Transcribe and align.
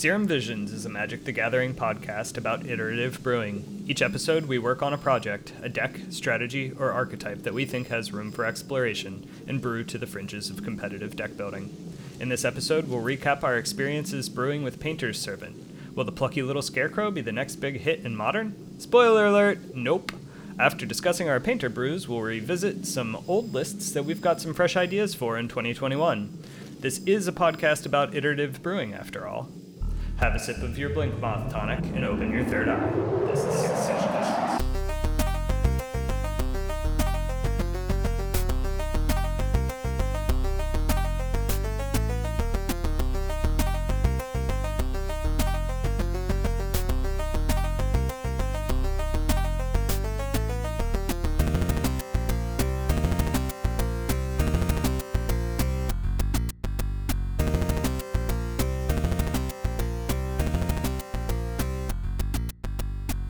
Serum 0.00 0.26
Visions 0.26 0.72
is 0.72 0.86
a 0.86 0.88
Magic 0.88 1.26
the 1.26 1.32
Gathering 1.32 1.74
podcast 1.74 2.38
about 2.38 2.64
iterative 2.64 3.22
brewing. 3.22 3.84
Each 3.86 4.00
episode, 4.00 4.46
we 4.46 4.58
work 4.58 4.80
on 4.80 4.94
a 4.94 4.96
project, 4.96 5.52
a 5.60 5.68
deck, 5.68 6.00
strategy, 6.08 6.72
or 6.78 6.90
archetype 6.90 7.42
that 7.42 7.52
we 7.52 7.66
think 7.66 7.88
has 7.88 8.10
room 8.10 8.32
for 8.32 8.46
exploration 8.46 9.28
and 9.46 9.60
brew 9.60 9.84
to 9.84 9.98
the 9.98 10.06
fringes 10.06 10.48
of 10.48 10.64
competitive 10.64 11.16
deck 11.16 11.36
building. 11.36 11.68
In 12.18 12.30
this 12.30 12.46
episode, 12.46 12.88
we'll 12.88 13.02
recap 13.02 13.44
our 13.44 13.58
experiences 13.58 14.30
brewing 14.30 14.62
with 14.62 14.80
Painter's 14.80 15.20
Servant. 15.20 15.54
Will 15.94 16.04
the 16.04 16.12
plucky 16.12 16.40
little 16.40 16.62
scarecrow 16.62 17.10
be 17.10 17.20
the 17.20 17.30
next 17.30 17.56
big 17.56 17.80
hit 17.80 18.00
in 18.00 18.16
modern? 18.16 18.56
Spoiler 18.80 19.26
alert, 19.26 19.74
nope. 19.74 20.12
After 20.58 20.86
discussing 20.86 21.28
our 21.28 21.40
painter 21.40 21.68
brews, 21.68 22.08
we'll 22.08 22.22
revisit 22.22 22.86
some 22.86 23.22
old 23.28 23.52
lists 23.52 23.92
that 23.92 24.06
we've 24.06 24.22
got 24.22 24.40
some 24.40 24.54
fresh 24.54 24.78
ideas 24.78 25.14
for 25.14 25.36
in 25.36 25.48
2021. 25.48 26.42
This 26.78 27.00
is 27.04 27.28
a 27.28 27.32
podcast 27.32 27.84
about 27.84 28.14
iterative 28.14 28.62
brewing, 28.62 28.94
after 28.94 29.28
all. 29.28 29.50
Have 30.20 30.34
a 30.34 30.38
sip 30.38 30.58
of 30.58 30.76
your 30.76 30.90
Blink 30.90 31.18
Moth 31.18 31.50
tonic 31.50 31.78
and 31.94 32.04
open 32.04 32.30
your 32.30 32.44
third 32.44 32.68
eye. 32.68 32.90
This 33.26 33.42
is 33.42 33.99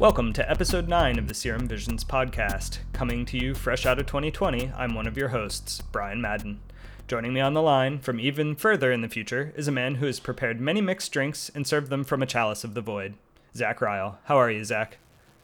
Welcome 0.00 0.32
to 0.32 0.50
episode 0.50 0.88
9 0.88 1.18
of 1.18 1.28
the 1.28 1.34
Serum 1.34 1.68
Visions 1.68 2.04
podcast. 2.04 2.78
Coming 2.94 3.26
to 3.26 3.36
you 3.36 3.54
fresh 3.54 3.84
out 3.84 3.98
of 3.98 4.06
2020, 4.06 4.72
I'm 4.74 4.94
one 4.94 5.06
of 5.06 5.14
your 5.14 5.28
hosts, 5.28 5.82
Brian 5.92 6.22
Madden. 6.22 6.60
Joining 7.06 7.34
me 7.34 7.40
on 7.42 7.52
the 7.52 7.60
line 7.60 7.98
from 7.98 8.18
even 8.18 8.56
further 8.56 8.90
in 8.92 9.02
the 9.02 9.10
future 9.10 9.52
is 9.56 9.68
a 9.68 9.72
man 9.72 9.96
who 9.96 10.06
has 10.06 10.18
prepared 10.18 10.58
many 10.58 10.80
mixed 10.80 11.12
drinks 11.12 11.50
and 11.54 11.66
served 11.66 11.90
them 11.90 12.04
from 12.04 12.22
a 12.22 12.26
chalice 12.26 12.64
of 12.64 12.72
the 12.72 12.80
void. 12.80 13.12
Zach 13.54 13.82
Ryle. 13.82 14.18
How 14.24 14.38
are 14.38 14.50
you, 14.50 14.64
Zach? 14.64 14.96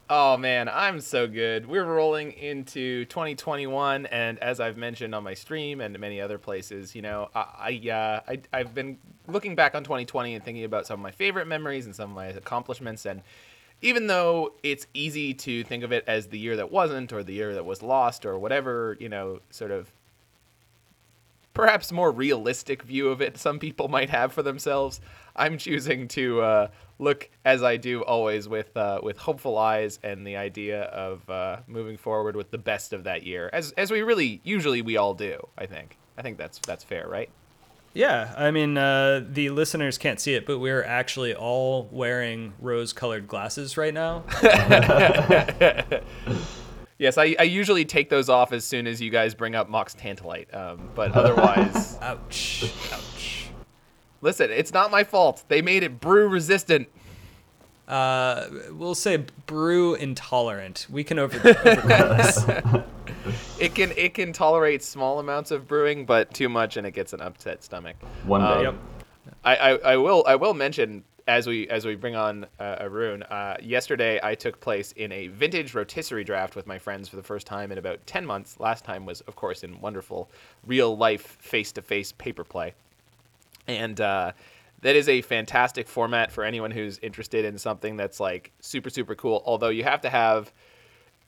Oh 0.08 0.38
man, 0.38 0.70
I'm 0.70 1.00
so 1.00 1.26
good. 1.26 1.66
We're 1.66 1.84
rolling 1.84 2.32
into 2.32 3.04
2021, 3.06 4.06
and 4.06 4.38
as 4.38 4.60
I've 4.60 4.76
mentioned 4.76 5.14
on 5.14 5.24
my 5.24 5.34
stream 5.34 5.80
and 5.80 5.98
many 5.98 6.20
other 6.20 6.38
places, 6.38 6.94
you 6.94 7.02
know, 7.02 7.28
I, 7.34 7.80
I, 7.84 7.91
uh, 7.91 8.20
I 8.26 8.41
I've 8.52 8.72
been 8.72 8.98
looking 9.26 9.56
back 9.56 9.74
on 9.74 9.82
2020 9.82 10.34
and 10.34 10.44
thinking 10.44 10.64
about 10.64 10.86
some 10.86 11.00
of 11.00 11.02
my 11.02 11.10
favorite 11.10 11.46
memories 11.46 11.86
and 11.86 11.94
some 11.94 12.10
of 12.10 12.14
my 12.14 12.26
accomplishments, 12.26 13.04
and 13.04 13.20
even 13.82 14.06
though 14.06 14.52
it's 14.62 14.86
easy 14.94 15.34
to 15.34 15.62
think 15.64 15.84
of 15.84 15.92
it 15.92 16.05
as 16.06 16.28
the 16.28 16.38
year 16.38 16.56
that 16.56 16.70
wasn't 16.70 17.12
or 17.12 17.22
the 17.22 17.34
year 17.34 17.55
that 17.55 17.64
was 17.64 17.82
lost 17.82 18.24
or 18.24 18.38
whatever, 18.38 18.96
you 18.98 19.08
know, 19.08 19.41
sort 19.50 19.70
of 19.70 19.91
perhaps 21.56 21.91
more 21.91 22.12
realistic 22.12 22.82
view 22.82 23.08
of 23.08 23.22
it 23.22 23.38
some 23.47 23.58
people 23.58 23.88
might 23.88 24.10
have 24.10 24.32
for 24.32 24.42
themselves, 24.42 25.00
I'm 25.34 25.58
choosing 25.58 26.08
to 26.08 26.41
uh, 26.41 26.69
look 26.98 27.28
as 27.44 27.62
I 27.62 27.77
do 27.77 28.02
always 28.02 28.48
with 28.48 28.77
uh, 28.77 29.00
with 29.02 29.19
hopeful 29.19 29.58
eyes 29.58 29.98
and 30.02 30.27
the 30.27 30.36
idea 30.36 30.82
of 30.84 31.28
uh, 31.28 31.58
moving 31.66 31.97
forward 31.97 32.36
with 32.36 32.50
the 32.50 32.58
best 32.58 32.92
of 32.92 33.04
that 33.04 33.24
year, 33.24 33.50
as 33.52 33.72
as 33.72 33.91
we 33.91 34.02
really 34.02 34.41
usually 34.44 34.82
we 34.82 34.97
all 34.97 35.14
do. 35.14 35.47
I 35.58 35.66
think 35.66 35.98
I 36.16 36.22
think 36.22 36.38
that's 36.38 36.58
that's 36.60 36.84
fair, 36.84 37.08
right? 37.08 37.30
Yeah, 37.97 38.34
I 38.36 38.50
mean, 38.50 38.77
uh, 38.77 39.25
the 39.27 39.48
listeners 39.48 39.97
can't 39.97 40.20
see 40.20 40.34
it, 40.34 40.44
but 40.44 40.58
we're 40.58 40.84
actually 40.84 41.34
all 41.34 41.89
wearing 41.91 42.53
rose 42.61 42.92
colored 42.92 43.27
glasses 43.27 43.78
right 43.78 43.94
now. 43.94 44.22
yes, 46.98 47.16
I, 47.16 47.34
I 47.38 47.44
usually 47.44 47.86
take 47.86 48.11
those 48.11 48.28
off 48.28 48.53
as 48.53 48.66
soon 48.66 48.87
as 48.87 49.00
you 49.00 49.09
guys 49.09 49.34
bring 49.34 49.54
up 49.54 49.70
Mox 49.70 49.94
Tantalite, 49.94 50.54
um, 50.54 50.91
but 50.94 51.12
otherwise. 51.16 51.97
ouch. 52.03 52.70
Ouch. 52.93 53.48
Listen, 54.20 54.50
it's 54.50 54.75
not 54.75 54.91
my 54.91 55.03
fault. 55.03 55.44
They 55.49 55.62
made 55.62 55.82
it 55.82 55.99
brew 55.99 56.28
resistant. 56.28 56.88
Uh, 57.88 58.47
we'll 58.72 58.94
say 58.94 59.25
brew 59.47 59.94
intolerant. 59.94 60.87
We 60.91 61.03
can 61.03 61.19
over- 61.19 61.38
overcome 61.49 62.19
this. 62.19 62.44
it 63.59 63.75
can 63.75 63.92
it 63.92 64.14
can 64.14 64.32
tolerate 64.32 64.82
small 64.82 65.19
amounts 65.19 65.50
of 65.50 65.66
brewing, 65.66 66.06
but 66.06 66.32
too 66.32 66.48
much 66.48 66.76
and 66.76 66.87
it 66.87 66.92
gets 66.92 67.12
an 67.12 67.20
upset 67.20 67.62
stomach. 67.62 67.97
One 68.25 68.41
day. 68.41 68.47
Um, 68.47 68.64
Yep. 68.64 68.75
I, 69.44 69.56
I, 69.56 69.70
I 69.92 69.97
will 69.97 70.25
I 70.26 70.37
will 70.37 70.54
mention 70.54 71.03
as 71.26 71.47
we 71.47 71.69
as 71.69 71.84
we 71.84 71.97
bring 71.97 72.14
on 72.14 72.47
uh, 72.60 72.76
Arun. 72.81 73.22
Uh, 73.25 73.56
yesterday 73.60 74.20
I 74.22 74.34
took 74.34 74.60
place 74.60 74.92
in 74.92 75.10
a 75.12 75.26
vintage 75.28 75.75
rotisserie 75.75 76.25
draft 76.25 76.54
with 76.54 76.66
my 76.66 76.78
friends 76.78 77.09
for 77.09 77.16
the 77.16 77.22
first 77.22 77.47
time 77.47 77.72
in 77.72 77.78
about 77.78 78.06
ten 78.06 78.25
months. 78.25 78.60
Last 78.60 78.84
time 78.84 79.04
was 79.04 79.20
of 79.22 79.34
course 79.34 79.64
in 79.64 79.81
wonderful 79.81 80.31
real 80.64 80.97
life 80.97 81.22
face 81.41 81.72
to 81.72 81.82
face 81.82 82.12
paper 82.12 82.44
play, 82.44 82.75
and 83.66 84.00
uh, 84.00 84.32
that 84.82 84.94
is 84.94 85.08
a 85.08 85.22
fantastic 85.22 85.88
format 85.88 86.31
for 86.31 86.44
anyone 86.44 86.70
who's 86.70 86.98
interested 87.00 87.44
in 87.44 87.58
something 87.58 87.97
that's 87.97 88.20
like 88.20 88.53
super 88.60 88.91
super 88.91 89.16
cool. 89.16 89.43
Although 89.44 89.70
you 89.70 89.82
have 89.82 90.00
to 90.03 90.10
have 90.10 90.53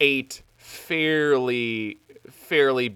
eight 0.00 0.42
fairly 0.68 1.98
fairly 2.30 2.94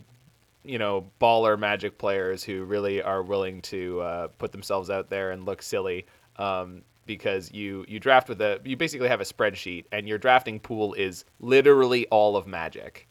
you 0.62 0.78
know 0.78 1.06
baller 1.18 1.58
magic 1.58 1.96
players 1.96 2.44
who 2.44 2.64
really 2.64 3.00
are 3.00 3.22
willing 3.22 3.62
to 3.62 3.98
uh, 4.02 4.28
put 4.38 4.52
themselves 4.52 4.90
out 4.90 5.08
there 5.08 5.30
and 5.30 5.46
look 5.46 5.62
silly 5.62 6.04
um, 6.36 6.82
because 7.06 7.50
you 7.50 7.82
you 7.88 7.98
draft 7.98 8.28
with 8.28 8.42
a 8.42 8.60
you 8.62 8.76
basically 8.76 9.08
have 9.08 9.22
a 9.22 9.24
spreadsheet 9.24 9.86
and 9.90 10.06
your 10.06 10.18
drafting 10.18 10.60
pool 10.60 10.92
is 10.92 11.24
literally 11.40 12.06
all 12.08 12.36
of 12.36 12.46
magic 12.46 13.08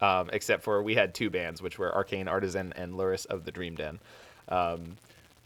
um, 0.00 0.30
except 0.32 0.62
for 0.62 0.82
we 0.82 0.94
had 0.94 1.14
two 1.14 1.28
bands 1.28 1.60
which 1.60 1.78
were 1.78 1.94
arcane 1.94 2.26
artisan 2.26 2.72
and 2.76 2.94
lurrus 2.94 3.26
of 3.26 3.44
the 3.44 3.52
dream 3.52 3.74
den. 3.74 4.00
Um, 4.48 4.96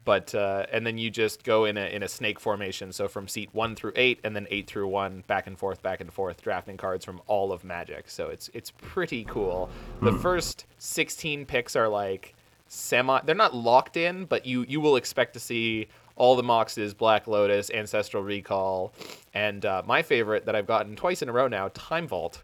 but 0.04 0.34
uh, 0.34 0.66
and 0.72 0.86
then 0.86 0.98
you 0.98 1.10
just 1.10 1.44
go 1.44 1.64
in 1.64 1.76
a 1.76 1.86
in 1.86 2.02
a 2.02 2.08
snake 2.08 2.38
formation. 2.38 2.92
So 2.92 3.08
from 3.08 3.28
seat 3.28 3.50
one 3.52 3.74
through 3.74 3.92
eight 3.96 4.20
and 4.24 4.34
then 4.34 4.46
eight 4.50 4.66
through 4.66 4.88
one 4.88 5.24
back 5.26 5.46
and 5.46 5.58
forth 5.58 5.82
back 5.82 6.00
and 6.00 6.12
forth 6.12 6.42
drafting 6.42 6.76
cards 6.76 7.04
from 7.04 7.20
all 7.26 7.52
of 7.52 7.64
magic. 7.64 8.10
So 8.10 8.28
it's 8.28 8.50
it's 8.54 8.70
pretty 8.70 9.24
cool. 9.24 9.70
The 10.02 10.12
first 10.12 10.66
16 10.78 11.46
picks 11.46 11.76
are 11.76 11.88
like 11.88 12.34
semi 12.68 13.20
they're 13.24 13.34
not 13.34 13.54
locked 13.54 13.96
in 13.96 14.24
but 14.24 14.46
you 14.46 14.64
you 14.68 14.80
will 14.80 14.96
expect 14.96 15.34
to 15.34 15.40
see 15.40 15.86
all 16.16 16.34
the 16.34 16.42
moxes 16.42 16.96
black 16.96 17.26
lotus 17.26 17.70
ancestral 17.70 18.22
recall 18.22 18.92
and 19.34 19.64
uh, 19.66 19.82
my 19.86 20.02
favorite 20.02 20.46
that 20.46 20.56
i've 20.56 20.66
gotten 20.66 20.96
twice 20.96 21.20
in 21.20 21.28
a 21.28 21.32
row 21.32 21.46
now 21.46 21.68
time 21.74 22.08
vault 22.08 22.42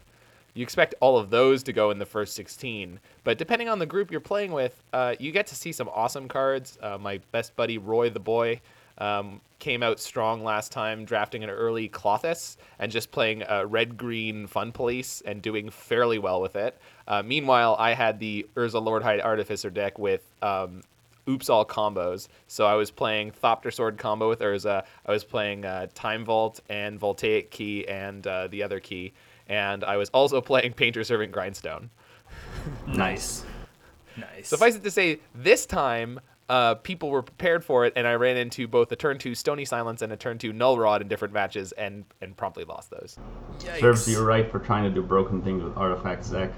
you 0.53 0.63
expect 0.63 0.95
all 0.99 1.17
of 1.17 1.29
those 1.29 1.63
to 1.63 1.73
go 1.73 1.91
in 1.91 1.99
the 1.99 2.05
first 2.05 2.33
16 2.35 2.99
but 3.23 3.37
depending 3.37 3.69
on 3.69 3.79
the 3.79 3.85
group 3.85 4.11
you're 4.11 4.19
playing 4.19 4.51
with 4.51 4.83
uh, 4.93 5.15
you 5.19 5.31
get 5.31 5.47
to 5.47 5.55
see 5.55 5.71
some 5.71 5.89
awesome 5.93 6.27
cards 6.27 6.77
uh, 6.81 6.97
my 6.97 7.19
best 7.31 7.55
buddy 7.55 7.77
roy 7.77 8.09
the 8.09 8.19
boy 8.19 8.59
um, 8.97 9.41
came 9.59 9.81
out 9.81 9.99
strong 9.99 10.43
last 10.43 10.71
time 10.71 11.05
drafting 11.05 11.43
an 11.43 11.49
early 11.49 11.89
Klothys 11.89 12.57
and 12.79 12.91
just 12.91 13.11
playing 13.11 13.43
uh, 13.43 13.65
red 13.67 13.97
green 13.97 14.47
fun 14.47 14.71
police 14.71 15.21
and 15.25 15.41
doing 15.41 15.69
fairly 15.69 16.19
well 16.19 16.41
with 16.41 16.55
it 16.55 16.77
uh, 17.07 17.23
meanwhile 17.23 17.75
i 17.79 17.93
had 17.93 18.19
the 18.19 18.47
urza 18.55 18.83
lord 18.83 19.03
high 19.03 19.19
artificer 19.19 19.69
deck 19.69 19.97
with 19.97 20.23
um, 20.41 20.81
oops 21.27 21.49
all 21.49 21.65
combos. 21.65 22.27
So 22.47 22.65
I 22.65 22.75
was 22.75 22.91
playing 22.91 23.31
Thopter 23.31 23.73
Sword 23.73 23.97
combo 23.97 24.29
with 24.29 24.39
Urza. 24.39 24.83
I 25.05 25.11
was 25.11 25.23
playing 25.23 25.65
uh, 25.65 25.87
Time 25.93 26.25
Vault 26.25 26.59
and 26.69 26.99
Voltaic 26.99 27.51
Key 27.51 27.87
and 27.87 28.25
uh, 28.25 28.47
the 28.47 28.63
other 28.63 28.79
key. 28.79 29.13
And 29.47 29.83
I 29.83 29.97
was 29.97 30.09
also 30.09 30.41
playing 30.41 30.73
Painter 30.73 31.03
Servant 31.03 31.31
Grindstone. 31.31 31.89
Nice. 32.87 33.43
Nice. 34.17 34.47
Suffice 34.47 34.75
it 34.75 34.83
to 34.83 34.91
say, 34.91 35.19
this 35.33 35.65
time 35.65 36.19
uh, 36.51 36.75
people 36.75 37.09
were 37.09 37.21
prepared 37.21 37.63
for 37.63 37.85
it, 37.85 37.93
and 37.95 38.05
I 38.05 38.15
ran 38.15 38.35
into 38.35 38.67
both 38.67 38.91
a 38.91 38.95
turn 38.97 39.17
two 39.17 39.35
Stony 39.35 39.63
Silence 39.63 40.01
and 40.01 40.11
a 40.11 40.17
turn 40.17 40.37
two 40.37 40.51
Null 40.51 40.77
Rod 40.77 41.01
in 41.01 41.07
different 41.07 41.33
matches, 41.33 41.71
and 41.71 42.03
and 42.19 42.35
promptly 42.35 42.65
lost 42.65 42.89
those. 42.89 43.17
Serves 43.79 44.05
you 44.09 44.21
right 44.21 44.51
for 44.51 44.59
trying 44.59 44.83
to 44.83 44.89
do 44.89 45.01
broken 45.01 45.41
things 45.41 45.63
with 45.63 45.77
artifacts, 45.77 46.27
Zach. 46.27 46.51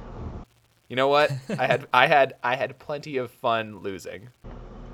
You 0.89 0.95
know 0.95 1.09
what? 1.09 1.31
I 1.59 1.67
had 1.67 1.87
I 1.93 2.07
had 2.07 2.33
I 2.43 2.55
had 2.55 2.79
plenty 2.79 3.17
of 3.17 3.29
fun 3.29 3.79
losing. 3.79 4.29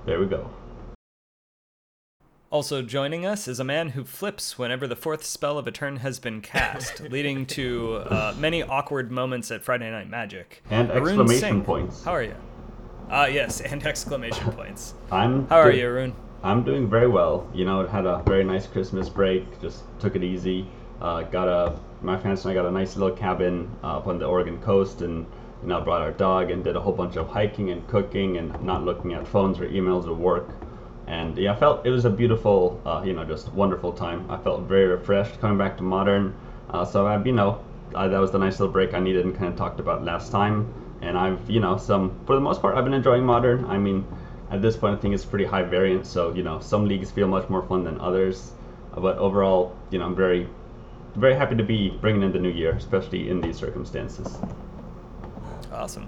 There 0.06 0.20
we 0.20 0.26
go. 0.26 0.50
Also 2.52 2.82
joining 2.82 3.28
us 3.28 3.48
is 3.48 3.60
a 3.60 3.64
man 3.64 3.90
who 3.90 4.04
flips 4.04 4.58
whenever 4.58 4.88
the 4.88 4.96
fourth 4.96 5.24
spell 5.24 5.60
of 5.60 5.68
a 5.68 5.72
turn 5.72 5.98
has 5.98 6.18
been 6.18 6.42
cast, 6.42 7.00
leading 7.12 7.46
to 7.46 7.98
uh, 7.98 8.34
many 8.40 8.64
awkward 8.64 9.12
moments 9.12 9.52
at 9.52 9.64
Friday 9.64 9.92
Night 9.92 10.10
Magic. 10.10 10.64
And 10.72 10.90
Arun 10.90 11.10
exclamation 11.10 11.40
Singh, 11.40 11.64
points. 11.64 12.04
How 12.04 12.14
are 12.14 12.24
you? 12.24 12.36
Ah, 13.12 13.28
yes, 13.28 13.62
and 13.62 13.86
exclamation 13.88 14.52
points. 14.54 14.96
I'm 15.12 15.48
How 15.48 15.58
are 15.58 15.72
you, 15.72 15.86
Arun? 15.86 16.16
I'm 16.42 16.64
doing 16.64 16.90
very 16.90 17.08
well. 17.08 17.48
You 17.54 17.66
know, 17.66 17.82
it 17.82 17.90
had 17.90 18.08
a 18.08 18.24
very 18.26 18.44
nice 18.44 18.66
Christmas 18.66 19.10
break. 19.10 19.62
Just 19.62 19.84
took 20.00 20.16
it 20.16 20.24
easy. 20.24 20.66
Uh, 21.02 21.22
got 21.22 21.48
a 21.48 21.78
my 22.02 22.16
parents 22.16 22.46
and 22.46 22.52
I 22.52 22.56
got 22.56 22.66
a 22.66 22.72
nice 22.72 22.96
little 22.96 23.16
cabin 23.16 23.70
uh, 23.84 23.98
up 23.98 24.08
on 24.08 24.18
the 24.18 24.26
Oregon 24.26 24.60
coast, 24.60 25.02
and 25.02 25.28
you 25.62 25.68
know 25.68 25.82
brought 25.82 26.02
our 26.02 26.14
dog 26.14 26.50
and 26.50 26.64
did 26.64 26.76
a 26.76 26.82
whole 26.82 26.94
bunch 26.94 27.16
of 27.16 27.28
hiking 27.28 27.70
and 27.70 27.88
cooking 27.88 28.38
and 28.38 28.60
not 28.64 28.86
looking 28.86 29.14
at 29.14 29.28
phones 29.28 29.60
or 29.60 29.68
emails 29.68 30.08
or 30.08 30.16
work. 30.16 30.50
And 31.10 31.36
yeah, 31.40 31.54
I 31.54 31.56
felt 31.56 31.86
it 31.88 31.90
was 31.90 32.06
a 32.06 32.10
beautiful, 32.10 32.80
uh, 32.86 33.02
you 33.04 33.14
know, 33.14 33.26
just 33.26 33.52
wonderful 33.54 33.92
time. 33.92 34.30
I 34.30 34.38
felt 34.38 34.62
very 34.62 34.86
refreshed 34.86 35.42
coming 35.42 35.58
back 35.58 35.76
to 35.78 35.84
modern. 35.84 36.36
Uh, 36.70 36.86
so 36.86 37.08
I, 37.08 37.22
you 37.24 37.32
know, 37.32 37.66
I, 37.96 38.08
that 38.08 38.20
was 38.20 38.32
the 38.32 38.38
nice 38.38 38.60
little 38.60 38.72
break 38.72 38.94
I 38.94 39.00
needed 39.00 39.26
and 39.26 39.36
kind 39.36 39.52
of 39.52 39.58
talked 39.58 39.80
about 39.80 40.06
last 40.06 40.32
time. 40.32 40.72
And 41.02 41.18
I've, 41.18 41.50
you 41.50 41.60
know, 41.60 41.78
some 41.78 42.16
for 42.28 42.36
the 42.36 42.42
most 42.42 42.62
part, 42.62 42.78
I've 42.78 42.84
been 42.84 42.94
enjoying 42.94 43.26
modern. 43.26 43.66
I 43.66 43.80
mean, 43.80 44.06
at 44.52 44.62
this 44.62 44.78
point, 44.78 45.00
I 45.00 45.02
think 45.02 45.16
it's 45.16 45.26
pretty 45.26 45.46
high 45.46 45.64
variance. 45.64 46.08
So 46.08 46.32
you 46.34 46.44
know, 46.44 46.60
some 46.60 46.88
leagues 46.88 47.10
feel 47.10 47.28
much 47.28 47.50
more 47.50 47.64
fun 47.64 47.84
than 47.84 48.00
others. 48.00 48.52
Uh, 48.94 49.00
but 49.00 49.18
overall, 49.18 49.76
you 49.90 49.98
know, 49.98 50.06
I'm 50.06 50.16
very, 50.16 50.48
very 51.16 51.34
happy 51.34 51.56
to 51.56 51.64
be 51.64 51.90
bringing 51.90 52.22
in 52.22 52.32
the 52.32 52.40
new 52.40 52.50
year, 52.52 52.74
especially 52.74 53.30
in 53.30 53.42
these 53.42 53.58
circumstances. 53.58 54.38
Awesome. 55.72 56.08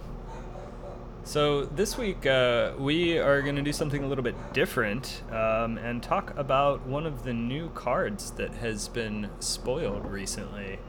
So 1.23 1.65
this 1.65 1.97
week 1.97 2.25
uh, 2.25 2.73
we 2.77 3.17
are 3.17 3.41
going 3.41 3.55
to 3.55 3.61
do 3.61 3.71
something 3.71 4.03
a 4.03 4.07
little 4.07 4.23
bit 4.23 4.35
different 4.53 5.21
um, 5.31 5.77
and 5.77 6.01
talk 6.01 6.35
about 6.35 6.85
one 6.87 7.05
of 7.05 7.23
the 7.23 7.33
new 7.33 7.69
cards 7.69 8.31
that 8.31 8.55
has 8.55 8.87
been 8.87 9.29
spoiled 9.39 10.05
recently. 10.05 10.79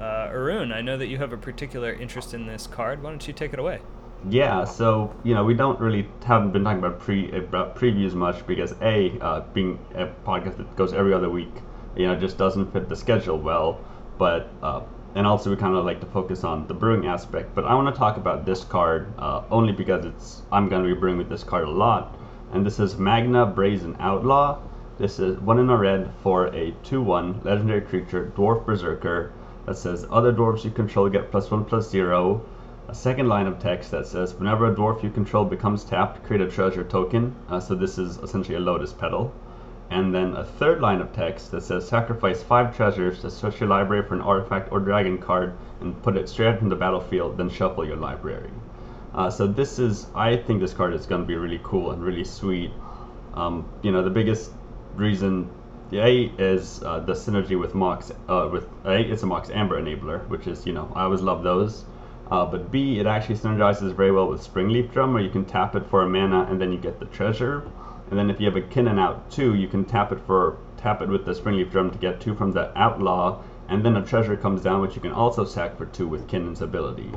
Uh, 0.00 0.30
Arun, 0.32 0.72
I 0.72 0.80
know 0.80 0.96
that 0.96 1.08
you 1.08 1.18
have 1.18 1.32
a 1.32 1.36
particular 1.36 1.92
interest 1.92 2.32
in 2.32 2.46
this 2.46 2.66
card. 2.66 3.02
Why 3.02 3.10
don't 3.10 3.26
you 3.26 3.34
take 3.34 3.52
it 3.52 3.58
away? 3.58 3.80
Yeah, 4.28 4.64
so 4.64 5.14
you 5.22 5.34
know 5.34 5.44
we 5.44 5.54
don't 5.54 5.78
really 5.78 6.08
haven't 6.24 6.50
been 6.50 6.64
talking 6.64 6.78
about 6.78 6.98
pre 6.98 7.30
about 7.30 7.76
previews 7.76 8.14
much 8.14 8.44
because 8.48 8.74
a 8.80 9.16
uh, 9.20 9.40
being 9.52 9.78
a 9.94 10.06
podcast 10.26 10.56
that 10.56 10.74
goes 10.76 10.92
every 10.92 11.14
other 11.14 11.30
week, 11.30 11.52
you 11.94 12.06
know, 12.06 12.16
just 12.16 12.36
doesn't 12.36 12.72
fit 12.72 12.88
the 12.88 12.96
schedule 12.96 13.38
well. 13.38 13.80
But 14.18 14.50
uh, 14.60 14.80
and 15.14 15.26
also 15.26 15.50
we 15.50 15.56
kind 15.56 15.74
of 15.74 15.84
like 15.84 16.00
to 16.00 16.06
focus 16.06 16.44
on 16.44 16.66
the 16.66 16.74
brewing 16.74 17.06
aspect. 17.06 17.54
But 17.54 17.64
I 17.64 17.74
want 17.74 17.94
to 17.94 17.98
talk 17.98 18.16
about 18.16 18.44
this 18.44 18.64
card 18.64 19.12
uh, 19.18 19.42
only 19.50 19.72
because 19.72 20.04
it's 20.04 20.42
I'm 20.52 20.68
going 20.68 20.82
to 20.82 20.94
be 20.94 20.98
brewing 20.98 21.18
with 21.18 21.28
this 21.28 21.44
card 21.44 21.64
a 21.64 21.70
lot, 21.70 22.18
and 22.52 22.64
this 22.64 22.78
is 22.78 22.96
Magda 22.96 23.46
Brazen 23.46 23.96
Outlaw. 24.00 24.58
This 24.98 25.18
is 25.18 25.38
one 25.38 25.58
in 25.58 25.70
a 25.70 25.76
red 25.76 26.10
for 26.22 26.48
a 26.48 26.72
2-1 26.84 27.44
legendary 27.44 27.82
creature, 27.82 28.32
Dwarf 28.36 28.66
Berserker, 28.66 29.32
that 29.64 29.76
says 29.76 30.06
other 30.10 30.32
dwarves 30.32 30.64
you 30.64 30.70
control 30.70 31.08
get 31.08 31.30
plus 31.30 31.50
one 31.50 31.64
plus 31.64 31.88
zero. 31.88 32.42
A 32.88 32.94
second 32.94 33.28
line 33.28 33.46
of 33.46 33.58
text 33.58 33.90
that 33.90 34.06
says 34.06 34.34
whenever 34.34 34.66
a 34.66 34.74
dwarf 34.74 35.02
you 35.02 35.10
control 35.10 35.44
becomes 35.44 35.84
tapped, 35.84 36.24
create 36.24 36.40
a 36.40 36.50
treasure 36.50 36.82
token. 36.82 37.34
Uh, 37.48 37.60
so 37.60 37.74
this 37.74 37.98
is 37.98 38.16
essentially 38.18 38.56
a 38.56 38.60
lotus 38.60 38.92
petal. 38.92 39.32
And 39.90 40.14
then 40.14 40.34
a 40.34 40.44
third 40.44 40.80
line 40.80 41.00
of 41.00 41.12
text 41.12 41.50
that 41.52 41.62
says 41.62 41.88
sacrifice 41.88 42.42
five 42.42 42.76
treasures 42.76 43.20
to 43.22 43.30
search 43.30 43.60
your 43.60 43.68
library 43.68 44.06
for 44.06 44.14
an 44.14 44.20
artifact 44.20 44.70
or 44.70 44.80
dragon 44.80 45.18
card 45.18 45.56
and 45.80 46.00
put 46.02 46.16
it 46.16 46.28
straight 46.28 46.58
from 46.58 46.68
the 46.68 46.76
battlefield, 46.76 47.38
then 47.38 47.48
shuffle 47.48 47.86
your 47.86 47.96
library. 47.96 48.50
Uh, 49.14 49.30
so 49.30 49.46
this 49.46 49.78
is, 49.78 50.06
I 50.14 50.36
think 50.36 50.60
this 50.60 50.74
card 50.74 50.92
is 50.92 51.06
going 51.06 51.22
to 51.22 51.26
be 51.26 51.36
really 51.36 51.60
cool 51.62 51.92
and 51.92 52.02
really 52.02 52.24
sweet. 52.24 52.70
Um, 53.34 53.68
you 53.82 53.90
know, 53.90 54.02
the 54.02 54.10
biggest 54.10 54.50
reason 54.94 55.48
A 55.92 56.24
is 56.38 56.82
uh, 56.82 57.00
the 57.00 57.14
synergy 57.14 57.58
with 57.58 57.74
Mox. 57.74 58.12
Uh, 58.28 58.48
with 58.52 58.68
A, 58.84 59.00
it's 59.00 59.22
a 59.22 59.26
Mox 59.26 59.48
Amber 59.50 59.80
enabler, 59.80 60.28
which 60.28 60.46
is 60.46 60.66
you 60.66 60.72
know 60.72 60.92
I 60.94 61.04
always 61.04 61.22
love 61.22 61.42
those. 61.42 61.84
Uh, 62.30 62.44
but 62.44 62.70
B, 62.70 62.98
it 62.98 63.06
actually 63.06 63.36
synergizes 63.36 63.94
very 63.94 64.12
well 64.12 64.28
with 64.28 64.46
Springleaf 64.46 64.92
Drum, 64.92 65.14
where 65.14 65.22
you 65.22 65.30
can 65.30 65.46
tap 65.46 65.74
it 65.74 65.86
for 65.86 66.02
a 66.02 66.08
mana 66.08 66.46
and 66.50 66.60
then 66.60 66.72
you 66.72 66.78
get 66.78 67.00
the 67.00 67.06
treasure. 67.06 67.62
And 68.10 68.18
then 68.18 68.30
if 68.30 68.40
you 68.40 68.46
have 68.46 68.56
a 68.56 68.62
Kinnan 68.62 68.98
out 68.98 69.30
too, 69.30 69.54
you 69.54 69.68
can 69.68 69.84
tap 69.84 70.12
it 70.12 70.20
for 70.26 70.56
tap 70.76 71.02
it 71.02 71.08
with 71.08 71.24
the 71.24 71.32
Springleaf 71.32 71.70
Drum 71.70 71.90
to 71.90 71.98
get 71.98 72.20
two 72.20 72.34
from 72.34 72.52
the 72.52 72.76
Outlaw, 72.78 73.42
and 73.68 73.84
then 73.84 73.96
a 73.96 74.04
treasure 74.04 74.36
comes 74.36 74.62
down, 74.62 74.80
which 74.80 74.94
you 74.94 75.02
can 75.02 75.12
also 75.12 75.44
sack 75.44 75.76
for 75.76 75.86
two 75.86 76.08
with 76.08 76.26
Kinnan's 76.26 76.62
ability. 76.62 77.10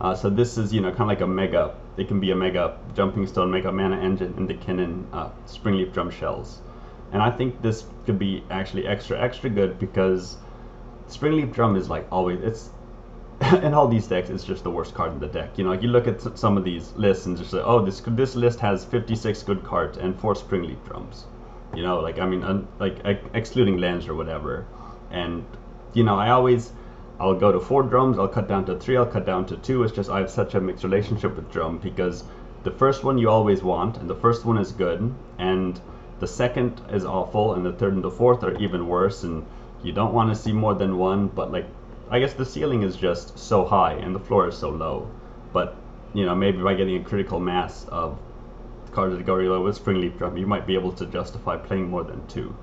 Uh, 0.00 0.14
so 0.14 0.28
this 0.28 0.58
is 0.58 0.72
you 0.72 0.80
know 0.80 0.90
kind 0.90 1.02
of 1.02 1.08
like 1.08 1.20
a 1.20 1.26
mega. 1.26 1.76
It 1.96 2.08
can 2.08 2.18
be 2.18 2.32
a 2.32 2.36
mega 2.36 2.78
jumping 2.94 3.26
stone, 3.26 3.50
mega 3.50 3.70
mana 3.70 4.00
engine 4.00 4.34
in 4.36 4.46
the 4.46 4.54
Kinnan 4.54 5.04
uh, 5.12 5.30
Springleaf 5.46 5.92
Drum 5.92 6.10
shells. 6.10 6.60
And 7.12 7.22
I 7.22 7.30
think 7.30 7.62
this 7.62 7.84
could 8.06 8.18
be 8.18 8.42
actually 8.50 8.86
extra 8.86 9.20
extra 9.20 9.50
good 9.50 9.78
because 9.78 10.38
Springleaf 11.08 11.52
Drum 11.52 11.76
is 11.76 11.88
like 11.88 12.06
always 12.10 12.40
it's 12.42 12.70
in 13.62 13.74
all 13.74 13.88
these 13.88 14.06
decks, 14.06 14.30
it's 14.30 14.44
just 14.44 14.62
the 14.62 14.70
worst 14.70 14.94
card 14.94 15.12
in 15.12 15.18
the 15.18 15.26
deck. 15.26 15.58
You 15.58 15.64
know, 15.64 15.72
you 15.72 15.88
look 15.88 16.06
at 16.06 16.38
some 16.38 16.56
of 16.56 16.64
these 16.64 16.92
lists 16.92 17.26
and 17.26 17.36
just 17.36 17.50
say, 17.50 17.58
oh, 17.58 17.84
this 17.84 18.00
this 18.06 18.36
list 18.36 18.60
has 18.60 18.84
56 18.84 19.42
good 19.42 19.64
cards 19.64 19.98
and 19.98 20.18
four 20.20 20.34
spring 20.34 20.62
Springleaf 20.62 20.84
drums. 20.86 21.24
You 21.74 21.82
know, 21.82 21.98
like 21.98 22.18
I 22.20 22.26
mean, 22.26 22.44
un, 22.44 22.68
like 22.78 23.00
excluding 23.34 23.78
lands 23.78 24.06
or 24.06 24.14
whatever. 24.14 24.66
And 25.10 25.44
you 25.92 26.04
know, 26.04 26.16
I 26.16 26.30
always 26.30 26.72
I'll 27.18 27.34
go 27.34 27.50
to 27.50 27.58
four 27.58 27.82
drums, 27.82 28.18
I'll 28.18 28.28
cut 28.28 28.48
down 28.48 28.64
to 28.66 28.78
three, 28.78 28.96
I'll 28.96 29.06
cut 29.06 29.26
down 29.26 29.46
to 29.46 29.56
two. 29.56 29.82
It's 29.82 29.92
just 29.92 30.08
I 30.08 30.20
have 30.20 30.30
such 30.30 30.54
a 30.54 30.60
mixed 30.60 30.84
relationship 30.84 31.34
with 31.34 31.50
drum 31.50 31.78
because 31.78 32.24
the 32.62 32.70
first 32.70 33.02
one 33.02 33.18
you 33.18 33.28
always 33.28 33.62
want, 33.62 33.96
and 33.96 34.08
the 34.08 34.14
first 34.14 34.44
one 34.44 34.58
is 34.58 34.70
good, 34.70 35.12
and 35.38 35.80
the 36.20 36.28
second 36.28 36.80
is 36.90 37.04
awful, 37.04 37.54
and 37.54 37.66
the 37.66 37.72
third 37.72 37.94
and 37.94 38.04
the 38.04 38.10
fourth 38.10 38.44
are 38.44 38.56
even 38.58 38.86
worse, 38.86 39.24
and 39.24 39.44
you 39.82 39.92
don't 39.92 40.14
want 40.14 40.30
to 40.30 40.36
see 40.40 40.52
more 40.52 40.74
than 40.74 40.96
one, 40.96 41.26
but 41.26 41.50
like 41.50 41.66
I 42.12 42.18
guess 42.20 42.34
the 42.34 42.44
ceiling 42.44 42.82
is 42.82 42.94
just 42.94 43.38
so 43.38 43.64
high 43.64 43.94
and 43.94 44.14
the 44.14 44.20
floor 44.20 44.46
is 44.46 44.54
so 44.54 44.68
low. 44.68 45.10
But 45.54 45.74
you 46.12 46.26
know, 46.26 46.34
maybe 46.34 46.62
by 46.62 46.74
getting 46.74 47.00
a 47.00 47.02
critical 47.02 47.40
mass 47.40 47.86
of 47.88 48.18
cards 48.92 49.16
that 49.16 49.24
go 49.24 49.34
really 49.34 49.48
low 49.48 49.62
with 49.62 49.82
Springleaf 49.82 50.18
Drum, 50.18 50.36
you 50.36 50.46
might 50.46 50.66
be 50.66 50.74
able 50.74 50.92
to 50.92 51.06
justify 51.06 51.56
playing 51.56 51.88
more 51.88 52.04
than 52.04 52.26
two. 52.26 52.54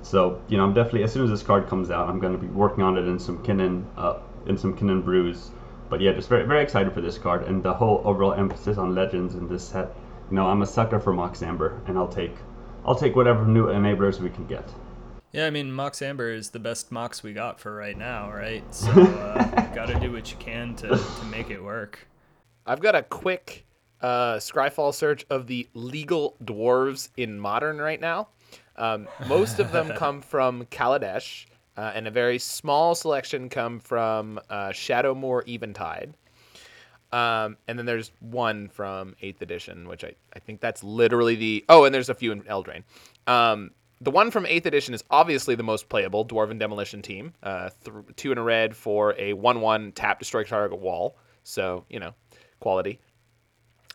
So 0.00 0.40
you 0.48 0.56
know, 0.56 0.64
I'm 0.64 0.72
definitely 0.72 1.02
as 1.02 1.12
soon 1.12 1.22
as 1.24 1.28
this 1.28 1.42
card 1.42 1.68
comes 1.68 1.90
out, 1.90 2.08
I'm 2.08 2.18
going 2.18 2.32
to 2.32 2.38
be 2.38 2.46
working 2.46 2.82
on 2.82 2.96
it 2.96 3.06
in 3.06 3.18
some 3.18 3.44
Kinnan, 3.44 3.84
uh, 3.98 4.20
in 4.46 4.56
some 4.56 4.74
Kinnan 4.74 5.04
brews. 5.04 5.50
But 5.90 6.00
yeah, 6.00 6.12
just 6.12 6.30
very 6.30 6.46
very 6.46 6.62
excited 6.62 6.94
for 6.94 7.02
this 7.02 7.18
card 7.18 7.42
and 7.46 7.62
the 7.62 7.74
whole 7.74 8.00
overall 8.06 8.32
emphasis 8.32 8.78
on 8.78 8.94
legends 8.94 9.34
in 9.34 9.48
this 9.48 9.68
set. 9.68 9.94
You 10.30 10.36
know, 10.36 10.46
I'm 10.46 10.62
a 10.62 10.66
sucker 10.66 10.98
for 10.98 11.12
Mox 11.12 11.42
Amber, 11.42 11.78
and 11.86 11.98
I'll 11.98 12.08
take 12.08 12.36
I'll 12.86 12.96
take 12.96 13.16
whatever 13.16 13.44
new 13.44 13.66
enablers 13.66 14.18
we 14.18 14.30
can 14.30 14.46
get. 14.46 14.66
Yeah, 15.34 15.48
I 15.48 15.50
mean, 15.50 15.72
Mox 15.72 16.00
Amber 16.00 16.30
is 16.30 16.50
the 16.50 16.60
best 16.60 16.92
Mox 16.92 17.24
we 17.24 17.32
got 17.32 17.58
for 17.58 17.74
right 17.74 17.98
now, 17.98 18.30
right? 18.30 18.62
So, 18.72 18.88
uh, 18.92 19.74
gotta 19.74 19.98
do 19.98 20.12
what 20.12 20.30
you 20.30 20.36
can 20.36 20.76
to, 20.76 20.90
to 20.90 21.24
make 21.28 21.50
it 21.50 21.60
work. 21.60 22.06
I've 22.64 22.78
got 22.78 22.94
a 22.94 23.02
quick 23.02 23.66
uh, 24.00 24.34
Scryfall 24.36 24.94
search 24.94 25.26
of 25.30 25.48
the 25.48 25.68
legal 25.74 26.36
dwarves 26.44 27.08
in 27.16 27.40
Modern 27.40 27.78
right 27.78 28.00
now. 28.00 28.28
Um, 28.76 29.08
most 29.26 29.58
of 29.58 29.72
them 29.72 29.88
come 29.96 30.22
from 30.22 30.66
Kaladesh, 30.66 31.46
uh, 31.76 31.90
and 31.96 32.06
a 32.06 32.12
very 32.12 32.38
small 32.38 32.94
selection 32.94 33.48
come 33.48 33.80
from 33.80 34.38
uh, 34.48 34.68
Shadowmoor 34.68 35.48
Eventide. 35.48 36.14
Um, 37.12 37.56
and 37.66 37.76
then 37.76 37.86
there's 37.86 38.12
one 38.20 38.68
from 38.68 39.16
8th 39.20 39.42
edition, 39.42 39.88
which 39.88 40.04
I, 40.04 40.14
I 40.32 40.38
think 40.38 40.60
that's 40.60 40.84
literally 40.84 41.34
the. 41.34 41.64
Oh, 41.68 41.86
and 41.86 41.92
there's 41.92 42.08
a 42.08 42.14
few 42.14 42.30
in 42.30 42.42
Eldraine. 42.42 42.84
Um, 43.26 43.72
the 44.04 44.10
one 44.10 44.30
from 44.30 44.44
8th 44.44 44.66
edition 44.66 44.94
is 44.94 45.02
obviously 45.10 45.54
the 45.54 45.62
most 45.62 45.88
playable 45.88 46.26
Dwarven 46.26 46.58
Demolition 46.58 47.02
Team. 47.02 47.32
Uh, 47.42 47.70
th- 47.84 47.96
two 48.16 48.32
in 48.32 48.38
a 48.38 48.42
red 48.42 48.76
for 48.76 49.14
a 49.18 49.32
1 49.32 49.60
1 49.60 49.92
tap 49.92 50.18
destroy 50.18 50.44
target 50.44 50.78
wall. 50.78 51.16
So, 51.42 51.84
you 51.88 51.98
know, 51.98 52.14
quality. 52.60 53.00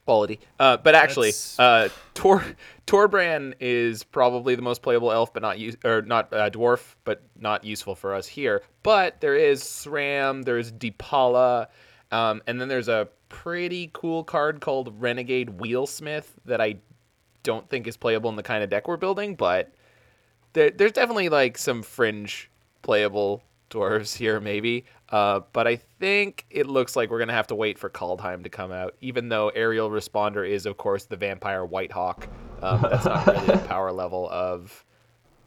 Quality. 0.05 0.39
Uh, 0.59 0.77
but 0.77 0.95
actually, 0.95 1.31
uh, 1.59 1.89
Tor 2.15 2.43
Torbran 2.87 3.53
is 3.59 4.03
probably 4.03 4.55
the 4.55 4.61
most 4.63 4.81
playable 4.81 5.11
elf, 5.11 5.31
but 5.31 5.43
not 5.43 5.59
use 5.59 5.75
or 5.85 6.01
not 6.01 6.33
uh, 6.33 6.49
dwarf, 6.49 6.95
but 7.03 7.21
not 7.39 7.63
useful 7.63 7.93
for 7.93 8.15
us 8.15 8.25
here. 8.25 8.63
But 8.81 9.21
there 9.21 9.35
is 9.35 9.63
SRAM, 9.63 10.43
there's 10.43 10.71
Depala, 10.71 11.67
um, 12.11 12.41
and 12.47 12.59
then 12.59 12.67
there's 12.67 12.87
a 12.87 13.07
pretty 13.29 13.91
cool 13.93 14.23
card 14.23 14.61
called 14.61 14.99
Renegade 14.99 15.59
Wheelsmith 15.59 16.33
that 16.45 16.59
I 16.59 16.77
don't 17.43 17.69
think 17.69 17.85
is 17.85 17.95
playable 17.95 18.31
in 18.31 18.35
the 18.35 18.43
kind 18.43 18.63
of 18.63 18.71
deck 18.71 18.87
we're 18.87 18.97
building, 18.97 19.35
but 19.35 19.71
there, 20.53 20.69
there's 20.69 20.91
definitely 20.91 21.29
like 21.29 21.57
some 21.57 21.83
fringe 21.83 22.49
playable 22.81 23.43
dwarves 23.69 24.15
here, 24.15 24.39
maybe. 24.39 24.85
Uh, 25.09 25.41
but 25.53 25.67
I 25.67 25.75
think 25.75 26.45
it 26.49 26.67
looks 26.67 26.95
like 26.95 27.09
we're 27.09 27.19
gonna 27.19 27.33
have 27.33 27.47
to 27.47 27.55
wait 27.55 27.79
for 27.79 27.89
Kaldheim 27.89 28.43
to 28.43 28.49
come 28.49 28.71
out, 28.71 28.95
even 29.01 29.29
though 29.29 29.49
Aerial 29.49 29.89
Responder 29.89 30.47
is, 30.47 30.65
of 30.65 30.77
course, 30.77 31.05
the 31.05 31.15
Vampire 31.15 31.65
Whitehawk. 31.65 32.27
Um, 32.61 32.81
that's 32.81 33.05
not 33.05 33.27
really 33.27 33.45
the 33.47 33.57
power 33.67 33.91
level 33.91 34.29
of 34.29 34.85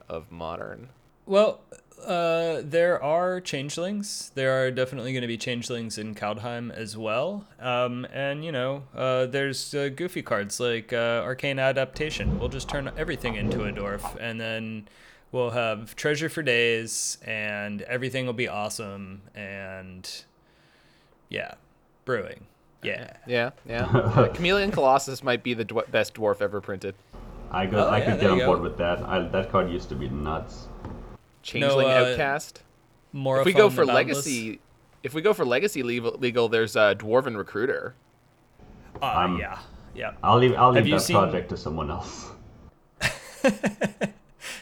of 0.09 0.31
modern. 0.31 0.89
Well, 1.27 1.61
uh, 2.07 2.63
there 2.65 3.03
are 3.03 3.41
changelings. 3.41 4.31
There 4.35 4.65
are 4.65 4.71
definitely 4.71 5.13
going 5.13 5.23
to 5.23 5.29
be 5.29 5.39
changelings 5.39 5.99
in 5.99 6.15
Kaldheim 6.15 6.73
as 6.73 6.97
well. 6.97 7.47
Um, 7.61 8.07
and 8.13 8.45
you 8.45 8.53
know, 8.53 8.85
uh, 8.95 9.27
there's 9.27 9.75
uh, 9.75 9.89
goofy 9.95 10.23
cards 10.23 10.61
like 10.61 10.93
uh, 10.93 11.23
Arcane 11.25 11.59
Adaptation. 11.59 12.39
We'll 12.39 12.49
just 12.49 12.69
turn 12.69 12.91
everything 12.97 13.37
into 13.37 13.65
a 13.65 13.73
dwarf, 13.73 14.17
and 14.21 14.41
then 14.41 14.89
we'll 15.31 15.51
have 15.51 15.97
treasure 15.97 16.29
for 16.29 16.43
days, 16.43 17.19
and 17.25 17.83
everything 17.83 18.27
will 18.27 18.33
be 18.33 18.49
awesome. 18.49 19.23
And 19.35 20.09
yeah, 21.29 21.55
brewing. 22.05 22.47
Yeah. 22.83 23.17
Yeah, 23.27 23.51
yeah. 23.67 23.85
Uh, 23.85 24.29
Chameleon 24.29 24.73
Colossus 24.73 25.23
might 25.23 25.43
be 25.43 25.55
the 25.55 25.65
dw- 25.65 25.91
best 25.91 26.15
dwarf 26.15 26.41
ever 26.43 26.61
printed. 26.61 26.95
I 27.51 27.67
go. 27.67 27.79
Oh, 27.79 27.89
I 27.89 27.99
yeah, 27.99 28.05
could 28.11 28.21
get 28.21 28.31
on 28.31 28.39
board 28.41 28.61
with 28.61 28.77
that. 28.79 29.03
I, 29.03 29.21
that 29.29 29.51
card 29.53 29.71
used 29.71 29.89
to 29.91 29.95
be 29.95 30.09
nuts. 30.09 30.67
Changeling 31.43 31.89
no, 31.89 31.93
uh, 31.93 32.11
Outcast. 32.11 32.63
More. 33.13 33.41
If 33.41 33.47
we 33.47 33.53
go 33.53 33.69
for 33.69 33.85
legacy, 33.85 34.61
if 35.03 35.15
we 35.15 35.23
go 35.23 35.33
for 35.33 35.45
legacy 35.45 35.83
legal, 35.83 36.13
legal 36.13 36.49
there's 36.49 36.77
a 36.77 36.95
dwarven 36.97 37.37
recruiter. 37.37 37.95
Uh, 39.01 39.07
um, 39.07 39.39
yeah, 39.39 39.59
yeah. 39.95 40.13
I'll 40.23 40.39
leave. 40.39 40.55
I'll 40.55 40.73
leave 40.73 40.89
that 40.91 41.01
seen... 41.01 41.17
project 41.17 41.49
to 41.51 41.57
someone 41.57 41.91
else. 41.91 42.31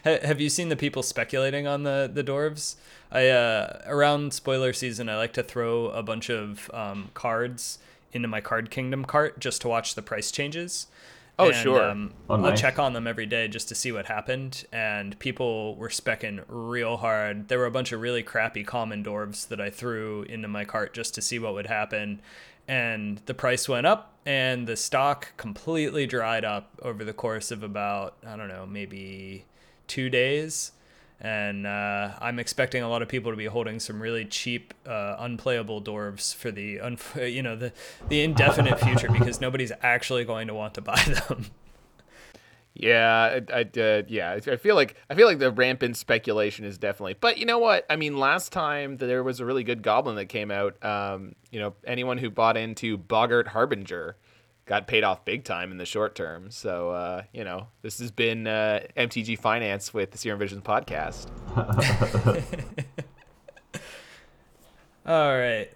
Have 0.04 0.40
you 0.40 0.48
seen 0.48 0.70
the 0.70 0.76
people 0.76 1.02
speculating 1.02 1.66
on 1.66 1.82
the 1.82 2.10
the 2.12 2.24
dwarves? 2.24 2.76
I 3.12 3.28
uh, 3.28 3.82
around 3.86 4.32
spoiler 4.32 4.72
season, 4.72 5.08
I 5.08 5.16
like 5.16 5.32
to 5.34 5.42
throw 5.42 5.86
a 5.88 6.02
bunch 6.02 6.30
of 6.30 6.70
um, 6.72 7.10
cards 7.12 7.78
into 8.12 8.28
my 8.28 8.40
card 8.40 8.70
kingdom 8.70 9.04
cart 9.04 9.38
just 9.38 9.60
to 9.62 9.68
watch 9.68 9.94
the 9.94 10.02
price 10.02 10.30
changes. 10.30 10.86
Oh 11.40 11.48
And, 11.48 11.56
sure. 11.56 11.82
Um, 11.82 12.12
Oh, 12.28 12.44
I'll 12.44 12.56
check 12.56 12.78
on 12.78 12.92
them 12.92 13.06
every 13.08 13.26
day 13.26 13.48
just 13.48 13.68
to 13.68 13.74
see 13.74 13.90
what 13.90 14.06
happened. 14.06 14.64
And 14.72 15.18
people 15.18 15.74
were 15.76 15.88
specking 15.88 16.44
real 16.46 16.98
hard. 16.98 17.48
There 17.48 17.58
were 17.58 17.66
a 17.66 17.70
bunch 17.72 17.90
of 17.92 18.00
really 18.00 18.22
crappy 18.22 18.62
common 18.62 19.02
dwarves 19.02 19.48
that 19.48 19.60
I 19.60 19.68
threw 19.70 20.22
into 20.22 20.46
my 20.46 20.64
cart 20.64 20.94
just 20.94 21.14
to 21.16 21.22
see 21.22 21.38
what 21.38 21.54
would 21.54 21.66
happen. 21.66 22.20
And 22.68 23.20
the 23.26 23.34
price 23.34 23.68
went 23.68 23.86
up, 23.86 24.14
and 24.24 24.66
the 24.68 24.76
stock 24.76 25.32
completely 25.36 26.06
dried 26.06 26.44
up 26.44 26.70
over 26.82 27.04
the 27.04 27.12
course 27.12 27.50
of 27.50 27.64
about 27.64 28.14
I 28.24 28.36
don't 28.36 28.48
know 28.48 28.64
maybe 28.64 29.44
two 29.88 30.08
days. 30.08 30.70
And 31.20 31.66
uh, 31.66 32.12
I'm 32.18 32.38
expecting 32.38 32.82
a 32.82 32.88
lot 32.88 33.02
of 33.02 33.08
people 33.08 33.30
to 33.30 33.36
be 33.36 33.44
holding 33.44 33.78
some 33.78 34.00
really 34.00 34.24
cheap, 34.24 34.72
uh, 34.86 35.16
unplayable 35.18 35.82
dwarves 35.82 36.34
for 36.34 36.50
the, 36.50 36.78
unf- 36.78 37.32
you 37.32 37.42
know, 37.42 37.56
the 37.56 37.72
the 38.08 38.22
indefinite 38.22 38.80
future 38.80 39.10
because 39.10 39.40
nobody's 39.42 39.72
actually 39.82 40.24
going 40.24 40.48
to 40.48 40.54
want 40.54 40.74
to 40.74 40.80
buy 40.80 41.02
them. 41.28 41.46
Yeah, 42.72 43.40
I, 43.52 43.60
I 43.60 43.80
uh, 43.80 44.02
yeah, 44.08 44.32
I 44.32 44.56
feel 44.56 44.74
like 44.76 44.96
I 45.10 45.14
feel 45.14 45.26
like 45.26 45.38
the 45.38 45.50
rampant 45.50 45.96
speculation 45.96 46.64
is 46.64 46.78
definitely. 46.78 47.16
But 47.20 47.36
you 47.36 47.44
know 47.44 47.58
what? 47.58 47.84
I 47.90 47.96
mean, 47.96 48.16
last 48.16 48.52
time 48.52 48.96
there 48.96 49.22
was 49.22 49.40
a 49.40 49.44
really 49.44 49.64
good 49.64 49.82
goblin 49.82 50.16
that 50.16 50.26
came 50.26 50.50
out. 50.50 50.82
Um, 50.82 51.34
you 51.50 51.60
know, 51.60 51.74
anyone 51.84 52.16
who 52.16 52.30
bought 52.30 52.56
into 52.56 52.96
Boggart 52.96 53.48
Harbinger 53.48 54.16
got 54.70 54.86
paid 54.86 55.02
off 55.02 55.24
big 55.24 55.42
time 55.42 55.72
in 55.72 55.78
the 55.78 55.84
short 55.84 56.14
term. 56.14 56.48
So 56.48 56.90
uh, 56.90 57.22
you 57.32 57.42
know, 57.42 57.66
this 57.82 57.98
has 57.98 58.12
been 58.12 58.46
uh, 58.46 58.84
MTG 58.96 59.36
Finance 59.36 59.92
with 59.92 60.12
the 60.12 60.18
Serum 60.18 60.38
Visions 60.38 60.62
podcast. 60.62 61.26
All 65.06 65.36
right. 65.36 65.68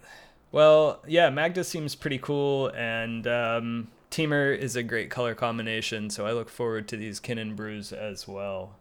Well, 0.52 1.02
yeah, 1.08 1.28
Magda 1.30 1.64
seems 1.64 1.96
pretty 1.96 2.18
cool, 2.18 2.68
and 2.68 3.26
um, 3.26 3.88
Temur 4.12 4.56
is 4.56 4.76
a 4.76 4.84
great 4.84 5.10
color 5.10 5.34
combination. 5.34 6.08
So 6.08 6.24
I 6.24 6.30
look 6.30 6.48
forward 6.48 6.86
to 6.88 6.96
these 6.96 7.18
Kinnan 7.18 7.56
brews 7.56 7.92
as 7.92 8.28
well. 8.28 8.76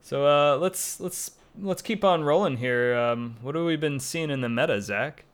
So 0.00 0.26
uh, 0.26 0.56
let's 0.56 0.98
let's 0.98 1.32
let's 1.60 1.82
keep 1.82 2.04
on 2.04 2.24
rolling 2.24 2.56
here. 2.56 2.96
Um, 2.96 3.36
what 3.42 3.54
have 3.54 3.66
we 3.66 3.76
been 3.76 4.00
seeing 4.00 4.30
in 4.30 4.40
the 4.40 4.48
meta, 4.48 4.80
Zach? 4.80 5.24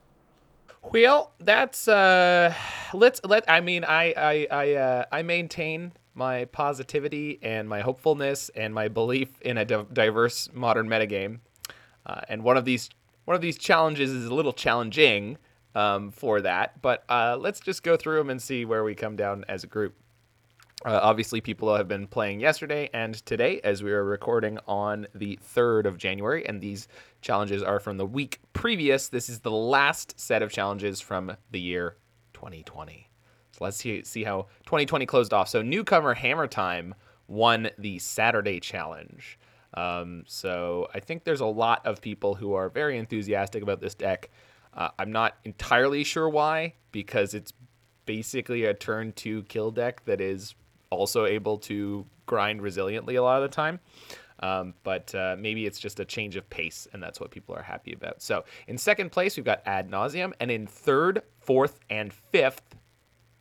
Well, 0.92 1.32
that's 1.40 1.88
uh 1.88 2.54
let's 2.92 3.20
let 3.24 3.44
I 3.48 3.60
mean 3.60 3.84
I 3.84 4.14
I 4.16 4.46
I 4.50 4.74
uh 4.74 5.04
I 5.10 5.22
maintain 5.22 5.92
my 6.14 6.44
positivity 6.46 7.38
and 7.42 7.68
my 7.68 7.80
hopefulness 7.80 8.50
and 8.54 8.72
my 8.72 8.88
belief 8.88 9.40
in 9.40 9.58
a 9.58 9.64
di- 9.64 9.84
diverse 9.92 10.48
modern 10.52 10.88
metagame. 10.88 11.40
Uh, 12.06 12.20
and 12.28 12.44
one 12.44 12.56
of 12.56 12.64
these 12.64 12.90
one 13.24 13.34
of 13.34 13.40
these 13.40 13.58
challenges 13.58 14.10
is 14.10 14.26
a 14.26 14.34
little 14.34 14.52
challenging 14.52 15.38
um, 15.74 16.10
for 16.12 16.40
that, 16.42 16.80
but 16.82 17.04
uh, 17.08 17.36
let's 17.40 17.58
just 17.58 17.82
go 17.82 17.96
through 17.96 18.18
them 18.18 18.30
and 18.30 18.40
see 18.40 18.64
where 18.64 18.84
we 18.84 18.94
come 18.94 19.16
down 19.16 19.44
as 19.48 19.64
a 19.64 19.66
group. 19.66 19.94
Uh, 20.84 21.00
obviously, 21.02 21.40
people 21.40 21.74
have 21.74 21.88
been 21.88 22.06
playing 22.06 22.40
yesterday 22.40 22.90
and 22.92 23.14
today 23.24 23.58
as 23.64 23.82
we 23.82 23.90
are 23.90 24.04
recording 24.04 24.58
on 24.68 25.06
the 25.14 25.38
3rd 25.54 25.86
of 25.86 25.96
January, 25.96 26.46
and 26.46 26.60
these 26.60 26.88
challenges 27.22 27.62
are 27.62 27.80
from 27.80 27.96
the 27.96 28.04
week 28.04 28.38
previous. 28.52 29.08
This 29.08 29.30
is 29.30 29.40
the 29.40 29.50
last 29.50 30.20
set 30.20 30.42
of 30.42 30.52
challenges 30.52 31.00
from 31.00 31.38
the 31.50 31.60
year 31.60 31.96
2020. 32.34 33.08
So 33.52 33.64
let's 33.64 33.78
see, 33.78 34.04
see 34.04 34.24
how 34.24 34.48
2020 34.66 35.06
closed 35.06 35.32
off. 35.32 35.48
So, 35.48 35.62
newcomer 35.62 36.12
Hammer 36.12 36.46
Time 36.46 36.94
won 37.28 37.70
the 37.78 37.98
Saturday 37.98 38.60
challenge. 38.60 39.38
Um, 39.72 40.24
so, 40.26 40.88
I 40.92 41.00
think 41.00 41.24
there's 41.24 41.40
a 41.40 41.46
lot 41.46 41.86
of 41.86 42.02
people 42.02 42.34
who 42.34 42.52
are 42.52 42.68
very 42.68 42.98
enthusiastic 42.98 43.62
about 43.62 43.80
this 43.80 43.94
deck. 43.94 44.28
Uh, 44.74 44.90
I'm 44.98 45.12
not 45.12 45.38
entirely 45.44 46.04
sure 46.04 46.28
why, 46.28 46.74
because 46.92 47.32
it's 47.32 47.54
basically 48.04 48.66
a 48.66 48.74
turn 48.74 49.12
two 49.12 49.44
kill 49.44 49.70
deck 49.70 50.04
that 50.04 50.20
is 50.20 50.54
also 50.94 51.26
able 51.26 51.58
to 51.58 52.06
grind 52.26 52.60
resiliently 52.60 53.18
a 53.18 53.22
lot 53.22 53.42
of 53.42 53.50
the 53.50 53.54
time. 53.54 53.80
Um, 54.40 54.74
but 54.82 55.14
uh, 55.14 55.36
maybe 55.38 55.64
it's 55.64 55.78
just 55.78 56.00
a 56.00 56.04
change 56.04 56.36
of 56.36 56.48
pace, 56.50 56.88
and 56.92 57.02
that's 57.02 57.20
what 57.20 57.30
people 57.30 57.54
are 57.54 57.62
happy 57.62 57.92
about. 57.92 58.20
So 58.20 58.44
in 58.66 58.76
second 58.76 59.10
place, 59.12 59.36
we've 59.36 59.44
got 59.44 59.62
Ad 59.64 59.88
Nauseam, 59.88 60.34
and 60.40 60.50
in 60.50 60.66
third, 60.66 61.22
fourth, 61.38 61.78
and 61.88 62.12
fifth, 62.12 62.74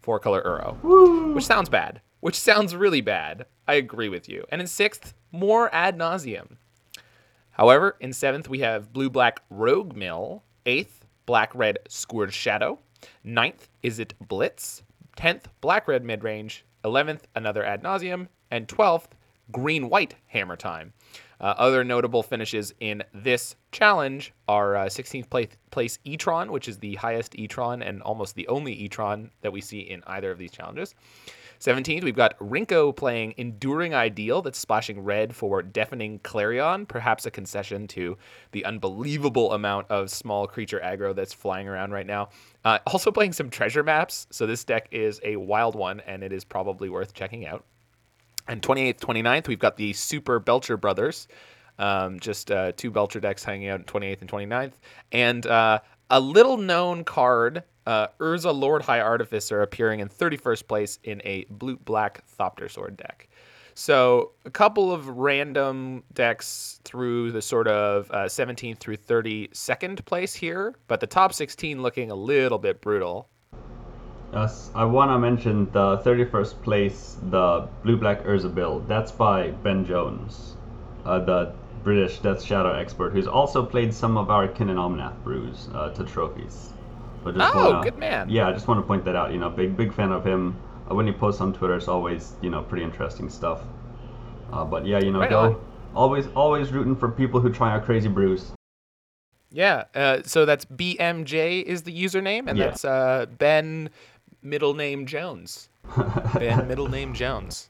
four 0.01 0.19
color 0.19 0.41
Uro, 0.43 0.81
Woo! 0.83 1.33
which 1.33 1.45
sounds 1.45 1.67
bad, 1.67 2.01
which 2.19 2.39
sounds 2.39 2.75
really 2.75 3.01
bad. 3.01 3.45
I 3.67 3.75
agree 3.75 4.10
with 4.10 4.29
you. 4.29 4.45
And 4.50 4.62
in 4.62 4.67
sixth, 4.67 5.13
more 5.31 5.74
Ad 5.74 5.98
Nauseam. 5.98 6.57
However, 7.51 7.98
in 8.00 8.13
seventh, 8.13 8.48
we 8.48 8.60
have 8.60 8.93
blue 8.93 9.10
black 9.10 9.41
Rogue 9.50 9.95
Mill, 9.95 10.43
eighth, 10.65 11.05
black 11.25 11.53
red 11.55 11.79
Scourge 11.88 12.33
Shadow, 12.33 12.79
ninth, 13.24 13.67
Izzet 13.83 14.13
Blitz, 14.27 14.83
tenth, 15.15 15.50
black 15.62 15.88
red 15.88 16.03
mid 16.03 16.24
range, 16.24 16.65
11th, 16.84 17.22
another 17.36 17.63
ad 17.63 17.84
nauseam, 17.84 18.30
and 18.52 18.68
12th, 18.68 19.08
green 19.52 19.90
white 19.90 20.16
hammer 20.28 20.56
time. 20.56 20.94
Uh, 21.40 21.54
other 21.58 21.84
notable 21.84 22.24
finishes 22.24 22.74
in 22.80 23.04
this 23.13 23.56
challenge 23.72 24.34
are 24.48 24.78
uh, 24.78 24.86
16th 24.86 25.30
place, 25.30 25.50
place 25.72 26.00
Etron, 26.06 26.50
which 26.50 26.68
is 26.68 26.78
the 26.78 26.96
highest 26.96 27.34
Etron 27.34 27.86
and 27.86 28.02
almost 28.04 28.36
the 28.36 28.48
only 28.48 28.88
Etron 28.88 29.30
that 29.42 29.52
we 29.52 29.60
see 29.60 29.80
in 29.80 30.02
either 30.08 30.32
of 30.32 30.38
these 30.38 30.52
challenges. 30.52 30.96
17th, 31.63 32.03
we've 32.03 32.13
got 32.13 32.38
Rinko 32.39 32.93
playing 32.93 33.36
Enduring 33.38 33.93
Ideal 33.93 34.41
that's 34.41 34.60
splashing 34.60 35.01
red 35.01 35.34
for 35.34 35.62
Deafening 35.62 36.20
Clarion, 36.20 36.86
perhaps 36.86 37.25
a 37.25 37.32
concession 37.32 37.88
to 37.88 38.17
the 38.51 38.65
unbelievable 38.65 39.53
amount 39.53 39.89
of 39.89 40.10
small 40.10 40.46
creature 40.46 40.82
aggro 40.84 41.15
that's 41.15 41.32
flying 41.32 41.70
around 41.70 41.91
right 41.91 42.05
now. 42.05 42.27
Uh, 42.65 42.79
also 42.88 43.13
playing 43.13 43.32
some 43.32 43.50
treasure 43.50 43.82
maps, 43.82 44.27
so 44.29 44.46
this 44.46 44.65
deck 44.65 44.89
is 44.91 45.22
a 45.24 45.38
wild 45.38 45.74
one 45.74 46.01
and 46.01 46.22
it 46.22 46.34
is 46.34 46.43
probably 46.43 46.89
worth 46.89 47.13
checking 47.13 47.48
out. 47.48 47.63
And 48.50 48.62
28th, 48.62 49.00
29th, 49.00 49.48
we've 49.48 49.58
got 49.58 49.77
the 49.77 49.93
Super 49.93 50.39
Belcher 50.39 50.75
Brothers. 50.75 51.29
Um, 51.79 52.20
just 52.20 52.51
uh, 52.51 52.74
two 52.74 52.91
Belcher 52.91 53.22
decks 53.22 53.41
hanging 53.41 53.70
out 53.70 53.79
in 53.79 53.86
28th 53.86 54.20
and 54.20 54.29
29th. 54.29 54.74
And 55.13 55.48
uh, 55.48 55.79
a 56.10 56.20
little 56.20 56.58
known 56.58 57.05
card, 57.05 57.63
uh, 57.86 58.08
Urza 58.20 58.54
Lord 58.54 58.82
High 58.82 59.02
Artificer, 59.02 59.62
appearing 59.62 60.00
in 60.00 60.10
31st 60.10 60.68
place 60.68 61.00
in 61.04 61.22
a 61.25 61.46
blue 61.50 61.78
black 61.78 62.24
Thopter 62.40 62.70
Sword 62.70 62.98
deck. 62.98 63.28
So 63.75 64.34
a 64.46 64.52
couple 64.52 64.92
of 64.92 65.08
random 65.08 66.04
decks 66.13 66.80
through 66.84 67.32
the 67.32 67.42
sort 67.42 67.68
of 67.68 68.10
uh, 68.12 68.25
17th 68.25 68.78
through 68.78 68.98
32nd 68.98 70.06
place 70.06 70.36
here, 70.36 70.75
but 70.88 71.00
the 71.00 71.08
top 71.08 71.34
16 71.34 71.82
looking 71.82 72.12
a 72.12 72.16
little 72.16 72.60
bit 72.60 72.82
brutal. 72.82 73.30
Yes, 74.32 74.72
I 74.74 74.86
want 74.86 75.12
to 75.12 75.20
mention 75.20 75.72
the 75.72 75.98
31st 76.00 76.62
place, 76.62 77.18
the 77.30 77.68
Blue 77.84 77.98
Black 77.98 78.24
Urza 78.24 78.54
build. 78.54 78.88
That's 78.88 79.12
by 79.12 79.52
Ben 79.52 79.86
Jones, 79.86 80.56
uh, 81.06 81.20
the 81.20 81.54
British 81.84 82.20
Death 82.20 82.44
Shadow 82.44 82.74
expert, 82.74 83.12
who's 83.12 83.28
also 83.28 83.63
played 83.63 83.94
some 83.94 84.18
of 84.18 84.30
our 84.30 84.48
Kinnan 84.48 84.78
Omnath 84.78 85.24
brews 85.24 85.70
uh, 85.74 85.90
to 85.92 86.04
trophies. 86.04 86.73
But 87.24 87.36
just 87.36 87.56
Oh, 87.56 87.72
wanna- 87.72 87.84
good 87.84 87.98
man. 87.98 88.30
Yeah, 88.30 88.48
I 88.48 88.51
just 88.53 88.68
want 88.68 88.80
to 88.80 88.86
point 88.86 89.06
that 89.06 89.15
out. 89.15 89.32
You 89.32 89.39
know, 89.39 89.50
big 89.50 89.75
big 89.77 89.94
fan 89.94 90.12
of 90.12 90.25
him. 90.25 90.56
Uh, 90.89 90.96
when 90.96 91.08
he 91.08 91.13
posts 91.13 91.39
on 91.42 91.53
Twitter, 91.53 91.75
it's 91.75 91.88
always 91.88 92.36
you 92.42 92.50
know 92.50 92.62
pretty 92.62 92.84
interesting 92.84 93.30
stuff. 93.30 93.62
Uh, 94.51 94.65
but 94.65 94.86
yeah, 94.86 95.00
you 95.00 95.12
know, 95.12 95.20
Right 95.20 95.30
go 95.30 95.60
always 95.96 96.27
always 96.36 96.72
rooting 96.72 96.96
for 96.96 97.10
people 97.10 97.39
who 97.39 97.51
try 97.51 97.74
out 97.74 97.86
crazy 97.86 98.10
brews. 98.10 98.51
Yeah, 99.51 99.84
uh, 99.96 100.22
so 100.25 100.46
that's 100.46 100.65
BMJ 100.65 101.62
is 101.63 101.84
the 101.84 101.94
username, 101.94 102.48
and 102.48 102.58
Yeah. 102.58 102.65
that's 102.68 102.84
uh, 102.84 103.27
Ben 103.38 103.89
middle 104.42 104.74
name 104.74 105.06
Jones. 105.06 105.70
ben 106.36 106.68
middle 106.68 106.88
name 106.89 107.13
Jones. 107.13 107.70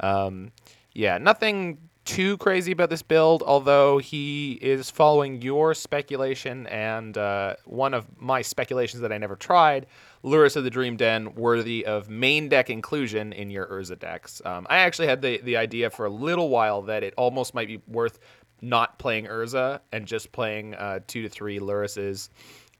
Um, 0.00 0.52
yeah, 0.92 1.18
nothing 1.18 1.78
too 2.06 2.38
crazy 2.38 2.72
about 2.72 2.88
this 2.88 3.02
build, 3.02 3.42
although 3.42 3.98
he 3.98 4.52
is 4.62 4.90
following 4.90 5.42
your 5.42 5.74
speculation 5.74 6.66
and 6.68 7.18
uh, 7.18 7.56
one 7.66 7.92
of 7.92 8.06
my 8.18 8.40
speculations 8.40 9.02
that 9.02 9.12
I 9.12 9.18
never 9.18 9.36
tried. 9.36 9.86
Lurrus 10.24 10.56
of 10.56 10.64
the 10.64 10.70
Dream 10.70 10.96
Den, 10.96 11.34
worthy 11.34 11.84
of 11.84 12.08
main 12.08 12.48
deck 12.48 12.70
inclusion 12.70 13.32
in 13.32 13.50
your 13.50 13.66
Urza 13.66 13.98
decks. 13.98 14.40
Um, 14.44 14.66
I 14.70 14.78
actually 14.78 15.08
had 15.08 15.20
the, 15.20 15.38
the 15.42 15.56
idea 15.56 15.90
for 15.90 16.06
a 16.06 16.10
little 16.10 16.48
while 16.48 16.82
that 16.82 17.02
it 17.02 17.12
almost 17.16 17.54
might 17.54 17.68
be 17.68 17.82
worth 17.86 18.18
not 18.62 18.98
playing 18.98 19.26
Urza 19.26 19.80
and 19.92 20.06
just 20.06 20.32
playing 20.32 20.74
uh, 20.74 21.00
two 21.06 21.22
to 21.22 21.28
three 21.28 21.58
Lurruses 21.58 22.30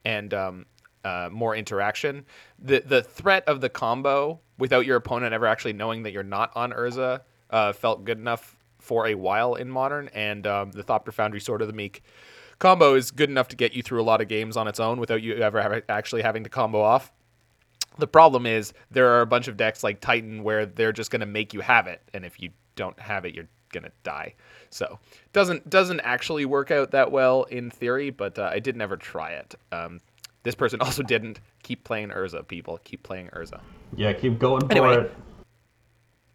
and 0.04 0.32
um, 0.32 0.66
uh, 1.04 1.28
more 1.30 1.54
interaction. 1.54 2.24
The 2.58 2.80
the 2.80 3.02
threat 3.02 3.44
of 3.46 3.60
the 3.60 3.68
combo 3.68 4.40
without 4.58 4.86
your 4.86 4.96
opponent 4.96 5.34
ever 5.34 5.46
actually 5.46 5.74
knowing 5.74 6.02
that 6.04 6.12
you're 6.12 6.22
not 6.22 6.50
on 6.56 6.72
Urza 6.72 7.20
uh, 7.50 7.72
felt 7.72 8.04
good 8.04 8.18
enough 8.18 8.55
for 8.86 9.06
a 9.06 9.14
while 9.14 9.54
in 9.56 9.68
Modern, 9.68 10.08
and 10.14 10.46
um, 10.46 10.70
the 10.70 10.82
Thopter 10.84 11.12
Foundry 11.12 11.40
Sword 11.40 11.60
of 11.60 11.66
the 11.66 11.74
Meek 11.74 12.02
combo 12.58 12.94
is 12.94 13.10
good 13.10 13.28
enough 13.28 13.48
to 13.48 13.56
get 13.56 13.74
you 13.74 13.82
through 13.82 14.00
a 14.00 14.04
lot 14.04 14.20
of 14.20 14.28
games 14.28 14.56
on 14.56 14.68
its 14.68 14.80
own 14.80 15.00
without 15.00 15.22
you 15.22 15.34
ever 15.36 15.60
have, 15.60 15.82
actually 15.88 16.22
having 16.22 16.44
to 16.44 16.50
combo 16.50 16.80
off. 16.80 17.12
The 17.98 18.06
problem 18.06 18.46
is 18.46 18.72
there 18.90 19.08
are 19.08 19.22
a 19.22 19.26
bunch 19.26 19.48
of 19.48 19.56
decks 19.56 19.82
like 19.82 20.00
Titan 20.00 20.42
where 20.42 20.66
they're 20.66 20.92
just 20.92 21.10
going 21.10 21.20
to 21.20 21.26
make 21.26 21.52
you 21.52 21.60
have 21.60 21.86
it, 21.86 22.00
and 22.14 22.24
if 22.24 22.40
you 22.40 22.50
don't 22.76 22.98
have 23.00 23.24
it, 23.24 23.34
you're 23.34 23.48
gonna 23.72 23.90
die. 24.04 24.34
So 24.70 24.98
doesn't 25.32 25.68
doesn't 25.68 26.00
actually 26.00 26.44
work 26.44 26.70
out 26.70 26.92
that 26.92 27.10
well 27.10 27.44
in 27.44 27.70
theory, 27.70 28.10
but 28.10 28.38
uh, 28.38 28.48
I 28.52 28.60
did 28.60 28.76
never 28.76 28.96
try 28.96 29.32
it. 29.32 29.54
Um, 29.72 30.00
this 30.44 30.54
person 30.54 30.80
also 30.86 31.02
didn't 31.02 31.40
keep 31.62 31.84
playing 31.84 32.10
Urza. 32.10 32.46
People 32.46 32.78
keep 32.84 33.02
playing 33.02 33.28
Urza. 33.28 33.60
Yeah, 33.96 34.12
keep 34.12 34.38
going 34.38 34.60
for 34.66 34.72
Anyway. 34.72 34.96
it. 34.96 35.14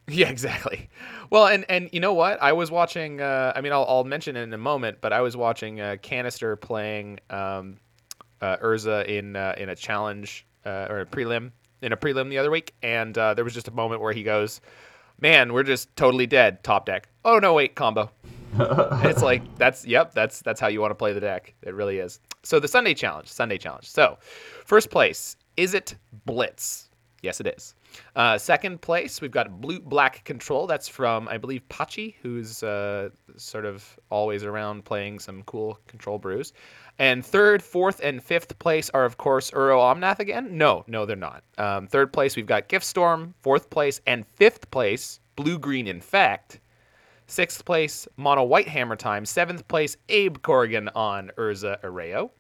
Yeah, 0.08 0.30
exactly. 0.30 0.90
Well, 1.30 1.48
and 1.48 1.64
and 1.70 1.90
you 1.94 2.00
know 2.00 2.14
what? 2.14 2.42
I 2.42 2.52
was 2.52 2.70
watching. 2.70 3.22
Uh, 3.22 3.54
I 3.56 3.62
mean, 3.62 3.72
I'll, 3.72 3.86
I'll 3.88 4.04
mention 4.04 4.36
it 4.36 4.42
in 4.42 4.54
a 4.54 4.58
moment, 4.58 4.98
but 5.00 5.14
I 5.14 5.22
was 5.22 5.38
watching 5.38 5.80
uh, 5.80 5.96
Canister 6.02 6.56
playing 6.56 7.20
um, 7.30 7.78
uh, 8.42 8.58
Urza 8.58 9.06
in 9.06 9.36
uh, 9.36 9.54
in 9.58 9.70
a 9.70 9.76
challenge 9.76 10.46
uh, 10.66 10.88
or 10.90 11.02
a 11.02 11.06
prelim 11.06 11.52
in 11.82 11.94
a 11.94 11.98
prelim 11.98 12.30
the 12.30 12.38
other 12.38 12.52
week, 12.52 12.74
and 12.84 13.18
uh, 13.18 13.34
there 13.34 13.44
was 13.44 13.54
just 13.54 13.68
a 13.68 13.72
moment 13.72 14.02
where 14.02 14.12
he 14.12 14.24
goes, 14.24 14.60
"Man, 15.20 15.54
we're 15.54 15.64
just 15.64 15.96
totally 15.96 16.28
dead." 16.28 16.64
Top 16.64 16.86
deck. 16.86 17.08
Oh 17.24 17.40
no, 17.40 17.54
wait, 17.54 17.76
combo. 17.76 18.12
It's 18.60 19.22
like 19.22 19.44
that's 19.58 19.86
yep, 19.86 20.14
that's 20.14 20.42
that's 20.42 20.60
how 20.60 20.68
you 20.68 20.82
want 20.82 20.92
to 20.92 20.96
play 20.96 21.14
the 21.14 21.22
deck. 21.22 21.54
It 21.62 21.74
really 21.74 22.00
is. 22.00 22.20
So 22.44 22.60
the 22.60 22.68
Sunday 22.68 22.94
challenge, 22.94 23.28
Sunday 23.30 23.58
challenge. 23.58 23.88
So, 23.90 24.18
first 24.66 24.90
place, 24.90 25.38
is 25.58 25.74
it 25.74 25.96
Blitz? 26.26 26.90
Yes, 27.22 27.40
it 27.40 27.48
is. 27.48 27.76
Uh, 28.16 28.38
second 28.38 28.82
place, 28.82 29.22
we've 29.22 29.32
got 29.32 29.62
Blue 29.62 29.80
Black 29.80 30.24
Control. 30.24 30.68
That's 30.68 30.88
from 30.88 31.28
I 31.28 31.38
believe 31.38 31.62
Pachi, 31.70 32.16
who's 32.22 32.64
uh, 32.64 33.10
sort 33.38 33.66
of 33.66 33.98
always 34.10 34.44
around 34.44 34.86
playing 34.86 35.20
some 35.20 35.44
cool 35.44 35.80
control 35.88 36.18
brews. 36.18 36.54
And 37.00 37.26
third, 37.26 37.64
fourth, 37.64 38.00
and 38.04 38.24
fifth 38.24 38.58
place 38.60 38.90
are 38.92 39.06
of 39.06 39.18
course 39.18 39.52
Uro 39.52 39.80
Omnath 39.80 40.20
again. 40.20 40.58
No, 40.58 40.84
no, 40.88 41.06
they're 41.06 41.16
not. 41.16 41.44
Um, 41.58 41.88
third 41.88 42.14
place, 42.14 42.36
we've 42.36 42.46
got 42.46 42.68
Gift 42.68 42.86
Storm. 42.86 43.34
Fourth 43.42 43.70
place 43.70 44.02
and 44.08 44.26
fifth 44.28 44.70
place, 44.72 45.20
Blue 45.36 45.58
Green 45.58 45.88
Infect. 45.88 46.60
Sixth 47.28 47.64
place, 47.64 48.10
Mono 48.18 48.44
White 48.44 48.68
Hammer 48.68 48.98
Time. 48.98 49.26
Seventh 49.26 49.66
place, 49.70 49.96
Abe 50.10 50.42
Corrigan 50.42 50.90
on 50.96 51.32
Urza 51.38 51.80
Arreo. 51.82 52.32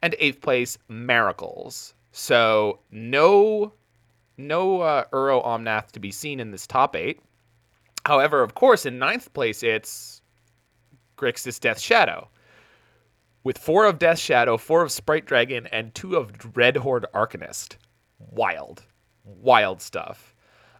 And 0.00 0.14
eighth 0.20 0.40
place, 0.40 0.78
Miracles. 0.88 1.94
So 2.12 2.78
no 2.92 3.72
no 4.38 4.80
uh, 4.80 5.04
Uro 5.12 5.44
Omnath 5.44 5.92
to 5.92 6.00
be 6.00 6.10
seen 6.10 6.40
in 6.40 6.50
this 6.50 6.66
top 6.66 6.96
eight. 6.96 7.20
However, 8.06 8.42
of 8.42 8.54
course, 8.54 8.86
in 8.86 8.98
ninth 8.98 9.32
place, 9.34 9.62
it's 9.62 10.22
Grixis 11.16 11.60
Death 11.60 11.80
Shadow. 11.80 12.28
With 13.44 13.58
four 13.58 13.86
of 13.86 13.98
Death 13.98 14.18
Shadow, 14.18 14.56
four 14.56 14.82
of 14.82 14.92
Sprite 14.92 15.26
Dragon, 15.26 15.66
and 15.72 15.94
two 15.94 16.16
of 16.16 16.32
Dreadhorde 16.32 17.04
Arcanist. 17.14 17.76
Wild. 18.18 18.84
Wild 19.24 19.82
stuff. 19.82 20.34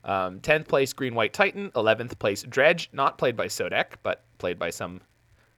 Um, 0.04 0.40
10th 0.40 0.68
place, 0.68 0.92
Green 0.92 1.14
White 1.14 1.32
Titan. 1.32 1.70
11th 1.72 2.18
place, 2.18 2.42
Dredge, 2.42 2.88
not 2.92 3.18
played 3.18 3.36
by 3.36 3.46
Sodek, 3.46 3.96
but 4.02 4.24
played 4.38 4.58
by 4.58 4.70
some 4.70 5.00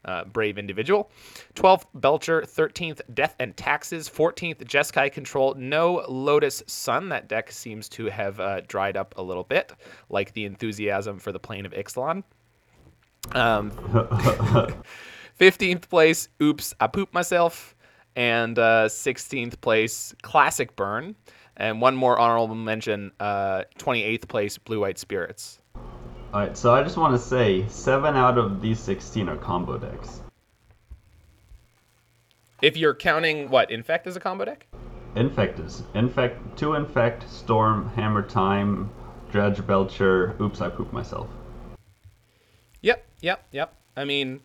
uh, 0.05 0.25
brave 0.25 0.59
individual. 0.59 1.11
12th, 1.55 1.87
Belcher. 1.95 2.43
13th, 2.43 3.01
Death 3.13 3.35
and 3.39 3.57
Taxes. 3.57 4.09
14th, 4.09 4.65
Jeskai 4.65 5.13
Control. 5.13 5.55
No 5.55 6.05
Lotus 6.09 6.63
Sun. 6.67 7.09
That 7.11 7.29
deck 7.29 7.51
seems 7.53 7.89
to 7.91 8.07
have 8.07 8.41
uh, 8.41 8.61
dried 8.67 8.97
up 8.97 9.15
a 9.17 9.23
little 9.23 9.45
bit, 9.45 9.73
like 10.09 10.33
the 10.33 10.45
enthusiasm 10.45 11.19
for 11.19 11.33
the 11.33 11.41
Plane 11.41 11.67
of 11.67 11.73
Ixalan. 11.73 12.25
Um, 13.33 13.71
15th 15.41 15.89
place, 15.89 16.29
Oops, 16.43 16.75
I 16.81 16.87
Pooped 16.87 17.15
Myself. 17.15 17.75
And 18.17 18.59
uh, 18.59 18.89
16th 18.89 19.61
place, 19.61 20.15
Classic 20.23 20.75
Burn. 20.75 21.15
And 21.57 21.81
one 21.81 21.95
more 21.95 22.19
honorable 22.19 22.55
mention, 22.55 23.13
uh, 23.21 23.63
28th 23.79 24.29
place, 24.29 24.59
Blue 24.59 24.81
White 24.81 24.99
Spirits. 24.99 25.60
Alright, 26.33 26.57
so 26.57 26.73
I 26.73 26.83
just 26.83 26.97
want 26.97 27.15
to 27.15 27.19
say, 27.27 27.67
7 27.69 28.15
out 28.17 28.39
of 28.39 28.61
these 28.63 28.79
16 28.79 29.29
are 29.29 29.37
combo 29.37 29.79
decks. 29.79 30.21
If 32.63 32.77
you're 32.77 32.95
counting 32.95 33.51
what 33.51 33.71
infect 33.71 34.07
as 34.07 34.17
a 34.17 34.21
combo 34.21 34.45
deck, 34.45 34.67
Infect 35.17 35.59
is. 35.59 35.83
Infect, 35.95 36.57
2 36.57 36.75
Infect, 36.75 37.29
Storm, 37.29 37.91
Hammer 37.97 38.23
Time, 38.23 38.91
Dredge, 39.33 39.67
Belcher, 39.67 40.37
Oops, 40.41 40.61
I 40.61 40.69
Pooped 40.69 40.93
Myself. 40.93 41.27
yep, 42.81 43.05
yep, 43.21 43.45
yep. 43.51 43.75
I 43.97 44.05
mean, 44.05 44.41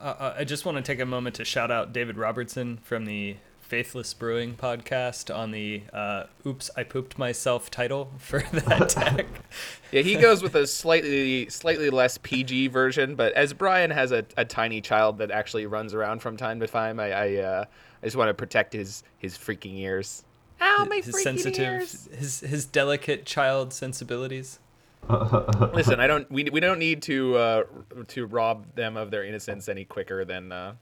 Uh, 0.00 0.04
uh, 0.04 0.34
I 0.38 0.44
just 0.44 0.64
want 0.64 0.76
to 0.78 0.82
take 0.82 1.00
a 1.00 1.06
moment 1.06 1.36
to 1.36 1.44
shout 1.44 1.70
out 1.70 1.92
David 1.92 2.16
Robertson 2.18 2.78
from 2.82 3.04
the 3.04 3.36
Faithless 3.68 4.14
Brewing 4.14 4.54
podcast 4.54 5.34
on 5.34 5.50
the 5.50 5.82
uh, 5.92 6.24
"Oops, 6.46 6.70
I 6.74 6.84
Pooped 6.84 7.18
Myself" 7.18 7.70
title 7.70 8.10
for 8.16 8.40
that 8.52 8.88
deck. 8.88 9.26
yeah, 9.92 10.00
he 10.00 10.16
goes 10.16 10.42
with 10.42 10.54
a 10.54 10.66
slightly 10.66 11.50
slightly 11.50 11.90
less 11.90 12.16
PG 12.16 12.68
version, 12.68 13.14
but 13.14 13.34
as 13.34 13.52
Brian 13.52 13.90
has 13.90 14.10
a, 14.10 14.24
a 14.38 14.44
tiny 14.46 14.80
child 14.80 15.18
that 15.18 15.30
actually 15.30 15.66
runs 15.66 15.92
around 15.92 16.22
from 16.22 16.38
time 16.38 16.60
to 16.60 16.66
time, 16.66 16.98
I 16.98 17.12
I, 17.12 17.36
uh, 17.36 17.64
I 18.02 18.06
just 18.06 18.16
want 18.16 18.30
to 18.30 18.34
protect 18.34 18.72
his 18.72 19.02
his 19.18 19.36
freaking 19.36 19.76
ears. 19.76 20.24
Ow, 20.62 20.86
my 20.88 20.96
his 20.96 21.14
freaking 21.14 21.22
sensitive, 21.22 21.60
ears! 21.60 22.08
his 22.10 22.40
his 22.40 22.64
delicate 22.64 23.26
child 23.26 23.74
sensibilities. 23.74 24.60
Listen, 25.10 26.00
I 26.00 26.06
don't. 26.06 26.30
We, 26.30 26.44
we 26.44 26.60
don't 26.60 26.78
need 26.78 27.02
to 27.02 27.36
uh, 27.36 27.64
to 28.08 28.24
rob 28.24 28.74
them 28.74 28.96
of 28.96 29.10
their 29.10 29.24
innocence 29.24 29.68
any 29.68 29.84
quicker 29.84 30.24
than 30.24 30.52
uh, 30.52 30.74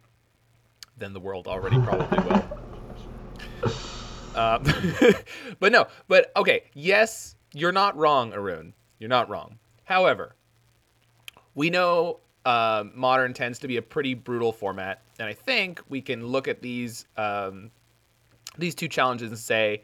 than 0.97 1.13
the 1.13 1.21
world 1.21 1.49
already 1.49 1.81
probably 1.81 2.19
will. 2.31 2.45
Uh, 4.37 4.59
but 5.61 5.73
no, 5.73 5.87
but 6.09 6.31
okay. 6.37 6.65
Yes, 6.75 7.37
you're 7.55 7.73
not 7.73 7.97
wrong, 7.97 8.35
Arun. 8.35 8.75
You're 8.99 9.09
not 9.09 9.31
wrong. 9.31 9.59
However, 9.85 10.37
we 11.55 11.71
know 11.71 12.21
uh, 12.45 12.85
modern 12.95 13.33
tends 13.33 13.59
to 13.61 13.67
be 13.67 13.79
a 13.79 13.83
pretty 13.83 14.13
brutal 14.13 14.53
format, 14.53 15.03
and 15.19 15.27
I 15.27 15.33
think 15.33 15.81
we 15.89 16.03
can 16.03 16.27
look 16.27 16.49
at 16.49 16.61
these 16.61 17.07
um, 17.17 17.71
these 18.59 18.75
two 18.75 18.89
challenges 18.89 19.31
and 19.31 19.39
say, 19.39 19.83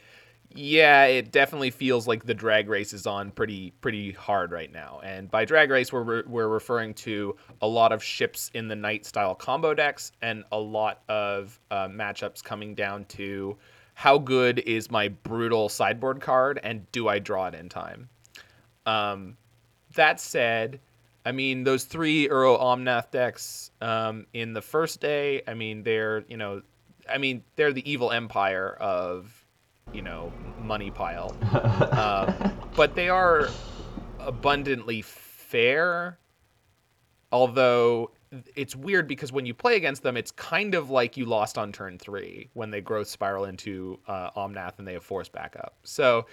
yeah, 0.55 1.05
it 1.05 1.33
definitely 1.33 1.71
feels 1.71 2.07
like 2.07 2.25
the 2.25 2.35
drag 2.35 2.69
race 2.69 2.93
is 2.93 3.07
on 3.07 3.31
pretty 3.31 3.73
pretty 3.81 4.13
hard 4.13 4.53
right 4.53 4.73
now. 4.73 5.01
And 5.03 5.31
by 5.31 5.45
drag 5.45 5.71
race, 5.71 5.93
we're 5.93 6.03
re- 6.03 6.23
we're 6.27 6.49
referring 6.49 6.95
to 6.95 7.37
a 7.61 7.67
lot 7.67 7.93
of 7.93 8.03
ships 8.03 8.51
in 8.55 8.69
the 8.69 8.77
night 8.77 9.07
style 9.07 9.35
combo 9.35 9.75
decks 9.75 10.13
and 10.23 10.45
a 10.53 10.59
lot 10.59 11.03
of 11.09 11.59
uh, 11.71 11.89
matchups 11.89 12.43
coming 12.43 12.75
down 12.75 13.05
to 13.07 13.57
how 13.95 14.19
good 14.19 14.59
is 14.61 14.91
my 14.91 15.09
brutal 15.09 15.69
sideboard 15.69 16.21
card 16.21 16.61
and 16.63 16.91
do 16.93 17.09
I 17.09 17.19
draw 17.19 17.47
it 17.47 17.55
in 17.55 17.69
time. 17.69 18.09
Um, 18.87 19.37
that 19.95 20.21
said, 20.21 20.81
I 21.25 21.33
mean 21.33 21.65
those 21.65 21.85
three 21.85 22.29
Uro 22.29 22.61
Omnath 22.61 23.11
decks 23.11 23.71
um, 23.81 24.27
in 24.33 24.53
the 24.53 24.63
first 24.63 25.01
day. 25.01 25.43
I 25.47 25.55
mean 25.55 25.83
they're 25.83 26.25
you 26.29 26.37
know, 26.37 26.63
I 27.09 27.19
mean 27.19 27.43
they're 27.57 27.73
the 27.73 27.91
evil 27.91 28.11
empire 28.11 28.77
of 28.81 29.42
you 29.93 30.03
know 30.03 30.33
money 30.61 30.91
pile, 30.91 31.37
um, 31.93 32.53
but 32.77 32.95
they 32.95 33.09
are 33.09 33.49
abundantly 34.21 35.03
fair. 35.03 36.19
Although 37.31 38.11
it's 38.55 38.77
weird 38.77 39.09
because 39.09 39.33
when 39.33 39.47
you 39.47 39.55
play 39.55 39.77
against 39.77 40.03
them, 40.03 40.17
it's 40.17 40.31
kind 40.31 40.75
of 40.75 40.91
like 40.91 41.17
you 41.17 41.25
lost 41.25 41.57
on 41.57 41.73
turn 41.73 41.99
three 41.99 42.51
when 42.53 42.71
they 42.71 42.81
growth 42.81 43.09
spiral 43.09 43.45
into 43.47 43.99
uh, 44.07 44.31
Omnath 44.33 44.79
and 44.79 44.87
they 44.87 44.93
have 44.95 45.05
force 45.05 45.29
backup. 45.29 45.77
So 45.83 46.27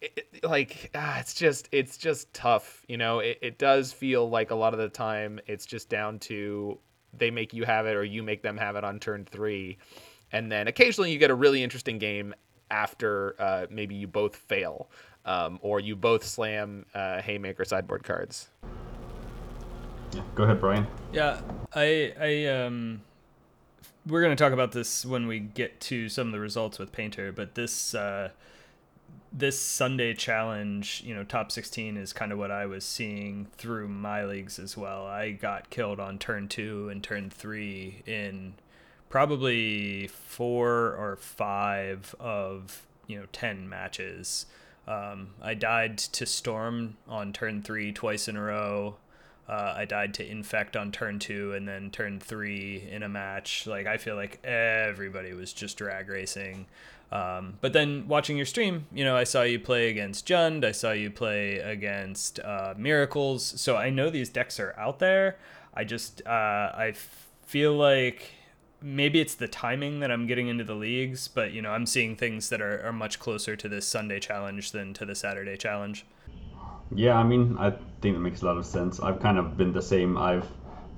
it, 0.00 0.26
it- 0.32 0.44
like 0.44 0.90
ah, 0.94 1.18
it's 1.20 1.34
just 1.34 1.68
it's 1.72 1.96
just 1.98 2.32
tough 2.32 2.82
you 2.88 2.96
know 2.96 3.18
it, 3.18 3.38
it 3.42 3.58
does 3.58 3.92
feel 3.92 4.28
like 4.30 4.50
a 4.50 4.54
lot 4.54 4.72
of 4.72 4.78
the 4.80 4.88
time 4.88 5.38
it's 5.46 5.66
just 5.66 5.90
down 5.90 6.18
to 6.18 6.78
they 7.12 7.30
make 7.30 7.52
you 7.52 7.64
have 7.64 7.84
it 7.86 7.94
or 7.94 8.02
you 8.04 8.22
make 8.22 8.42
them 8.42 8.56
have 8.56 8.76
it 8.76 8.84
on 8.84 8.98
turn 8.98 9.26
three 9.26 9.76
and 10.32 10.50
then 10.50 10.66
occasionally 10.68 11.12
you 11.12 11.18
get 11.18 11.30
a 11.30 11.34
really 11.34 11.62
interesting 11.62 11.98
game 11.98 12.32
after 12.70 13.34
uh, 13.38 13.66
maybe 13.70 13.94
you 13.94 14.06
both 14.06 14.36
fail 14.36 14.88
um, 15.24 15.58
or 15.62 15.80
you 15.80 15.96
both 15.96 16.24
slam 16.24 16.86
uh, 16.94 17.20
haymaker 17.20 17.64
sideboard 17.64 18.04
cards 18.04 18.48
Yeah, 20.12 20.22
go 20.34 20.44
ahead, 20.44 20.60
Brian. 20.60 20.86
Yeah, 21.12 21.40
I 21.74 22.12
I 22.20 22.46
um 22.46 23.02
we're 24.06 24.22
going 24.22 24.34
to 24.36 24.42
talk 24.42 24.52
about 24.52 24.72
this 24.72 25.04
when 25.04 25.26
we 25.26 25.38
get 25.38 25.80
to 25.80 26.08
some 26.08 26.28
of 26.28 26.32
the 26.32 26.40
results 26.40 26.78
with 26.78 26.90
Painter, 26.90 27.32
but 27.32 27.54
this 27.54 27.94
uh 27.94 28.30
this 29.32 29.60
Sunday 29.60 30.12
challenge, 30.14 31.02
you 31.06 31.14
know, 31.14 31.22
top 31.22 31.52
16 31.52 31.96
is 31.96 32.12
kind 32.12 32.32
of 32.32 32.38
what 32.38 32.50
I 32.50 32.66
was 32.66 32.84
seeing 32.84 33.46
through 33.56 33.86
my 33.86 34.24
leagues 34.24 34.58
as 34.58 34.76
well. 34.76 35.06
I 35.06 35.30
got 35.30 35.70
killed 35.70 36.00
on 36.00 36.18
turn 36.18 36.48
2 36.48 36.88
and 36.88 37.00
turn 37.00 37.30
3 37.30 38.02
in 38.06 38.54
probably 39.10 40.06
4 40.06 40.68
or 40.68 41.18
5 41.20 42.14
of, 42.18 42.86
you 43.06 43.18
know, 43.18 43.26
10 43.32 43.68
matches. 43.68 44.46
Um, 44.88 45.34
I 45.42 45.52
died 45.52 45.98
to 45.98 46.24
Storm 46.24 46.96
on 47.06 47.34
turn 47.34 47.60
3 47.60 47.92
twice 47.92 48.26
in 48.28 48.36
a 48.36 48.42
row. 48.42 48.96
Uh, 49.50 49.74
I 49.76 49.84
died 49.84 50.14
to 50.14 50.26
infect 50.26 50.76
on 50.76 50.92
turn 50.92 51.18
two 51.18 51.54
and 51.54 51.66
then 51.66 51.90
turn 51.90 52.20
three 52.20 52.86
in 52.88 53.02
a 53.02 53.08
match. 53.08 53.66
Like 53.66 53.84
I 53.88 53.96
feel 53.96 54.14
like 54.14 54.38
everybody 54.44 55.32
was 55.32 55.52
just 55.52 55.76
drag 55.76 56.08
racing. 56.08 56.66
Um, 57.10 57.54
but 57.60 57.72
then 57.72 58.06
watching 58.06 58.36
your 58.36 58.46
stream, 58.46 58.86
you 58.94 59.02
know, 59.02 59.16
I 59.16 59.24
saw 59.24 59.42
you 59.42 59.58
play 59.58 59.90
against 59.90 60.28
Jund. 60.28 60.64
I 60.64 60.70
saw 60.70 60.92
you 60.92 61.10
play 61.10 61.58
against 61.58 62.38
uh, 62.38 62.74
Miracles. 62.76 63.60
So 63.60 63.76
I 63.76 63.90
know 63.90 64.08
these 64.08 64.28
decks 64.28 64.60
are 64.60 64.72
out 64.78 65.00
there. 65.00 65.36
I 65.74 65.82
just 65.82 66.24
uh, 66.24 66.30
I 66.72 66.94
feel 67.44 67.74
like 67.74 68.30
maybe 68.82 69.20
it's 69.20 69.34
the 69.34 69.48
timing 69.48 70.00
that 70.00 70.10
I'm 70.10 70.26
getting 70.26 70.48
into 70.48 70.64
the 70.64 70.74
leagues, 70.74 71.28
but 71.28 71.52
you 71.52 71.62
know, 71.62 71.70
I'm 71.70 71.86
seeing 71.86 72.16
things 72.16 72.48
that 72.48 72.60
are, 72.60 72.82
are 72.82 72.92
much 72.92 73.18
closer 73.18 73.56
to 73.56 73.68
this 73.68 73.86
Sunday 73.86 74.20
challenge 74.20 74.72
than 74.72 74.94
to 74.94 75.04
the 75.04 75.14
Saturday 75.14 75.56
challenge. 75.56 76.06
Yeah, 76.94 77.16
I 77.16 77.22
mean, 77.22 77.56
I 77.58 77.70
think 78.00 78.16
that 78.16 78.20
makes 78.20 78.42
a 78.42 78.46
lot 78.46 78.56
of 78.56 78.66
sense. 78.66 79.00
I've 79.00 79.20
kind 79.20 79.38
of 79.38 79.56
been 79.56 79.72
the 79.72 79.82
same. 79.82 80.16
I've 80.16 80.46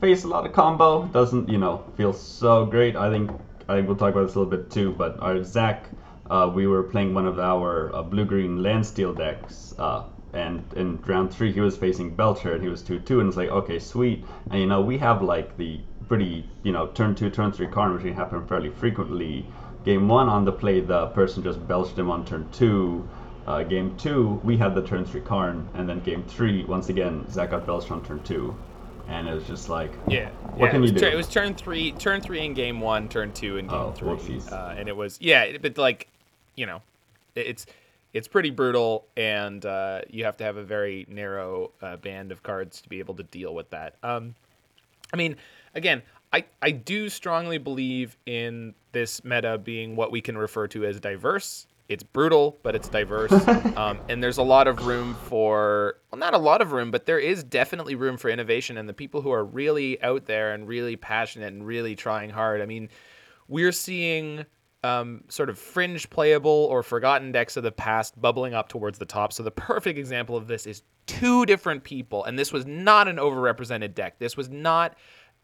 faced 0.01 0.25
a 0.25 0.29
lot 0.29 0.47
of 0.47 0.53
combo. 0.53 1.05
Doesn't, 1.07 1.49
you 1.49 1.59
know, 1.59 1.85
feel 1.97 2.13
so 2.13 2.65
great. 2.65 2.97
I 2.97 3.11
think 3.11 3.31
I 3.69 3.81
will 3.81 3.97
talk 3.97 4.13
about 4.15 4.27
this 4.27 4.35
a 4.35 4.39
little 4.41 4.51
bit 4.51 4.71
too, 4.71 4.93
but 4.93 5.21
our 5.21 5.43
Zach, 5.45 5.85
uh, 6.31 6.51
we 6.53 6.67
were 6.67 6.83
playing 6.83 7.15
one 7.15 7.27
of 7.27 7.39
our 7.39 7.95
uh, 7.95 8.03
blue-green 8.03 8.59
landsteal 8.59 9.17
decks, 9.17 9.75
uh, 9.79 10.05
and 10.33 10.65
in 10.77 10.99
round 11.03 11.33
three 11.33 11.53
he 11.53 11.61
was 11.61 11.77
facing 11.77 12.15
Belcher, 12.15 12.55
and 12.55 12.63
he 12.63 12.69
was 12.69 12.83
2-2, 12.83 13.21
and 13.21 13.29
it's 13.29 13.37
like, 13.37 13.51
okay, 13.51 13.79
sweet. 13.79 14.25
And, 14.51 14.61
you 14.61 14.67
know, 14.67 14.81
we 14.81 14.97
have, 14.99 15.21
like, 15.23 15.57
the 15.59 15.81
pretty, 16.13 16.45
you 16.63 16.73
know, 16.73 16.89
turn 16.89 17.15
two, 17.15 17.31
turn 17.31 17.51
three 17.51 17.67
Karn, 17.67 17.95
which 17.95 18.03
can 18.03 18.13
happen 18.13 18.47
fairly 18.47 18.69
frequently. 18.69 19.47
Game 19.83 20.09
one 20.09 20.29
on 20.29 20.45
the 20.45 20.53
play, 20.53 20.81
the 20.81 21.07
person 21.07 21.43
just 21.43 21.67
belched 21.67 21.99
him 21.99 22.11
on 22.11 22.23
turn 22.27 22.47
two. 22.53 23.09
Uh, 23.47 23.63
game 23.63 23.97
two, 23.97 24.39
we 24.45 24.59
had 24.59 24.75
the 24.75 24.83
turn 24.83 25.07
three 25.07 25.23
Karn, 25.23 25.67
and 25.73 25.89
then 25.89 26.01
game 26.01 26.23
three, 26.25 26.65
once 26.65 26.91
again, 26.91 27.27
Zach 27.31 27.53
got 27.53 27.65
belched 27.65 27.91
on 27.91 28.05
turn 28.05 28.23
two, 28.25 28.55
and 29.09 29.27
it 29.27 29.33
was 29.33 29.47
just 29.47 29.71
like, 29.71 29.91
yeah, 30.07 30.29
what 30.55 30.67
yeah, 30.67 30.73
can 30.73 30.83
you 30.83 30.93
do? 30.93 31.01
Tur- 31.01 31.09
it 31.09 31.17
was 31.17 31.29
turn 31.29 31.55
three, 31.55 31.93
turn 31.93 32.21
three 32.21 32.45
in 32.45 32.53
game 32.53 32.79
one, 32.79 33.09
turn 33.09 33.33
two 33.33 33.57
in 33.57 33.67
game 33.67 33.81
Oh, 33.81 33.93
three, 33.93 34.39
uh, 34.53 34.75
and 34.77 34.91
it 34.91 34.97
was 34.97 35.17
yeah, 35.19 35.57
but 35.63 35.79
like, 35.79 36.09
you 36.57 36.67
know, 36.67 36.83
it- 37.35 37.47
it's 37.47 37.65
it's 38.13 38.29
pretty 38.29 38.51
brutal, 38.51 39.07
and 39.17 39.65
uh, 39.65 40.03
you 40.11 40.25
have 40.27 40.37
to 40.37 40.45
have 40.45 40.59
a 40.59 40.63
very 40.63 41.07
narrow 41.09 41.71
uh, 41.81 41.97
band 41.97 42.33
of 42.33 42.43
cards 42.43 42.83
to 42.83 42.89
be 42.91 42.99
able 42.99 43.15
to 43.15 43.23
deal 43.23 43.55
with 43.55 43.71
that. 43.71 43.95
Um, 44.03 44.35
I 45.13 45.17
mean, 45.17 45.37
again, 45.75 46.03
I, 46.33 46.45
I 46.61 46.71
do 46.71 47.09
strongly 47.09 47.59
believe 47.59 48.17
in 48.27 48.75
this 48.93 49.23
meta 49.25 49.59
being 49.59 49.97
what 49.97 50.11
we 50.11 50.21
can 50.21 50.37
refer 50.37 50.67
to 50.69 50.85
as 50.85 50.99
diverse. 50.99 51.67
It's 51.89 52.03
brutal, 52.03 52.59
but 52.63 52.75
it's 52.75 52.89
diverse. 52.89 53.33
um, 53.77 54.01
and 54.09 54.23
there's 54.23 54.39
a 54.39 54.43
lot 54.43 54.67
of 54.67 54.87
room 54.87 55.15
for, 55.27 55.97
well, 56.11 56.19
not 56.19 56.33
a 56.33 56.39
lot 56.39 56.63
of 56.63 56.73
room, 56.73 56.91
but 56.91 57.05
there 57.05 57.19
is 57.19 57.45
definitely 57.45 57.95
room 57.97 58.17
for 58.17 58.31
innovation. 58.31 58.79
And 58.79 58.89
the 58.89 58.95
people 58.95 59.21
who 59.21 59.31
are 59.31 59.45
really 59.45 60.03
out 60.03 60.25
there 60.25 60.55
and 60.55 60.67
really 60.67 60.97
passionate 60.97 61.53
and 61.53 61.67
really 61.67 61.95
trying 61.95 62.31
hard, 62.31 62.63
I 62.63 62.67
mean, 62.67 62.89
we're 63.49 63.73
seeing 63.73 64.47
um, 64.85 65.23
sort 65.29 65.51
of 65.51 65.59
fringe 65.59 66.09
playable 66.11 66.67
or 66.71 66.83
forgotten 66.83 67.31
decks 67.31 67.57
of 67.57 67.63
the 67.63 67.73
past 67.73 68.21
bubbling 68.21 68.55
up 68.55 68.69
towards 68.69 68.99
the 68.99 69.05
top. 69.05 69.33
So 69.33 69.43
the 69.43 69.51
perfect 69.51 69.99
example 69.99 70.37
of 70.37 70.47
this 70.47 70.67
is 70.67 70.83
two 71.07 71.47
different 71.47 71.85
people, 71.85 72.25
and 72.25 72.39
this 72.39 72.53
was 72.53 72.67
not 72.67 73.07
an 73.09 73.17
overrepresented 73.17 73.95
deck. 73.95 74.19
This 74.19 74.37
was 74.37 74.49
not. 74.49 74.97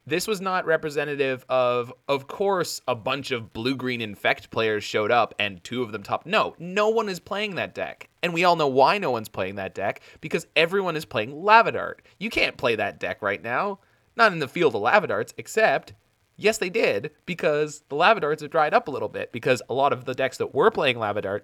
This 0.08 0.26
was 0.26 0.40
not 0.40 0.64
representative 0.64 1.44
of, 1.50 1.92
of 2.08 2.28
course, 2.28 2.80
a 2.88 2.94
bunch 2.94 3.30
of 3.30 3.52
blue 3.52 3.76
green 3.76 4.00
infect 4.00 4.50
players 4.50 4.82
showed 4.82 5.10
up 5.10 5.34
and 5.38 5.62
two 5.62 5.82
of 5.82 5.92
them 5.92 6.02
top. 6.02 6.24
No, 6.24 6.56
no 6.58 6.88
one 6.88 7.10
is 7.10 7.20
playing 7.20 7.56
that 7.56 7.74
deck. 7.74 8.08
And 8.22 8.32
we 8.32 8.42
all 8.42 8.56
know 8.56 8.68
why 8.68 8.96
no 8.96 9.10
one's 9.10 9.28
playing 9.28 9.56
that 9.56 9.74
deck 9.74 10.00
because 10.22 10.46
everyone 10.56 10.96
is 10.96 11.04
playing 11.04 11.34
Lavadart. 11.34 11.96
You 12.18 12.30
can't 12.30 12.56
play 12.56 12.74
that 12.76 12.98
deck 12.98 13.20
right 13.20 13.42
now. 13.42 13.80
Not 14.16 14.32
in 14.32 14.38
the 14.38 14.48
field 14.48 14.74
of 14.74 14.80
Lavadarts, 14.80 15.34
except 15.36 15.92
Yes, 16.40 16.56
they 16.56 16.70
did, 16.70 17.10
because 17.26 17.82
the 17.88 17.96
Lavadarts 17.96 18.40
have 18.40 18.50
dried 18.50 18.72
up 18.72 18.86
a 18.86 18.92
little 18.92 19.08
bit, 19.08 19.32
because 19.32 19.60
a 19.68 19.74
lot 19.74 19.92
of 19.92 20.04
the 20.04 20.14
decks 20.14 20.38
that 20.38 20.54
were 20.54 20.70
playing 20.70 20.96
Lavadart 20.96 21.40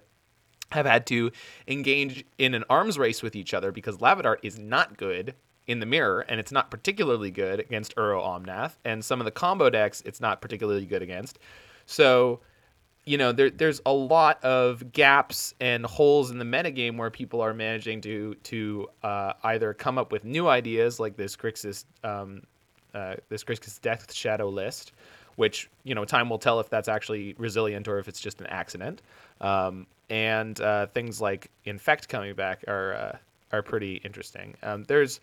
have 0.71 0.85
had 0.85 1.05
to 1.07 1.31
engage 1.67 2.25
in 2.37 2.55
an 2.55 2.63
arms 2.69 2.97
race 2.97 3.21
with 3.21 3.35
each 3.35 3.53
other 3.53 3.71
because 3.71 3.97
Lavadart 3.97 4.37
is 4.41 4.57
not 4.57 4.97
good 4.97 5.35
in 5.67 5.79
the 5.79 5.85
mirror, 5.85 6.21
and 6.21 6.39
it's 6.39 6.51
not 6.51 6.69
particularly 6.69 7.31
good 7.31 7.59
against 7.59 7.95
Uro 7.95 8.21
Omnath, 8.21 8.73
and 8.85 9.03
some 9.03 9.19
of 9.19 9.25
the 9.25 9.31
combo 9.31 9.69
decks 9.69 10.01
it's 10.05 10.21
not 10.21 10.41
particularly 10.41 10.85
good 10.85 11.01
against. 11.01 11.39
So, 11.85 12.39
you 13.05 13.17
know, 13.17 13.31
there, 13.31 13.49
there's 13.49 13.81
a 13.85 13.93
lot 13.93 14.43
of 14.43 14.91
gaps 14.91 15.53
and 15.59 15.85
holes 15.85 16.31
in 16.31 16.37
the 16.37 16.45
metagame 16.45 16.97
where 16.97 17.09
people 17.09 17.41
are 17.41 17.53
managing 17.53 18.01
to 18.01 18.35
to 18.35 18.87
uh, 19.03 19.33
either 19.43 19.73
come 19.73 19.97
up 19.97 20.11
with 20.11 20.23
new 20.23 20.47
ideas 20.47 20.99
like 20.99 21.15
this 21.17 21.35
Grixis 21.35 21.85
um, 22.03 22.43
uh, 22.93 23.15
this 23.29 23.43
Grixis 23.43 23.81
Death 23.81 24.13
Shadow 24.13 24.49
list, 24.49 24.93
which 25.35 25.69
you 25.83 25.95
know 25.95 26.05
time 26.05 26.29
will 26.29 26.39
tell 26.39 26.59
if 26.59 26.69
that's 26.69 26.87
actually 26.87 27.35
resilient 27.37 27.87
or 27.87 27.99
if 27.99 28.07
it's 28.07 28.19
just 28.19 28.39
an 28.39 28.47
accident. 28.47 29.01
Um, 29.41 29.87
and 30.09 30.59
uh, 30.61 30.85
things 30.87 31.19
like 31.19 31.49
Infect 31.65 32.07
coming 32.07 32.35
back 32.35 32.63
are 32.67 32.93
uh, 32.93 33.17
are 33.51 33.61
pretty 33.61 33.95
interesting. 33.97 34.55
Um, 34.63 34.83
there's 34.83 35.19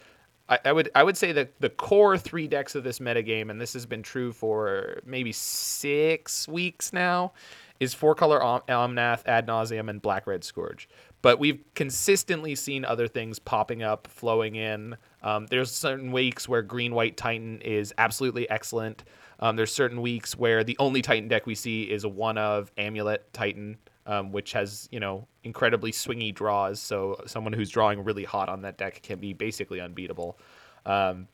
I, 0.48 0.58
I 0.66 0.72
would 0.72 0.90
I 0.94 1.02
would 1.02 1.16
say 1.16 1.32
that 1.32 1.60
the 1.60 1.70
core 1.70 2.18
three 2.18 2.48
decks 2.48 2.74
of 2.74 2.84
this 2.84 2.98
metagame, 2.98 3.50
and 3.50 3.60
this 3.60 3.72
has 3.72 3.86
been 3.86 4.02
true 4.02 4.32
for 4.32 5.00
maybe 5.04 5.32
six 5.32 6.48
weeks 6.48 6.92
now, 6.92 7.32
is 7.80 7.94
four 7.94 8.14
color 8.14 8.42
Om- 8.42 8.62
Omnath, 8.68 9.26
Ad 9.26 9.46
Nauseam, 9.46 9.88
and 9.88 10.00
Black 10.02 10.26
Red 10.26 10.44
Scourge. 10.44 10.88
But 11.22 11.38
we've 11.38 11.62
consistently 11.74 12.54
seen 12.56 12.84
other 12.84 13.06
things 13.06 13.38
popping 13.38 13.82
up, 13.82 14.08
flowing 14.08 14.56
in. 14.56 14.96
Um, 15.22 15.46
there's 15.46 15.70
certain 15.70 16.10
weeks 16.10 16.48
where 16.48 16.62
Green 16.62 16.94
White 16.94 17.16
Titan 17.16 17.60
is 17.60 17.94
absolutely 17.96 18.50
excellent. 18.50 19.04
Um, 19.38 19.56
there's 19.56 19.72
certain 19.72 20.00
weeks 20.00 20.36
where 20.36 20.64
the 20.64 20.76
only 20.78 21.02
Titan 21.02 21.28
deck 21.28 21.46
we 21.46 21.54
see 21.54 21.84
is 21.84 22.04
a 22.04 22.08
one 22.08 22.38
of 22.38 22.72
Amulet 22.76 23.32
Titan, 23.32 23.76
um, 24.06 24.32
which 24.32 24.52
has 24.52 24.88
you 24.90 25.00
know 25.00 25.26
incredibly 25.44 25.92
swingy 25.92 26.34
draws. 26.34 26.80
So 26.80 27.20
someone 27.26 27.52
who's 27.52 27.70
drawing 27.70 28.04
really 28.04 28.24
hot 28.24 28.48
on 28.48 28.62
that 28.62 28.78
deck 28.78 29.02
can 29.02 29.18
be 29.18 29.32
basically 29.32 29.80
unbeatable. 29.80 30.38
Um, 30.84 31.28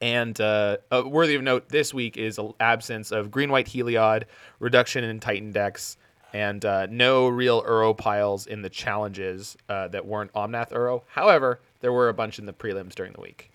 and 0.00 0.38
uh, 0.40 0.78
uh, 0.90 1.02
worthy 1.06 1.34
of 1.34 1.42
note 1.42 1.68
this 1.68 1.94
week 1.94 2.16
is 2.16 2.38
an 2.38 2.52
absence 2.60 3.10
of 3.10 3.30
green 3.30 3.50
white 3.50 3.66
Heliod, 3.66 4.24
reduction 4.58 5.04
in 5.04 5.20
Titan 5.20 5.52
decks, 5.52 5.96
and 6.32 6.64
uh, 6.64 6.86
no 6.90 7.28
real 7.28 7.62
Uro 7.62 7.96
piles 7.96 8.46
in 8.46 8.62
the 8.62 8.68
challenges 8.68 9.56
uh, 9.68 9.88
that 9.88 10.04
weren't 10.04 10.32
Omnath 10.34 10.72
Uro. 10.72 11.02
However, 11.06 11.60
there 11.80 11.92
were 11.92 12.08
a 12.08 12.14
bunch 12.14 12.38
in 12.38 12.46
the 12.46 12.52
prelims 12.52 12.94
during 12.94 13.12
the 13.12 13.20
week. 13.20 13.50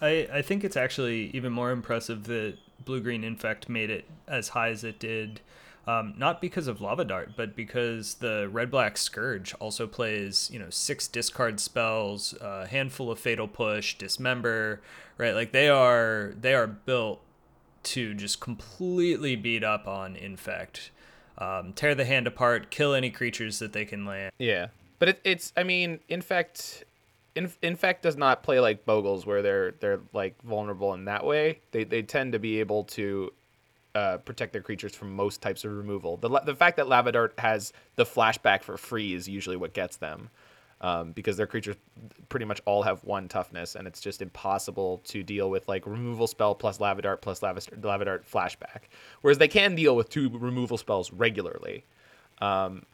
I, 0.00 0.28
I 0.32 0.42
think 0.42 0.64
it's 0.64 0.76
actually 0.76 1.30
even 1.32 1.52
more 1.52 1.70
impressive 1.70 2.24
that 2.24 2.56
Blue 2.84 3.00
Green 3.00 3.24
Infect 3.24 3.68
made 3.68 3.90
it 3.90 4.04
as 4.26 4.48
high 4.48 4.70
as 4.70 4.84
it 4.84 4.98
did. 4.98 5.40
Um, 5.88 6.14
not 6.16 6.40
because 6.40 6.66
of 6.66 6.80
Lava 6.80 7.04
Dart, 7.04 7.32
but 7.36 7.54
because 7.54 8.14
the 8.14 8.48
Red 8.50 8.72
Black 8.72 8.98
Scourge 8.98 9.54
also 9.54 9.86
plays, 9.86 10.50
you 10.52 10.58
know, 10.58 10.68
six 10.68 11.06
discard 11.06 11.60
spells, 11.60 12.34
a 12.40 12.66
handful 12.66 13.10
of 13.10 13.20
Fatal 13.20 13.46
Push, 13.46 13.94
Dismember, 13.94 14.80
right? 15.16 15.34
Like 15.34 15.52
they 15.52 15.68
are 15.68 16.34
they 16.40 16.54
are 16.54 16.66
built 16.66 17.20
to 17.84 18.14
just 18.14 18.40
completely 18.40 19.36
beat 19.36 19.62
up 19.62 19.86
on 19.86 20.16
Infect, 20.16 20.90
um, 21.38 21.72
tear 21.72 21.94
the 21.94 22.04
hand 22.04 22.26
apart, 22.26 22.70
kill 22.70 22.92
any 22.92 23.10
creatures 23.10 23.60
that 23.60 23.72
they 23.72 23.84
can 23.84 24.04
land. 24.04 24.32
Yeah, 24.38 24.68
but 24.98 25.10
it, 25.10 25.20
it's 25.22 25.52
I 25.56 25.62
mean, 25.62 26.00
Infect, 26.08 26.82
Inf- 27.36 27.58
Infect 27.62 28.02
does 28.02 28.16
not 28.16 28.42
play 28.42 28.58
like 28.58 28.84
Bogles 28.86 29.24
where 29.24 29.40
they're 29.40 29.70
they're 29.78 30.00
like 30.12 30.34
vulnerable 30.42 30.94
in 30.94 31.04
that 31.04 31.24
way. 31.24 31.60
They 31.70 31.84
they 31.84 32.02
tend 32.02 32.32
to 32.32 32.40
be 32.40 32.58
able 32.58 32.82
to 32.84 33.32
uh, 33.96 34.18
protect 34.18 34.52
their 34.52 34.62
creatures 34.62 34.94
from 34.94 35.16
most 35.16 35.40
types 35.40 35.64
of 35.64 35.72
removal. 35.72 36.18
The 36.18 36.28
the 36.40 36.54
fact 36.54 36.76
that 36.76 36.86
Lavadart 36.86 37.38
has 37.38 37.72
the 37.96 38.04
flashback 38.04 38.62
for 38.62 38.76
free 38.76 39.14
is 39.14 39.28
usually 39.28 39.56
what 39.56 39.72
gets 39.72 39.96
them. 39.96 40.28
Um, 40.82 41.12
because 41.12 41.38
their 41.38 41.46
creatures 41.46 41.76
pretty 42.28 42.44
much 42.44 42.60
all 42.66 42.82
have 42.82 43.02
one 43.02 43.28
toughness, 43.28 43.76
and 43.76 43.88
it's 43.88 43.98
just 44.02 44.20
impossible 44.20 45.00
to 45.04 45.22
deal 45.22 45.48
with 45.48 45.66
like 45.68 45.86
removal 45.86 46.26
spell 46.26 46.54
plus 46.54 46.76
Lavadart 46.76 47.22
plus 47.22 47.40
Lavis- 47.40 47.80
Lavadart 47.80 48.24
flashback. 48.30 48.80
Whereas 49.22 49.38
they 49.38 49.48
can 49.48 49.74
deal 49.74 49.96
with 49.96 50.10
two 50.10 50.28
removal 50.28 50.76
spells 50.76 51.10
regularly. 51.10 51.82
Um, 52.42 52.84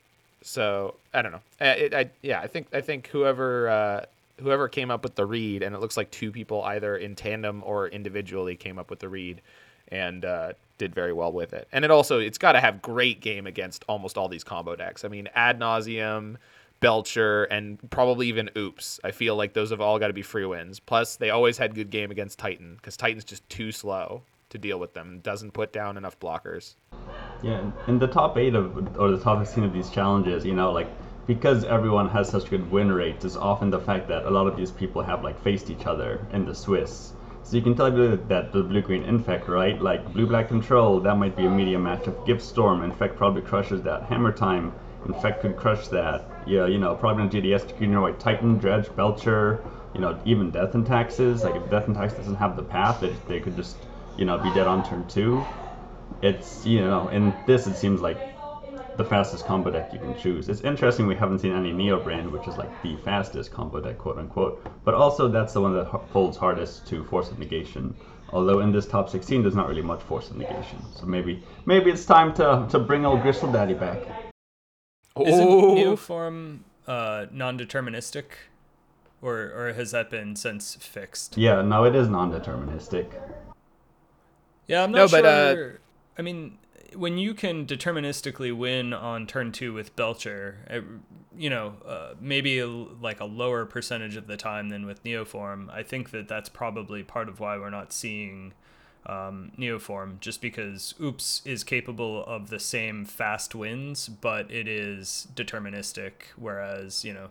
so 0.42 0.94
I 1.12 1.22
don't 1.22 1.32
know. 1.32 1.40
It, 1.60 1.92
I, 1.92 2.10
yeah, 2.22 2.40
I 2.40 2.46
think 2.46 2.68
I 2.72 2.82
think 2.82 3.08
whoever 3.08 3.68
uh, 3.68 4.04
whoever 4.40 4.68
came 4.68 4.92
up 4.92 5.02
with 5.02 5.16
the 5.16 5.26
read, 5.26 5.64
and 5.64 5.74
it 5.74 5.80
looks 5.80 5.96
like 5.96 6.10
two 6.12 6.30
people 6.30 6.62
either 6.62 6.96
in 6.96 7.16
tandem 7.16 7.62
or 7.66 7.88
individually 7.88 8.54
came 8.54 8.78
up 8.78 8.90
with 8.90 9.00
the 9.00 9.08
read, 9.08 9.40
and 9.88 10.24
uh, 10.24 10.52
did 10.82 10.94
very 10.96 11.12
well 11.12 11.32
with 11.32 11.52
it. 11.52 11.68
And 11.70 11.84
it 11.84 11.92
also 11.92 12.18
it's 12.18 12.38
got 12.38 12.52
to 12.52 12.60
have 12.60 12.82
great 12.82 13.20
game 13.20 13.46
against 13.46 13.84
almost 13.88 14.18
all 14.18 14.28
these 14.28 14.42
combo 14.42 14.74
decks. 14.74 15.04
I 15.04 15.08
mean, 15.08 15.28
Ad 15.32 15.60
Nauseam, 15.60 16.38
Belcher, 16.80 17.44
and 17.44 17.78
probably 17.90 18.26
even 18.26 18.50
Oops. 18.58 18.98
I 19.04 19.12
feel 19.12 19.36
like 19.36 19.52
those 19.52 19.70
have 19.70 19.80
all 19.80 20.00
got 20.00 20.08
to 20.08 20.12
be 20.12 20.22
free 20.22 20.44
wins. 20.44 20.80
Plus, 20.80 21.14
they 21.14 21.30
always 21.30 21.56
had 21.56 21.76
good 21.76 21.90
game 21.90 22.10
against 22.10 22.40
Titan 22.40 22.74
because 22.74 22.96
Titan's 22.96 23.24
just 23.24 23.48
too 23.48 23.70
slow 23.70 24.22
to 24.50 24.58
deal 24.58 24.80
with 24.80 24.92
them. 24.92 25.20
Doesn't 25.22 25.52
put 25.52 25.72
down 25.72 25.96
enough 25.96 26.18
blockers. 26.18 26.74
Yeah, 27.44 27.70
in 27.86 28.00
the 28.00 28.08
top 28.08 28.36
eight 28.36 28.56
of 28.56 28.98
or 28.98 29.12
the 29.12 29.20
top 29.20 29.38
sixteen 29.44 29.62
of 29.62 29.72
these 29.72 29.88
challenges, 29.88 30.44
you 30.44 30.54
know, 30.54 30.72
like 30.72 30.88
because 31.28 31.62
everyone 31.64 32.08
has 32.08 32.28
such 32.28 32.50
good 32.50 32.68
win 32.72 32.90
rates 32.90 33.24
is 33.24 33.36
often 33.36 33.70
the 33.70 33.78
fact 33.78 34.08
that 34.08 34.24
a 34.24 34.30
lot 34.30 34.48
of 34.48 34.56
these 34.56 34.72
people 34.72 35.00
have 35.00 35.22
like 35.22 35.40
faced 35.42 35.70
each 35.70 35.86
other 35.86 36.26
in 36.32 36.44
the 36.44 36.54
Swiss. 36.54 37.12
So 37.44 37.56
you 37.56 37.62
can 37.62 37.74
tell 37.74 37.90
that 37.90 38.52
the 38.52 38.62
blue-green 38.62 39.02
infect, 39.02 39.48
right? 39.48 39.80
Like 39.80 40.12
blue-black 40.14 40.48
control, 40.48 41.00
that 41.00 41.16
might 41.16 41.36
be 41.36 41.44
a 41.46 41.50
medium 41.50 41.84
matchup. 41.84 42.24
Gift 42.26 42.42
Storm, 42.42 42.82
infect 42.82 43.16
probably 43.16 43.42
crushes 43.42 43.82
that. 43.82 44.04
Hammer 44.04 44.32
Time, 44.32 44.72
infect 45.06 45.42
could 45.42 45.56
crush 45.56 45.88
that. 45.88 46.24
Yeah, 46.46 46.66
you 46.66 46.78
know, 46.78 46.94
probably 46.94 47.24
on 47.24 47.30
GDS, 47.30 47.76
green 47.76 48.00
white 48.00 48.18
Titan, 48.18 48.58
Dredge, 48.58 48.94
Belcher, 48.96 49.62
you 49.94 50.00
know, 50.00 50.18
even 50.24 50.50
Death 50.50 50.74
and 50.74 50.86
Taxes. 50.86 51.44
Like 51.44 51.56
if 51.56 51.68
Death 51.70 51.86
and 51.86 51.94
Taxes 51.94 52.18
doesn't 52.18 52.36
have 52.36 52.56
the 52.56 52.62
path, 52.62 53.00
they, 53.00 53.14
they 53.28 53.40
could 53.40 53.56
just, 53.56 53.76
you 54.16 54.24
know, 54.24 54.38
be 54.38 54.50
dead 54.54 54.66
on 54.66 54.82
turn 54.88 55.06
two. 55.08 55.44
It's, 56.22 56.64
you 56.64 56.80
know, 56.80 57.08
in 57.08 57.34
this 57.46 57.66
it 57.66 57.74
seems 57.74 58.00
like 58.00 58.18
the 58.96 59.04
fastest 59.04 59.46
combo 59.46 59.70
deck 59.70 59.92
you 59.92 59.98
can 59.98 60.16
choose. 60.18 60.48
It's 60.48 60.62
interesting 60.62 61.06
we 61.06 61.14
haven't 61.14 61.40
seen 61.40 61.52
any 61.52 61.72
Neoform, 61.72 62.30
which 62.30 62.46
is 62.46 62.56
like 62.56 62.70
the 62.82 62.96
fastest 62.96 63.52
combo 63.52 63.80
deck, 63.80 63.98
quote 63.98 64.18
unquote. 64.18 64.64
But 64.84 64.94
also 64.94 65.28
that's 65.28 65.52
the 65.52 65.60
one 65.60 65.74
that 65.74 65.88
folds 66.12 66.36
hardest 66.36 66.86
to 66.88 67.04
force 67.04 67.30
of 67.30 67.38
negation. 67.38 67.94
Although 68.30 68.60
in 68.60 68.72
this 68.72 68.86
top 68.86 69.10
16, 69.10 69.42
there's 69.42 69.54
not 69.54 69.68
really 69.68 69.82
much 69.82 70.02
force 70.02 70.30
of 70.30 70.36
negation. 70.36 70.78
So 70.94 71.06
maybe 71.06 71.42
maybe 71.66 71.90
it's 71.90 72.04
time 72.04 72.32
to 72.34 72.66
to 72.70 72.78
bring 72.78 73.04
old 73.04 73.22
Gristle 73.22 73.52
Daddy 73.52 73.74
back. 73.74 73.98
Isn't 75.20 75.46
Neoform 75.46 76.60
uh, 76.86 77.26
non-deterministic, 77.30 78.24
or 79.20 79.52
or 79.54 79.72
has 79.74 79.90
that 79.90 80.08
been 80.08 80.34
since 80.36 80.74
fixed? 80.76 81.36
Yeah, 81.36 81.60
no, 81.60 81.84
it 81.84 81.94
is 81.94 82.08
non-deterministic. 82.08 83.12
Yeah, 84.66 84.84
I'm 84.84 84.92
not 84.92 84.98
no, 84.98 85.06
sure. 85.08 85.22
But, 85.22 85.26
uh... 85.28 85.78
I 86.18 86.22
mean, 86.22 86.58
when 86.94 87.18
you 87.18 87.34
can 87.34 87.66
deterministically 87.66 88.56
win 88.56 88.92
on 88.92 89.26
turn 89.26 89.52
two 89.52 89.72
with 89.72 89.94
Belcher, 89.96 90.58
it, 90.68 90.84
you 91.36 91.50
know, 91.50 91.74
uh, 91.86 92.14
maybe 92.20 92.58
a, 92.58 92.66
like 92.66 93.20
a 93.20 93.24
lower 93.24 93.64
percentage 93.64 94.16
of 94.16 94.26
the 94.26 94.36
time 94.36 94.68
than 94.68 94.86
with 94.86 95.02
Neoform, 95.04 95.70
I 95.70 95.82
think 95.82 96.10
that 96.10 96.28
that's 96.28 96.48
probably 96.48 97.02
part 97.02 97.28
of 97.28 97.40
why 97.40 97.56
we're 97.56 97.70
not 97.70 97.92
seeing 97.92 98.52
um, 99.06 99.52
Neoform, 99.58 100.20
just 100.20 100.40
because 100.40 100.94
Oops 101.00 101.42
is 101.44 101.64
capable 101.64 102.24
of 102.24 102.50
the 102.50 102.60
same 102.60 103.04
fast 103.04 103.54
wins, 103.54 104.08
but 104.08 104.50
it 104.50 104.68
is 104.68 105.26
deterministic, 105.34 106.12
whereas, 106.36 107.04
you 107.04 107.12
know, 107.12 107.28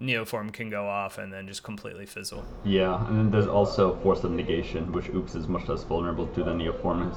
Neoform 0.00 0.52
can 0.52 0.68
go 0.68 0.86
off 0.86 1.16
and 1.16 1.32
then 1.32 1.46
just 1.46 1.62
completely 1.62 2.06
fizzle. 2.06 2.44
Yeah, 2.64 3.06
and 3.06 3.18
then 3.18 3.30
there's 3.30 3.46
also 3.46 3.96
Force 3.96 4.24
of 4.24 4.32
Negation, 4.32 4.92
which 4.92 5.08
Oops 5.08 5.34
is 5.34 5.48
much 5.48 5.68
less 5.68 5.84
vulnerable 5.84 6.26
to 6.26 6.44
than 6.44 6.58
Neoform 6.58 7.10
is. 7.10 7.16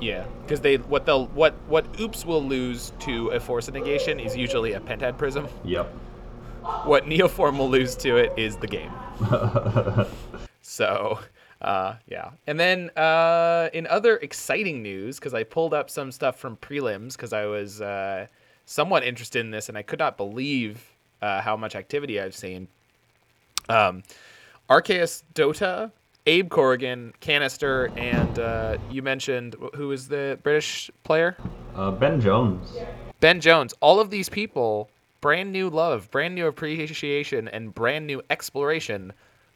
Yeah, 0.00 0.26
because 0.42 0.60
they 0.60 0.76
what 0.76 1.06
they'll 1.06 1.26
what 1.28 1.54
what 1.68 2.00
Oops 2.00 2.24
will 2.24 2.42
lose 2.42 2.92
to 3.00 3.28
a 3.28 3.40
Force 3.40 3.70
Negation 3.70 4.20
is 4.20 4.36
usually 4.36 4.72
a 4.72 4.80
Pentad 4.80 5.16
Prism. 5.16 5.48
Yep. 5.64 5.86
What 6.84 7.04
Neoform 7.04 7.58
will 7.58 7.68
lose 7.68 7.94
to 7.96 8.16
it 8.16 8.32
is 8.38 8.56
the 8.56 8.66
game. 8.66 8.90
so, 10.62 11.18
uh, 11.60 11.96
yeah. 12.06 12.30
And 12.46 12.58
then 12.58 12.90
uh, 12.96 13.68
in 13.74 13.86
other 13.86 14.16
exciting 14.16 14.82
news, 14.82 15.18
because 15.18 15.34
I 15.34 15.42
pulled 15.44 15.74
up 15.74 15.90
some 15.90 16.10
stuff 16.10 16.38
from 16.38 16.56
prelims 16.56 17.12
because 17.12 17.34
I 17.34 17.44
was 17.44 17.82
uh, 17.82 18.28
somewhat 18.64 19.04
interested 19.04 19.40
in 19.40 19.50
this 19.50 19.68
and 19.68 19.76
I 19.76 19.82
could 19.82 19.98
not 19.98 20.16
believe 20.16 20.82
uh, 21.20 21.42
how 21.42 21.56
much 21.56 21.74
activity 21.74 22.20
I've 22.20 22.34
seen. 22.34 22.66
Um, 23.68 24.02
Arceus 24.68 25.22
Dota 25.34 25.90
Abe 26.26 26.48
Corrigan, 26.48 27.12
Canister, 27.20 27.90
and 27.98 28.38
uh, 28.38 28.78
you 28.90 29.02
mentioned 29.02 29.56
who 29.74 29.92
is 29.92 30.08
the 30.08 30.38
British 30.42 30.90
player? 31.02 31.36
Uh, 31.74 31.90
ben 31.90 32.18
Jones. 32.18 32.72
Ben 33.20 33.42
Jones. 33.42 33.74
All 33.80 34.00
of 34.00 34.08
these 34.08 34.30
people, 34.30 34.88
brand 35.20 35.52
new 35.52 35.68
love, 35.68 36.10
brand 36.10 36.34
new 36.34 36.46
appreciation, 36.46 37.46
and 37.48 37.74
brand 37.74 38.06
new 38.06 38.22
exploration 38.30 39.12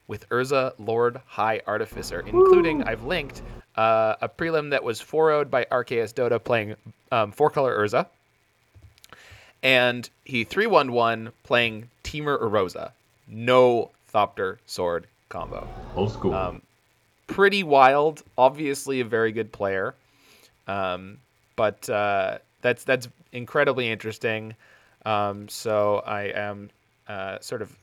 with 0.09 0.29
Urza 0.29 0.75
Lord 0.79 1.23
High 1.27 1.63
Artificer, 1.67 2.21
including, 2.21 2.79
Woo! 2.79 2.85
I've 2.87 3.05
linked, 3.05 3.41
uh, 3.77 4.17
a 4.21 4.29
prelim 4.29 4.71
that 4.71 4.85
was 4.85 5.01
4 5.01 5.47
by 5.47 5.65
Arceus 5.73 6.13
Dota 6.13 6.43
playing 6.43 6.77
um, 7.11 7.33
four 7.33 7.49
color 7.49 7.79
Urza. 7.79 8.07
And 9.63 10.09
he 10.27 10.45
3 10.45 10.67
1 10.67 10.93
1 10.93 11.33
playing 11.45 11.89
Temur 12.05 12.39
Urza. 12.43 12.93
No 13.27 13.91
Thopter 14.13 14.59
Sword 14.67 15.07
combo. 15.29 15.67
Old 15.95 16.13
school. 16.13 16.35
Um, 16.35 16.63
pretty 17.27 17.63
wild. 17.63 18.23
Obviously, 18.37 19.01
a 19.01 19.05
very 19.05 19.33
good 19.33 19.53
player. 19.53 19.95
Um, 20.67 21.19
but 21.57 21.89
uh, 21.89 22.39
that's 22.63 22.85
that's 22.85 23.09
incredibly 23.33 23.89
interesting. 23.89 24.55
Um, 25.05 25.49
so 25.49 26.03
I 26.07 26.25
am 26.35 26.71
uh, 27.09 27.39
sort 27.41 27.63
of 27.63 27.77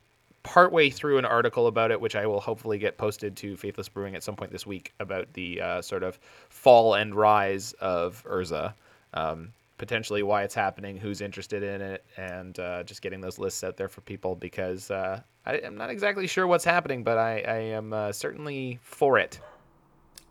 partway 0.43 0.91
through 0.91 1.17
an 1.17 1.25
article 1.25 1.67
about 1.67 1.89
it, 1.91 1.99
which 1.99 2.15
I 2.15 2.27
will 2.27 2.39
hopefully 2.39 2.77
get 2.77 2.97
posted 2.97 3.35
to 3.37 3.57
Faithless 3.57 3.89
Brewing 3.89 4.15
at 4.15 4.23
some 4.23 4.35
point 4.35 4.51
this 4.51 4.65
week 4.67 4.93
about 4.99 5.31
the 5.33 5.59
uh, 5.59 5.81
sort 5.81 6.03
of 6.03 6.19
fall 6.49 6.93
and 6.93 7.15
rise 7.15 7.73
of 7.81 8.23
Urza. 8.29 8.73
Um, 9.15 9.49
potentially 9.77 10.23
why 10.23 10.43
it's 10.43 10.55
happening, 10.55 10.97
who's 10.97 11.21
interested 11.21 11.63
in 11.63 11.81
it, 11.81 12.05
and 12.17 12.57
uh, 12.59 12.83
just 12.83 13.01
getting 13.01 13.21
those 13.21 13.37
lists 13.37 13.63
out 13.63 13.77
there 13.77 13.89
for 13.89 14.01
people 14.01 14.35
because 14.35 14.89
uh, 14.91 15.21
I, 15.45 15.55
am 15.55 15.75
not 15.75 15.89
exactly 15.89 16.27
sure 16.27 16.47
what's 16.47 16.65
happening, 16.65 17.03
but 17.03 17.17
I, 17.17 17.41
I 17.41 17.57
am 17.57 17.93
uh, 17.93 18.11
certainly 18.11 18.79
for 18.81 19.17
it. 19.17 19.39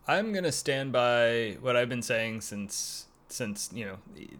I'm 0.07 0.33
gonna 0.33 0.51
stand 0.51 0.91
by 0.91 1.57
what 1.61 1.75
I've 1.75 1.89
been 1.89 2.01
saying 2.01 2.41
since 2.41 3.07
since 3.27 3.71
you 3.73 3.85
know 3.85 3.97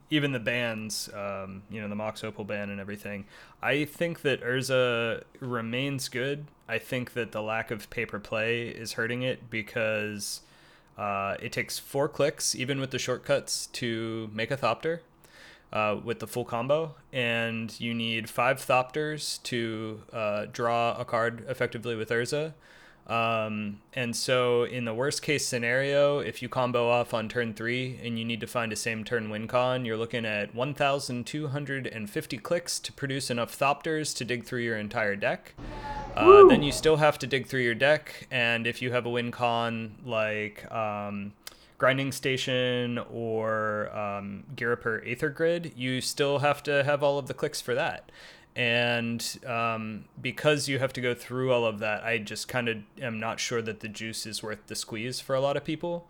even 0.09 0.31
the 0.31 0.39
bans, 0.39 1.09
um, 1.13 1.63
you 1.69 1.81
know 1.81 1.87
the 1.87 1.95
Mox 1.95 2.23
Opal 2.23 2.43
ban 2.43 2.69
and 2.69 2.79
everything. 2.79 3.25
I 3.61 3.85
think 3.85 4.21
that 4.21 4.43
Urza 4.43 5.23
remains 5.39 6.07
good. 6.09 6.45
I 6.67 6.77
think 6.77 7.13
that 7.13 7.31
the 7.31 7.41
lack 7.41 7.71
of 7.71 7.89
paper 7.89 8.19
play 8.19 8.67
is 8.67 8.93
hurting 8.93 9.23
it 9.23 9.49
because 9.49 10.41
uh, 10.97 11.35
it 11.41 11.51
takes 11.51 11.77
four 11.77 12.07
clicks, 12.07 12.55
even 12.55 12.79
with 12.79 12.91
the 12.91 12.99
shortcuts, 12.99 13.67
to 13.67 14.29
make 14.33 14.51
a 14.51 14.57
Thopter 14.57 14.99
uh, 15.73 15.97
with 16.03 16.19
the 16.19 16.27
full 16.27 16.45
combo, 16.45 16.95
and 17.11 17.79
you 17.79 17.93
need 17.93 18.29
five 18.29 18.57
Thopters 18.57 19.41
to 19.43 20.01
uh, 20.13 20.45
draw 20.51 20.95
a 20.97 21.05
card 21.05 21.45
effectively 21.47 21.95
with 21.95 22.09
Urza. 22.09 22.53
Um, 23.07 23.81
and 23.93 24.15
so, 24.15 24.63
in 24.63 24.85
the 24.85 24.93
worst 24.93 25.21
case 25.21 25.47
scenario, 25.47 26.19
if 26.19 26.41
you 26.41 26.49
combo 26.49 26.89
off 26.89 27.13
on 27.13 27.29
turn 27.29 27.53
three 27.53 27.99
and 28.03 28.17
you 28.17 28.25
need 28.25 28.41
to 28.41 28.47
find 28.47 28.73
a 28.73 28.75
same 28.75 29.03
turn 29.03 29.29
win 29.29 29.47
con, 29.47 29.85
you're 29.85 29.97
looking 29.97 30.25
at 30.25 30.55
1,250 30.55 32.37
clicks 32.39 32.79
to 32.79 32.91
produce 32.91 33.29
enough 33.29 33.57
Thopters 33.57 34.15
to 34.15 34.25
dig 34.25 34.43
through 34.43 34.61
your 34.61 34.77
entire 34.77 35.15
deck. 35.15 35.53
Uh, 36.15 36.47
then 36.47 36.63
you 36.63 36.71
still 36.71 36.97
have 36.97 37.19
to 37.19 37.27
dig 37.27 37.45
through 37.45 37.61
your 37.61 37.75
deck, 37.75 38.27
and 38.31 38.65
if 38.65 38.81
you 38.81 38.91
have 38.91 39.05
a 39.05 39.09
win 39.09 39.31
con 39.31 39.95
like 40.03 40.69
um, 40.71 41.33
Grinding 41.77 42.11
Station 42.11 42.97
or 43.11 43.95
um, 43.95 44.45
Ghirapur 44.55 45.07
Aether 45.07 45.29
Grid, 45.29 45.73
you 45.75 46.01
still 46.01 46.39
have 46.39 46.63
to 46.63 46.83
have 46.83 47.03
all 47.03 47.19
of 47.19 47.27
the 47.27 47.35
clicks 47.35 47.61
for 47.61 47.75
that 47.75 48.09
and 48.55 49.39
um, 49.45 50.05
because 50.21 50.69
you 50.69 50.79
have 50.79 50.93
to 50.93 51.01
go 51.01 51.13
through 51.13 51.51
all 51.51 51.65
of 51.65 51.79
that, 51.79 52.03
I 52.03 52.19
just 52.19 52.47
kind 52.47 52.69
of 52.69 52.77
am 53.01 53.19
not 53.19 53.39
sure 53.39 53.61
that 53.61 53.81
the 53.81 53.89
juice 53.89 54.25
is 54.25 54.41
worth 54.41 54.67
the 54.67 54.75
squeeze 54.75 55.19
for 55.19 55.35
a 55.35 55.41
lot 55.41 55.57
of 55.57 55.65
people. 55.65 56.07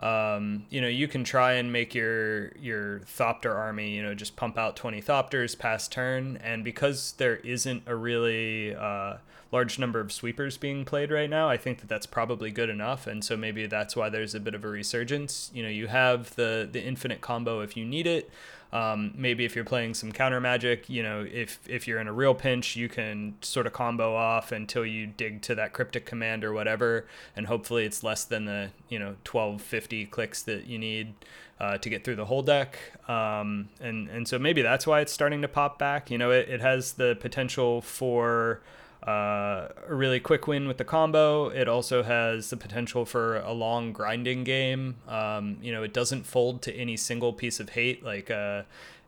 Um, 0.00 0.66
you 0.70 0.80
know, 0.80 0.86
you 0.86 1.08
can 1.08 1.24
try 1.24 1.54
and 1.54 1.72
make 1.72 1.92
your 1.94 2.52
your 2.56 3.00
Thopter 3.00 3.54
army, 3.54 3.90
you 3.90 4.02
know, 4.02 4.14
just 4.14 4.36
pump 4.36 4.56
out 4.56 4.76
20 4.76 5.02
Thopters 5.02 5.58
past 5.58 5.90
turn, 5.90 6.36
and 6.36 6.62
because 6.62 7.12
there 7.18 7.36
isn't 7.36 7.82
a 7.86 7.96
really 7.96 8.76
uh, 8.76 9.16
large 9.50 9.76
number 9.76 9.98
of 9.98 10.12
sweepers 10.12 10.56
being 10.56 10.84
played 10.84 11.10
right 11.10 11.28
now, 11.28 11.48
I 11.48 11.56
think 11.56 11.80
that 11.80 11.88
that's 11.88 12.06
probably 12.06 12.52
good 12.52 12.70
enough, 12.70 13.08
and 13.08 13.24
so 13.24 13.36
maybe 13.36 13.66
that's 13.66 13.96
why 13.96 14.08
there's 14.08 14.36
a 14.36 14.40
bit 14.40 14.54
of 14.54 14.64
a 14.64 14.68
resurgence. 14.68 15.50
You 15.52 15.64
know, 15.64 15.68
you 15.68 15.88
have 15.88 16.36
the 16.36 16.68
the 16.70 16.82
infinite 16.82 17.20
combo 17.20 17.60
if 17.60 17.76
you 17.76 17.84
need 17.84 18.06
it. 18.06 18.30
Um, 18.72 19.14
maybe 19.16 19.44
if 19.44 19.56
you're 19.56 19.64
playing 19.64 19.94
some 19.94 20.12
counter 20.12 20.40
magic, 20.40 20.88
you 20.90 21.02
know, 21.02 21.26
if 21.30 21.58
if 21.66 21.88
you're 21.88 22.00
in 22.00 22.08
a 22.08 22.12
real 22.12 22.34
pinch, 22.34 22.76
you 22.76 22.88
can 22.88 23.34
sort 23.40 23.66
of 23.66 23.72
combo 23.72 24.14
off 24.14 24.52
until 24.52 24.84
you 24.84 25.06
dig 25.06 25.40
to 25.42 25.54
that 25.54 25.72
cryptic 25.72 26.04
command 26.04 26.44
or 26.44 26.52
whatever, 26.52 27.06
and 27.34 27.46
hopefully 27.46 27.86
it's 27.86 28.02
less 28.02 28.24
than 28.24 28.44
the 28.44 28.70
you 28.88 28.98
know 28.98 29.16
1250 29.24 30.06
clicks 30.06 30.42
that 30.42 30.66
you 30.66 30.78
need 30.78 31.14
uh, 31.60 31.78
to 31.78 31.88
get 31.88 32.04
through 32.04 32.16
the 32.16 32.26
whole 32.26 32.42
deck. 32.42 32.78
Um, 33.08 33.70
and 33.80 34.08
and 34.10 34.28
so 34.28 34.38
maybe 34.38 34.60
that's 34.60 34.86
why 34.86 35.00
it's 35.00 35.12
starting 35.12 35.40
to 35.42 35.48
pop 35.48 35.78
back. 35.78 36.10
You 36.10 36.18
know, 36.18 36.30
it, 36.30 36.48
it 36.48 36.60
has 36.60 36.92
the 36.94 37.16
potential 37.20 37.80
for 37.80 38.60
uh, 39.08 39.68
a 39.88 39.94
really 39.94 40.20
quick 40.20 40.46
win 40.46 40.68
with 40.68 40.76
the 40.76 40.84
combo. 40.84 41.48
It 41.48 41.66
also 41.66 42.02
has 42.02 42.50
the 42.50 42.56
potential 42.58 43.06
for 43.06 43.38
a 43.38 43.52
long 43.52 43.92
grinding 43.92 44.44
game. 44.44 44.96
Um, 45.08 45.56
you 45.62 45.72
know, 45.72 45.82
it 45.82 45.94
doesn't 45.94 46.26
fold 46.26 46.60
to 46.62 46.74
any 46.74 46.96
single 46.96 47.32
piece 47.32 47.58
of 47.58 47.70
hate. 47.70 48.04
Like, 48.04 48.30
uh, 48.30 48.62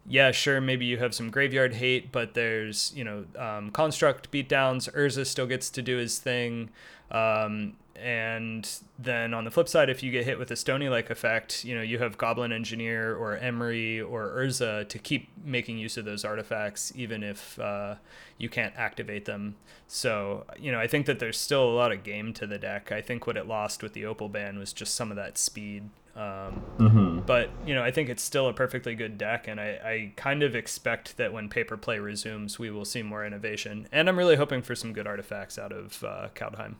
yeah, 0.07 0.31
sure, 0.31 0.61
maybe 0.61 0.87
you 0.87 0.99
have 0.99 1.15
some 1.15 1.31
graveyard 1.31 1.75
hate, 1.75 2.11
but 2.11 2.35
there's, 2.35 2.93
you 2.97 3.05
know, 3.05 3.25
um, 3.39 3.71
construct 3.71 4.31
beatdowns. 4.31 4.93
Urza 4.95 5.27
still 5.27 5.47
gets 5.47 5.71
to 5.71 5.83
do 5.83 5.97
his 5.97 6.19
thing. 6.19 6.71
Um, 7.11 7.75
and 7.97 8.69
then 8.99 9.35
on 9.35 9.45
the 9.45 9.51
flip 9.51 9.69
side, 9.69 9.91
if 9.91 10.03
you 10.03 10.11
get 10.11 10.25
hit 10.25 10.39
with 10.39 10.51
a 10.51 10.57
Stony 10.57 10.89
like 10.89 11.11
effect, 11.11 11.65
you 11.67 11.75
know, 11.75 11.83
you 11.83 11.99
have 11.99 12.17
Goblin 12.17 12.51
Engineer 12.51 13.15
or 13.15 13.39
Emry 13.39 14.01
or 14.01 14.31
Urza 14.39 14.89
to 14.89 14.99
keep 14.99 15.29
making 15.45 15.77
use 15.77 15.99
of 15.99 16.07
those 16.07 16.25
artifacts, 16.25 16.93
even 16.97 17.23
if 17.23 17.59
uh, 17.59 17.97
you 18.39 18.49
can't 18.49 18.73
activate 18.77 19.27
them. 19.27 19.57
So, 19.87 20.47
you 20.59 20.73
know, 20.73 20.81
I 20.81 20.87
think 20.87 21.05
that 21.07 21.19
there's 21.19 21.39
still 21.39 21.69
a 21.69 21.75
lot 21.75 21.93
of 21.93 22.03
game 22.03 22.33
to 22.35 22.47
the 22.47 22.59
deck. 22.59 22.91
I 22.91 23.03
think 23.03 23.27
what 23.27 23.37
it 23.37 23.47
lost 23.47 23.83
with 23.83 23.93
the 23.93 24.07
Opal 24.07 24.31
ban 24.31 24.59
was 24.59 24.73
just 24.73 24.95
some 24.95 25.11
of 25.11 25.17
that 25.17 25.37
speed. 25.37 25.91
Um, 26.21 26.63
mm-hmm. 26.79 27.21
But, 27.21 27.49
you 27.65 27.75
know, 27.75 27.83
I 27.83 27.91
think 27.91 28.11
it's 28.11 28.23
still 28.23 28.47
a 28.49 28.53
perfectly 28.53 28.95
good 28.95 29.17
deck, 29.17 29.49
and 29.49 29.59
I, 29.59 29.69
I 29.83 30.13
kind 30.17 30.43
of 30.43 30.55
expect 30.55 31.17
that 31.17 31.33
when 31.33 31.49
paper 31.49 31.79
play 31.79 31.99
resumes, 31.99 32.59
we 32.59 32.71
will 32.71 32.85
see 32.85 33.03
more 33.03 33.25
innovation. 33.25 33.89
And 33.91 34.07
I'm 34.07 34.19
really 34.19 34.37
hoping 34.37 34.61
for 34.61 34.75
some 34.75 34.93
good 34.93 35.07
artifacts 35.07 35.59
out 35.59 35.73
of 35.73 36.05
uh, 36.05 36.29
Kaldheim. 36.35 36.75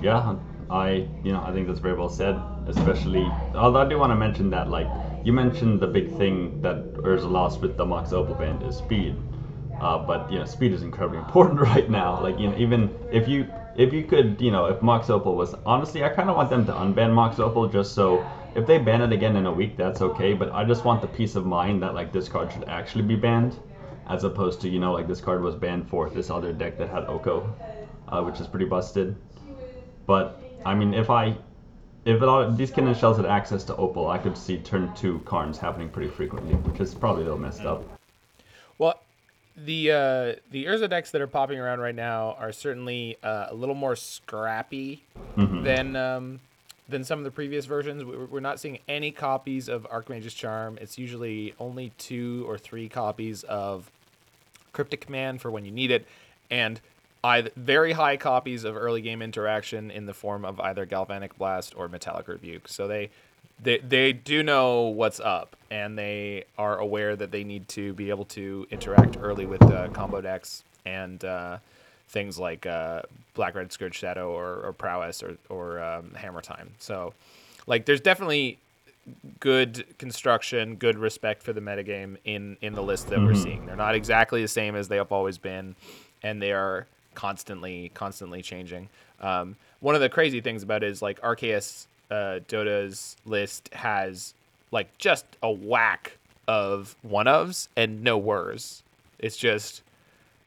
Yeah, 0.00 0.36
I 0.70 1.08
you 1.24 1.32
know 1.32 1.42
I 1.42 1.52
think 1.52 1.66
that's 1.66 1.80
very 1.80 1.94
well 1.94 2.08
said. 2.08 2.40
Especially, 2.68 3.24
although 3.54 3.80
I 3.80 3.88
do 3.88 3.98
want 3.98 4.12
to 4.12 4.16
mention 4.16 4.50
that 4.50 4.70
like 4.70 4.88
you 5.24 5.32
mentioned 5.32 5.80
the 5.80 5.86
big 5.86 6.16
thing 6.16 6.60
that 6.62 6.94
Urza 6.94 7.30
lost 7.30 7.60
with 7.60 7.76
the 7.76 7.84
Mox 7.84 8.12
Opal 8.12 8.34
band 8.34 8.62
is 8.62 8.76
speed. 8.76 9.16
Uh, 9.80 9.98
but 9.98 10.30
you 10.30 10.38
know, 10.38 10.44
speed 10.44 10.72
is 10.72 10.82
incredibly 10.82 11.18
important 11.26 11.60
right 11.60 11.90
now. 11.90 12.22
Like 12.22 12.38
you 12.38 12.50
know, 12.50 12.56
even 12.56 12.94
if 13.10 13.26
you 13.26 13.50
if 13.76 13.92
you 13.92 14.04
could, 14.04 14.40
you 14.40 14.50
know, 14.50 14.66
if 14.66 14.82
Mox 14.82 15.10
Opal 15.10 15.36
was 15.36 15.54
honestly, 15.64 16.04
I 16.04 16.08
kind 16.08 16.30
of 16.30 16.36
want 16.36 16.50
them 16.50 16.64
to 16.66 16.72
unban 16.72 17.12
Mox 17.12 17.38
Opal 17.38 17.68
just 17.68 17.94
so 17.94 18.26
if 18.54 18.66
they 18.66 18.78
ban 18.78 19.02
it 19.02 19.12
again 19.12 19.36
in 19.36 19.44
a 19.44 19.52
week, 19.52 19.76
that's 19.76 20.00
okay. 20.00 20.32
But 20.32 20.50
I 20.52 20.64
just 20.64 20.84
want 20.84 21.02
the 21.02 21.08
peace 21.08 21.36
of 21.36 21.44
mind 21.44 21.82
that 21.82 21.94
like 21.94 22.12
this 22.12 22.28
card 22.28 22.50
should 22.52 22.64
actually 22.68 23.04
be 23.04 23.16
banned, 23.16 23.54
as 24.08 24.24
opposed 24.24 24.62
to 24.62 24.68
you 24.68 24.80
know 24.80 24.92
like 24.92 25.06
this 25.06 25.20
card 25.20 25.42
was 25.42 25.54
banned 25.54 25.88
for 25.88 26.08
this 26.08 26.30
other 26.30 26.52
deck 26.52 26.78
that 26.78 26.88
had 26.88 27.04
Oko, 27.04 27.54
uh, 28.08 28.22
which 28.22 28.40
is 28.40 28.46
pretty 28.46 28.64
busted. 28.66 29.14
But 30.06 30.40
I 30.64 30.74
mean, 30.74 30.94
if 30.94 31.10
I 31.10 31.36
if 32.06 32.22
of 32.22 32.56
these 32.56 32.70
Kindred 32.70 32.96
Shells 32.96 33.18
had 33.18 33.26
access 33.26 33.64
to 33.64 33.76
Opal, 33.76 34.08
I 34.08 34.16
could 34.16 34.38
see 34.38 34.58
turn 34.58 34.94
two 34.94 35.18
Karns 35.26 35.58
happening 35.58 35.88
pretty 35.90 36.08
frequently, 36.08 36.54
which 36.54 36.80
is 36.80 36.94
probably 36.94 37.22
a 37.22 37.24
little 37.24 37.40
messed 37.40 37.66
up. 37.66 37.84
Well, 38.78 38.94
the 39.56 39.90
uh, 39.90 40.34
the 40.50 40.66
Urza 40.66 40.88
decks 40.88 41.10
that 41.12 41.20
are 41.20 41.26
popping 41.26 41.58
around 41.58 41.80
right 41.80 41.94
now 41.94 42.36
are 42.38 42.52
certainly 42.52 43.16
uh, 43.22 43.46
a 43.48 43.54
little 43.54 43.74
more 43.74 43.96
scrappy 43.96 45.02
mm-hmm. 45.36 45.62
than 45.62 45.96
um, 45.96 46.40
than 46.88 47.04
some 47.04 47.18
of 47.18 47.24
the 47.24 47.30
previous 47.30 47.64
versions. 47.64 48.04
We're 48.04 48.40
not 48.40 48.60
seeing 48.60 48.78
any 48.88 49.10
copies 49.10 49.68
of 49.68 49.86
Archmage's 49.90 50.34
Charm. 50.34 50.78
It's 50.80 50.98
usually 50.98 51.54
only 51.58 51.92
two 51.98 52.44
or 52.48 52.58
three 52.58 52.88
copies 52.88 53.42
of 53.44 53.90
Cryptic 54.72 55.00
Command 55.00 55.40
for 55.40 55.50
when 55.50 55.64
you 55.64 55.72
need 55.72 55.90
it, 55.90 56.06
and 56.50 56.80
either 57.24 57.50
very 57.56 57.92
high 57.92 58.16
copies 58.16 58.64
of 58.64 58.76
early 58.76 59.00
game 59.00 59.22
interaction 59.22 59.90
in 59.90 60.06
the 60.06 60.14
form 60.14 60.44
of 60.44 60.60
either 60.60 60.84
Galvanic 60.84 61.36
Blast 61.38 61.74
or 61.76 61.88
Metallic 61.88 62.28
Rebuke. 62.28 62.68
So 62.68 62.86
they 62.86 63.10
they 63.62 63.78
they 63.78 64.12
do 64.12 64.42
know 64.42 64.82
what's 64.82 65.20
up 65.20 65.56
and 65.70 65.98
they 65.98 66.44
are 66.58 66.78
aware 66.78 67.16
that 67.16 67.30
they 67.30 67.44
need 67.44 67.68
to 67.68 67.92
be 67.94 68.10
able 68.10 68.24
to 68.24 68.66
interact 68.70 69.16
early 69.20 69.46
with 69.46 69.62
uh, 69.62 69.88
combo 69.88 70.20
decks 70.20 70.62
and 70.84 71.24
uh, 71.24 71.58
things 72.08 72.38
like 72.38 72.66
uh, 72.66 73.02
Black 73.34 73.54
Red 73.54 73.72
Scourge 73.72 73.96
Shadow 73.96 74.30
or, 74.30 74.60
or 74.60 74.72
Prowess 74.72 75.22
or 75.22 75.36
or 75.48 75.82
um, 75.82 76.12
Hammer 76.14 76.40
Time. 76.40 76.70
So 76.78 77.14
like 77.66 77.86
there's 77.86 78.00
definitely 78.00 78.58
good 79.40 79.86
construction, 79.98 80.76
good 80.76 80.98
respect 80.98 81.42
for 81.42 81.52
the 81.52 81.60
metagame 81.60 82.16
in 82.24 82.56
in 82.60 82.74
the 82.74 82.82
list 82.82 83.08
that 83.08 83.16
mm-hmm. 83.16 83.26
we're 83.26 83.34
seeing. 83.34 83.66
They're 83.66 83.76
not 83.76 83.94
exactly 83.94 84.42
the 84.42 84.48
same 84.48 84.76
as 84.76 84.88
they 84.88 84.96
have 84.96 85.12
always 85.12 85.38
been, 85.38 85.74
and 86.22 86.40
they 86.40 86.52
are 86.52 86.86
constantly 87.14 87.90
constantly 87.94 88.42
changing. 88.42 88.88
Um, 89.20 89.56
one 89.80 89.94
of 89.94 90.00
the 90.00 90.08
crazy 90.08 90.40
things 90.40 90.62
about 90.62 90.82
it 90.82 90.90
is 90.90 91.02
like 91.02 91.20
Arceus 91.22 91.86
uh, 92.10 92.40
Dota's 92.48 93.16
list 93.24 93.72
has 93.72 94.34
like 94.70 94.96
just 94.98 95.24
a 95.42 95.50
whack 95.50 96.18
of 96.48 96.96
one 97.02 97.26
ofs 97.26 97.68
and 97.76 98.02
no 98.02 98.18
Whirs. 98.18 98.82
It's 99.18 99.36
just 99.36 99.82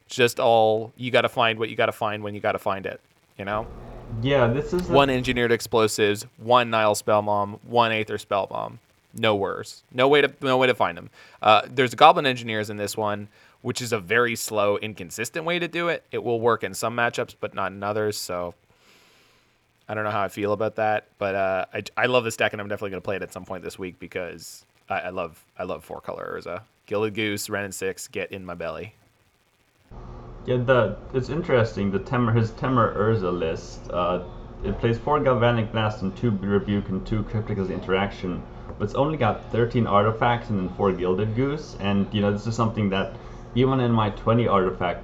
just 0.07 0.39
all 0.39 0.91
you 0.97 1.11
got 1.11 1.21
to 1.21 1.29
find 1.29 1.59
what 1.59 1.69
you 1.69 1.75
got 1.75 1.87
to 1.87 1.91
find 1.91 2.23
when 2.23 2.33
you 2.33 2.39
got 2.39 2.53
to 2.53 2.59
find 2.59 2.85
it. 2.85 2.99
You 3.37 3.45
know. 3.45 3.67
Yeah, 4.21 4.47
this 4.47 4.73
is 4.73 4.87
one 4.87 5.09
engineered 5.09 5.51
explosives, 5.51 6.25
one 6.37 6.71
Nihil 6.71 6.95
spell 6.95 7.21
bomb, 7.21 7.59
one 7.63 7.91
Aether 7.91 8.17
spell 8.17 8.47
bomb. 8.47 8.79
No 9.13 9.35
Whirs. 9.35 9.83
No 9.91 10.07
way 10.07 10.21
to 10.21 10.31
no 10.41 10.57
way 10.57 10.67
to 10.67 10.75
find 10.75 10.97
them. 10.97 11.09
Uh, 11.41 11.61
there's 11.67 11.93
goblin 11.95 12.25
engineers 12.25 12.69
in 12.69 12.77
this 12.77 12.97
one 12.97 13.27
which 13.61 13.81
is 13.81 13.91
a 13.91 13.99
very 13.99 14.35
slow, 14.35 14.77
inconsistent 14.77 15.45
way 15.45 15.59
to 15.59 15.67
do 15.67 15.89
it. 15.89 16.03
It 16.11 16.23
will 16.23 16.39
work 16.39 16.63
in 16.63 16.73
some 16.73 16.95
matchups, 16.95 17.35
but 17.39 17.53
not 17.53 17.71
in 17.71 17.83
others. 17.83 18.17
So 18.17 18.53
I 19.89 19.95
don't 19.95 20.03
know 20.03 20.11
how 20.11 20.21
I 20.21 20.27
feel 20.27 20.53
about 20.53 20.75
that, 20.75 21.07
but 21.17 21.33
uh, 21.33 21.65
I, 21.73 21.83
I 21.97 22.05
love 22.05 22.23
this 22.23 22.37
deck, 22.37 22.53
and 22.53 22.61
I'm 22.61 22.67
definitely 22.67 22.91
going 22.91 23.01
to 23.01 23.05
play 23.05 23.15
it 23.15 23.23
at 23.23 23.33
some 23.33 23.43
point 23.43 23.63
this 23.63 23.79
week 23.79 23.97
because 23.97 24.63
I, 24.87 24.99
I 24.99 25.09
love 25.09 25.43
I 25.57 25.63
love 25.63 25.83
four 25.83 25.99
color 25.99 26.37
Urza. 26.39 26.61
Gilded 26.85 27.15
Goose, 27.15 27.49
Wrenn 27.49 27.65
and 27.65 27.73
Six, 27.73 28.07
get 28.07 28.31
in 28.31 28.45
my 28.45 28.53
belly. 28.53 28.93
Yeah, 30.45 30.57
the 30.57 30.97
it's 31.15 31.29
interesting. 31.29 31.89
The 31.89 31.99
Temur 31.99 32.35
his 32.35 32.51
Temur 32.51 32.95
Urza 32.95 33.35
list. 33.35 33.89
Uh, 33.89 34.25
it 34.63 34.77
plays 34.77 34.99
four 34.99 35.19
Galvanic 35.21 35.71
Blast 35.71 36.03
and 36.03 36.15
two 36.15 36.29
Rebuke 36.29 36.89
and 36.89 37.05
two 37.07 37.23
Cryptic 37.23 37.57
interaction, 37.57 38.43
but 38.77 38.85
it's 38.85 38.93
only 38.93 39.17
got 39.17 39.51
13 39.51 39.87
artifacts 39.87 40.51
and 40.51 40.59
then 40.59 40.69
four 40.75 40.91
Gilded 40.91 41.35
Goose. 41.35 41.75
And 41.79 42.07
you 42.13 42.21
know 42.21 42.31
this 42.31 42.45
is 42.45 42.55
something 42.55 42.89
that 42.89 43.15
even 43.55 43.79
in 43.79 43.91
my 43.91 44.11
20 44.11 44.47
artifact 44.47 45.03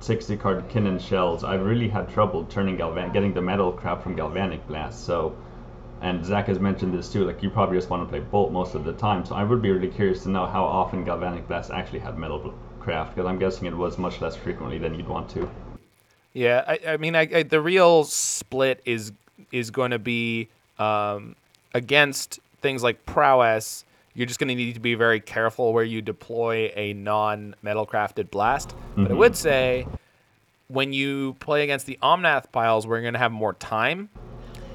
60 0.00 0.36
card 0.36 0.68
Kindred 0.68 1.00
Shells, 1.00 1.44
I 1.44 1.54
really 1.54 1.88
had 1.88 2.08
trouble 2.08 2.44
turning 2.44 2.76
Galvan 2.76 3.12
getting 3.12 3.32
the 3.32 3.42
metal 3.42 3.72
craft 3.72 4.02
from 4.02 4.16
Galvanic 4.16 4.66
Blast. 4.68 5.04
So, 5.04 5.36
and 6.00 6.24
Zach 6.24 6.46
has 6.46 6.60
mentioned 6.60 6.92
this 6.92 7.12
too. 7.12 7.24
Like 7.24 7.42
you 7.42 7.50
probably 7.50 7.78
just 7.78 7.90
want 7.90 8.02
to 8.02 8.08
play 8.08 8.20
Bolt 8.20 8.52
most 8.52 8.74
of 8.74 8.84
the 8.84 8.92
time. 8.92 9.24
So 9.24 9.34
I 9.34 9.44
would 9.44 9.62
be 9.62 9.70
really 9.70 9.88
curious 9.88 10.22
to 10.24 10.28
know 10.28 10.46
how 10.46 10.64
often 10.64 11.04
Galvanic 11.04 11.48
Blast 11.48 11.70
actually 11.70 12.00
had 12.00 12.18
metal 12.18 12.54
craft, 12.80 13.14
because 13.14 13.28
I'm 13.28 13.38
guessing 13.38 13.66
it 13.66 13.76
was 13.76 13.98
much 13.98 14.20
less 14.20 14.36
frequently 14.36 14.78
than 14.78 14.94
you'd 14.94 15.08
want 15.08 15.28
to. 15.30 15.50
Yeah, 16.34 16.64
I, 16.68 16.78
I 16.88 16.96
mean, 16.98 17.16
I, 17.16 17.28
I, 17.34 17.42
the 17.42 17.60
real 17.60 18.04
split 18.04 18.82
is 18.84 19.12
is 19.52 19.70
going 19.70 19.90
to 19.90 19.98
be 19.98 20.48
um, 20.78 21.34
against 21.72 22.40
things 22.60 22.82
like 22.82 23.06
prowess 23.06 23.85
you're 24.16 24.26
just 24.26 24.40
going 24.40 24.48
to 24.48 24.54
need 24.54 24.72
to 24.74 24.80
be 24.80 24.94
very 24.94 25.20
careful 25.20 25.74
where 25.74 25.84
you 25.84 26.00
deploy 26.00 26.72
a 26.74 26.94
non 26.94 27.54
metal 27.62 27.86
crafted 27.86 28.30
blast. 28.30 28.70
Mm-hmm. 28.70 29.02
But 29.04 29.12
I 29.12 29.14
would 29.14 29.36
say 29.36 29.86
when 30.68 30.94
you 30.94 31.34
play 31.34 31.62
against 31.62 31.84
the 31.84 31.98
Omnath 32.02 32.50
piles 32.50 32.86
where 32.86 32.96
you're 32.96 33.04
going 33.04 33.12
to 33.12 33.20
have 33.20 33.30
more 33.30 33.52
time 33.52 34.08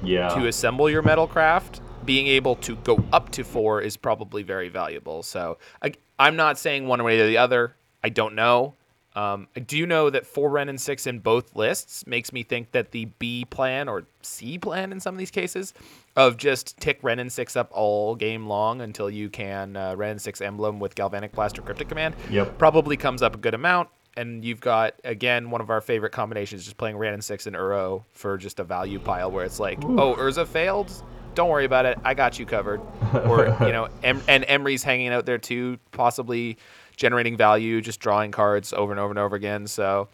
yeah. 0.02 0.28
to 0.28 0.46
assemble 0.46 0.88
your 0.88 1.02
metal 1.02 1.26
craft, 1.26 1.80
being 2.04 2.28
able 2.28 2.54
to 2.56 2.76
go 2.76 3.04
up 3.12 3.30
to 3.32 3.42
four 3.42 3.80
is 3.80 3.96
probably 3.96 4.44
very 4.44 4.68
valuable. 4.68 5.24
So 5.24 5.58
I, 5.82 5.92
I'm 6.20 6.36
not 6.36 6.56
saying 6.56 6.86
one 6.86 7.02
way 7.02 7.20
or 7.20 7.26
the 7.26 7.38
other. 7.38 7.74
I 8.04 8.10
don't 8.10 8.36
know. 8.36 8.74
Um, 9.14 9.48
I 9.54 9.60
do 9.60 9.84
know 9.84 10.08
that 10.10 10.26
four 10.26 10.48
Wrenn 10.48 10.68
and 10.68 10.80
six 10.80 11.06
in 11.06 11.18
both 11.18 11.54
lists 11.54 12.06
makes 12.06 12.32
me 12.32 12.42
think 12.42 12.72
that 12.72 12.92
the 12.92 13.06
B 13.18 13.44
plan 13.44 13.88
or 13.88 14.04
C 14.22 14.58
plan 14.58 14.90
in 14.90 15.00
some 15.00 15.14
of 15.14 15.18
these 15.18 15.30
cases 15.30 15.74
of 16.16 16.36
just 16.36 16.78
tick 16.78 16.98
Wrenn 17.02 17.18
and 17.18 17.30
six 17.30 17.54
up 17.54 17.70
all 17.72 18.14
game 18.14 18.46
long 18.46 18.80
until 18.80 19.10
you 19.10 19.28
can 19.28 19.76
uh, 19.76 19.94
Wrenn 19.96 20.12
and 20.12 20.20
six 20.20 20.40
emblem 20.40 20.80
with 20.80 20.94
Galvanic 20.94 21.32
Blast 21.32 21.58
or 21.58 21.62
Cryptic 21.62 21.88
Command 21.88 22.14
yep. 22.30 22.56
probably 22.58 22.96
comes 22.96 23.22
up 23.22 23.34
a 23.34 23.38
good 23.38 23.54
amount. 23.54 23.88
And 24.14 24.44
you've 24.44 24.60
got 24.60 24.94
again 25.04 25.50
one 25.50 25.62
of 25.62 25.70
our 25.70 25.80
favorite 25.80 26.12
combinations, 26.12 26.64
just 26.64 26.76
playing 26.76 26.96
Wrenn 26.96 27.14
and 27.14 27.24
six 27.24 27.46
and 27.46 27.56
Uro 27.56 28.04
for 28.12 28.36
just 28.36 28.60
a 28.60 28.64
value 28.64 28.98
pile 28.98 29.30
where 29.30 29.44
it's 29.44 29.58
like, 29.58 29.82
Ooh. 29.84 29.98
oh, 29.98 30.14
Urza 30.16 30.46
failed. 30.46 30.90
Don't 31.34 31.48
worry 31.48 31.64
about 31.64 31.86
it. 31.86 31.98
I 32.04 32.12
got 32.12 32.38
you 32.38 32.44
covered. 32.44 32.82
Or 33.24 33.56
you 33.66 33.72
know, 33.72 33.88
em- 34.02 34.22
and 34.28 34.44
Emry's 34.44 34.82
hanging 34.82 35.08
out 35.08 35.24
there 35.24 35.38
too, 35.38 35.78
possibly 35.92 36.58
generating 36.96 37.36
value, 37.36 37.80
just 37.80 38.00
drawing 38.00 38.30
cards 38.30 38.72
over 38.72 38.92
and 38.92 39.00
over 39.00 39.10
and 39.10 39.18
over 39.18 39.36
again. 39.36 39.66
So, 39.66 40.08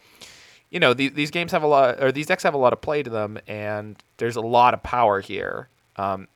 you 0.71 0.81
know, 0.81 0.95
these, 0.95 1.13
these 1.13 1.31
games 1.31 1.53
have 1.53 1.63
a 1.63 1.67
lot, 1.67 2.03
or 2.03 2.13
these 2.13 2.27
decks 2.27 2.43
have 2.43 2.55
a 2.55 2.59
lot 2.59 2.73
of 2.73 2.81
play 2.81 3.03
to 3.03 3.11
them, 3.11 3.39
and 3.47 3.97
there's 4.19 4.37
a 4.37 4.41
lot 4.41 4.75
of 4.75 4.83
power 4.83 5.21
here. 5.21 5.69
Um, 5.97 6.29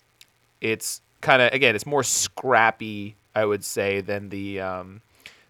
it's 0.61 1.01
kind 1.21 1.43
of 1.43 1.53
again, 1.53 1.75
it's 1.75 1.87
more 1.87 2.03
scrappy, 2.03 3.17
I 3.35 3.45
would 3.45 3.65
say, 3.65 4.01
than 4.01 4.29
the 4.29 4.61
um, 4.61 5.01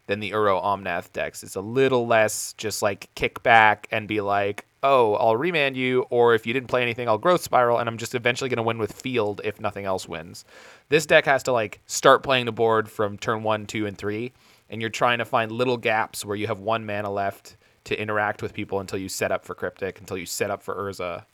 than 0.07 0.21
the 0.21 0.31
Uro 0.33 0.63
Omnath 0.63 1.13
decks. 1.13 1.43
It's 1.43 1.57
a 1.57 1.61
little 1.61 2.07
less 2.07 2.55
just 2.55 2.83
like 2.83 3.09
kick 3.15 3.43
back 3.43 3.89
and 3.91 4.09
be 4.09 4.21
like, 4.21 4.67
oh, 4.83 5.15
I'll 5.15 5.37
remand 5.37 5.77
you, 5.77 6.07
or 6.11 6.35
if 6.35 6.47
you 6.47 6.53
didn't 6.53 6.69
play 6.69 6.83
anything, 6.83 7.09
I'll 7.09 7.19
growth 7.19 7.43
spiral, 7.43 7.79
and 7.79 7.89
I'm 7.89 7.99
just 7.99 8.15
eventually 8.15 8.51
going 8.51 8.57
to 8.57 8.63
win 8.65 8.79
with 8.79 8.93
field 8.93 9.41
if 9.45 9.61
nothing 9.61 9.85
else 9.85 10.09
wins. 10.09 10.45
This 10.89 11.07
deck 11.07 11.25
has 11.27 11.43
to 11.45 11.53
like 11.53 11.81
start 11.87 12.23
playing 12.23 12.47
the 12.47 12.53
board 12.53 12.91
from 12.91 13.17
turn 13.17 13.43
one, 13.43 13.67
two, 13.67 13.87
and 13.87 13.97
three, 13.97 14.33
and 14.73 14.81
you're 14.81 14.91
trying 14.91 15.19
to 15.19 15.25
find 15.25 15.53
little 15.53 15.77
gaps 15.77 16.25
where 16.25 16.35
you 16.35 16.47
have 16.47 16.59
one 16.59 16.85
mana 16.85 17.11
left 17.11 17.57
to 17.85 18.01
interact 18.01 18.43
with 18.43 18.55
people 18.55 18.81
until 18.81 18.99
you 18.99 19.09
set 19.09 19.31
up 19.31 19.45
for 19.45 19.55
Cryptic, 19.55 20.01
until 20.01 20.17
you 20.17 20.25
set 20.25 20.51
up 20.51 20.63
for 20.63 20.75
Urza. 20.75 21.27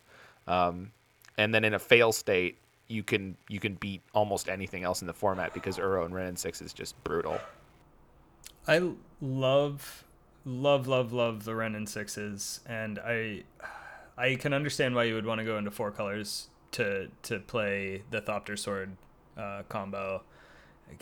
Um, 0.49 0.91
and 1.39 1.55
then 1.55 1.65
in 1.65 1.73
a 1.73 1.79
fail 1.79 2.11
state, 2.11 2.59
you 2.89 3.03
can 3.03 3.37
you 3.49 3.61
can 3.61 3.75
beat 3.75 4.03
almost 4.13 4.49
anything 4.49 4.83
else 4.83 5.03
in 5.03 5.07
the 5.07 5.13
format 5.15 5.55
because 5.55 5.79
Uro 5.79 6.05
and 6.05 6.15
Wrenn 6.15 6.27
and 6.27 6.39
Six 6.39 6.61
is 6.61 6.73
just 6.73 7.03
brutal. 7.05 7.39
I 8.67 8.91
love 9.21 10.05
love 10.45 10.89
love 10.89 11.13
love 11.13 11.45
the 11.45 11.55
Wrenn 11.55 11.77
and 11.77 11.89
Sixes, 11.89 12.61
and 12.67 12.99
I 12.99 13.45
I 14.17 14.35
can 14.35 14.53
understand 14.53 14.95
why 14.95 15.05
you 15.05 15.15
would 15.15 15.27
want 15.27 15.39
to 15.39 15.45
go 15.45 15.59
into 15.59 15.71
four 15.71 15.93
colors 15.93 16.49
to 16.73 17.09
to 17.25 17.39
play 17.39 18.03
the 18.11 18.21
Thopter 18.21 18.59
Sword 18.59 18.97
uh, 19.37 19.63
combo. 19.69 20.23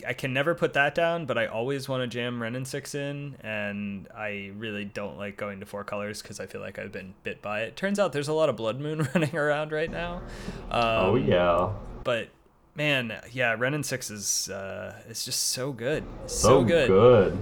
I 0.07 0.13
can 0.13 0.33
never 0.33 0.55
put 0.55 0.75
that 0.75 0.95
down, 0.95 1.27
but 1.27 1.39
I 1.39 1.47
always 1.47 1.89
want 1.89 2.03
to 2.03 2.07
jam 2.07 2.43
Wrenn 2.43 2.55
and 2.55 2.67
Six 2.67 2.95
in, 2.95 3.37
and 3.41 4.09
I 4.15 4.53
really 4.57 4.85
don't 4.85 5.17
like 5.17 5.37
going 5.37 5.61
to 5.61 5.67
four 5.67 5.85
colors 5.85 6.23
because 6.23 6.41
I 6.41 6.47
feel 6.47 6.61
like 6.61 6.79
I've 6.79 6.93
been 6.93 7.15
bit 7.23 7.43
by 7.43 7.63
it. 7.63 7.77
Turns 7.77 7.99
out 7.99 8.13
there's 8.13 8.29
a 8.29 8.33
lot 8.33 8.49
of 8.49 8.57
Blood 8.57 8.81
Moon 8.81 9.09
running 9.15 9.37
around 9.37 9.73
right 9.73 9.91
now. 9.91 10.23
Um, 10.71 10.83
oh 10.83 11.17
yeah. 11.17 11.73
But 12.05 12.29
man, 12.75 13.21
yeah, 13.33 13.57
Wrenn 13.59 13.75
and 13.75 13.85
Six 13.85 14.11
is 14.11 14.49
uh, 14.49 14.95
it's 15.09 15.25
just 15.25 15.51
so 15.51 15.73
good, 15.73 16.05
so, 16.27 16.49
so 16.49 16.65
good. 16.65 16.89
good. 16.89 17.39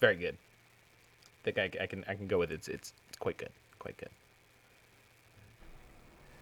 Very 0.00 0.16
good. 0.16 0.36
I 0.36 1.50
think 1.50 1.58
I, 1.58 1.82
I 1.82 1.86
can 1.86 2.04
I 2.08 2.14
can 2.14 2.26
go 2.26 2.38
with 2.38 2.50
it. 2.50 2.54
It's, 2.54 2.68
it's 2.68 2.92
it's 3.08 3.18
quite 3.18 3.36
good, 3.36 3.50
quite 3.78 3.96
good. 3.96 4.10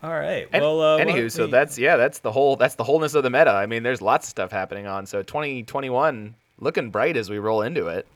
All 0.02 0.12
right. 0.12 0.48
Well, 0.52 0.80
uh, 0.80 0.98
anywho, 0.98 1.30
so 1.30 1.44
we... 1.44 1.50
that's 1.50 1.78
yeah, 1.78 1.96
that's 1.96 2.18
the 2.18 2.32
whole 2.32 2.56
that's 2.56 2.74
the 2.74 2.84
wholeness 2.84 3.14
of 3.14 3.22
the 3.22 3.30
meta. 3.30 3.50
I 3.50 3.66
mean, 3.66 3.82
there's 3.82 4.02
lots 4.02 4.26
of 4.26 4.30
stuff 4.30 4.50
happening 4.50 4.86
on. 4.86 5.06
So 5.06 5.22
2021 5.22 6.34
looking 6.58 6.90
bright 6.90 7.16
as 7.16 7.30
we 7.30 7.38
roll 7.38 7.62
into 7.62 7.86
it. 7.88 8.06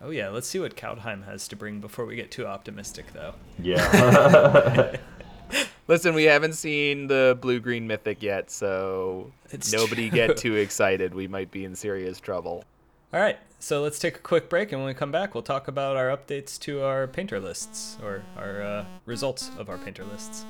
Oh 0.00 0.10
yeah, 0.10 0.28
let's 0.28 0.46
see 0.46 0.60
what 0.60 0.76
Kaldheim 0.76 1.24
has 1.24 1.48
to 1.48 1.56
bring 1.56 1.80
before 1.80 2.06
we 2.06 2.14
get 2.16 2.30
too 2.30 2.46
optimistic, 2.46 3.12
though. 3.12 3.34
Yeah. 3.60 4.96
Listen, 5.88 6.14
we 6.14 6.24
haven't 6.24 6.52
seen 6.52 7.08
the 7.08 7.36
blue 7.40 7.58
green 7.58 7.86
mythic 7.86 8.22
yet, 8.22 8.50
so 8.50 9.32
it's 9.50 9.72
nobody 9.72 10.08
true. 10.08 10.16
get 10.16 10.36
too 10.36 10.54
excited. 10.56 11.14
We 11.14 11.26
might 11.26 11.50
be 11.50 11.64
in 11.64 11.74
serious 11.74 12.20
trouble. 12.20 12.64
All 13.12 13.20
right, 13.20 13.38
so 13.58 13.82
let's 13.82 13.98
take 13.98 14.16
a 14.16 14.20
quick 14.20 14.50
break, 14.50 14.70
and 14.70 14.82
when 14.82 14.88
we 14.88 14.94
come 14.94 15.10
back, 15.10 15.34
we'll 15.34 15.42
talk 15.42 15.66
about 15.66 15.96
our 15.96 16.14
updates 16.14 16.58
to 16.60 16.82
our 16.82 17.06
painter 17.06 17.40
lists 17.40 17.96
or 18.02 18.22
our 18.36 18.62
uh, 18.62 18.84
results 19.06 19.50
of 19.58 19.70
our 19.70 19.78
painter 19.78 20.04
lists. 20.04 20.44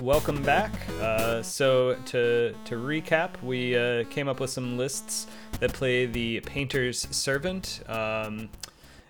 Welcome 0.00 0.42
back. 0.42 0.72
Uh, 1.00 1.42
so 1.42 1.94
to 2.06 2.54
to 2.64 2.76
recap, 2.76 3.42
we 3.42 3.76
uh, 3.76 4.04
came 4.04 4.28
up 4.28 4.40
with 4.40 4.50
some 4.50 4.78
lists 4.78 5.26
that 5.60 5.72
play 5.72 6.06
the 6.06 6.40
Painter's 6.40 7.06
Servant, 7.10 7.82
um, 7.86 8.48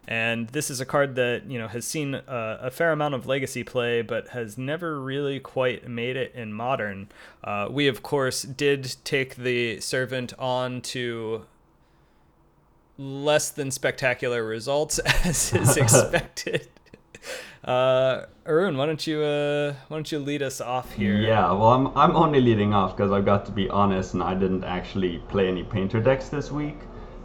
and 0.09 0.49
this 0.49 0.71
is 0.71 0.81
a 0.81 0.85
card 0.85 1.15
that 1.15 1.49
you 1.49 1.59
know 1.59 1.69
has 1.69 1.87
seen 1.87 2.15
a, 2.15 2.59
a, 2.63 2.71
fair 2.71 2.93
amount 2.93 3.15
of 3.15 3.27
legacy 3.27 3.63
play, 3.63 4.03
but 4.03 4.29
has 4.29 4.59
never 4.59 5.01
really 5.01 5.39
quite 5.39 5.89
made 5.89 6.17
it 6.17 6.35
in 6.35 6.53
modern. 6.53 7.09
Uh, 7.45 7.69
we 7.71 7.87
of 7.87 8.03
course 8.03 8.43
did 8.43 8.97
take 9.05 9.37
the 9.37 9.81
Servant 9.81 10.33
on 10.39 10.81
to 10.81 11.47
less 12.99 13.51
than 13.51 13.71
spectacular 13.71 14.45
results 14.45 14.99
as 15.25 15.55
is 15.55 15.77
expected. 15.77 16.69
Uh, 17.71 18.27
Arun, 18.47 18.77
why 18.77 18.85
don't 18.85 19.07
you 19.07 19.23
uh, 19.23 19.73
why 19.87 19.97
don't 19.97 20.11
you 20.11 20.19
lead 20.19 20.43
us 20.43 20.61
off 20.61 20.93
here? 20.95 21.15
Yeah, 21.15 21.53
well, 21.53 21.69
I'm 21.69 21.87
I'm 21.97 22.17
only 22.17 22.41
leading 22.41 22.75
off 22.75 22.97
because 22.97 23.13
I've 23.13 23.25
got 23.25 23.47
to 23.47 23.53
be 23.53 23.71
honest, 23.71 24.15
and 24.15 24.25
I 24.25 24.35
didn't 24.35 24.65
actually 24.65 25.19
play 25.29 25.47
any 25.47 25.63
painter 25.63 26.01
decks 26.01 26.29
this 26.31 26.51
week. 26.51 26.79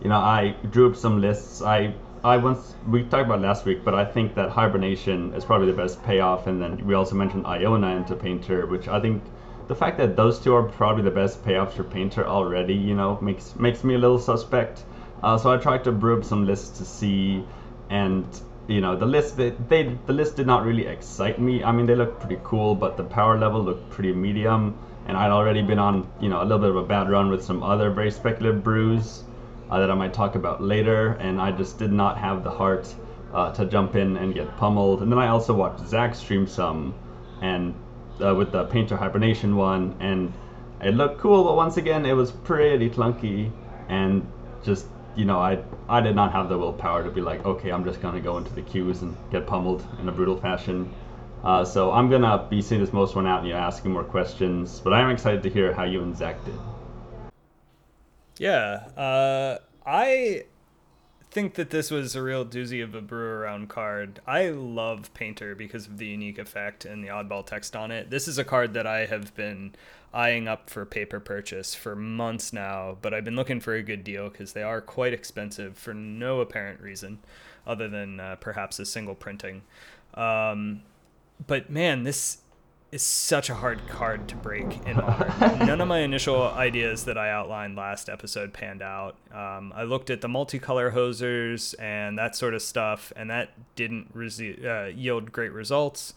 You 0.04 0.10
know, 0.10 0.20
I 0.20 0.56
drew 0.70 0.88
up 0.88 0.96
some 0.96 1.20
lists. 1.20 1.64
I 1.64 1.96
I 2.24 2.38
once 2.38 2.76
we 2.88 3.02
talked 3.02 3.26
about 3.26 3.42
last 3.42 3.66
week, 3.66 3.84
but 3.84 3.96
I 3.96 4.06
think 4.06 4.36
that 4.36 4.50
hibernation 4.52 5.34
is 5.34 5.44
probably 5.44 5.66
the 5.66 5.78
best 5.84 6.04
payoff, 6.04 6.46
and 6.46 6.62
then 6.62 6.86
we 6.86 6.94
also 6.94 7.16
mentioned 7.16 7.48
Iona 7.48 7.96
into 7.96 8.16
painter, 8.16 8.68
which 8.68 8.88
I 8.88 9.00
think 9.00 9.24
the 9.68 9.76
fact 9.76 9.98
that 9.98 10.16
those 10.16 10.38
two 10.38 10.54
are 10.54 10.62
probably 10.62 11.02
the 11.02 11.18
best 11.22 11.44
payoffs 11.44 11.74
for 11.74 11.84
painter 11.84 12.24
already, 12.24 12.76
you 12.76 12.94
know, 12.94 13.18
makes 13.20 13.56
makes 13.56 13.84
me 13.84 13.96
a 13.96 13.98
little 13.98 14.20
suspect. 14.20 14.84
Uh, 15.24 15.40
so 15.40 15.52
I 15.52 15.58
tried 15.58 15.84
to 15.86 15.92
brew 15.92 16.16
up 16.20 16.24
some 16.24 16.46
lists 16.46 16.78
to 16.78 16.86
see, 16.86 17.44
and 17.90 18.28
you 18.68 18.82
know 18.82 18.96
the 18.96 19.06
list 19.06 19.38
they, 19.38 19.52
they 19.70 19.84
the 20.06 20.14
list 20.14 20.36
did 20.36 20.48
not 20.48 20.66
really 20.66 20.86
excite 20.88 21.40
me. 21.40 21.64
I 21.64 21.72
mean 21.72 21.86
they 21.86 21.96
looked 21.96 22.20
pretty 22.20 22.40
cool 22.44 22.76
but 22.76 22.98
the 22.98 23.04
power 23.04 23.38
level 23.38 23.64
looked 23.64 23.90
pretty 23.90 24.14
medium. 24.14 24.78
And 25.08 25.16
i'd 25.16 25.30
already 25.30 25.62
been 25.62 25.78
on 25.78 26.10
you 26.20 26.30
know 26.30 26.42
a 26.42 26.46
little 26.46 26.60
bit 26.60 26.70
of 26.70 26.76
a 26.78 26.84
bad 26.84 27.10
run 27.10 27.30
with 27.30 27.44
some 27.44 27.62
other 27.62 27.92
very 27.92 28.10
speculative 28.10 28.64
brews 28.64 29.24
uh, 29.70 29.80
that 29.80 29.92
i 29.92 29.94
might 29.94 30.14
talk 30.14 30.36
about 30.36 30.62
later. 30.62 31.14
And 31.20 31.40
i 31.40 31.52
just 31.52 31.78
did 31.78 31.92
not 31.92 32.18
have 32.18 32.44
the 32.44 32.52
heart 32.52 32.94
uh, 33.34 33.52
to 33.52 33.66
jump 33.66 33.96
in 33.96 34.18
and 34.18 34.34
get 34.34 34.58
pummeled. 34.58 35.02
And 35.02 35.12
then 35.12 35.20
i 35.20 35.28
also 35.28 35.54
watched 35.54 35.88
zach 35.88 36.16
stream 36.16 36.48
some 36.48 36.96
and 37.42 37.76
uh, 38.24 38.34
with 38.34 38.52
the 38.52 38.66
painter 38.66 38.98
hibernation 38.98 39.56
one. 39.56 39.96
And 40.00 40.34
it 40.82 40.96
looked 40.96 41.20
cool 41.20 41.44
but 41.44 41.56
once 41.56 41.78
again 41.78 42.06
it 42.06 42.14
was 42.14 42.32
pretty 42.32 42.90
clunky 42.90 43.52
and 43.90 44.26
just 44.64 44.88
you 45.16 45.26
know, 45.26 45.40
I 45.40 45.64
I 45.88 46.02
did 46.02 46.16
not 46.16 46.32
have 46.32 46.50
the 46.50 46.58
willpower 46.58 47.04
to 47.04 47.10
be 47.10 47.22
like, 47.22 47.46
okay, 47.46 47.72
I'm 47.72 47.84
just 47.84 48.02
gonna 48.02 48.22
go 48.22 48.38
into 48.38 48.54
the 48.54 48.62
queues 48.62 49.02
and 49.02 49.16
get 49.32 49.48
pummeled 49.48 49.86
in 50.00 50.10
a 50.10 50.12
brutal 50.12 50.38
fashion. 50.38 50.94
Uh, 51.44 51.64
so 51.64 51.92
I'm 51.92 52.10
gonna 52.10 52.48
be 52.50 52.62
seeing 52.62 52.82
this 52.82 52.92
most 52.94 53.16
one 53.16 53.28
out 53.28 53.40
and 53.40 53.48
you 53.48 53.54
know, 53.54 53.60
asking 53.60 53.92
more 53.92 54.04
questions. 54.04 54.80
But 54.80 54.94
I 54.94 55.02
am 55.02 55.10
excited 55.12 55.44
to 55.44 55.50
hear 55.50 55.74
how 55.74 55.84
you 55.84 56.02
and 56.02 56.16
Zach 56.16 56.44
did. 56.46 56.56
Yeah, 58.38 58.88
uh, 58.98 59.60
I 59.86 60.46
think 61.32 61.56
that 61.56 61.70
this 61.70 61.92
was 61.92 62.16
a 62.16 62.22
real 62.22 62.46
doozy 62.46 62.84
of 62.84 62.96
a 62.96 63.02
brew 63.02 63.28
around 63.28 63.70
card. 63.70 64.22
I 64.26 64.50
love 64.50 65.14
Painter 65.14 65.54
because 65.54 65.86
of 65.86 65.98
the 65.98 66.06
unique 66.06 66.38
effect 66.38 66.86
and 66.86 67.04
the 67.04 67.10
oddball 67.10 67.46
text 67.46 67.76
on 67.76 67.92
it. 67.92 68.10
This 68.10 68.28
is 68.28 68.38
a 68.38 68.44
card 68.44 68.74
that 68.74 68.88
I 68.88 69.06
have 69.06 69.36
been 69.36 69.76
eyeing 70.16 70.48
up 70.48 70.70
for 70.70 70.86
paper 70.86 71.20
purchase 71.20 71.76
for 71.76 71.96
months 71.96 72.54
now, 72.54 72.98
but 73.02 73.14
I've 73.14 73.26
been 73.26 73.36
looking 73.36 73.60
for 73.60 73.76
a 73.76 73.84
good 73.84 74.04
deal 74.04 74.30
because 74.30 74.54
they 74.54 74.64
are 74.64 74.80
quite 74.80 75.14
expensive 75.14 75.78
for 75.78 75.94
no 75.94 76.40
apparent 76.40 76.80
reason 76.80 77.20
other 77.68 77.90
than 77.90 78.20
uh, 78.20 78.38
perhaps 78.40 78.80
a 78.80 78.86
single 78.86 79.16
printing. 79.16 79.64
Um, 80.14 80.84
but 81.46 81.70
man, 81.70 82.04
this 82.04 82.38
is 82.94 83.04
such 83.04 83.50
a 83.50 83.56
hard 83.56 83.86
card 83.90 84.30
to 84.30 84.36
break 84.38 84.88
in 84.88 84.96
modern. 84.96 85.60
None 85.68 85.82
of 85.82 85.88
my 85.90 86.00
initial 86.00 86.44
ideas 86.44 87.04
that 87.06 87.18
I 87.18 87.30
outlined 87.30 87.76
last 87.76 88.08
episode 88.08 88.54
panned 88.54 88.82
out. 88.82 89.18
Um, 89.34 89.74
I 89.76 89.84
looked 89.84 90.10
at 90.10 90.22
the 90.22 90.30
multicolor 90.30 90.94
hosers 90.94 91.76
and 91.78 92.18
that 92.18 92.38
sort 92.38 92.54
of 92.54 92.62
stuff, 92.62 93.12
and 93.18 93.30
that 93.30 93.50
didn't 93.76 94.16
resi- 94.16 94.64
uh, 94.64 94.96
yield 94.96 95.34
great 95.34 95.52
results 95.52 96.14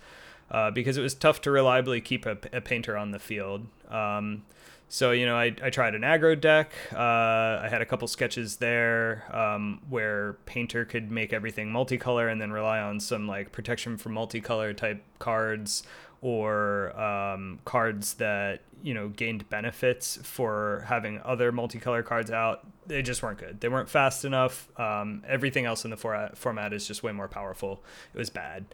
uh, 0.53 0.70
because 0.70 0.96
it 0.96 1.03
was 1.03 1.14
tough 1.14 1.40
to 1.42 1.51
reliably 1.51 2.01
keep 2.01 2.26
a, 2.26 2.38
a 2.53 2.61
painter 2.61 2.96
on 2.96 3.11
the 3.11 3.18
field. 3.18 3.66
Um, 3.89 4.43
so 4.89 5.11
you 5.12 5.26
know, 5.26 5.36
I, 5.36 5.55
I 5.62 5.70
tried 5.70 5.95
an 5.95 6.03
aggro 6.03 6.39
deck. 6.41 6.72
Uh, 6.93 6.99
I 6.99 7.68
had 7.70 7.82
a 7.82 7.86
couple 7.86 8.09
sketches 8.09 8.57
there 8.57 9.24
um, 9.36 9.82
where 9.89 10.34
painter 10.47 10.84
could 10.84 11.11
make 11.11 11.32
everything 11.32 11.68
multicolor 11.68 12.30
and 12.30 12.41
then 12.41 12.53
rely 12.53 12.80
on 12.80 12.99
some 13.01 13.26
like 13.26 13.53
protection 13.53 13.97
from 13.99 14.14
multicolor 14.14 14.74
type 14.76 15.03
cards 15.18 15.82
or 16.20 16.99
um, 16.99 17.61
cards 17.64 18.14
that 18.14 18.62
you 18.82 18.95
know 18.95 19.09
gained 19.09 19.49
benefits 19.51 20.18
for 20.22 20.84
having 20.86 21.20
other 21.24 21.53
multicolor 21.53 22.05
cards 22.05 22.30
out. 22.30 22.66
They 22.86 23.03
just 23.03 23.22
weren't 23.22 23.39
good. 23.39 23.61
They 23.61 23.68
weren't 23.68 23.91
fast 23.91 24.24
enough. 24.24 24.68
Um, 24.80 25.22
everything 25.26 25.66
else 25.66 25.84
in 25.84 25.91
the 25.91 25.97
for- 25.97 26.30
format 26.34 26.72
is 26.72 26.86
just 26.89 27.03
way 27.03 27.12
more 27.12 27.28
powerful. 27.28 27.82
It 28.14 28.18
was 28.18 28.30
bad. 28.30 28.64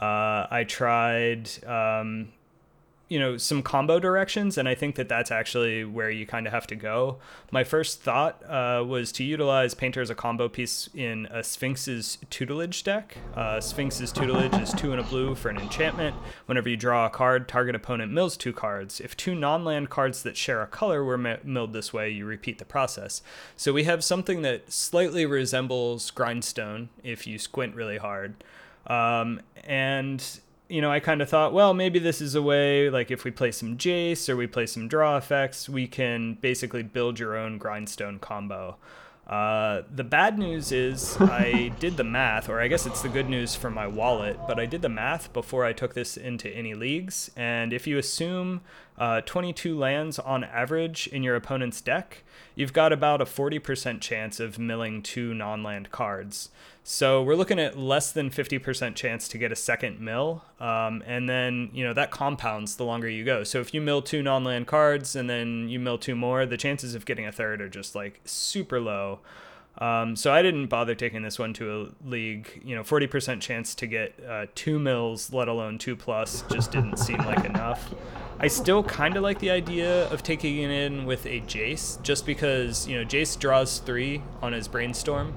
Uh, 0.00 0.46
I 0.50 0.64
tried, 0.66 1.50
um, 1.66 2.32
you 3.08 3.18
know, 3.18 3.36
some 3.36 3.62
combo 3.62 4.00
directions, 4.00 4.56
and 4.56 4.66
I 4.66 4.74
think 4.74 4.94
that 4.94 5.08
that's 5.08 5.30
actually 5.30 5.84
where 5.84 6.10
you 6.10 6.26
kind 6.26 6.46
of 6.46 6.52
have 6.52 6.66
to 6.68 6.74
go. 6.74 7.18
My 7.50 7.62
first 7.62 8.00
thought 8.00 8.42
uh, 8.48 8.82
was 8.86 9.12
to 9.12 9.24
utilize 9.24 9.74
Painter 9.74 10.00
as 10.00 10.08
a 10.08 10.14
combo 10.14 10.48
piece 10.48 10.88
in 10.94 11.26
a 11.26 11.44
Sphinx's 11.44 12.18
tutelage 12.30 12.82
deck. 12.82 13.18
Uh, 13.36 13.60
Sphinx's 13.60 14.10
tutelage 14.10 14.54
is 14.54 14.72
two 14.72 14.92
and 14.92 15.00
a 15.00 15.04
blue 15.04 15.34
for 15.34 15.50
an 15.50 15.58
enchantment. 15.58 16.16
Whenever 16.46 16.68
you 16.68 16.78
draw 16.78 17.04
a 17.04 17.10
card, 17.10 17.46
target 17.46 17.74
opponent 17.74 18.10
mills 18.10 18.38
two 18.38 18.54
cards. 18.54 19.00
If 19.00 19.16
two 19.16 19.34
non 19.34 19.64
land 19.64 19.90
cards 19.90 20.22
that 20.22 20.36
share 20.36 20.62
a 20.62 20.66
color 20.66 21.04
were 21.04 21.18
milled 21.18 21.74
this 21.74 21.92
way, 21.92 22.08
you 22.08 22.24
repeat 22.24 22.58
the 22.58 22.64
process. 22.64 23.22
So 23.54 23.72
we 23.72 23.84
have 23.84 24.02
something 24.02 24.40
that 24.42 24.72
slightly 24.72 25.26
resembles 25.26 26.10
Grindstone 26.10 26.88
if 27.02 27.26
you 27.26 27.38
squint 27.38 27.74
really 27.74 27.98
hard. 27.98 28.42
Um, 28.86 29.40
and 29.62 30.40
you 30.68 30.80
know, 30.80 30.90
I 30.90 31.00
kind 31.00 31.20
of 31.20 31.28
thought, 31.28 31.52
well, 31.52 31.74
maybe 31.74 31.98
this 31.98 32.20
is 32.20 32.34
a 32.34 32.42
way, 32.42 32.88
like 32.90 33.10
if 33.10 33.24
we 33.24 33.30
play 33.30 33.52
some 33.52 33.76
Jace 33.76 34.28
or 34.28 34.36
we 34.36 34.46
play 34.46 34.66
some 34.66 34.88
draw 34.88 35.16
effects, 35.16 35.68
we 35.68 35.86
can 35.86 36.34
basically 36.34 36.82
build 36.82 37.18
your 37.18 37.36
own 37.36 37.58
grindstone 37.58 38.18
combo. 38.18 38.76
Uh, 39.26 39.82
the 39.94 40.04
bad 40.04 40.38
news 40.38 40.72
is 40.72 41.16
I 41.20 41.72
did 41.80 41.96
the 41.96 42.04
math, 42.04 42.48
or 42.48 42.60
I 42.60 42.68
guess 42.68 42.86
it's 42.86 43.02
the 43.02 43.08
good 43.08 43.28
news 43.28 43.54
for 43.54 43.70
my 43.70 43.86
wallet, 43.86 44.38
but 44.46 44.58
I 44.58 44.66
did 44.66 44.82
the 44.82 44.88
math 44.88 45.32
before 45.32 45.64
I 45.64 45.72
took 45.72 45.94
this 45.94 46.16
into 46.16 46.48
any 46.48 46.74
leagues. 46.74 47.30
And 47.36 47.72
if 47.72 47.86
you 47.86 47.98
assume 47.98 48.60
uh, 48.98 49.20
22 49.22 49.76
lands 49.76 50.18
on 50.18 50.44
average 50.44 51.08
in 51.08 51.22
your 51.22 51.34
opponent's 51.34 51.80
deck, 51.80 52.22
you've 52.54 52.72
got 52.72 52.92
about 52.92 53.20
a 53.20 53.24
40% 53.24 54.00
chance 54.00 54.38
of 54.38 54.58
milling 54.58 55.02
two 55.02 55.34
non 55.34 55.62
land 55.62 55.90
cards. 55.90 56.50
So 56.86 57.22
we're 57.22 57.34
looking 57.34 57.58
at 57.58 57.78
less 57.78 58.12
than 58.12 58.30
50% 58.30 58.94
chance 58.94 59.26
to 59.28 59.38
get 59.38 59.50
a 59.50 59.56
second 59.56 60.00
mill. 60.00 60.44
Um, 60.60 61.02
and 61.06 61.28
then, 61.28 61.70
you 61.72 61.82
know, 61.82 61.94
that 61.94 62.10
compounds 62.10 62.76
the 62.76 62.84
longer 62.84 63.08
you 63.08 63.24
go. 63.24 63.42
So 63.42 63.60
if 63.60 63.72
you 63.72 63.80
mill 63.80 64.02
two 64.02 64.22
non 64.22 64.44
land 64.44 64.66
cards 64.66 65.16
and 65.16 65.28
then 65.28 65.68
you 65.68 65.80
mill 65.80 65.98
two 65.98 66.14
more, 66.14 66.46
the 66.46 66.58
chances 66.58 66.94
of 66.94 67.04
getting 67.04 67.26
a 67.26 67.32
third 67.32 67.60
are 67.62 67.68
just 67.68 67.94
like 67.94 68.20
super 68.24 68.80
low. 68.80 69.20
Um, 69.78 70.14
so 70.14 70.32
I 70.32 70.42
didn't 70.42 70.66
bother 70.66 70.94
taking 70.94 71.22
this 71.22 71.38
one 71.38 71.52
to 71.54 71.92
a 72.04 72.08
league. 72.08 72.62
You 72.64 72.76
know, 72.76 72.82
40% 72.82 73.40
chance 73.40 73.74
to 73.76 73.86
get 73.86 74.14
uh, 74.28 74.46
two 74.54 74.78
mills, 74.78 75.32
let 75.32 75.48
alone 75.48 75.78
two 75.78 75.96
plus, 75.96 76.42
just 76.50 76.70
didn't 76.70 76.96
seem 76.98 77.18
like 77.18 77.44
enough. 77.44 77.92
I 78.38 78.48
still 78.48 78.82
kind 78.82 79.16
of 79.16 79.22
like 79.22 79.38
the 79.38 79.50
idea 79.50 80.08
of 80.08 80.22
taking 80.22 80.58
it 80.58 80.70
in 80.70 81.06
with 81.06 81.26
a 81.26 81.40
Jace, 81.42 82.00
just 82.02 82.26
because, 82.26 82.86
you 82.86 82.98
know, 82.98 83.04
Jace 83.04 83.38
draws 83.38 83.78
three 83.78 84.22
on 84.42 84.52
his 84.52 84.68
brainstorm. 84.68 85.34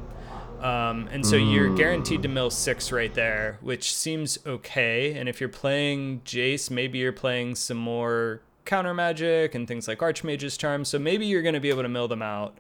Um, 0.62 1.08
and 1.12 1.24
so 1.24 1.36
you're 1.36 1.76
guaranteed 1.76 2.24
to 2.24 2.28
mill 2.28 2.50
six 2.50 2.92
right 2.92 3.14
there, 3.14 3.60
which 3.62 3.94
seems 3.94 4.40
okay. 4.46 5.14
And 5.14 5.30
if 5.30 5.40
you're 5.40 5.50
playing 5.50 6.22
Jace, 6.26 6.72
maybe 6.72 6.98
you're 6.98 7.12
playing 7.12 7.54
some 7.54 7.78
more 7.78 8.42
counter 8.66 8.94
magic 8.94 9.54
and 9.54 9.68
things 9.68 9.88
like 9.88 10.02
Archmage's 10.02 10.58
Charm. 10.58 10.84
So 10.84 10.98
maybe 10.98 11.28
you're 11.28 11.44
going 11.44 11.54
to 11.54 11.60
be 11.60 11.70
able 11.70 11.84
to 11.84 11.90
mill 11.90 12.08
them 12.08 12.24
out. 12.24 12.58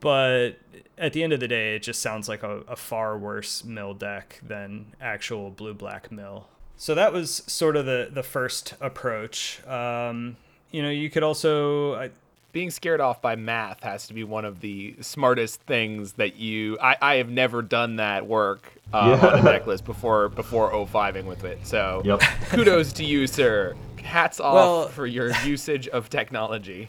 But 0.00 0.52
at 0.96 1.12
the 1.12 1.22
end 1.22 1.32
of 1.32 1.40
the 1.40 1.48
day, 1.48 1.76
it 1.76 1.82
just 1.82 2.00
sounds 2.00 2.28
like 2.28 2.42
a, 2.42 2.60
a 2.68 2.76
far 2.76 3.16
worse 3.16 3.64
mill 3.64 3.94
deck 3.94 4.40
than 4.46 4.94
actual 5.00 5.50
blue 5.50 5.74
black 5.74 6.12
mill. 6.12 6.48
So 6.76 6.94
that 6.94 7.12
was 7.12 7.42
sort 7.46 7.76
of 7.76 7.86
the, 7.86 8.08
the 8.10 8.22
first 8.22 8.74
approach. 8.80 9.66
Um, 9.66 10.36
you 10.70 10.82
know, 10.82 10.90
you 10.90 11.10
could 11.10 11.22
also. 11.22 11.94
I, 11.94 12.10
being 12.52 12.70
scared 12.70 13.00
off 13.00 13.20
by 13.20 13.36
math 13.36 13.82
has 13.82 14.06
to 14.06 14.14
be 14.14 14.24
one 14.24 14.44
of 14.44 14.60
the 14.60 14.96
smartest 15.00 15.60
things 15.62 16.14
that 16.14 16.36
you 16.36 16.78
I, 16.80 16.96
I 17.00 17.14
have 17.16 17.28
never 17.28 17.62
done 17.62 17.96
that 17.96 18.26
work 18.26 18.72
uh, 18.92 19.18
yeah. 19.20 19.28
on 19.28 19.38
a 19.40 19.42
deck 19.52 19.66
list 19.66 19.84
before 19.84 20.28
before 20.30 20.72
05ing 20.72 21.24
with 21.24 21.44
it 21.44 21.66
so 21.66 22.02
yep. 22.04 22.20
kudos 22.48 22.92
to 22.94 23.04
you 23.04 23.26
sir 23.26 23.76
hats 24.02 24.40
off 24.40 24.54
well, 24.54 24.88
for 24.88 25.06
your 25.06 25.30
usage 25.44 25.88
of 25.88 26.08
technology 26.08 26.88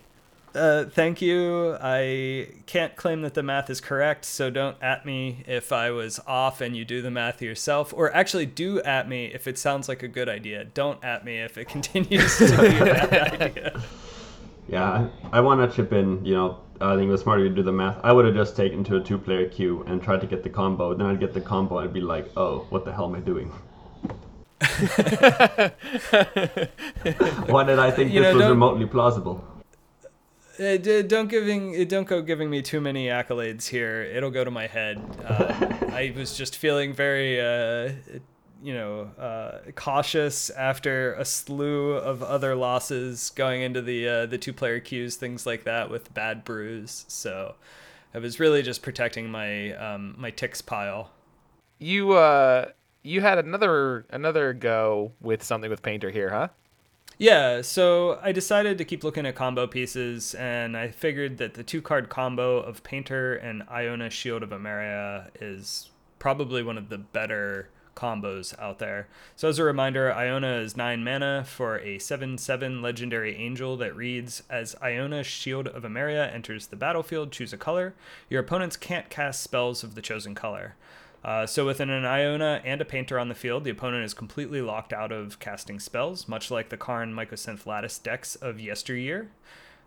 uh, 0.55 0.85
thank 0.85 1.21
you. 1.21 1.77
I 1.81 2.49
can't 2.65 2.95
claim 2.95 3.21
that 3.21 3.33
the 3.33 3.43
math 3.43 3.69
is 3.69 3.81
correct, 3.81 4.25
so 4.25 4.49
don't 4.49 4.77
at 4.81 5.05
me 5.05 5.43
if 5.47 5.71
I 5.71 5.91
was 5.91 6.19
off 6.27 6.61
and 6.61 6.75
you 6.75 6.85
do 6.85 7.01
the 7.01 7.11
math 7.11 7.41
yourself. 7.41 7.93
Or 7.93 8.13
actually, 8.13 8.45
do 8.45 8.81
at 8.81 9.07
me 9.07 9.25
if 9.25 9.47
it 9.47 9.57
sounds 9.57 9.87
like 9.87 10.03
a 10.03 10.07
good 10.07 10.29
idea. 10.29 10.65
Don't 10.65 11.03
at 11.03 11.25
me 11.25 11.39
if 11.39 11.57
it 11.57 11.65
continues 11.69 12.37
to 12.37 12.45
be 12.45 12.77
a 12.77 12.85
bad 12.85 13.41
idea. 13.41 13.81
Yeah, 14.71 15.07
I, 15.31 15.39
I 15.39 15.41
want 15.41 15.67
to 15.67 15.75
chip 15.75 15.93
in. 15.93 16.23
You 16.23 16.35
know, 16.35 16.59
I 16.79 16.95
think 16.95 17.09
it 17.09 17.11
was 17.11 17.21
smarter 17.21 17.49
to 17.49 17.49
do 17.49 17.63
the 17.63 17.71
math. 17.71 17.99
I 18.03 18.13
would 18.13 18.25
have 18.25 18.35
just 18.35 18.55
taken 18.55 18.83
to 18.83 18.97
a 18.97 19.01
two-player 19.01 19.49
queue 19.49 19.83
and 19.87 19.99
tried 19.99 20.21
to 20.21 20.27
get 20.27 20.43
the 20.43 20.49
combo. 20.49 20.93
Then 20.93 21.07
I'd 21.07 21.19
get 21.19 21.33
the 21.33 21.41
combo 21.41 21.79
and 21.79 21.87
I'd 21.87 21.93
be 21.93 22.01
like, 22.01 22.29
oh, 22.37 22.67
what 22.69 22.85
the 22.85 22.93
hell 22.93 23.05
am 23.05 23.15
I 23.15 23.19
doing? 23.19 23.51
Why 27.47 27.63
did 27.63 27.79
I 27.79 27.89
think 27.91 28.11
you 28.13 28.21
this 28.21 28.33
know, 28.33 28.41
was 28.41 28.49
remotely 28.49 28.85
plausible? 28.85 29.43
Uh, 30.59 30.75
don't 30.77 31.29
giving 31.29 31.87
don't 31.87 32.07
go 32.07 32.21
giving 32.21 32.49
me 32.49 32.61
too 32.61 32.81
many 32.81 33.07
accolades 33.07 33.67
here. 33.67 34.01
It'll 34.03 34.31
go 34.31 34.43
to 34.43 34.51
my 34.51 34.67
head. 34.67 34.97
Um, 35.25 35.89
I 35.93 36.13
was 36.15 36.35
just 36.35 36.57
feeling 36.57 36.93
very, 36.93 37.39
uh, 37.39 37.93
you 38.61 38.73
know, 38.73 39.03
uh, 39.17 39.71
cautious 39.75 40.49
after 40.49 41.13
a 41.13 41.23
slew 41.23 41.91
of 41.93 42.21
other 42.21 42.55
losses 42.55 43.31
going 43.35 43.61
into 43.61 43.81
the 43.81 44.07
uh, 44.07 44.25
the 44.25 44.37
two 44.37 44.51
player 44.51 44.81
queues, 44.81 45.15
things 45.15 45.45
like 45.45 45.63
that 45.63 45.89
with 45.89 46.13
bad 46.13 46.43
brews. 46.43 47.05
So 47.07 47.55
I 48.13 48.17
was 48.17 48.39
really 48.39 48.61
just 48.61 48.81
protecting 48.81 49.29
my 49.31 49.73
um, 49.75 50.15
my 50.17 50.31
ticks 50.31 50.61
pile. 50.61 51.11
You 51.77 52.11
uh 52.11 52.71
you 53.01 53.21
had 53.21 53.37
another 53.37 54.05
another 54.09 54.51
go 54.51 55.13
with 55.21 55.41
something 55.41 55.69
with 55.69 55.81
Painter 55.81 56.09
here, 56.09 56.29
huh? 56.29 56.49
Yeah, 57.21 57.63
so 57.63 58.17
I 58.23 58.31
decided 58.31 58.77
to 58.77 58.85
keep 58.85 59.03
looking 59.03 59.25
at 59.25 59.35
combo 59.35 59.67
pieces, 59.67 60.35
and 60.35 60.77
I 60.77 60.87
figured 60.87 61.37
that 61.39 61.53
the 61.53 61.63
two 61.63 61.81
card 61.81 62.07
combo 62.07 62.61
of 62.61 62.81
Painter 62.81 63.35
and 63.35 63.61
Iona 63.69 64.09
Shield 64.09 64.41
of 64.41 64.51
Emeria 64.51 65.29
is 65.35 65.89
probably 66.17 66.63
one 66.63 66.77
of 66.77 66.87
the 66.87 66.97
better 66.97 67.71
combos 67.93 68.57
out 68.57 68.79
there. 68.79 69.09
So, 69.35 69.49
as 69.49 69.59
a 69.59 69.65
reminder, 69.65 70.13
Iona 70.13 70.59
is 70.59 70.77
9 70.77 71.03
mana 71.03 71.43
for 71.45 71.79
a 71.79 71.99
7 71.99 72.37
7 72.37 72.81
legendary 72.81 73.35
angel 73.35 73.75
that 73.75 73.97
reads 73.97 74.43
As 74.49 74.77
Iona 74.81 75.21
Shield 75.21 75.67
of 75.67 75.83
Emeria 75.83 76.33
enters 76.33 76.67
the 76.67 76.77
battlefield, 76.77 77.33
choose 77.33 77.51
a 77.51 77.57
color. 77.57 77.95
Your 78.29 78.39
opponents 78.39 78.77
can't 78.77 79.09
cast 79.09 79.43
spells 79.43 79.83
of 79.83 79.95
the 79.95 80.01
chosen 80.01 80.35
color. 80.35 80.77
Uh, 81.23 81.45
so, 81.45 81.65
with 81.65 81.79
an 81.79 81.89
Iona 81.89 82.61
and 82.63 82.79
a 82.79 82.85
Painter 82.85 83.19
on 83.19 83.27
the 83.27 83.35
field, 83.35 83.63
the 83.63 83.69
opponent 83.71 84.05
is 84.05 84.13
completely 84.13 84.61
locked 84.61 84.93
out 84.93 85.11
of 85.11 85.39
casting 85.39 85.79
spells, 85.79 86.27
much 86.27 86.49
like 86.49 86.69
the 86.69 86.77
Karn 86.77 87.13
Mycosynth 87.13 87.65
Lattice 87.65 87.99
decks 87.99 88.35
of 88.35 88.59
yesteryear. 88.59 89.29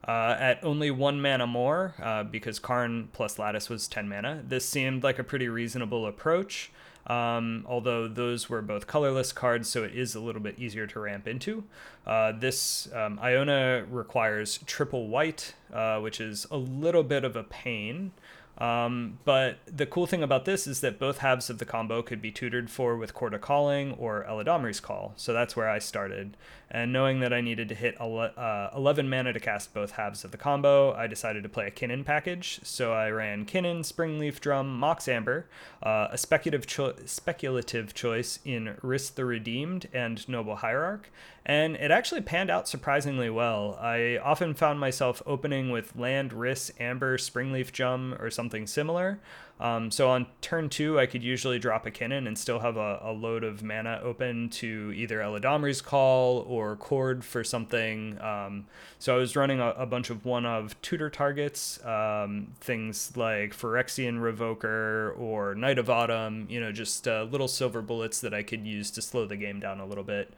Uh, 0.06 0.36
at 0.38 0.62
only 0.64 0.90
one 0.90 1.22
mana 1.22 1.46
more, 1.46 1.94
uh, 2.02 2.24
because 2.24 2.58
Karn 2.58 3.08
plus 3.12 3.38
Lattice 3.38 3.68
was 3.68 3.86
10 3.86 4.08
mana, 4.08 4.42
this 4.46 4.68
seemed 4.68 5.04
like 5.04 5.18
a 5.18 5.24
pretty 5.24 5.48
reasonable 5.48 6.06
approach. 6.06 6.72
Um, 7.06 7.64
although 7.68 8.06
those 8.06 8.48
were 8.48 8.62
both 8.62 8.86
colorless 8.86 9.32
cards, 9.32 9.68
so 9.68 9.82
it 9.82 9.94
is 9.94 10.14
a 10.14 10.20
little 10.20 10.40
bit 10.40 10.58
easier 10.58 10.86
to 10.86 11.00
ramp 11.00 11.26
into. 11.26 11.64
Uh, 12.06 12.32
this 12.32 12.88
um, 12.92 13.18
Iona 13.20 13.84
requires 13.90 14.58
triple 14.66 15.08
white, 15.08 15.54
uh, 15.72 15.98
which 15.98 16.20
is 16.20 16.46
a 16.50 16.56
little 16.56 17.02
bit 17.02 17.24
of 17.24 17.34
a 17.34 17.42
pain. 17.42 18.12
Um, 18.58 19.18
but 19.24 19.58
the 19.66 19.86
cool 19.86 20.06
thing 20.06 20.22
about 20.22 20.44
this 20.44 20.66
is 20.66 20.80
that 20.82 20.98
both 20.98 21.18
halves 21.18 21.50
of 21.50 21.58
the 21.58 21.64
combo 21.64 22.02
could 22.02 22.20
be 22.20 22.30
tutored 22.30 22.70
for 22.70 22.96
with 22.96 23.14
Chord 23.14 23.34
of 23.34 23.40
Calling 23.40 23.92
or 23.94 24.24
Eladamri's 24.28 24.78
Call. 24.78 25.14
So 25.16 25.32
that's 25.32 25.56
where 25.56 25.68
I 25.68 25.78
started. 25.78 26.36
And 26.70 26.92
knowing 26.92 27.20
that 27.20 27.32
I 27.32 27.40
needed 27.40 27.68
to 27.70 27.74
hit 27.74 27.96
ele- 28.00 28.30
uh, 28.36 28.70
11 28.74 29.08
mana 29.08 29.32
to 29.32 29.40
cast 29.40 29.74
both 29.74 29.92
halves 29.92 30.24
of 30.24 30.30
the 30.30 30.36
combo, 30.36 30.92
I 30.94 31.06
decided 31.06 31.42
to 31.42 31.48
play 31.48 31.66
a 31.66 31.70
Kinnan 31.70 32.04
package. 32.04 32.60
So 32.62 32.92
I 32.92 33.10
ran 33.10 33.46
Kinnan, 33.46 33.80
Springleaf 33.80 34.40
Drum, 34.40 34.78
Mox 34.78 35.08
Amber, 35.08 35.46
uh, 35.82 36.08
a 36.10 36.18
speculative, 36.18 36.66
cho- 36.66 36.94
speculative 37.04 37.94
choice 37.94 38.38
in 38.44 38.76
Rhys 38.82 39.10
the 39.10 39.24
Redeemed 39.24 39.88
and 39.92 40.26
Noble 40.28 40.56
Hierarch, 40.56 41.10
and 41.44 41.74
it 41.76 41.90
actually 41.90 42.20
panned 42.20 42.50
out 42.50 42.68
surprisingly 42.68 43.28
well. 43.28 43.76
I 43.80 44.18
often 44.22 44.54
found 44.54 44.78
myself 44.78 45.20
opening 45.26 45.70
with 45.70 45.96
Land, 45.96 46.32
Rhys, 46.32 46.70
Amber, 46.78 47.18
Springleaf 47.18 47.72
Drum, 47.72 48.16
or 48.20 48.30
something 48.30 48.66
similar. 48.66 49.18
Um, 49.62 49.92
so 49.92 50.10
on 50.10 50.26
turn 50.40 50.68
two, 50.68 50.98
I 50.98 51.06
could 51.06 51.22
usually 51.22 51.58
drop 51.60 51.86
a 51.86 51.90
Kinnan 51.90 52.26
and 52.26 52.36
still 52.36 52.58
have 52.58 52.76
a, 52.76 52.98
a 53.02 53.12
load 53.12 53.44
of 53.44 53.62
mana 53.62 54.00
open 54.02 54.50
to 54.50 54.92
either 54.94 55.18
Eladamri's 55.18 55.80
Call 55.80 56.40
or 56.48 56.74
Chord 56.76 57.24
for 57.24 57.44
something. 57.44 58.20
Um, 58.20 58.66
so 58.98 59.14
I 59.14 59.18
was 59.18 59.36
running 59.36 59.60
a, 59.60 59.68
a, 59.70 59.86
bunch 59.86 60.10
of 60.10 60.24
one 60.24 60.46
of 60.46 60.80
tutor 60.82 61.10
targets, 61.10 61.84
um, 61.84 62.48
things 62.60 63.16
like 63.16 63.54
Phyrexian 63.54 64.18
Revoker 64.20 65.16
or 65.18 65.54
Knight 65.54 65.78
of 65.78 65.88
Autumn, 65.88 66.46
you 66.48 66.60
know, 66.60 66.72
just 66.72 67.06
uh, 67.06 67.22
little 67.30 67.48
silver 67.48 67.82
bullets 67.82 68.20
that 68.20 68.34
I 68.34 68.42
could 68.42 68.66
use 68.66 68.90
to 68.92 69.02
slow 69.02 69.26
the 69.26 69.36
game 69.36 69.60
down 69.60 69.78
a 69.78 69.86
little 69.86 70.04
bit. 70.04 70.32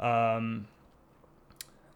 Um, 0.00 0.68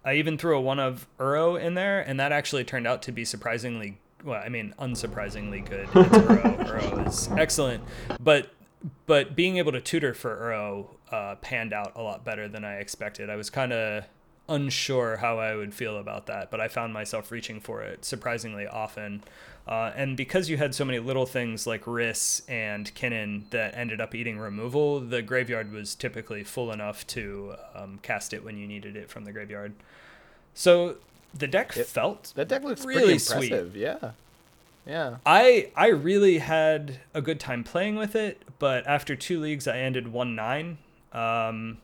I 0.05 0.15
even 0.15 0.37
threw 0.37 0.57
a 0.57 0.61
one 0.61 0.81
of 0.81 1.07
Uro 1.19 1.61
in 1.61 1.75
there, 1.75 2.01
and 2.01 2.19
that 2.19 2.33
actually 2.33 2.65
turned 2.65 2.87
out 2.87 3.03
to 3.03 3.13
be 3.13 3.25
surprisingly 3.25 3.99
well, 4.25 4.41
I 4.45 4.49
mean, 4.49 4.75
unsurprisingly 4.79 5.69
good. 5.69 5.89
It's 5.93 5.93
Uro. 5.93 6.67
Uro 6.69 7.09
is 7.09 7.29
excellent, 7.37 7.85
but 8.21 8.51
but 9.07 9.37
being 9.37 9.59
able 9.59 9.73
to 9.73 9.81
tutor 9.81 10.15
for 10.15 10.37
Uro 10.37 11.15
uh, 11.15 11.37
panned 11.37 11.73
out 11.73 11.93
a 11.95 12.03
lot 12.03 12.25
better 12.25 12.49
than 12.49 12.65
I 12.65 12.77
expected. 12.77 13.31
I 13.31 13.37
was 13.37 13.51
kind 13.51 13.73
of 13.73 14.05
unsure 14.49 15.19
how 15.19 15.39
I 15.39 15.55
would 15.55 15.75
feel 15.75 15.97
about 15.99 16.27
that, 16.27 16.51
but 16.51 16.61
I 16.61 16.69
found 16.69 16.93
myself 16.93 17.31
reaching 17.31 17.61
for 17.61 17.83
it 17.83 18.05
surprisingly 18.05 18.67
often. 18.67 19.23
Uh, 19.67 19.93
and 19.95 20.17
because 20.17 20.51
you 20.51 20.57
had 20.57 20.75
so 20.75 20.85
many 20.85 20.99
little 20.99 21.27
things 21.27 21.67
like 21.67 21.87
Rhys 21.87 22.43
and 22.49 22.93
Kinnan 22.95 23.49
that 23.51 23.77
ended 23.77 24.01
up 24.01 24.15
eating 24.15 24.39
removal, 24.39 24.99
the 24.99 25.23
graveyard 25.23 25.73
was 25.73 25.95
typically 25.95 26.43
full 26.43 26.73
enough 26.73 27.07
to 27.09 27.55
um, 27.75 28.01
cast 28.03 28.33
it 28.33 28.45
when 28.45 28.57
you 28.57 28.67
needed 28.67 28.97
it 28.97 29.09
from 29.09 29.25
the 29.25 29.33
graveyard. 29.33 29.73
So 30.53 30.97
the 31.33 31.47
deck 31.47 31.77
it, 31.77 31.87
felt 31.87 32.33
that 32.35 32.49
deck 32.49 32.65
looks 32.65 32.85
really 32.85 33.15
impressive. 33.15 33.71
Sweet. 33.73 33.81
Yeah, 33.81 34.11
yeah. 34.85 35.17
I 35.25 35.71
I 35.77 35.89
really 35.89 36.39
had 36.39 36.99
a 37.15 37.23
good 37.23 37.39
time 37.39 37.63
playing 37.63 37.95
with 37.95 38.17
it, 38.17 38.43
but 38.59 38.87
after 38.87 39.15
two 39.15 39.41
leagues, 39.41 39.69
I 39.69 39.79
ended 39.79 40.09
one 40.09 40.35
nine. 40.35 40.79
Um, 41.13 41.79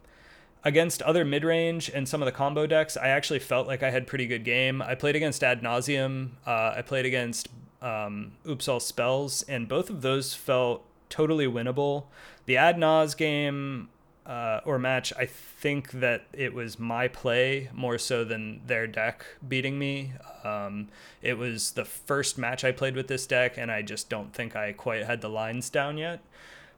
against 0.65 1.01
other 1.03 1.25
mid 1.25 1.45
range 1.45 1.89
and 1.89 2.09
some 2.09 2.21
of 2.21 2.27
the 2.27 2.33
combo 2.33 2.67
decks, 2.67 2.97
I 2.97 3.09
actually 3.09 3.39
felt 3.39 3.67
like 3.67 3.83
I 3.83 3.91
had 3.91 4.07
pretty 4.07 4.27
good 4.27 4.45
game. 4.45 4.83
I 4.83 4.95
played 4.95 5.17
against 5.17 5.45
Ad 5.45 5.63
Nauseam. 5.63 6.37
Uh, 6.47 6.75
I 6.77 6.83
played 6.83 7.07
against 7.07 7.49
um, 7.83 8.33
Oops 8.47 8.67
All 8.69 8.81
Spells, 8.81 9.43
and 9.43 9.69
both 9.69 9.91
of 9.91 10.03
those 10.03 10.35
felt 10.35 10.85
totally 11.09 11.47
winnable. 11.47 12.05
The 12.47 12.57
Ad 12.57 12.77
Nause 12.77 13.17
game 13.17 13.89
uh, 14.29 14.61
or 14.67 14.79
match, 14.79 15.13
I 15.17 15.25
think 15.25 15.93
that 15.93 16.27
it 16.35 16.53
was 16.53 16.79
my 16.79 17.09
play 17.09 17.71
more 17.73 17.97
so 17.97 18.25
than 18.25 18.61
their 18.67 18.87
deck 18.87 19.25
beating 19.47 19.79
me. 19.79 20.13
Um, 20.45 20.89
it 21.23 21.39
was 21.39 21.73
the 21.73 21.87
first 21.87 22.37
match 22.37 22.63
I 22.63 22.73
played 22.73 22.95
with 22.95 23.09
this 23.09 23.27
deck, 23.27 23.57
and 23.57 23.71
I 23.71 23.81
just 23.81 24.11
don't 24.11 24.35
think 24.35 24.55
I 24.55 24.73
quite 24.73 25.07
had 25.07 25.23
the 25.23 25.31
lines 25.31 25.71
down 25.71 25.97
yet. 25.97 26.21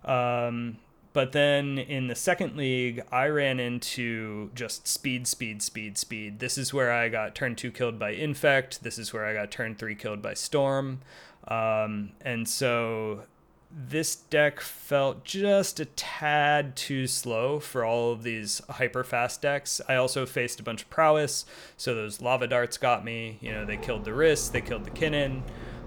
Um, 0.05 0.79
but 1.13 1.33
then 1.33 1.79
in 1.79 2.07
the 2.07 2.15
second 2.15 2.57
league, 2.57 3.03
I 3.11 3.27
ran 3.27 3.59
into 3.59 4.51
just 4.55 4.87
speed, 4.87 5.27
speed, 5.27 5.63
speed, 5.63 5.99
speed. 5.99 6.39
This 6.39 6.57
is 6.57 6.73
where 6.73 6.93
I 6.93 7.09
got 7.09 7.35
turn 7.35 7.57
two 7.57 7.73
killed 7.73 7.99
by 7.99 8.11
Infect. 8.11 8.83
This 8.83 8.99
is 8.99 9.13
where 9.13 9.27
I 9.27 9.35
got 9.35 9.51
turn 9.51 9.75
three 9.75 9.95
killed 9.97 10.23
by 10.23 10.35
Storm. 10.35 11.01
Um, 11.49 12.13
and 12.21 12.49
so 12.49 13.25
this 13.73 14.17
deck 14.17 14.61
felt 14.61 15.25
just 15.25 15.79
a 15.81 15.85
tad 15.85 16.77
too 16.77 17.07
slow 17.07 17.61
for 17.61 17.85
all 17.85 18.13
of 18.13 18.23
these 18.23 18.61
hyper 18.69 19.05
fast 19.05 19.43
decks. 19.43 19.81
I 19.89 19.95
also 19.95 20.27
faced 20.27 20.61
a 20.61 20.65
bunch 20.65 20.83
of 20.83 20.91
prowess, 20.91 21.45
so 21.77 21.95
those 21.95 22.21
lava 22.21 22.49
darts 22.49 22.79
got 22.79 23.05
me. 23.05 23.39
You 23.41 23.53
know, 23.53 23.65
they 23.65 23.77
killed 23.77 24.05
the 24.05 24.13
Rhys, 24.13 24.51
they 24.51 24.61
killed 24.61 24.85
the 24.85 24.91
Kinnan. 24.91 25.43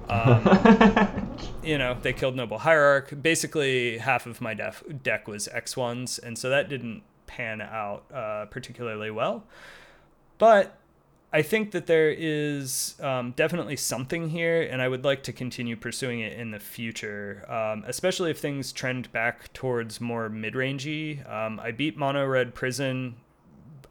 Um, 0.10 1.38
you 1.64 1.78
know, 1.78 1.98
they 2.02 2.14
killed 2.14 2.36
Noble 2.36 2.60
Hierarch. 2.60 3.22
Basically, 3.22 3.98
half 3.98 4.26
of 4.26 4.42
my 4.42 4.54
def- 4.54 4.84
deck 5.04 5.28
was 5.28 5.48
X1s, 5.54 6.22
and 6.22 6.38
so 6.38 6.50
that 6.50 6.70
didn't 6.70 7.04
pan 7.28 7.62
out 7.62 8.04
uh, 8.14 8.46
particularly 8.46 9.12
well. 9.12 9.44
But 10.38 10.78
I 11.32 11.42
think 11.42 11.72
that 11.72 11.88
there 11.88 12.12
is 12.12 12.96
um, 13.02 13.32
definitely 13.32 13.76
something 13.76 14.30
here, 14.30 14.62
and 14.62 14.82
I 14.82 14.88
would 14.88 15.04
like 15.04 15.24
to 15.24 15.34
continue 15.34 15.76
pursuing 15.76 16.20
it 16.20 16.34
in 16.34 16.52
the 16.52 16.60
future, 16.60 17.44
um, 17.50 17.84
especially 17.88 18.30
if 18.30 18.40
things 18.40 18.72
trend 18.72 19.12
back 19.12 19.52
towards 19.54 20.00
more 20.00 20.30
mid 20.30 20.54
rangey. 20.54 21.28
Um, 21.32 21.60
I 21.60 21.72
beat 21.72 21.98
Mono 21.98 22.26
Red 22.26 22.54
Prison, 22.54 23.16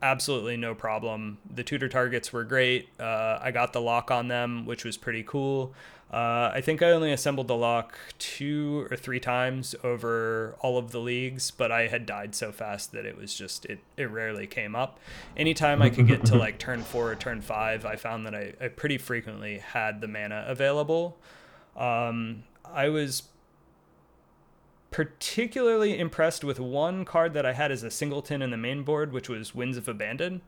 absolutely 0.02 0.56
no 0.56 0.74
problem. 0.74 1.38
The 1.54 1.62
tutor 1.62 1.88
targets 1.88 2.32
were 2.32 2.44
great. 2.44 2.88
Uh, 3.00 3.38
I 3.40 3.50
got 3.52 3.72
the 3.72 3.80
lock 3.80 4.10
on 4.10 4.28
them, 4.28 4.66
which 4.66 4.84
was 4.84 4.96
pretty 4.96 5.22
cool. 5.22 5.72
Uh, 6.12 6.50
I 6.52 6.60
think 6.60 6.82
I 6.82 6.90
only 6.90 7.10
assembled 7.10 7.48
the 7.48 7.56
lock 7.56 7.98
two 8.18 8.86
or 8.90 8.96
three 8.96 9.18
times 9.18 9.74
over 9.82 10.56
all 10.60 10.76
of 10.76 10.92
the 10.92 11.00
leagues, 11.00 11.50
but 11.50 11.72
I 11.72 11.86
had 11.86 12.04
died 12.04 12.34
so 12.34 12.52
fast 12.52 12.92
that 12.92 13.06
it 13.06 13.16
was 13.16 13.34
just 13.34 13.64
it, 13.64 13.78
it 13.96 14.10
rarely 14.10 14.46
came 14.46 14.76
up. 14.76 15.00
Anytime 15.38 15.80
I 15.80 15.88
could 15.88 16.06
get 16.06 16.26
to 16.26 16.36
like 16.36 16.58
turn 16.58 16.82
four 16.82 17.12
or 17.12 17.14
turn 17.14 17.40
five, 17.40 17.86
I 17.86 17.96
found 17.96 18.26
that 18.26 18.34
I, 18.34 18.52
I 18.60 18.68
pretty 18.68 18.98
frequently 18.98 19.58
had 19.58 20.02
the 20.02 20.08
mana 20.08 20.44
available. 20.46 21.16
Um, 21.78 22.42
I 22.64 22.90
was 22.90 23.22
particularly 24.90 25.98
impressed 25.98 26.44
with 26.44 26.60
one 26.60 27.06
card 27.06 27.32
that 27.32 27.46
I 27.46 27.54
had 27.54 27.72
as 27.72 27.82
a 27.82 27.90
singleton 27.90 28.42
in 28.42 28.50
the 28.50 28.58
main 28.58 28.82
board, 28.82 29.12
which 29.12 29.30
was 29.30 29.54
Winds 29.54 29.78
of 29.78 29.88
Abandon. 29.88 30.42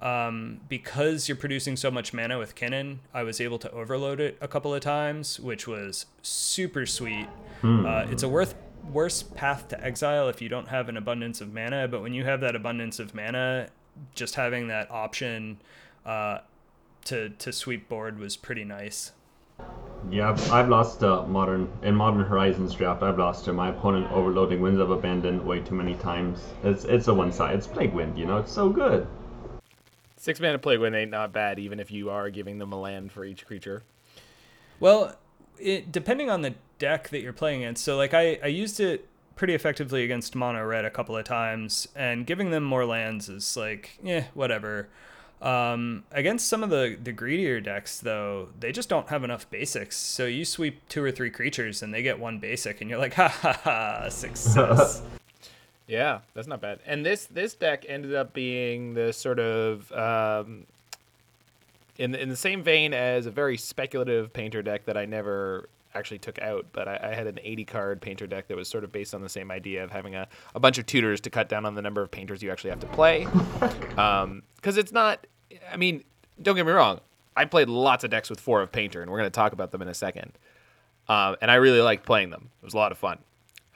Um, 0.00 0.60
because 0.68 1.28
you're 1.28 1.36
producing 1.36 1.76
so 1.76 1.90
much 1.90 2.14
mana 2.14 2.38
with 2.38 2.54
Kinnan, 2.54 2.98
I 3.12 3.24
was 3.24 3.40
able 3.40 3.58
to 3.58 3.70
overload 3.72 4.20
it 4.20 4.38
a 4.40 4.46
couple 4.46 4.72
of 4.72 4.80
times, 4.80 5.40
which 5.40 5.66
was 5.66 6.06
super 6.22 6.86
sweet. 6.86 7.26
Hmm. 7.62 7.84
Uh, 7.84 8.02
it's 8.08 8.22
a 8.22 8.28
worth 8.28 8.54
worse 8.92 9.22
path 9.22 9.68
to 9.68 9.84
exile 9.84 10.28
if 10.28 10.40
you 10.40 10.48
don't 10.48 10.68
have 10.68 10.88
an 10.88 10.96
abundance 10.96 11.40
of 11.40 11.52
mana, 11.52 11.88
but 11.88 12.00
when 12.00 12.14
you 12.14 12.24
have 12.24 12.40
that 12.40 12.54
abundance 12.54 13.00
of 13.00 13.14
mana, 13.14 13.68
just 14.14 14.36
having 14.36 14.68
that 14.68 14.90
option 14.90 15.60
uh, 16.06 16.38
to 17.04 17.30
to 17.30 17.52
sweep 17.52 17.88
board 17.88 18.18
was 18.18 18.36
pretty 18.36 18.64
nice. 18.64 19.12
Yeah, 20.10 20.30
I've, 20.30 20.52
I've 20.52 20.68
lost 20.68 21.02
uh, 21.02 21.26
modern 21.26 21.68
in 21.82 21.96
modern 21.96 22.24
Horizons 22.24 22.72
draft. 22.74 23.02
I've 23.02 23.18
lost 23.18 23.44
to 23.46 23.52
my 23.52 23.70
opponent 23.70 24.10
overloading 24.12 24.60
Winds 24.60 24.80
of 24.80 24.90
Abandon 24.92 25.44
way 25.44 25.58
too 25.60 25.74
many 25.74 25.96
times. 25.96 26.40
It's 26.62 26.84
it's 26.84 27.08
a 27.08 27.14
one 27.14 27.32
side. 27.32 27.56
It's 27.56 27.66
Plague 27.66 27.92
Wind, 27.92 28.16
you 28.16 28.26
know. 28.26 28.38
It's 28.38 28.52
so 28.52 28.68
good. 28.68 29.08
Six 30.18 30.40
mana 30.40 30.58
Plague 30.58 30.80
Wind 30.80 30.96
ain't 30.96 31.12
not 31.12 31.32
bad, 31.32 31.58
even 31.58 31.78
if 31.78 31.90
you 31.90 32.10
are 32.10 32.28
giving 32.28 32.58
them 32.58 32.72
a 32.72 32.80
land 32.80 33.12
for 33.12 33.24
each 33.24 33.46
creature. 33.46 33.84
Well, 34.80 35.16
it 35.58 35.90
depending 35.92 36.28
on 36.28 36.42
the 36.42 36.54
deck 36.78 37.08
that 37.10 37.20
you're 37.20 37.32
playing 37.32 37.62
in. 37.62 37.76
So 37.76 37.96
like 37.96 38.14
I 38.14 38.38
I 38.42 38.48
used 38.48 38.80
it 38.80 39.08
pretty 39.36 39.54
effectively 39.54 40.02
against 40.02 40.34
mono 40.34 40.64
red 40.64 40.84
a 40.84 40.90
couple 40.90 41.16
of 41.16 41.24
times, 41.24 41.86
and 41.94 42.26
giving 42.26 42.50
them 42.50 42.64
more 42.64 42.84
lands 42.84 43.28
is 43.28 43.56
like 43.56 43.98
yeah 44.02 44.24
whatever. 44.34 44.88
Um, 45.40 46.02
against 46.10 46.48
some 46.48 46.64
of 46.64 46.70
the, 46.70 46.98
the 47.00 47.12
greedier 47.12 47.60
decks, 47.60 48.00
though, 48.00 48.48
they 48.58 48.72
just 48.72 48.88
don't 48.88 49.08
have 49.08 49.22
enough 49.22 49.48
basics. 49.48 49.96
So 49.96 50.26
you 50.26 50.44
sweep 50.44 50.80
two 50.88 51.00
or 51.00 51.12
three 51.12 51.30
creatures 51.30 51.80
and 51.80 51.94
they 51.94 52.02
get 52.02 52.18
one 52.18 52.40
basic, 52.40 52.80
and 52.80 52.90
you're 52.90 52.98
like, 52.98 53.14
ha 53.14 53.28
ha 53.28 53.52
ha, 53.52 54.08
success. 54.08 55.00
yeah, 55.88 56.20
that's 56.34 56.46
not 56.46 56.60
bad. 56.60 56.80
And 56.86 57.04
this 57.04 57.24
this 57.26 57.54
deck 57.54 57.84
ended 57.88 58.14
up 58.14 58.34
being 58.34 58.94
the 58.94 59.12
sort 59.12 59.40
of 59.40 59.90
um, 59.92 60.66
in 61.96 62.14
in 62.14 62.28
the 62.28 62.36
same 62.36 62.62
vein 62.62 62.92
as 62.94 63.26
a 63.26 63.30
very 63.30 63.56
speculative 63.56 64.32
painter 64.32 64.62
deck 64.62 64.84
that 64.84 64.96
I 64.96 65.06
never 65.06 65.68
actually 65.94 66.18
took 66.18 66.40
out, 66.40 66.66
but 66.72 66.86
I, 66.86 67.00
I, 67.02 67.14
had 67.14 67.26
an 67.26 67.40
80 67.42 67.64
card 67.64 68.00
painter 68.00 68.26
deck 68.26 68.46
that 68.48 68.56
was 68.56 68.68
sort 68.68 68.84
of 68.84 68.92
based 68.92 69.14
on 69.14 69.22
the 69.22 69.28
same 69.28 69.50
idea 69.50 69.82
of 69.82 69.90
having 69.90 70.14
a, 70.14 70.28
a 70.54 70.60
bunch 70.60 70.76
of 70.76 70.84
tutors 70.84 71.20
to 71.22 71.30
cut 71.30 71.48
down 71.48 71.64
on 71.64 71.74
the 71.74 71.82
number 71.82 72.02
of 72.02 72.10
painters 72.10 72.42
you 72.42 72.50
actually 72.50 72.70
have 72.70 72.80
to 72.80 72.86
play. 72.88 73.24
Because 73.24 73.98
um, 74.24 74.42
it's 74.64 74.92
not, 74.92 75.26
I 75.72 75.78
mean, 75.78 76.04
don't 76.40 76.56
get 76.56 76.66
me 76.66 76.72
wrong, 76.72 77.00
I 77.36 77.46
played 77.46 77.68
lots 77.68 78.04
of 78.04 78.10
decks 78.10 78.28
with 78.28 78.38
four 78.38 78.60
of 78.60 78.70
painter, 78.70 79.00
and 79.00 79.10
we're 79.10 79.18
going 79.18 79.30
to 79.30 79.34
talk 79.34 79.52
about 79.52 79.70
them 79.70 79.82
in 79.82 79.88
a 79.88 79.94
second. 79.94 80.32
Um, 81.08 81.36
and 81.40 81.50
I 81.50 81.54
really 81.54 81.80
liked 81.80 82.04
playing 82.04 82.30
them. 82.30 82.50
It 82.62 82.64
was 82.64 82.74
a 82.74 82.76
lot 82.76 82.92
of 82.92 82.98
fun. 82.98 83.18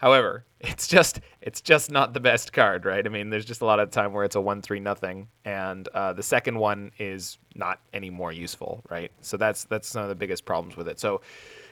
However, 0.02 0.44
it's 0.60 0.88
just 0.88 1.20
it's 1.40 1.60
just 1.60 1.90
not 1.90 2.12
the 2.12 2.20
best 2.20 2.52
card, 2.52 2.84
right? 2.84 3.06
I 3.06 3.08
mean, 3.08 3.30
there's 3.30 3.44
just 3.44 3.62
a 3.62 3.64
lot 3.64 3.80
of 3.80 3.90
time 3.90 4.12
where 4.12 4.24
it's 4.24 4.36
a 4.36 4.40
one 4.40 4.60
three 4.60 4.80
nothing, 4.80 5.28
and 5.44 5.88
uh, 5.88 6.12
the 6.12 6.22
second 6.22 6.58
one 6.58 6.90
is 6.98 7.38
not 7.54 7.80
any 7.94 8.10
more 8.10 8.32
useful, 8.32 8.82
right? 8.90 9.12
So 9.20 9.36
that's 9.36 9.64
that's 9.64 9.88
some 9.88 10.02
of 10.02 10.08
the 10.08 10.14
biggest 10.14 10.44
problems 10.44 10.76
with 10.76 10.88
it. 10.88 11.00
So 11.00 11.22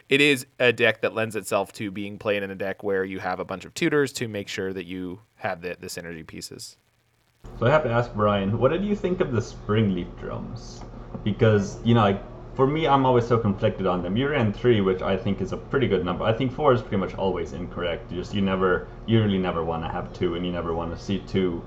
it 0.09 0.21
is 0.21 0.47
a 0.59 0.73
deck 0.73 1.03
that 1.03 1.15
lends 1.15 1.37
itself 1.37 1.73
to 1.75 1.91
being 1.91 2.19
played 2.19 2.43
in 2.43 2.51
a 2.51 2.55
deck 2.55 2.83
where 2.83 3.05
you 3.05 3.21
have 3.21 3.39
a 3.39 3.45
bunch 3.45 3.65
of 3.65 3.75
tutors 3.75 4.13
to 4.15 4.27
make 4.27 4.49
sure 4.49 4.73
that 4.73 4.85
you 4.85 5.21
have 5.37 5.61
the, 5.61 5.77
the 5.79 5.87
synergy 5.87 6.27
pieces. 6.27 6.77
So 7.59 7.67
I 7.67 7.71
have 7.71 7.85
to 7.85 7.91
ask 7.91 8.13
Brian, 8.13 8.59
what 8.59 8.73
did 8.73 8.85
you 8.85 8.97
think 8.97 9.21
of 9.21 9.33
the 9.33 9.41
Springleaf 9.41 10.19
drums? 10.19 10.83
Because, 11.23 11.79
you 11.85 11.95
know, 11.95 12.01
like, 12.01 12.23
for 12.61 12.67
me, 12.67 12.87
I'm 12.87 13.07
always 13.07 13.27
so 13.27 13.39
conflicted 13.39 13.87
on 13.87 14.03
them. 14.03 14.19
You 14.19 14.29
ran 14.29 14.53
three, 14.53 14.83
which 14.83 15.01
I 15.01 15.17
think 15.17 15.41
is 15.41 15.55
a 15.55 15.57
pretty 15.57 15.89
good 15.89 16.05
number. 16.05 16.25
I 16.25 16.35
think 16.35 16.53
four 16.53 16.75
is 16.75 16.83
pretty 16.83 16.99
much 16.99 17.15
always 17.15 17.55
incorrect. 17.55 18.13
You 18.13 18.19
Just 18.19 18.35
you 18.35 18.43
never, 18.43 18.87
you 19.07 19.23
really 19.23 19.39
never 19.39 19.65
want 19.65 19.83
to 19.83 19.89
have 19.89 20.13
two, 20.13 20.35
and 20.35 20.45
you 20.45 20.53
never 20.53 20.75
want 20.75 20.95
to 20.95 21.03
see 21.03 21.21
two. 21.21 21.65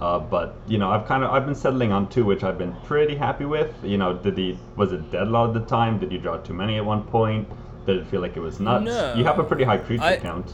Uh, 0.00 0.20
but 0.20 0.54
you 0.68 0.78
know, 0.78 0.88
I've 0.88 1.04
kind 1.04 1.24
of 1.24 1.32
I've 1.32 1.46
been 1.46 1.56
settling 1.56 1.90
on 1.90 2.08
two, 2.08 2.24
which 2.24 2.44
I've 2.44 2.58
been 2.58 2.76
pretty 2.84 3.16
happy 3.16 3.44
with. 3.44 3.74
You 3.82 3.98
know, 3.98 4.12
did 4.16 4.38
he 4.38 4.56
was 4.76 4.92
it 4.92 5.10
dead 5.10 5.22
a 5.22 5.30
lot 5.30 5.48
of 5.48 5.54
the 5.54 5.64
time? 5.68 5.98
Did 5.98 6.12
you 6.12 6.18
draw 6.18 6.36
too 6.36 6.54
many 6.54 6.76
at 6.76 6.84
one 6.84 7.02
point? 7.02 7.48
Did 7.84 7.96
it 7.96 8.06
feel 8.06 8.20
like 8.20 8.36
it 8.36 8.40
was 8.48 8.60
nuts? 8.60 8.84
No. 8.84 9.14
You 9.14 9.24
have 9.24 9.40
a 9.40 9.44
pretty 9.44 9.64
high 9.64 9.78
creature 9.78 10.04
I, 10.04 10.16
count. 10.18 10.48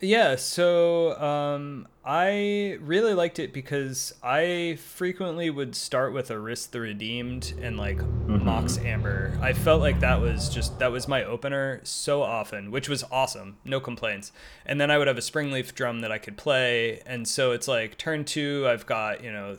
Yeah, 0.00 0.36
so 0.36 1.20
um, 1.20 1.88
I 2.04 2.78
really 2.80 3.14
liked 3.14 3.40
it 3.40 3.52
because 3.52 4.14
I 4.22 4.78
frequently 4.80 5.50
would 5.50 5.74
start 5.74 6.12
with 6.12 6.30
Aris 6.30 6.66
the 6.66 6.80
Redeemed 6.80 7.54
and 7.60 7.76
like 7.76 7.98
mm-hmm. 7.98 8.44
Mox 8.44 8.78
Amber. 8.78 9.36
I 9.42 9.52
felt 9.52 9.80
like 9.80 9.98
that 10.00 10.20
was 10.20 10.48
just 10.48 10.78
that 10.78 10.92
was 10.92 11.08
my 11.08 11.24
opener 11.24 11.80
so 11.82 12.22
often, 12.22 12.70
which 12.70 12.88
was 12.88 13.02
awesome, 13.10 13.56
no 13.64 13.80
complaints. 13.80 14.30
And 14.64 14.80
then 14.80 14.88
I 14.90 14.98
would 14.98 15.08
have 15.08 15.18
a 15.18 15.22
Springleaf 15.22 15.74
drum 15.74 16.00
that 16.00 16.12
I 16.12 16.18
could 16.18 16.36
play, 16.36 17.02
and 17.04 17.26
so 17.26 17.50
it's 17.50 17.66
like 17.66 17.98
turn 17.98 18.24
two, 18.24 18.68
I've 18.68 18.86
got 18.86 19.24
you 19.24 19.32
know 19.32 19.56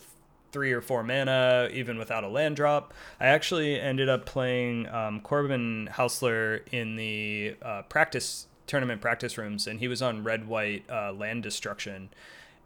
three 0.51 0.71
or 0.71 0.81
four 0.81 1.03
mana, 1.03 1.69
even 1.73 1.97
without 1.97 2.23
a 2.23 2.29
land 2.29 2.55
drop. 2.55 2.93
I 3.19 3.27
actually 3.27 3.79
ended 3.79 4.07
up 4.07 4.25
playing 4.25 4.87
um, 4.87 5.19
Corbin 5.19 5.89
Hosler 5.91 6.61
in 6.71 6.95
the 6.95 7.55
uh, 7.61 7.81
practice 7.83 8.47
tournament 8.69 9.01
practice 9.01 9.37
rooms, 9.37 9.67
and 9.67 9.79
he 9.79 9.87
was 9.87 10.01
on 10.01 10.23
red 10.23 10.47
white 10.47 10.85
uh, 10.89 11.11
land 11.11 11.43
destruction. 11.43 12.09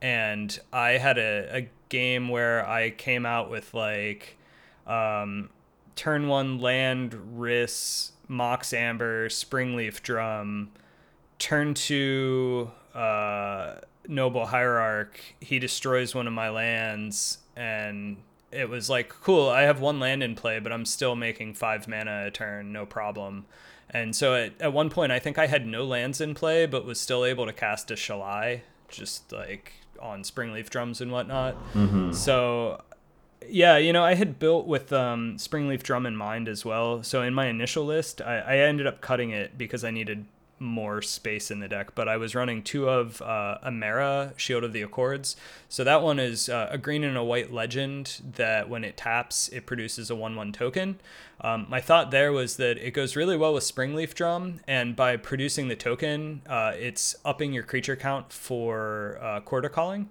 And 0.01 0.59
I 0.71 0.91
had 0.91 1.17
a, 1.17 1.55
a 1.55 1.69
game 1.89 2.27
where 2.27 2.67
I 2.67 2.91
came 2.91 3.25
out 3.25 3.49
with 3.49 3.73
like 3.73 4.37
um, 4.85 5.49
turn 5.95 6.27
one 6.27 6.59
land, 6.59 7.39
Rhys, 7.39 8.11
Mox 8.27 8.73
Amber, 8.73 9.29
Springleaf 9.29 10.01
Drum, 10.01 10.71
turn 11.39 11.73
two. 11.73 12.69
Uh, 12.93 13.75
noble 14.07 14.45
hierarch 14.47 15.35
he 15.39 15.59
destroys 15.59 16.13
one 16.13 16.27
of 16.27 16.33
my 16.33 16.49
lands 16.49 17.37
and 17.55 18.17
it 18.51 18.67
was 18.67 18.89
like 18.89 19.07
cool 19.07 19.47
i 19.47 19.61
have 19.61 19.79
one 19.79 19.99
land 19.99 20.21
in 20.21 20.35
play 20.35 20.59
but 20.59 20.73
i'm 20.73 20.85
still 20.85 21.15
making 21.15 21.53
five 21.53 21.87
mana 21.87 22.25
a 22.27 22.31
turn 22.31 22.73
no 22.73 22.85
problem 22.85 23.45
and 23.89 24.15
so 24.15 24.35
at, 24.35 24.59
at 24.61 24.73
one 24.73 24.89
point 24.89 25.11
i 25.11 25.19
think 25.19 25.37
i 25.37 25.47
had 25.47 25.65
no 25.65 25.83
lands 25.83 26.19
in 26.21 26.33
play 26.33 26.65
but 26.65 26.85
was 26.85 26.99
still 26.99 27.25
able 27.25 27.45
to 27.45 27.53
cast 27.53 27.91
a 27.91 27.95
Shalai 27.95 28.61
just 28.89 29.31
like 29.31 29.73
on 29.99 30.23
springleaf 30.23 30.69
drums 30.69 31.01
and 31.01 31.11
whatnot 31.11 31.55
mm-hmm. 31.73 32.11
so 32.11 32.81
yeah 33.47 33.77
you 33.77 33.93
know 33.93 34.03
i 34.03 34.13
had 34.15 34.39
built 34.39 34.65
with 34.65 34.91
um, 34.93 35.35
springleaf 35.37 35.83
drum 35.83 36.05
in 36.05 36.15
mind 36.15 36.47
as 36.47 36.63
well 36.63 37.03
so 37.03 37.21
in 37.21 37.33
my 37.33 37.47
initial 37.47 37.85
list 37.85 38.21
I, 38.21 38.39
I 38.39 38.57
ended 38.57 38.87
up 38.87 39.01
cutting 39.01 39.31
it 39.31 39.57
because 39.57 39.83
i 39.83 39.91
needed 39.91 40.25
more 40.63 41.01
space 41.01 41.51
in 41.51 41.59
the 41.59 41.67
deck, 41.67 41.93
but 41.93 42.07
I 42.07 42.17
was 42.17 42.33
running 42.33 42.63
two 42.63 42.89
of 42.89 43.21
uh, 43.21 43.57
Emmara, 43.65 44.37
Shield 44.37 44.63
of 44.63 44.73
the 44.73 44.81
Accords. 44.81 45.35
So 45.69 45.83
that 45.83 46.01
one 46.01 46.19
is 46.19 46.49
uh, 46.49 46.69
a 46.71 46.77
green 46.77 47.03
and 47.03 47.17
a 47.17 47.23
white 47.23 47.53
legend 47.53 48.21
that 48.35 48.69
when 48.69 48.83
it 48.83 48.97
taps, 48.97 49.49
it 49.49 49.65
produces 49.65 50.09
a 50.09 50.15
1 50.15 50.35
1 50.35 50.51
token. 50.53 50.99
Um, 51.41 51.65
my 51.69 51.81
thought 51.81 52.11
there 52.11 52.31
was 52.31 52.55
that 52.57 52.77
it 52.77 52.91
goes 52.91 53.15
really 53.15 53.35
well 53.35 53.53
with 53.53 53.63
Springleaf 53.63 54.13
Drum, 54.13 54.61
and 54.67 54.95
by 54.95 55.17
producing 55.17 55.67
the 55.67 55.75
token, 55.75 56.41
uh, 56.47 56.73
it's 56.75 57.15
upping 57.25 57.53
your 57.53 57.63
creature 57.63 57.95
count 57.95 58.31
for 58.31 59.19
uh, 59.21 59.41
of 59.45 59.71
Calling 59.71 60.09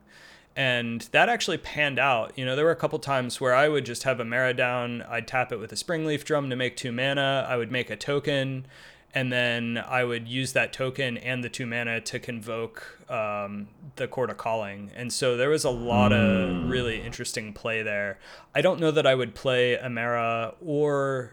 and 0.55 1.03
that 1.13 1.29
actually 1.29 1.59
panned 1.59 1.99
out. 1.99 2.33
You 2.37 2.45
know, 2.45 2.57
there 2.57 2.65
were 2.65 2.73
a 2.73 2.77
couple 2.77 2.99
times 2.99 3.41
where 3.41 3.55
I 3.55 3.69
would 3.69 3.87
just 3.87 4.03
have 4.03 4.19
Emmara 4.19 4.57
down, 4.57 5.03
I'd 5.03 5.27
tap 5.27 5.53
it 5.53 5.59
with 5.59 5.73
a 5.73 5.77
Springleaf 5.77 6.25
Drum 6.25 6.51
to 6.51 6.57
make 6.57 6.77
two 6.77 6.93
mana, 6.93 7.47
I 7.49 7.57
would 7.57 7.73
make 7.73 7.91
a 7.91 7.97
token, 7.97 8.67
and 9.15 9.33
then 9.33 9.83
I 9.87 10.05
would 10.05 10.27
use 10.27 10.53
that 10.55 10.73
token 10.73 11.19
and 11.19 11.45
the 11.45 11.49
two 11.49 11.67
mana 11.67 12.01
to 12.01 12.19
convoke 12.19 12.99
um, 13.11 13.69
the 13.97 14.09
Chord 14.09 14.31
of 14.31 14.39
Calling. 14.39 14.91
And 14.97 15.13
so 15.13 15.37
there 15.37 15.51
was 15.51 15.65
a 15.65 15.71
lot 15.71 16.13
mm. 16.13 16.65
of 16.65 16.71
really 16.71 17.01
interesting 17.03 17.53
play 17.53 17.83
there. 17.83 18.19
I 18.55 18.63
don't 18.63 18.81
know 18.81 18.91
that 18.91 19.07
I 19.07 19.15
would 19.15 19.35
play 19.35 19.77
Emmara 19.77 20.55
or 20.65 21.33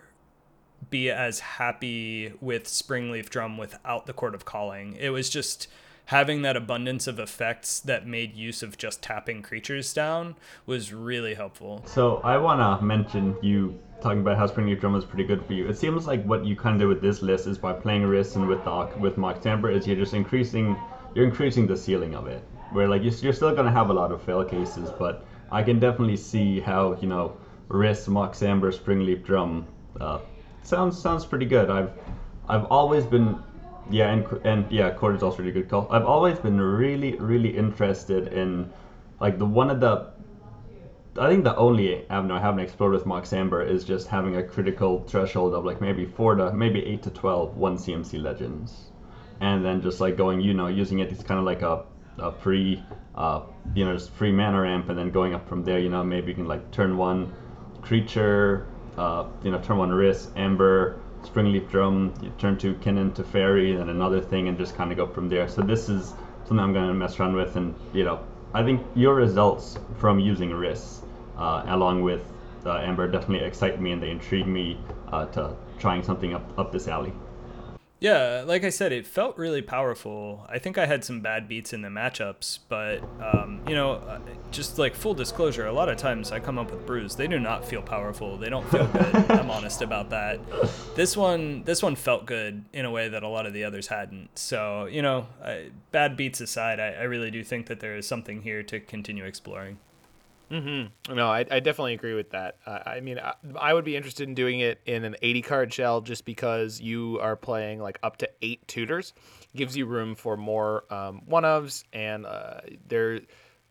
be 0.90 1.10
as 1.10 1.40
happy 1.40 2.34
with 2.42 2.66
Springleaf 2.66 3.30
Drum 3.30 3.58
without 3.58 4.06
the 4.08 4.14
Chord 4.14 4.36
of 4.36 4.44
Calling. 4.44 4.96
It 5.00 5.10
was 5.10 5.30
just 5.30 5.68
having 6.10 6.42
that 6.42 6.58
abundance 6.58 7.06
of 7.06 7.20
effects 7.20 7.80
that 7.80 8.08
made 8.08 8.36
use 8.36 8.64
of 8.64 8.76
just 8.80 9.00
tapping 9.00 9.44
creatures 9.44 9.94
down 9.94 10.36
was 10.66 10.92
really 10.92 11.36
helpful. 11.36 11.84
So 11.86 12.18
I 12.24 12.36
want 12.38 12.60
to 12.60 12.84
mention 12.84 13.36
you 13.44 13.78
talking 14.02 14.22
about 14.22 14.36
how 14.36 14.48
Springleaf 14.48 14.80
Drum 14.80 14.94
was 14.94 15.06
pretty 15.06 15.24
good 15.24 15.46
for 15.46 15.54
you. 15.54 15.70
It 15.70 15.78
seems 15.78 16.08
like 16.08 16.24
what 16.24 16.44
you 16.44 16.56
kind 16.56 16.74
of 16.74 16.82
do 16.82 16.88
with 16.88 17.00
this 17.00 17.22
list 17.22 17.46
is 17.46 17.60
by 17.60 17.74
playing 17.74 18.06
Rhys 18.06 18.36
and 18.36 18.48
with 18.48 18.64
the, 18.64 18.90
with 19.00 19.18
Mox 19.18 19.46
Amber 19.46 19.70
is 19.70 19.86
you're 19.86 19.98
just 19.98 20.16
increasing 20.16 20.76
you're 21.14 21.26
increasing 21.26 21.68
the 21.68 21.78
ceiling 21.78 22.16
of 22.16 22.26
it. 22.26 22.44
Where 22.72 22.88
like 22.88 23.04
you're 23.04 23.34
still 23.34 23.56
gonna 23.56 23.72
have 23.72 23.92
a 23.92 23.94
lot 23.94 24.12
of 24.12 24.24
fail 24.24 24.44
cases, 24.44 24.90
but 24.98 25.28
I 25.52 25.62
can 25.62 25.80
definitely 25.80 26.18
see 26.18 26.60
how 26.60 26.98
you 27.02 27.08
know 27.08 27.38
Rhys, 27.68 28.08
Mox 28.08 28.42
Amber, 28.42 28.72
Springleaf 28.72 29.24
Drum 29.24 29.68
uh, 30.02 30.22
sounds 30.64 31.00
sounds 31.00 31.24
pretty 31.24 31.46
good. 31.46 31.70
I've 31.70 31.92
I've 32.48 32.66
always 32.66 33.06
been 33.06 33.38
yeah, 33.90 34.12
and 34.12 34.26
and 34.46 34.72
yeah, 34.72 34.92
Chord 34.92 35.16
is 35.16 35.24
also 35.24 35.40
really 35.40 35.52
good 35.52 35.70
call. 35.70 35.88
I've 35.92 36.06
always 36.06 36.40
been 36.40 36.60
really 36.62 37.16
really 37.18 37.58
interested 37.58 38.28
in 38.34 38.70
like 39.20 39.38
the 39.40 39.46
one 39.46 39.70
of 39.70 39.80
the 39.80 40.08
I 41.18 41.28
think 41.28 41.44
the 41.44 41.56
only 41.56 42.06
avenue 42.10 42.36
I 42.36 42.40
haven't 42.40 42.60
explored 42.62 42.94
with 42.94 43.06
Mox 43.06 43.34
Amber 43.34 43.62
is 43.62 43.84
just 43.84 44.08
having 44.08 44.36
a 44.36 44.44
critical 44.44 45.04
threshold 45.08 45.54
of 45.54 45.66
like 45.66 45.82
maybe 45.82 46.06
four 46.06 46.36
to 46.36 46.52
maybe 46.54 46.86
eight 46.86 47.02
to 47.04 47.10
12 47.10 47.58
one 47.58 47.78
CMC 47.78 48.22
legends, 48.22 48.92
and 49.42 49.66
then 49.66 49.82
just 49.82 50.00
like 50.00 50.16
going 50.16 50.40
you 50.40 50.54
know 50.54 50.68
using 50.68 51.00
it 51.00 51.12
as 51.12 51.24
kind 51.24 51.40
of 51.40 51.46
like 51.46 51.62
a 51.62 51.84
a 52.20 52.32
free 52.32 52.84
uh, 53.16 53.42
you 53.74 53.86
know 53.86 53.94
just 53.94 54.12
free 54.12 54.32
mana 54.32 54.62
ramp, 54.62 54.90
and 54.90 54.98
then 54.98 55.10
going 55.10 55.34
up 55.34 55.48
from 55.50 55.64
there. 55.64 55.80
You 55.80 55.90
know 55.90 56.04
maybe 56.04 56.28
you 56.30 56.36
can 56.36 56.48
like 56.48 56.70
turn 56.72 56.96
one 56.96 57.32
creature, 57.82 58.68
uh, 58.98 59.26
you 59.44 59.52
know 59.52 59.60
turn 59.60 59.78
one 59.78 59.92
Rhys 59.92 60.30
Amber 60.36 61.00
Springleaf 61.24 61.70
Drum, 61.70 62.14
you 62.22 62.32
turn 62.38 62.58
to 62.60 62.74
Kinnan 62.76 63.12
Teferi, 63.14 63.78
then 63.78 63.90
another 63.90 64.22
thing, 64.22 64.48
and 64.48 64.58
just 64.58 64.76
kind 64.76 64.92
of 64.92 64.98
go 64.98 65.08
from 65.08 65.30
there. 65.30 65.48
So 65.48 65.62
this 65.62 65.90
is 65.90 66.14
something 66.44 66.60
I'm 66.60 66.74
going 66.74 66.88
to 66.88 66.94
mess 66.94 67.20
around 67.20 67.36
with, 67.36 67.56
and 67.56 67.76
you 67.94 68.04
know, 68.04 68.24
I 68.54 68.64
think 68.64 68.86
your 68.96 69.16
results 69.16 69.78
from 69.98 70.20
using 70.20 70.52
Rhys, 70.52 71.02
uh, 71.38 71.64
along 71.68 72.02
with 72.02 72.22
uh, 72.66 72.78
Amber, 72.78 73.08
definitely 73.08 73.48
excite 73.48 73.80
me 73.80 73.92
and 73.92 74.02
they 74.02 74.10
intrigue 74.10 74.48
me 74.48 74.78
uh, 75.12 75.26
to 75.28 75.56
trying 75.80 76.04
something 76.04 76.34
up 76.34 76.58
up 76.58 76.72
this 76.72 76.88
alley. 76.88 77.14
Yeah, 78.00 78.44
like 78.48 78.64
I 78.64 78.70
said, 78.70 78.94
it 78.94 79.06
felt 79.06 79.38
really 79.38 79.62
powerful. 79.62 80.46
I 80.48 80.58
think 80.58 80.78
I 80.78 80.86
had 80.86 81.04
some 81.04 81.20
bad 81.20 81.50
beats 81.50 81.74
in 81.74 81.82
the 81.82 81.90
matchups, 81.90 82.60
but 82.70 83.04
um, 83.22 83.60
you 83.68 83.76
know, 83.76 83.94
uh, 83.94 84.20
just 84.52 84.80
like 84.80 84.96
full 84.96 85.14
disclosure, 85.14 85.66
a 85.66 85.74
lot 85.74 85.90
of 85.90 85.98
times 85.98 86.32
I 86.32 86.40
come 86.40 86.58
up 86.58 86.72
with 86.72 86.86
brews. 86.86 87.16
They 87.16 87.28
do 87.28 87.40
not 87.40 87.66
feel 87.66 87.82
powerful. 87.82 88.38
They 88.38 88.50
don't 88.50 88.70
feel 88.70 88.88
good. 88.88 89.32
I'm 89.32 89.52
honest 89.52 89.82
about 89.82 90.12
that. 90.12 90.40
This 90.96 91.18
one, 91.18 91.64
this 91.64 91.84
one 91.84 91.96
felt 91.96 92.26
good 92.26 92.64
in 92.72 92.86
a 92.86 92.92
way 92.92 93.10
that 93.10 93.24
a 93.24 93.28
lot 93.28 93.46
of 93.46 93.52
the 93.52 93.66
others 93.66 93.88
hadn't. 93.88 94.38
So 94.38 94.86
you 94.86 95.02
know, 95.02 95.28
I, 95.44 95.72
bad 95.92 96.16
beats 96.16 96.40
aside, 96.40 96.80
I, 96.80 96.92
I 96.92 97.04
really 97.04 97.32
do 97.32 97.44
think 97.44 97.68
that 97.68 97.82
there 97.82 97.98
is 97.98 98.08
something 98.08 98.44
here 98.44 98.64
to 98.64 98.80
continue 98.80 99.26
exploring. 99.26 99.78
Mm-hmm. 100.52 101.16
No, 101.16 101.28
I, 101.28 101.40
I 101.40 101.60
definitely 101.60 101.94
agree 101.94 102.16
with 102.16 102.32
that. 102.32 102.58
Uh, 102.66 102.80
I 102.86 103.02
mean, 103.02 103.20
I, 103.20 103.34
I, 103.60 103.74
would 103.74 103.86
be 103.86 103.96
interested 103.96 104.28
in 104.28 104.34
doing 104.34 104.62
it 104.62 104.82
in 104.86 105.04
an 105.04 105.16
80 105.22 105.42
card 105.44 105.74
shell 105.74 106.02
just 106.02 106.26
because 106.26 106.82
you 106.82 107.20
are 107.22 107.36
playing 107.36 107.80
like 107.80 108.00
up 108.02 108.18
to 108.18 108.30
eight 108.42 108.68
tutors. 108.68 109.14
gives 109.56 109.78
you 109.78 109.86
room 109.86 110.16
for 110.16 110.38
more 110.38 110.92
um, 110.92 111.22
one 111.28 111.44
ofs, 111.44 111.84
and 111.94 112.26
uh, 112.26 112.62
they're 112.88 113.22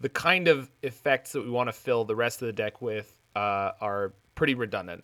the 0.00 0.08
kind 0.08 0.46
of 0.46 0.70
effects 0.82 1.32
that 1.32 1.42
we 1.42 1.50
want 1.50 1.68
to 1.68 1.72
fill 1.72 2.04
the 2.04 2.14
rest 2.14 2.42
of 2.42 2.46
the 2.46 2.52
deck 2.52 2.80
with 2.80 3.12
uh, 3.34 3.72
are 3.80 4.14
pretty 4.36 4.54
redundant. 4.54 5.02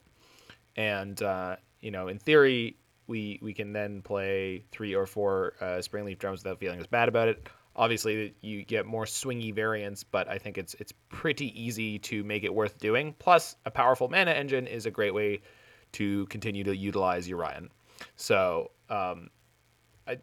And, 0.76 1.20
uh, 1.22 1.56
you 1.80 1.90
know, 1.90 2.06
in 2.06 2.18
theory, 2.18 2.76
we, 3.08 3.40
we 3.42 3.52
can 3.52 3.72
then 3.72 4.00
play 4.02 4.64
three 4.70 4.94
or 4.94 5.06
four 5.06 5.54
uh, 5.60 5.64
Springleaf 5.78 6.18
drums 6.18 6.44
without 6.44 6.60
feeling 6.60 6.78
as 6.78 6.86
bad 6.86 7.08
about 7.08 7.28
it 7.28 7.48
Obviously, 7.76 8.34
you 8.40 8.64
get 8.64 8.86
more 8.86 9.04
swingy 9.04 9.52
variants, 9.52 10.04
but 10.04 10.28
I 10.28 10.38
think 10.38 10.58
it's 10.58 10.74
it's 10.74 10.92
pretty 11.08 11.60
easy 11.60 11.98
to 12.00 12.22
make 12.22 12.44
it 12.44 12.54
worth 12.54 12.78
doing. 12.78 13.14
Plus, 13.18 13.56
a 13.64 13.70
powerful 13.70 14.08
mana 14.08 14.30
engine 14.30 14.66
is 14.66 14.86
a 14.86 14.90
great 14.90 15.12
way 15.12 15.40
to 15.92 16.26
continue 16.26 16.62
to 16.64 16.76
utilize 16.76 17.28
Yorion. 17.28 17.68
So 18.16 18.70
um, 18.90 19.30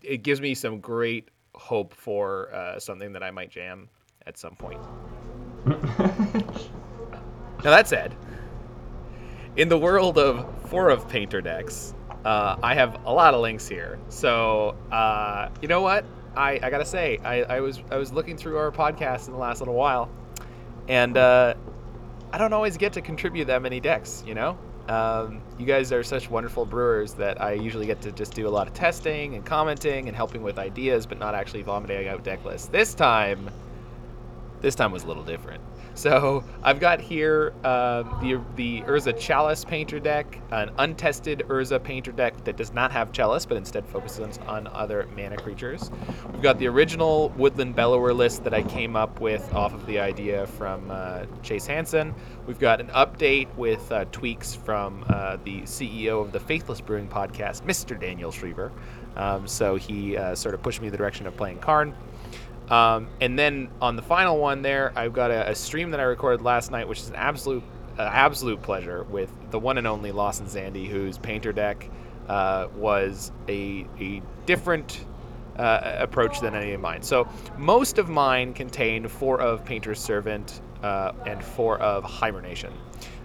it 0.02 0.24
gives 0.24 0.40
me 0.40 0.54
some 0.54 0.80
great 0.80 1.30
hope 1.56 1.94
for 1.94 2.54
uh, 2.54 2.80
something 2.80 3.12
that 3.14 3.24
I 3.24 3.32
might 3.32 3.50
jam 3.50 3.90
at 4.28 4.38
some 4.38 4.56
point. 4.56 4.80
now 5.66 5.76
that 7.64 7.88
said, 7.88 8.16
in 9.56 9.68
the 9.68 9.78
world 9.78 10.18
of 10.18 10.46
four 10.70 10.90
of 10.90 11.08
painter 11.10 11.42
decks, 11.42 11.94
uh, 12.26 12.56
I 12.62 12.76
have 12.76 13.04
a 13.06 13.14
lot 13.14 13.34
of 13.34 13.42
links 13.42 13.68
here. 13.68 14.00
So 14.10 14.76
uh, 14.92 15.50
you 15.62 15.68
know 15.68 15.82
what? 15.82 16.06
I, 16.36 16.60
I 16.64 16.70
gotta 16.70 16.86
say, 16.86 17.20
I, 17.24 17.44
I 17.44 17.60
was 17.60 17.82
I 17.92 17.98
was 17.98 18.14
looking 18.14 18.38
through 18.38 18.58
our 18.58 18.72
podcast 18.72 19.28
in 19.28 19.34
the 19.34 19.40
last 19.40 19.60
little 19.60 19.74
while, 19.74 20.10
and 20.88 21.18
uh, 21.18 21.54
I 22.32 22.38
don't 22.38 22.54
always 22.54 22.78
get 22.78 22.94
to 22.94 23.02
contribute 23.02 23.46
that 23.46 23.62
many 23.62 23.80
decks. 23.80 24.24
You 24.26 24.36
know, 24.36 24.58
um, 24.88 25.42
you 25.58 25.66
guys 25.66 25.92
are 25.92 26.04
such 26.04 26.30
wonderful 26.30 26.66
brewers 26.66 27.14
that 27.16 27.42
I 27.42 27.54
usually 27.54 27.86
get 27.86 28.02
to 28.02 28.12
just 28.12 28.34
do 28.34 28.48
a 28.48 28.50
lot 28.50 28.68
of 28.68 28.74
testing 28.74 29.36
and 29.36 29.46
commenting 29.46 30.08
and 30.08 30.16
helping 30.16 30.42
with 30.42 30.58
ideas, 30.58 31.06
but 31.06 31.20
not 31.20 31.36
actually 31.36 31.64
vomiting 31.64 32.08
out 32.08 32.24
deck 32.24 32.44
lists. 32.46 32.68
This 32.68 32.94
time, 32.94 33.50
this 34.62 34.76
time 34.76 34.92
was 34.92 35.04
a 35.04 35.08
little 35.08 35.24
different. 35.24 35.62
So 35.94 36.44
I've 36.64 36.80
got 36.80 37.02
here 37.02 37.54
uh, 37.64 38.04
the 38.22 38.42
the 38.56 38.82
Urza 38.82 39.18
Chalice 39.20 39.66
painter 39.66 40.00
deck, 40.00 40.40
an 40.52 40.72
untested 40.78 41.44
Urza 41.48 41.84
painter 41.84 42.12
deck 42.12 42.44
that 42.46 42.58
does 42.58 42.72
not 42.74 42.92
have 42.92 43.12
Chalice, 43.12 43.46
but 43.46 43.58
instead 43.58 43.86
focuses 43.86 44.38
on 44.48 44.68
other 44.68 45.08
mana 45.16 45.38
creatures. 45.38 45.92
We've 46.32 46.42
got 46.42 46.60
the 46.60 46.68
original 46.68 47.30
Woodland 47.36 47.76
Bellower 47.76 48.14
list 48.14 48.44
that 48.46 48.54
I 48.54 48.64
came 48.64 48.96
up 48.96 49.20
with 49.20 49.54
off 49.54 49.74
of 49.74 49.86
the 49.86 50.00
idea 50.00 50.48
from 50.48 50.90
uh, 50.90 51.26
Chase 51.44 51.68
Hansen. 51.68 52.16
We've 52.48 52.60
got 52.60 52.80
an 52.80 52.88
update 52.88 53.54
with 53.56 53.92
uh, 53.92 54.06
tweaks 54.12 54.56
from 54.56 55.04
uh, 55.10 55.38
the 55.44 55.62
CEO 55.62 56.22
of 56.22 56.32
the 56.32 56.40
Faithless 56.40 56.82
Brewing 56.82 57.08
podcast, 57.08 57.64
Mr. 57.64 58.00
Daniel 58.00 58.32
Schriever. 58.32 58.72
Um, 59.18 59.46
so 59.48 59.76
he 59.76 60.16
uh, 60.16 60.36
sort 60.36 60.56
of 60.56 60.64
pushed 60.64 60.80
me 60.82 60.88
in 60.88 60.92
the 60.92 60.98
direction 60.98 61.28
of 61.28 61.36
playing 61.36 61.60
Karn. 61.60 61.94
Um, 62.72 63.10
and 63.20 63.38
then 63.38 63.70
on 63.82 63.98
the 63.98 64.02
final 64.02 64.38
one 64.40 64.62
there, 64.62 64.94
I've 64.96 65.12
got 65.12 65.30
a, 65.30 65.50
a, 65.50 65.56
stream 65.56 65.92
that 65.92 66.00
I 66.00 66.04
recorded 66.04 66.42
last 66.42 66.72
night, 66.72 66.88
which 66.88 67.00
is 67.00 67.10
an 67.10 67.16
absolute 67.16 67.64
uh, 68.00 68.04
absolute 68.04 68.62
pleasure 68.62 69.04
with 69.04 69.30
the 69.52 69.60
one 69.60 69.78
and 69.78 69.86
only 69.86 70.14
Lawson 70.14 70.46
Zandy, 70.46 70.88
whose 70.88 71.18
painter 71.18 71.52
deck 71.52 71.90
uh, 72.30 72.70
was 72.78 73.34
a, 73.50 73.86
a 74.00 74.22
different 74.46 75.06
uh, 75.58 75.98
approach 76.00 76.40
than 76.40 76.56
any 76.56 76.72
of 76.72 76.80
mine. 76.80 77.02
So 77.02 77.28
most 77.58 77.98
of 77.98 78.08
mine 78.08 78.54
contained 78.54 79.12
four 79.12 79.42
of 79.42 79.66
Painter's 79.66 80.00
Servant 80.00 80.62
uh, 80.82 81.12
and 81.26 81.44
four 81.44 81.78
of 81.80 82.06
Hibernation. 82.06 82.72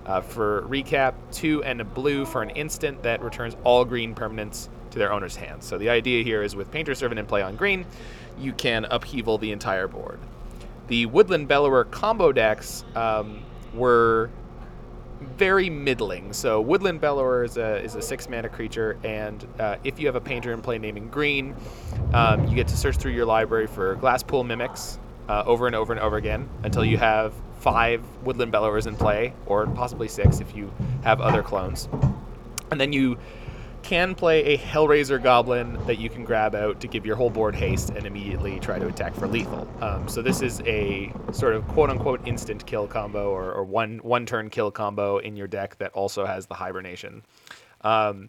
Uh, 0.05 0.21
for 0.21 0.63
recap, 0.63 1.15
two 1.33 1.63
and 1.65 1.81
a 1.81 1.85
blue 1.85 2.25
for 2.25 2.43
an 2.43 2.51
instant 2.51 3.03
that 3.03 3.23
returns 3.23 3.57
all 3.65 3.85
green 3.85 4.15
permanents 4.15 4.69
to 4.91 4.99
their 4.99 5.13
owner's 5.13 5.35
hands. 5.35 5.67
So 5.67 5.79
the 5.79 5.91
idea 5.91 6.23
here 6.23 6.43
is 6.43 6.55
with 6.55 6.71
Painter's 6.71 6.99
Servant 6.99 7.19
in 7.19 7.27
play 7.27 7.43
on 7.43 7.57
green, 7.57 7.85
you 8.39 8.53
can 8.53 8.85
upheaval 8.87 9.39
the 9.39 9.53
entire 9.53 9.89
board. 9.89 10.19
The 10.89 11.07
Woodland 11.07 11.49
Bellower 11.49 11.85
combo 11.85 12.33
decks 12.33 12.85
um, 12.95 13.43
were 13.75 14.31
very 15.37 15.71
middling. 15.71 16.33
So 16.33 16.61
Woodland 16.61 17.01
Bellower 17.01 17.45
is 17.45 17.57
a, 17.57 17.83
is 17.83 17.95
a 17.95 18.03
six 18.03 18.29
mana 18.29 18.49
creature, 18.49 18.99
and 19.03 19.47
uh, 19.59 19.77
if 19.83 19.99
you 19.99 20.07
have 20.07 20.17
a 20.17 20.21
painter 20.21 20.53
in 20.53 20.61
play 20.61 20.79
naming 20.79 21.09
green, 21.09 21.57
um, 22.13 22.47
you 22.47 22.55
get 22.55 22.69
to 22.69 22.77
search 22.77 22.97
through 22.97 23.13
your 23.13 23.25
library 23.25 23.67
for 23.67 23.97
Glasspool 23.97 24.47
Mimics 24.47 24.99
uh, 25.29 25.43
over 25.47 25.67
and 25.67 25.75
over 25.75 25.93
and 25.93 26.01
over 26.01 26.17
again 26.17 26.49
until 26.63 26.85
you 26.85 26.99
have 26.99 27.33
five 27.61 28.03
Woodland 28.23 28.53
Bellowers 28.53 28.87
in 28.87 28.95
play, 28.97 29.33
or 29.47 29.67
possibly 29.67 30.09
six 30.09 30.41
if 30.41 30.55
you 30.55 30.73
have 31.03 31.21
other 31.21 31.43
clones. 31.43 31.89
And 32.71 32.81
then 32.81 32.93
you 32.93 33.19
can 33.87 34.17
play 34.17 34.43
a 34.47 34.59
Hellraiser 34.59 35.23
Goblin 35.23 35.79
that 35.87 36.01
you 36.01 36.11
can 36.11 36.25
grab 36.25 36.57
out 36.57 36.81
to 36.81 36.89
give 36.89 37.07
your 37.07 37.15
whole 37.15 37.31
board 37.31 37.55
haste 37.55 37.91
and 37.91 38.05
immediately 38.05 38.59
try 38.59 38.81
to 38.81 38.89
attack 38.89 39.15
for 39.15 39.29
lethal. 39.29 39.69
Um, 39.81 40.09
so 40.09 40.23
this 40.23 40.43
is 40.43 40.61
a 40.63 41.13
sort 41.31 41.55
of 41.55 41.69
quote 41.69 41.89
unquote 41.89 42.27
instant 42.27 42.67
kill 42.67 42.89
combo 42.89 43.31
or, 43.31 43.53
or 43.53 43.63
one 43.63 43.99
one 43.99 44.27
turn 44.27 44.51
kill 44.51 44.73
combo 44.73 45.19
in 45.19 45.37
your 45.37 45.47
deck 45.47 45.79
that 45.79 45.93
also 45.93 46.27
has 46.27 46.47
the 46.47 46.55
hibernation. 46.55 47.23
Um, 47.83 48.29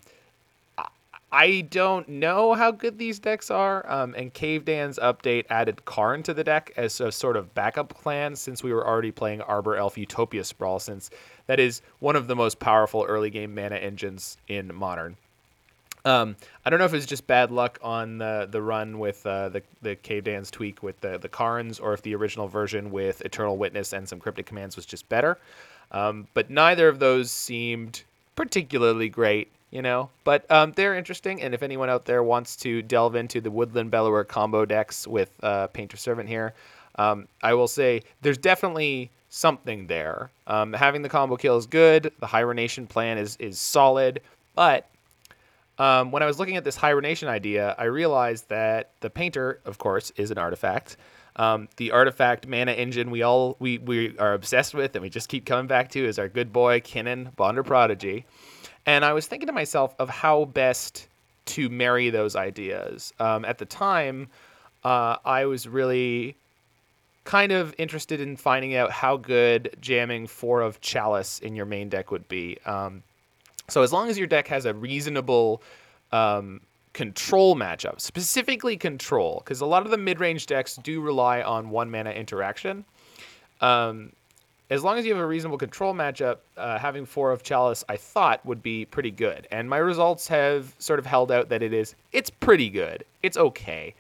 I 1.32 1.62
don't 1.72 2.08
know 2.08 2.54
how 2.54 2.70
good 2.70 3.00
these 3.00 3.18
decks 3.18 3.50
are, 3.50 3.84
um, 3.92 4.14
and 4.16 4.32
Cavedan's 4.32 5.00
update 5.00 5.46
added 5.50 5.86
Karn 5.86 6.22
to 6.24 6.36
the 6.36 6.44
deck 6.44 6.72
as 6.78 7.02
a 7.02 7.12
sort 7.12 7.36
of 7.36 7.56
backup 7.56 7.90
plan 7.90 8.36
since 8.36 8.62
we 8.62 8.72
were 8.72 8.88
already 8.88 9.12
playing 9.12 9.42
Arbor 9.42 9.76
Elf 9.76 9.98
Utopia 9.98 10.44
Sprawl, 10.44 10.80
since 10.80 11.10
that 11.48 11.60
is 11.60 11.82
one 11.98 12.16
of 12.16 12.28
the 12.28 12.36
most 12.36 12.60
powerful 12.60 13.06
early 13.10 13.32
game 13.32 13.56
mana 13.56 13.78
engines 13.78 14.38
in 14.48 14.74
Modern. 14.74 15.18
Um, 16.08 16.38
I 16.64 16.70
don't 16.70 16.80
know 16.80 16.86
if 16.86 16.94
it's 16.94 17.06
just 17.06 17.28
bad 17.28 17.52
luck 17.52 17.80
on 17.82 18.18
the 18.18 18.48
the 18.50 18.62
run 18.62 18.98
with 18.98 19.26
uh, 19.26 19.50
the 19.50 19.62
the 19.82 19.96
Cavedan's 19.98 20.50
tweak 20.50 20.82
with 20.82 21.00
the 21.02 21.18
the 21.18 21.28
Karns, 21.28 21.80
or 21.80 21.94
if 21.94 22.02
the 22.02 22.16
original 22.16 22.48
version 22.48 22.92
with 22.92 23.22
Eternal 23.22 23.58
Witness 23.58 23.92
and 23.92 24.08
some 24.08 24.20
cryptic 24.20 24.46
commands 24.46 24.78
was 24.78 24.86
just 24.86 25.10
better. 25.10 25.38
Um, 25.92 26.28
but 26.34 26.50
neither 26.50 26.88
of 26.88 27.00
those 27.00 27.30
seemed 27.30 28.04
particularly 28.36 29.10
great 29.10 29.52
you 29.70 29.82
know. 29.82 30.10
But 30.24 30.50
um, 30.50 30.72
they're 30.78 30.96
interesting, 30.96 31.42
and 31.42 31.54
if 31.54 31.62
anyone 31.62 31.90
out 31.90 32.06
there 32.06 32.24
wants 32.24 32.56
to 32.58 32.82
delve 32.82 33.16
into 33.16 33.42
the 33.42 33.52
Woodland 33.52 33.92
Bellower 33.92 34.24
combo 34.24 34.64
decks 34.64 35.06
with 35.06 35.30
uh, 35.44 35.68
Painter 35.68 35.98
Servant 35.98 36.30
here, 36.30 36.54
um, 36.96 37.28
I 37.44 37.54
will 37.54 37.68
say 37.68 38.02
there's 38.22 38.38
definitely 38.38 39.12
something 39.30 39.88
there. 39.88 40.30
Um, 40.48 40.72
having 40.72 41.02
the 41.02 41.10
combo 41.10 41.36
kill 41.36 41.58
is 41.58 41.66
good. 41.66 42.14
The 42.22 42.28
hibernation 42.28 42.88
plan 42.88 43.18
is 43.18 43.36
is 43.42 43.60
solid, 43.60 44.22
but 44.56 44.88
um, 45.78 46.12
when 46.12 46.24
I 46.24 46.26
was 46.26 46.40
looking 46.40 46.58
at 46.58 46.64
this 46.64 46.76
hibernation 46.76 47.28
idea, 47.28 47.76
I 47.78 47.86
realized 47.86 48.50
that 48.50 48.92
the 49.02 49.10
painter, 49.10 49.60
of 49.66 49.78
course, 49.78 50.12
is 50.16 50.32
an 50.32 50.38
artifact. 50.38 50.98
Um, 51.36 51.70
the 51.78 51.92
artifact 51.92 52.48
mana 52.48 52.72
engine 52.72 53.12
we 53.12 53.22
all 53.22 53.58
we, 53.60 53.78
we 53.78 54.18
are 54.18 54.34
obsessed 54.34 54.74
with 54.74 54.96
and 54.96 55.04
we 55.04 55.10
just 55.10 55.30
keep 55.30 55.46
coming 55.46 55.68
back 55.68 55.90
to 55.92 56.04
is 56.04 56.18
our 56.18 56.28
good 56.28 56.52
boy 56.52 56.80
Kinnan 56.80 57.36
Bonder 57.36 57.62
Prodigy. 57.62 58.26
And 58.88 59.06
I 59.06 59.14
was 59.14 59.28
thinking 59.28 59.48
to 59.48 59.54
myself 59.54 59.94
of 60.00 60.10
how 60.10 60.46
best 60.46 61.08
to 61.46 61.70
marry 61.70 62.10
those 62.10 62.36
ideas. 62.36 63.14
Um, 63.20 63.46
at 63.46 63.60
the 63.60 63.66
time, 63.66 64.30
uh, 64.84 65.18
I 65.24 65.46
was 65.46 65.68
really 65.68 66.36
kind 67.24 67.52
of 67.52 67.76
interested 67.78 68.22
in 68.22 68.38
finding 68.38 68.76
out 68.76 68.90
how 68.90 69.18
good 69.18 69.76
jamming 69.82 70.28
four 70.28 70.62
of 70.62 70.80
Chalice 70.80 71.40
in 71.40 71.56
your 71.56 71.66
main 71.66 71.90
deck 71.90 72.10
would 72.10 72.28
be. 72.30 72.58
Um, 72.66 73.04
so 73.68 73.82
as 73.84 73.92
long 73.92 74.10
as 74.10 74.18
your 74.18 74.28
deck 74.28 74.48
has 74.48 74.66
a 74.66 74.74
reasonable 74.74 75.62
um, 76.12 76.62
control 76.94 77.56
matchup, 77.56 78.00
specifically 78.02 78.78
control, 78.78 79.42
because 79.44 79.62
a 79.62 79.66
lot 79.66 79.86
of 79.86 79.92
the 79.92 79.98
mid-range 79.98 80.46
decks 80.46 80.78
do 80.78 81.02
rely 81.02 81.42
on 81.42 81.70
one 81.70 81.92
mana 81.92 82.12
interaction. 82.12 82.86
Um, 83.62 84.12
as 84.70 84.84
long 84.84 84.98
as 84.98 85.06
you 85.06 85.14
have 85.14 85.24
a 85.24 85.28
reasonable 85.28 85.58
control 85.58 85.94
matchup, 85.94 86.38
uh, 86.58 86.78
having 86.78 87.06
four 87.06 87.32
of 87.32 87.42
Chalice, 87.44 87.86
I 87.88 87.96
thought 87.96 88.46
would 88.46 88.62
be 88.62 88.86
pretty 88.86 89.12
good. 89.12 89.48
And 89.52 89.70
my 89.70 89.78
results 89.78 90.28
have 90.28 90.76
sort 90.78 91.00
of 91.00 91.06
held 91.06 91.32
out 91.32 91.50
that 91.50 91.64
it 91.64 91.72
is. 91.72 91.96
It's 92.12 92.30
pretty 92.30 92.70
good. 92.70 93.06
It's 93.24 93.38
okay. 93.38 93.94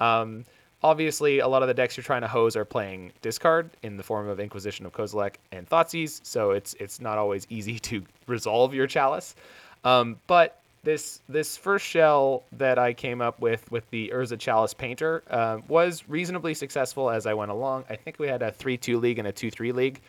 Um, 0.00 0.44
obviously, 0.84 1.38
a 1.40 1.48
lot 1.48 1.62
of 1.62 1.68
the 1.68 1.74
decks 1.74 1.96
you're 1.96 2.04
trying 2.04 2.20
to 2.20 2.28
hose 2.28 2.54
are 2.54 2.64
playing 2.64 3.10
discard 3.22 3.70
in 3.82 3.96
the 3.96 4.02
form 4.02 4.28
of 4.28 4.38
Inquisition 4.38 4.84
of 4.86 4.92
Kozilek 4.92 5.36
and 5.50 5.68
Thoughtseize, 5.68 6.20
so 6.22 6.50
it's 6.52 6.74
it's 6.74 7.00
not 7.00 7.18
always 7.18 7.46
easy 7.50 7.80
to 7.80 8.04
resolve 8.28 8.74
your 8.74 8.86
Chalice. 8.86 9.34
Um, 9.82 10.18
but 10.26 10.60
this 10.84 11.20
this 11.28 11.56
first 11.56 11.84
shell 11.84 12.44
that 12.52 12.78
I 12.78 12.92
came 12.92 13.20
up 13.22 13.40
with 13.40 13.68
with 13.72 13.88
the 13.90 14.12
Urza 14.14 14.38
Chalice 14.38 14.74
Painter 14.74 15.24
uh, 15.30 15.58
was 15.66 16.04
reasonably 16.08 16.54
successful 16.54 17.10
as 17.10 17.26
I 17.26 17.34
went 17.34 17.50
along. 17.50 17.84
I 17.88 17.96
think 17.96 18.18
we 18.18 18.28
had 18.28 18.42
a 18.42 18.52
three 18.52 18.76
two 18.76 19.00
league 19.00 19.18
and 19.18 19.26
a 19.26 19.32
two 19.32 19.50
three 19.50 19.72
league 19.72 20.00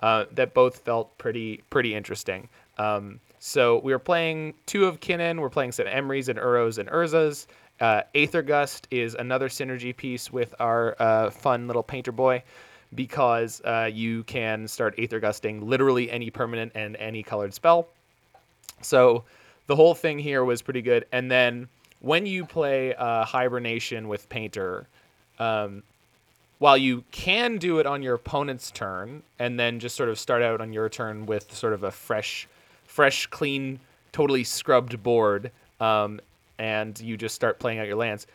uh, 0.00 0.26
that 0.32 0.52
both 0.52 0.80
felt 0.80 1.16
pretty 1.16 1.62
pretty 1.70 1.94
interesting. 1.94 2.48
Um, 2.78 3.20
so 3.38 3.78
we 3.78 3.92
were 3.92 4.00
playing 4.00 4.54
two 4.66 4.86
of 4.86 4.98
Kinnan, 5.00 5.38
we're 5.38 5.50
playing 5.50 5.72
some 5.72 5.86
Emrys 5.86 6.28
and 6.28 6.38
Uros 6.38 6.78
and 6.78 6.88
Urzas. 6.88 7.46
Uh, 7.80 8.02
Aether 8.14 8.42
Gust 8.42 8.88
is 8.90 9.14
another 9.14 9.48
synergy 9.48 9.94
piece 9.94 10.32
with 10.32 10.54
our 10.60 10.96
uh, 10.98 11.30
fun 11.30 11.66
little 11.66 11.82
painter 11.82 12.12
boy 12.12 12.42
because 12.94 13.60
uh, 13.64 13.90
you 13.92 14.22
can 14.24 14.66
start 14.66 14.94
Aether 14.98 15.20
Gusting 15.20 15.68
literally 15.68 16.10
any 16.10 16.30
permanent 16.30 16.72
and 16.74 16.96
any 16.96 17.22
colored 17.22 17.52
spell. 17.52 17.88
So 18.80 19.24
the 19.66 19.76
whole 19.76 19.94
thing 19.94 20.18
here 20.18 20.44
was 20.44 20.62
pretty 20.62 20.82
good. 20.82 21.06
And 21.12 21.30
then 21.30 21.68
when 22.00 22.26
you 22.26 22.44
play 22.44 22.94
uh, 22.94 23.24
Hibernation 23.24 24.08
with 24.08 24.28
Painter, 24.28 24.86
um, 25.38 25.82
while 26.58 26.76
you 26.76 27.04
can 27.10 27.58
do 27.58 27.78
it 27.80 27.86
on 27.86 28.02
your 28.02 28.14
opponent's 28.14 28.70
turn 28.70 29.22
and 29.38 29.60
then 29.60 29.78
just 29.78 29.96
sort 29.96 30.08
of 30.08 30.18
start 30.18 30.42
out 30.42 30.60
on 30.60 30.72
your 30.72 30.88
turn 30.88 31.26
with 31.26 31.52
sort 31.54 31.74
of 31.74 31.82
a 31.82 31.90
fresh, 31.90 32.48
fresh, 32.86 33.26
clean, 33.26 33.78
totally 34.12 34.44
scrubbed 34.44 35.02
board, 35.02 35.50
um, 35.80 36.20
and 36.58 36.98
you 37.00 37.16
just 37.16 37.34
start 37.34 37.58
playing 37.58 37.78
out 37.78 37.86
your 37.86 37.96
lands. 37.96 38.26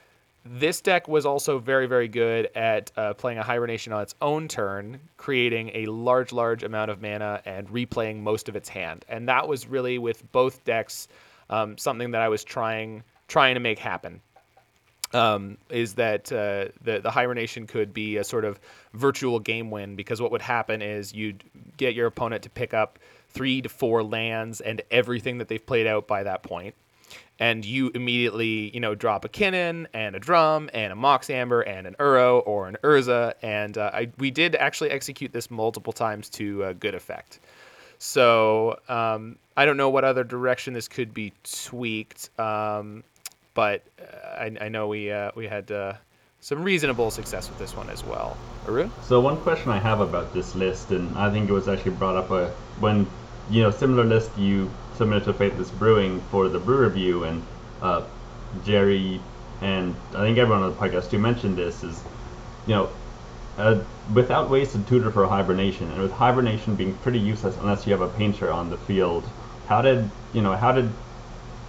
This 0.43 0.81
deck 0.81 1.07
was 1.07 1.25
also 1.25 1.59
very, 1.59 1.85
very 1.85 2.07
good 2.07 2.49
at 2.55 2.91
uh, 2.97 3.13
playing 3.13 3.37
a 3.37 3.43
hibernation 3.43 3.93
on 3.93 4.01
its 4.01 4.15
own 4.21 4.47
turn, 4.47 4.99
creating 5.17 5.69
a 5.75 5.85
large, 5.85 6.31
large 6.31 6.63
amount 6.63 6.89
of 6.89 6.99
mana 6.99 7.41
and 7.45 7.69
replaying 7.69 8.21
most 8.21 8.49
of 8.49 8.55
its 8.55 8.67
hand. 8.67 9.05
And 9.07 9.29
that 9.29 9.47
was 9.47 9.67
really 9.67 9.99
with 9.99 10.29
both 10.31 10.63
decks 10.65 11.07
um, 11.51 11.77
something 11.77 12.11
that 12.11 12.21
I 12.21 12.29
was 12.29 12.43
trying 12.43 13.03
trying 13.27 13.53
to 13.53 13.59
make 13.59 13.77
happen. 13.77 14.21
Um, 15.13 15.57
is 15.69 15.93
that 15.95 16.31
uh, 16.31 16.71
the 16.81 17.01
the 17.01 17.11
hibernation 17.11 17.67
could 17.67 17.93
be 17.93 18.15
a 18.15 18.23
sort 18.23 18.45
of 18.45 18.61
virtual 18.93 19.39
game 19.39 19.69
win 19.69 19.97
because 19.97 20.21
what 20.21 20.31
would 20.31 20.41
happen 20.41 20.81
is 20.81 21.13
you'd 21.13 21.43
get 21.75 21.93
your 21.93 22.07
opponent 22.07 22.43
to 22.43 22.49
pick 22.49 22.73
up 22.73 22.97
three 23.27 23.61
to 23.61 23.67
four 23.67 24.03
lands 24.03 24.61
and 24.61 24.81
everything 24.89 25.37
that 25.37 25.49
they've 25.49 25.65
played 25.65 25.85
out 25.85 26.07
by 26.07 26.23
that 26.23 26.43
point 26.43 26.75
and 27.41 27.65
you 27.65 27.89
immediately, 27.95 28.69
you 28.69 28.79
know, 28.79 28.93
drop 28.93 29.25
a 29.25 29.29
Kinnan 29.29 29.87
and 29.95 30.15
a 30.15 30.19
Drum 30.19 30.69
and 30.75 30.93
a 30.93 30.95
Mox 30.95 31.27
Amber 31.27 31.61
and 31.61 31.87
an 31.87 31.95
Uro 31.99 32.43
or 32.45 32.67
an 32.67 32.77
Urza, 32.83 33.33
and 33.41 33.79
uh, 33.79 33.89
I, 33.91 34.09
we 34.19 34.29
did 34.29 34.55
actually 34.55 34.91
execute 34.91 35.33
this 35.33 35.49
multiple 35.49 35.91
times 35.91 36.29
to 36.29 36.63
uh, 36.63 36.73
good 36.73 36.93
effect. 36.93 37.39
So 37.97 38.79
um, 38.87 39.37
I 39.57 39.65
don't 39.65 39.75
know 39.75 39.89
what 39.89 40.03
other 40.03 40.23
direction 40.23 40.75
this 40.75 40.87
could 40.87 41.15
be 41.15 41.33
tweaked, 41.43 42.29
um, 42.39 43.03
but 43.55 43.83
uh, 43.99 44.27
I, 44.27 44.55
I, 44.61 44.69
know 44.69 44.87
we 44.87 45.11
uh, 45.11 45.31
we 45.35 45.47
had 45.47 45.71
uh, 45.71 45.93
some 46.41 46.63
reasonable 46.63 47.09
success 47.09 47.49
with 47.49 47.57
this 47.57 47.75
one 47.75 47.89
as 47.89 48.03
well. 48.03 48.37
Aru? 48.67 48.89
So 49.01 49.19
one 49.19 49.37
question 49.37 49.71
I 49.71 49.79
have 49.79 49.99
about 49.99 50.31
this 50.31 50.53
list, 50.53 50.91
and 50.91 51.17
I 51.17 51.31
think 51.31 51.49
it 51.49 51.53
was 51.53 51.67
actually 51.67 51.93
brought 51.93 52.17
up 52.17 52.29
uh, 52.29 52.49
when 52.79 53.07
you 53.49 53.63
know 53.63 53.71
similar 53.71 54.03
list 54.03 54.29
you 54.37 54.69
submitted 55.01 55.25
to 55.25 55.33
Faithless 55.33 55.71
Brewing 55.71 56.21
for 56.29 56.47
the 56.47 56.59
brew 56.59 56.77
review, 56.77 57.23
and 57.23 57.41
uh, 57.81 58.03
Jerry 58.63 59.19
and 59.59 59.95
I 60.13 60.21
think 60.21 60.37
everyone 60.37 60.61
on 60.61 60.69
the 60.69 60.75
podcast 60.75 61.09
too 61.09 61.17
mentioned 61.17 61.57
this 61.57 61.83
is, 61.83 62.03
you 62.67 62.75
know, 62.75 62.87
uh, 63.57 63.79
without 64.13 64.51
wasted 64.51 64.85
tutor 64.87 65.09
for 65.09 65.25
hibernation, 65.25 65.89
and 65.89 66.03
with 66.03 66.11
hibernation 66.11 66.75
being 66.75 66.93
pretty 66.99 67.17
useless 67.17 67.57
unless 67.57 67.87
you 67.87 67.93
have 67.93 68.01
a 68.01 68.09
painter 68.09 68.51
on 68.51 68.69
the 68.69 68.77
field, 68.77 69.23
how 69.65 69.81
did 69.81 70.07
you 70.33 70.43
know 70.43 70.55
how 70.55 70.71
did 70.71 70.87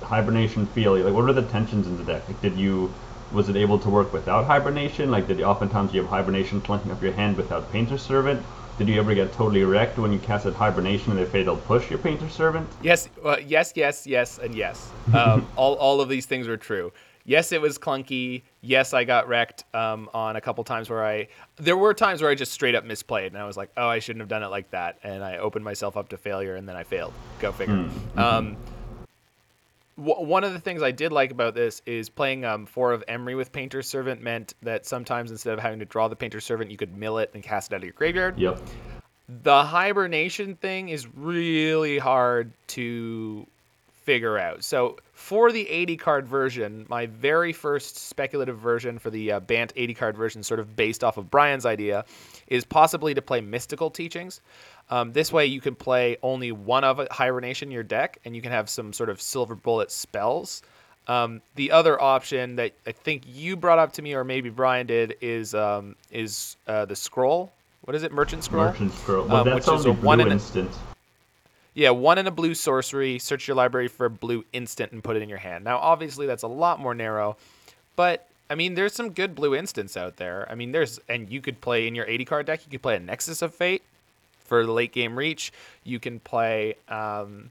hibernation 0.03 0.67
feel? 0.67 0.95
Like, 0.95 1.15
what 1.15 1.25
were 1.25 1.33
the 1.33 1.41
tensions 1.41 1.87
in 1.87 1.97
the 1.97 2.05
deck? 2.05 2.29
Like, 2.29 2.43
did 2.43 2.59
you 2.59 2.93
was 3.31 3.49
it 3.49 3.57
able 3.57 3.79
to 3.79 3.89
work 3.89 4.13
without 4.13 4.45
hibernation? 4.45 5.11
Like, 5.11 5.27
did 5.27 5.41
oftentimes 5.41 5.95
you 5.95 6.03
have 6.03 6.11
hibernation 6.11 6.61
clunking 6.61 6.91
up 6.91 7.03
your 7.03 7.13
hand 7.13 7.39
without 7.39 7.71
painter 7.71 7.97
servant? 7.97 8.45
Did 8.83 8.95
you 8.95 8.99
ever 8.99 9.15
get 9.15 9.33
totally 9.33 9.63
wrecked 9.63 9.97
when 9.97 10.13
you 10.13 10.19
casted 10.19 10.55
Hibernation 10.55 11.13
and 11.13 11.21
they 11.21 11.25
fatal 11.25 11.57
push 11.57 11.89
your 11.89 12.01
Painter 12.01 12.29
Servant? 12.29 12.69
Yes, 12.83 13.09
uh, 13.25 13.37
yes, 13.47 13.75
yes, 13.77 14.09
yes, 14.09 14.39
and 14.39 14.57
yes. 14.57 14.91
Um, 15.15 15.47
all, 15.55 15.75
all 15.75 16.01
of 16.01 16.09
these 16.09 16.27
things 16.27 16.49
were 16.49 16.57
true. 16.57 16.93
Yes, 17.25 17.53
it 17.53 17.61
was 17.61 17.79
clunky. 17.79 18.43
Yes, 18.61 18.93
I 18.93 19.05
got 19.05 19.29
wrecked 19.29 19.63
um, 19.73 20.11
on 20.13 20.35
a 20.35 20.41
couple 20.41 20.65
times 20.65 20.91
where 20.91 21.05
I. 21.05 21.29
There 21.57 21.77
were 21.77 21.95
times 21.95 22.23
where 22.23 22.31
I 22.31 22.35
just 22.35 22.51
straight 22.51 22.75
up 22.75 22.85
misplayed, 22.85 23.29
and 23.29 23.39
I 23.39 23.45
was 23.45 23.57
like, 23.57 23.71
"Oh, 23.77 23.87
I 23.87 24.01
shouldn't 24.01 24.21
have 24.21 24.29
done 24.29 24.43
it 24.43 24.49
like 24.49 24.69
that," 24.73 24.99
and 25.05 25.23
I 25.23 25.37
opened 25.37 25.65
myself 25.65 25.97
up 25.97 26.09
to 26.09 26.17
failure, 26.17 26.57
and 26.57 26.69
then 26.69 26.75
I 26.75 26.83
failed. 26.83 27.13
Go 27.39 27.53
figure. 27.53 27.77
Mm-hmm. 27.77 28.19
Um, 28.19 28.57
one 29.97 30.45
of 30.45 30.53
the 30.53 30.59
things 30.59 30.83
I 30.83 30.91
did 30.91 31.13
like 31.13 31.31
about 31.31 31.55
this 31.55 31.83
is 31.85 32.09
playing 32.09 32.45
um, 32.45 32.67
four 32.67 32.93
of 32.93 33.05
Emry 33.07 33.37
with 33.37 33.53
Painter 33.53 33.83
Servant 33.83 34.23
meant 34.23 34.55
that 34.63 34.87
sometimes 34.87 35.31
instead 35.31 35.53
of 35.53 35.61
having 35.61 35.79
to 35.81 35.85
draw 35.85 36.09
the 36.09 36.17
Painter 36.17 36.41
Servant, 36.41 36.71
you 36.71 36.77
could 36.77 36.97
mill 36.97 37.19
it 37.19 37.31
and 37.35 37.43
cast 37.43 37.73
it 37.73 37.75
out 37.75 37.79
of 37.79 37.85
your 37.85 37.93
graveyard. 37.93 38.39
Yep. 38.39 38.61
The 39.43 39.65
hibernation 39.65 40.57
thing 40.57 40.89
is 40.89 41.07
really 41.15 41.99
hard 41.99 42.53
to 42.69 43.47
figure 44.03 44.39
out. 44.39 44.65
So 44.65 44.99
for 45.13 45.53
the 45.53 45.69
80 45.69 45.97
card 45.97 46.27
version, 46.27 46.87
my 46.89 47.07
very 47.07 47.53
first 47.53 47.97
speculative 47.97 48.59
version 48.59 48.99
for 48.99 49.11
the 49.11 49.33
uh, 49.33 49.41
Bant 49.41 49.73
80 49.77 49.95
card 49.95 50.17
version, 50.17 50.43
sort 50.43 50.61
of 50.61 50.75
based 50.77 51.05
off 51.05 51.17
of 51.17 51.31
Brian's 51.31 51.67
idea, 51.67 52.05
is 52.49 52.65
possibly 52.65 53.15
to 53.15 53.23
play 53.23 53.41
Mystical 53.41 53.91
Teachings. 53.91 54.41
Um, 54.91 55.13
this 55.13 55.33
way, 55.33 55.47
you 55.47 55.61
can 55.61 55.75
play 55.75 56.17
only 56.23 56.53
one 56.53 56.85
of 56.85 57.01
Hibernation 57.11 57.69
in 57.69 57.73
your 57.73 57.83
deck, 57.83 58.19
and 58.25 58.35
you 58.37 58.43
can 58.43 58.53
have 58.53 58.69
some 58.69 58.93
sort 58.93 59.09
of 59.09 59.23
Silver 59.23 59.55
Bullet 59.55 59.91
spells. 59.91 60.63
Um, 61.09 61.41
the 61.55 61.71
other 61.73 62.01
option 62.01 62.57
that 62.57 62.73
I 62.87 62.93
think 62.93 63.23
you 63.27 63.57
brought 63.57 63.79
up 63.79 63.93
to 63.95 64.03
me, 64.03 64.15
or 64.15 64.23
maybe 64.25 64.51
Brian 64.51 64.87
did, 64.87 65.17
is 65.21 65.55
um, 65.55 65.97
is 66.11 66.57
uh, 66.67 66.85
the 66.85 66.95
scroll. 66.95 67.53
What 67.83 67.97
is 67.97 68.03
it? 68.05 68.13
Merchant 68.13 68.45
scroll. 68.45 68.67
Merchant 68.67 68.93
scroll. 68.95 69.27
Well, 69.27 69.37
Um, 69.39 69.45
that's 69.47 69.67
which 69.67 69.75
is 69.81 69.87
only 69.87 70.01
a 70.01 70.05
one 70.05 70.19
blue 70.19 70.27
in 70.27 70.33
instant. 70.33 70.71
Yeah, 71.75 71.91
one 71.91 72.19
in 72.19 72.27
a 72.27 72.31
blue 72.31 72.55
sorcery. 72.55 73.19
Search 73.19 73.49
your 73.49 73.55
library 73.57 73.89
for 73.89 74.07
a 74.07 74.11
blue 74.11 74.45
instant 74.53 74.93
and 74.93 75.03
put 75.03 75.17
it 75.17 75.23
in 75.23 75.29
your 75.29 75.39
hand. 75.39 75.65
Now, 75.65 75.79
obviously, 75.79 76.27
that's 76.27 76.43
a 76.43 76.49
lot 76.49 76.79
more 76.81 76.95
narrow, 76.95 77.37
but 77.97 78.29
I 78.51 78.55
mean, 78.55 78.75
there's 78.75 78.93
some 78.93 79.11
good 79.13 79.35
blue 79.35 79.55
instants 79.55 79.97
out 79.97 80.17
there. 80.17 80.47
I 80.51 80.55
mean, 80.55 80.73
there's 80.73 81.01
and 81.09 81.31
you 81.31 81.41
could 81.41 81.61
play 81.63 81.87
in 81.87 81.95
your 81.95 82.07
80 82.07 82.25
card 82.27 82.47
deck. 82.47 82.61
You 82.67 82.71
could 82.71 82.83
play 82.83 82.97
a 82.97 83.01
Nexus 83.01 83.41
of 83.41 83.55
Fate 83.55 83.83
for 84.45 84.67
the 84.67 84.73
late 84.73 84.93
game 84.93 85.17
reach. 85.17 85.51
You 85.85 85.99
can 85.99 86.21
play 86.21 86.75
um, 86.91 87.51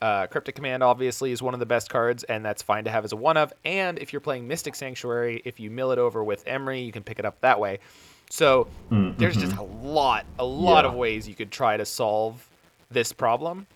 uh, 0.00 0.28
Cryptic 0.28 0.54
Command. 0.54 0.84
Obviously, 0.84 1.32
is 1.32 1.42
one 1.42 1.52
of 1.54 1.58
the 1.58 1.66
best 1.66 1.90
cards, 1.90 2.22
and 2.22 2.44
that's 2.44 2.62
fine 2.62 2.84
to 2.84 2.90
have 2.92 3.04
as 3.04 3.10
a 3.12 3.16
one 3.16 3.36
of. 3.36 3.52
And 3.64 3.98
if 3.98 4.12
you're 4.12 4.20
playing 4.20 4.46
Mystic 4.46 4.76
Sanctuary, 4.76 5.42
if 5.44 5.58
you 5.58 5.68
mill 5.72 5.90
it 5.90 5.98
over 5.98 6.22
with 6.22 6.44
Emry, 6.44 6.86
you 6.86 6.92
can 6.92 7.02
pick 7.02 7.18
it 7.18 7.24
up 7.24 7.40
that 7.40 7.58
way. 7.58 7.80
So 8.30 8.68
Mm, 8.92 9.16
there's 9.18 9.36
just 9.36 9.56
a 9.56 9.62
lot, 9.62 10.24
a 10.38 10.44
lot 10.44 10.84
Yeah. 10.84 10.90
of 10.90 10.96
ways 10.96 11.28
you 11.28 11.34
could 11.34 11.50
try 11.50 11.76
to 11.76 11.84
solve 11.84 12.46
this 12.90 13.12
problem. 13.12 13.66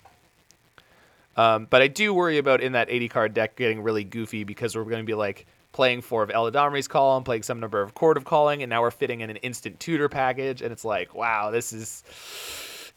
Um, 1.37 1.67
but 1.69 1.81
I 1.81 1.87
do 1.87 2.13
worry 2.13 2.37
about 2.37 2.61
in 2.61 2.73
that 2.73 2.89
80 2.89 3.07
card 3.07 3.33
deck 3.33 3.55
getting 3.55 3.81
really 3.81 4.03
goofy 4.03 4.43
because 4.43 4.75
we're 4.75 4.83
going 4.83 5.03
to 5.03 5.05
be 5.05 5.13
like 5.13 5.45
playing 5.71 6.01
four 6.01 6.23
of 6.23 6.29
Eladamri's 6.29 6.87
Call, 6.87 7.15
and 7.15 7.25
playing 7.25 7.43
some 7.43 7.59
number 7.59 7.81
of 7.81 7.93
Chord 7.93 8.17
of 8.17 8.25
Calling, 8.25 8.61
and 8.61 8.69
now 8.69 8.81
we're 8.81 8.91
fitting 8.91 9.21
in 9.21 9.29
an 9.29 9.37
instant 9.37 9.79
tutor 9.79 10.09
package, 10.09 10.61
and 10.61 10.71
it's 10.71 10.83
like, 10.83 11.15
wow, 11.15 11.49
this 11.49 11.71
is 11.71 12.03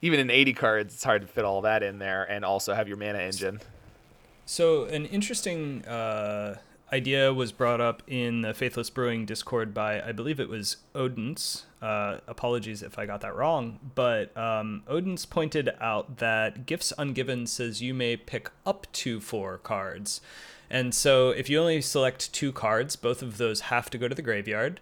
even 0.02 0.20
in 0.20 0.30
80 0.30 0.52
cards, 0.54 0.94
it's 0.94 1.04
hard 1.04 1.22
to 1.22 1.28
fit 1.28 1.44
all 1.44 1.62
that 1.62 1.82
in 1.82 1.98
there 1.98 2.24
and 2.24 2.44
also 2.44 2.74
have 2.74 2.88
your 2.88 2.96
mana 2.96 3.20
engine. 3.20 3.60
So 4.44 4.84
an 4.84 5.06
interesting 5.06 5.84
uh, 5.86 6.58
idea 6.92 7.32
was 7.32 7.52
brought 7.52 7.80
up 7.80 8.02
in 8.06 8.42
the 8.42 8.54
Faithless 8.54 8.90
Brewing 8.90 9.26
Discord 9.26 9.74
by 9.74 10.00
I 10.00 10.12
believe 10.12 10.38
it 10.38 10.48
was 10.48 10.78
Odin's. 10.94 11.64
Uh, 11.82 12.18
apologies 12.26 12.82
if 12.82 12.98
I 12.98 13.04
got 13.04 13.20
that 13.20 13.36
wrong, 13.36 13.78
but 13.94 14.34
um, 14.36 14.82
Odin's 14.88 15.26
pointed 15.26 15.70
out 15.80 16.16
that 16.18 16.64
Gifts 16.64 16.92
Ungiven 16.96 17.46
says 17.46 17.82
you 17.82 17.92
may 17.92 18.16
pick 18.16 18.50
up 18.64 18.86
to 18.92 19.20
four 19.20 19.58
cards, 19.58 20.20
and 20.70 20.94
so 20.94 21.30
if 21.30 21.50
you 21.50 21.60
only 21.60 21.82
select 21.82 22.32
two 22.32 22.52
cards, 22.52 22.96
both 22.96 23.22
of 23.22 23.36
those 23.36 23.62
have 23.62 23.90
to 23.90 23.98
go 23.98 24.08
to 24.08 24.14
the 24.14 24.22
graveyard, 24.22 24.80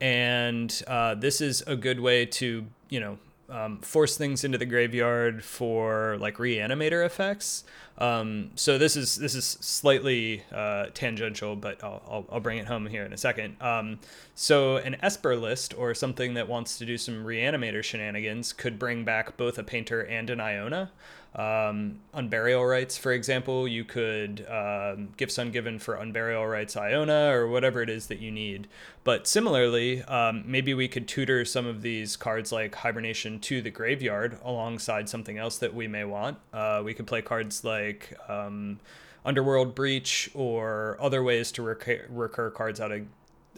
and 0.00 0.82
uh, 0.86 1.14
this 1.16 1.40
is 1.40 1.62
a 1.62 1.74
good 1.74 1.98
way 1.98 2.26
to 2.26 2.66
you 2.90 3.00
know 3.00 3.18
um, 3.48 3.78
force 3.78 4.16
things 4.16 4.44
into 4.44 4.58
the 4.58 4.66
graveyard 4.66 5.44
for 5.44 6.16
like 6.18 6.36
reanimator 6.36 7.04
effects. 7.04 7.64
Um, 7.98 8.50
so 8.56 8.76
this 8.76 8.96
is 8.96 9.16
this 9.16 9.34
is 9.34 9.44
slightly 9.44 10.42
uh, 10.52 10.86
tangential, 10.92 11.56
but 11.56 11.82
I'll, 11.82 12.02
I'll, 12.10 12.26
I'll 12.32 12.40
bring 12.40 12.58
it 12.58 12.66
home 12.66 12.86
here 12.86 13.04
in 13.04 13.12
a 13.12 13.16
second. 13.16 13.56
Um, 13.60 13.98
so 14.34 14.76
an 14.76 14.96
Esper 15.02 15.36
list 15.36 15.74
or 15.78 15.94
something 15.94 16.34
that 16.34 16.48
wants 16.48 16.76
to 16.78 16.84
do 16.84 16.98
some 16.98 17.24
reanimator 17.24 17.82
shenanigans 17.82 18.52
could 18.52 18.78
bring 18.78 19.04
back 19.04 19.36
both 19.36 19.58
a 19.58 19.62
painter 19.62 20.02
and 20.04 20.28
an 20.28 20.40
Iona. 20.40 20.90
Um, 21.36 22.00
unburial 22.14 22.66
rites, 22.68 22.96
for 22.96 23.12
example, 23.12 23.68
you 23.68 23.84
could 23.84 24.46
um, 24.48 25.10
gifts 25.18 25.36
ungiven 25.36 25.78
for 25.78 25.96
unburial 25.96 26.50
rites 26.50 26.78
Iona 26.78 27.30
or 27.30 27.46
whatever 27.46 27.82
it 27.82 27.90
is 27.90 28.06
that 28.06 28.20
you 28.20 28.30
need. 28.32 28.68
But 29.04 29.26
similarly, 29.26 30.02
um, 30.04 30.44
maybe 30.46 30.72
we 30.72 30.88
could 30.88 31.06
tutor 31.06 31.44
some 31.44 31.66
of 31.66 31.82
these 31.82 32.16
cards 32.16 32.52
like 32.52 32.74
Hibernation 32.74 33.38
to 33.40 33.60
the 33.60 33.70
graveyard 33.70 34.38
alongside 34.42 35.10
something 35.10 35.36
else 35.36 35.58
that 35.58 35.74
we 35.74 35.86
may 35.86 36.04
want. 36.04 36.38
Uh, 36.54 36.80
we 36.82 36.94
could 36.94 37.06
play 37.06 37.20
cards 37.20 37.64
like 37.64 38.16
um, 38.30 38.80
Underworld 39.22 39.74
Breach 39.74 40.30
or 40.32 40.96
other 40.98 41.22
ways 41.22 41.52
to 41.52 41.62
recur, 41.62 42.06
recur 42.08 42.48
cards 42.50 42.80
out 42.80 42.92
of 42.92 43.02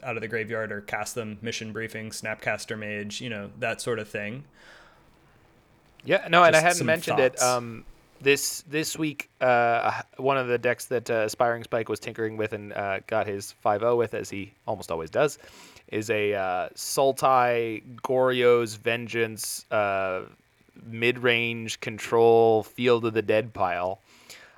out 0.02 0.16
of 0.16 0.20
the 0.20 0.28
graveyard 0.28 0.70
or 0.72 0.80
cast 0.80 1.14
them. 1.14 1.38
Mission 1.42 1.72
Briefing, 1.72 2.10
Snapcaster 2.10 2.76
Mage, 2.76 3.20
you 3.20 3.30
know 3.30 3.50
that 3.60 3.80
sort 3.80 4.00
of 4.00 4.08
thing. 4.08 4.44
Yeah, 6.04 6.26
no, 6.28 6.44
and 6.44 6.54
I 6.54 6.60
hadn't 6.60 6.86
mentioned 6.86 7.18
it. 7.18 7.40
Um, 7.42 7.84
this 8.20 8.62
this 8.62 8.98
week, 8.98 9.30
uh, 9.40 10.02
one 10.16 10.36
of 10.36 10.48
the 10.48 10.58
decks 10.58 10.86
that 10.86 11.10
uh, 11.10 11.24
Aspiring 11.26 11.64
Spike 11.64 11.88
was 11.88 12.00
tinkering 12.00 12.36
with 12.36 12.52
and 12.52 12.72
uh, 12.72 13.00
got 13.06 13.26
his 13.26 13.54
5-0 13.64 13.96
with, 13.96 14.14
as 14.14 14.30
he 14.30 14.52
almost 14.66 14.90
always 14.90 15.10
does, 15.10 15.38
is 15.88 16.10
a 16.10 16.34
uh, 16.34 16.68
Sultai 16.74 17.82
Goryo's 18.02 18.74
Vengeance 18.74 19.64
uh, 19.70 20.22
mid-range 20.86 21.80
control 21.80 22.62
Field 22.62 23.04
of 23.04 23.14
the 23.14 23.22
Dead 23.22 23.52
pile. 23.52 24.00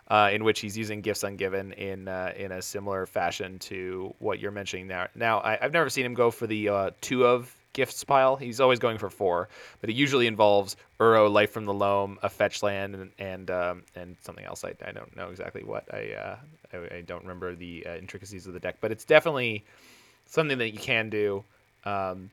Uh, 0.08 0.28
in 0.32 0.42
which 0.42 0.58
he's 0.58 0.76
using 0.76 1.00
gifts 1.00 1.22
ungiven 1.22 1.72
in 1.74 2.08
uh, 2.08 2.32
in 2.36 2.50
a 2.50 2.60
similar 2.60 3.06
fashion 3.06 3.60
to 3.60 4.12
what 4.18 4.40
you're 4.40 4.50
mentioning 4.50 4.88
now. 4.88 5.06
Now 5.14 5.38
I, 5.38 5.56
I've 5.62 5.72
never 5.72 5.88
seen 5.88 6.04
him 6.04 6.14
go 6.14 6.32
for 6.32 6.48
the 6.48 6.68
uh, 6.68 6.90
two 7.00 7.24
of 7.24 7.54
gifts 7.72 8.02
pile. 8.04 8.36
He's 8.36 8.60
always 8.60 8.78
going 8.78 8.98
for 8.98 9.10
four, 9.10 9.48
but 9.80 9.90
it 9.90 9.96
usually 9.96 10.26
involves 10.26 10.76
Uro, 10.98 11.30
Life 11.30 11.50
from 11.50 11.64
the 11.64 11.74
Loam, 11.74 12.18
a 12.22 12.28
fetch 12.28 12.62
land, 12.62 12.94
and 12.94 13.10
and, 13.18 13.50
um, 13.50 13.82
and 13.94 14.16
something 14.20 14.44
else. 14.44 14.64
I, 14.64 14.74
I 14.84 14.92
don't 14.92 15.14
know 15.16 15.28
exactly 15.28 15.64
what. 15.64 15.92
I 15.92 16.12
uh, 16.12 16.36
I, 16.72 16.96
I 16.96 17.00
don't 17.02 17.22
remember 17.22 17.54
the 17.54 17.86
uh, 17.86 17.96
intricacies 17.96 18.46
of 18.46 18.52
the 18.52 18.60
deck, 18.60 18.76
but 18.80 18.92
it's 18.92 19.04
definitely 19.04 19.64
something 20.26 20.58
that 20.58 20.70
you 20.70 20.78
can 20.78 21.10
do. 21.10 21.44
Um, 21.84 22.30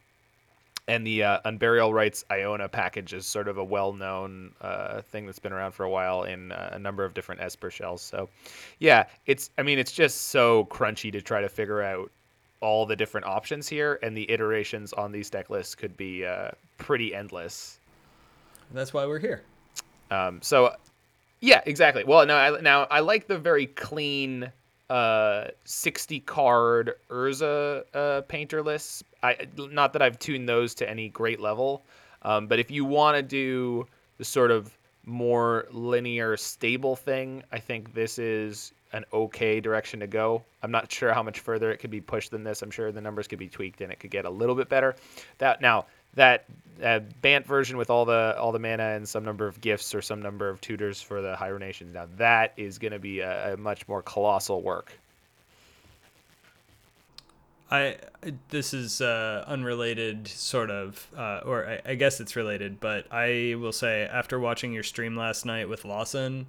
and 0.87 1.05
the 1.05 1.23
uh, 1.23 1.39
Unburial 1.45 1.93
Rites 1.93 2.23
Iona 2.31 2.69
package 2.69 3.13
is 3.13 3.25
sort 3.25 3.49
of 3.49 3.57
a 3.57 3.63
well-known 3.63 4.53
uh, 4.61 5.01
thing 5.01 5.25
that's 5.25 5.39
been 5.39 5.51
around 5.51 5.73
for 5.73 5.83
a 5.83 5.89
while 5.89 6.23
in 6.23 6.53
uh, 6.53 6.69
a 6.73 6.79
number 6.79 7.03
of 7.03 7.13
different 7.13 7.41
Esper 7.41 7.69
shells. 7.69 8.01
So, 8.01 8.29
yeah, 8.79 9.05
it's 9.25 9.49
I 9.57 9.63
mean 9.63 9.79
it's 9.79 9.91
just 9.91 10.27
so 10.27 10.65
crunchy 10.65 11.11
to 11.11 11.21
try 11.21 11.41
to 11.41 11.49
figure 11.49 11.81
out 11.81 12.09
all 12.61 12.85
the 12.85 12.95
different 12.95 13.25
options 13.25 13.67
here, 13.67 13.99
and 14.01 14.15
the 14.15 14.29
iterations 14.31 14.93
on 14.93 15.11
these 15.11 15.29
deck 15.29 15.49
lists 15.49 15.75
could 15.75 15.95
be 15.97 16.25
uh, 16.25 16.51
pretty 16.77 17.13
endless. 17.13 17.79
That's 18.73 18.93
why 18.93 19.05
we're 19.05 19.19
here. 19.19 19.43
Um, 20.11 20.41
so, 20.41 20.73
yeah, 21.39 21.61
exactly. 21.65 22.03
Well, 22.03 22.25
no, 22.25 22.35
I, 22.35 22.61
now 22.61 22.87
I 22.89 22.99
like 23.01 23.27
the 23.27 23.37
very 23.37 23.67
clean 23.67 24.51
uh 24.89 25.49
60 25.65 26.21
card 26.21 26.93
Urza 27.09 27.83
uh, 27.93 28.21
painter 28.21 28.63
lists. 28.63 29.03
I 29.21 29.35
not 29.57 29.91
that 29.93 30.01
I've 30.01 30.17
tuned 30.17 30.47
those 30.47 30.73
to 30.75 30.89
any 30.89 31.09
great 31.09 31.41
level, 31.41 31.83
um, 32.21 32.47
but 32.47 32.57
if 32.57 32.71
you 32.71 32.85
want 32.85 33.17
to 33.17 33.21
do 33.21 33.85
the 34.17 34.23
sort 34.23 34.49
of 34.49 34.77
more 35.07 35.67
linear 35.71 36.37
stable 36.37 36.95
thing, 36.95 37.41
I 37.51 37.59
think 37.59 37.93
this 37.93 38.19
is 38.19 38.73
an 38.93 39.05
okay 39.13 39.59
direction 39.59 39.99
to 39.99 40.07
go. 40.07 40.43
I'm 40.63 40.71
not 40.71 40.91
sure 40.91 41.13
how 41.13 41.23
much 41.23 41.39
further 41.39 41.71
it 41.71 41.77
could 41.77 41.89
be 41.89 42.01
pushed 42.01 42.31
than 42.31 42.43
this. 42.43 42.61
I'm 42.61 42.71
sure 42.71 42.91
the 42.91 43.01
numbers 43.01 43.27
could 43.27 43.39
be 43.39 43.47
tweaked 43.47 43.81
and 43.81 43.91
it 43.91 43.99
could 43.99 44.11
get 44.11 44.25
a 44.25 44.29
little 44.29 44.55
bit 44.55 44.69
better. 44.69 44.95
That 45.39 45.61
now 45.61 45.85
that 46.13 46.45
uh, 46.83 46.99
Bant 47.21 47.45
version 47.45 47.77
with 47.77 47.89
all 47.89 48.05
the 48.05 48.35
all 48.37 48.51
the 48.51 48.59
mana 48.59 48.83
and 48.83 49.07
some 49.07 49.23
number 49.23 49.47
of 49.47 49.59
gifts 49.61 49.95
or 49.95 50.01
some 50.01 50.21
number 50.21 50.49
of 50.49 50.61
tutors 50.61 51.01
for 51.01 51.21
the 51.21 51.35
hibernations. 51.35 51.93
Now 51.93 52.07
that 52.17 52.53
is 52.57 52.77
going 52.77 52.93
to 52.93 52.99
be 52.99 53.19
a, 53.19 53.53
a 53.53 53.57
much 53.57 53.87
more 53.87 54.01
colossal 54.01 54.61
work. 54.61 54.97
I 57.69 57.97
this 58.49 58.73
is 58.73 59.01
uh, 59.01 59.43
unrelated, 59.47 60.27
sort 60.27 60.71
of, 60.71 61.07
uh, 61.17 61.41
or 61.45 61.67
I, 61.67 61.81
I 61.91 61.95
guess 61.95 62.19
it's 62.19 62.35
related. 62.35 62.79
But 62.79 63.11
I 63.11 63.55
will 63.59 63.73
say, 63.73 64.03
after 64.03 64.39
watching 64.39 64.73
your 64.73 64.83
stream 64.83 65.15
last 65.15 65.45
night 65.45 65.67
with 65.67 65.83
Lawson, 65.83 66.47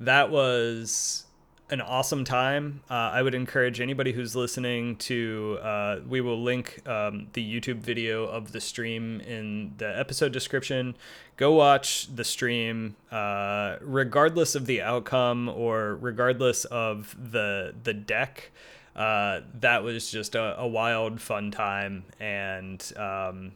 that 0.00 0.30
was 0.30 1.24
an 1.70 1.80
awesome 1.80 2.24
time. 2.24 2.82
Uh, 2.90 2.94
I 2.94 3.22
would 3.22 3.34
encourage 3.34 3.80
anybody 3.80 4.12
who's 4.12 4.34
listening 4.34 4.96
to. 4.96 5.58
Uh, 5.62 5.98
we 6.06 6.22
will 6.22 6.42
link 6.42 6.86
um, 6.88 7.28
the 7.34 7.44
YouTube 7.60 7.78
video 7.78 8.24
of 8.24 8.52
the 8.52 8.60
stream 8.60 9.20
in 9.20 9.74
the 9.76 9.98
episode 9.98 10.32
description. 10.32 10.96
Go 11.36 11.52
watch 11.52 12.14
the 12.14 12.24
stream, 12.24 12.96
uh, 13.10 13.76
regardless 13.82 14.54
of 14.54 14.64
the 14.64 14.80
outcome 14.80 15.48
or 15.50 15.96
regardless 15.96 16.64
of 16.66 17.14
the 17.18 17.74
the 17.82 17.92
deck 17.92 18.50
uh, 18.96 19.40
that 19.60 19.82
was 19.82 20.10
just 20.10 20.34
a, 20.34 20.58
a 20.60 20.66
wild, 20.66 21.20
fun 21.20 21.50
time, 21.50 22.04
and 22.20 22.80
um, 22.96 23.52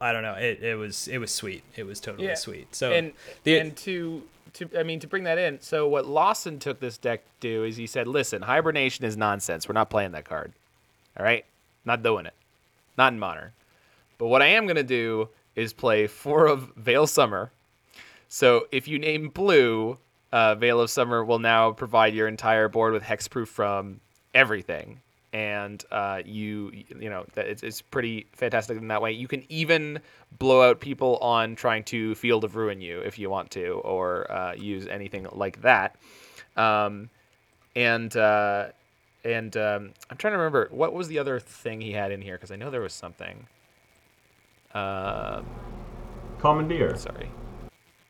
I 0.00 0.12
don't 0.12 0.22
know, 0.22 0.34
it, 0.34 0.62
it 0.62 0.76
was 0.76 1.08
it 1.08 1.18
was 1.18 1.30
sweet. 1.32 1.64
It 1.76 1.84
was 1.84 2.00
totally 2.00 2.26
Yeah. 2.28 2.34
sweet. 2.34 2.74
So 2.74 2.92
and 2.92 3.12
the, 3.44 3.58
and 3.58 3.76
to 3.78 4.22
to 4.54 4.68
I 4.78 4.82
mean 4.82 5.00
to 5.00 5.06
bring 5.06 5.24
that 5.24 5.38
in. 5.38 5.60
So 5.60 5.88
what 5.88 6.06
Lawson 6.06 6.58
took 6.58 6.80
this 6.80 6.98
deck 6.98 7.24
to 7.24 7.30
do 7.40 7.64
is 7.64 7.76
he 7.76 7.86
said, 7.86 8.06
"Listen, 8.06 8.42
hibernation 8.42 9.04
is 9.04 9.16
nonsense. 9.16 9.68
We're 9.68 9.72
not 9.74 9.90
playing 9.90 10.12
that 10.12 10.24
card. 10.24 10.52
All 11.18 11.24
right, 11.24 11.44
not 11.84 12.02
doing 12.02 12.26
it. 12.26 12.34
Not 12.96 13.12
in 13.12 13.18
modern. 13.18 13.52
But 14.18 14.26
what 14.28 14.42
I 14.42 14.46
am 14.46 14.66
gonna 14.66 14.82
do 14.82 15.28
is 15.56 15.72
play 15.72 16.06
four 16.06 16.46
of 16.46 16.72
Veil 16.76 17.06
Summer. 17.06 17.50
So 18.28 18.66
if 18.72 18.86
you 18.88 18.98
name 18.98 19.28
blue." 19.28 19.98
uh, 20.32 20.52
Veil 20.56 20.80
of 20.80 20.90
Summer 20.90 21.24
will 21.24 21.38
now 21.38 21.70
provide 21.70 22.12
your 22.12 22.26
entire 22.26 22.68
board 22.68 22.92
with 22.92 23.04
hexproof 23.04 23.46
from 23.46 24.00
everything, 24.34 25.00
and 25.32 25.84
uh, 25.90 26.22
you 26.24 26.72
you 27.00 27.10
know 27.10 27.24
that 27.34 27.46
it's, 27.46 27.62
it's 27.62 27.82
pretty 27.82 28.26
fantastic 28.32 28.76
in 28.76 28.88
that 28.88 29.02
way. 29.02 29.12
You 29.12 29.28
can 29.28 29.44
even 29.48 30.00
blow 30.38 30.68
out 30.68 30.80
people 30.80 31.16
on 31.18 31.56
trying 31.56 31.84
to 31.84 32.14
Field 32.14 32.44
of 32.44 32.56
Ruin 32.56 32.80
you 32.80 33.00
if 33.00 33.18
you 33.18 33.30
want 33.30 33.50
to, 33.52 33.80
or 33.84 34.30
uh, 34.30 34.54
use 34.54 34.86
anything 34.86 35.26
like 35.32 35.62
that. 35.62 35.96
Um, 36.56 37.10
and 37.76 38.16
uh, 38.16 38.66
and 39.24 39.56
um, 39.56 39.92
I'm 40.10 40.16
trying 40.16 40.32
to 40.32 40.38
remember 40.38 40.68
what 40.70 40.92
was 40.92 41.08
the 41.08 41.18
other 41.18 41.40
thing 41.40 41.80
he 41.80 41.92
had 41.92 42.12
in 42.12 42.20
here 42.20 42.36
because 42.36 42.50
I 42.50 42.56
know 42.56 42.70
there 42.70 42.80
was 42.80 42.92
something. 42.92 43.46
Um, 44.74 45.46
Commandeer. 46.38 46.96
sorry. 46.96 47.30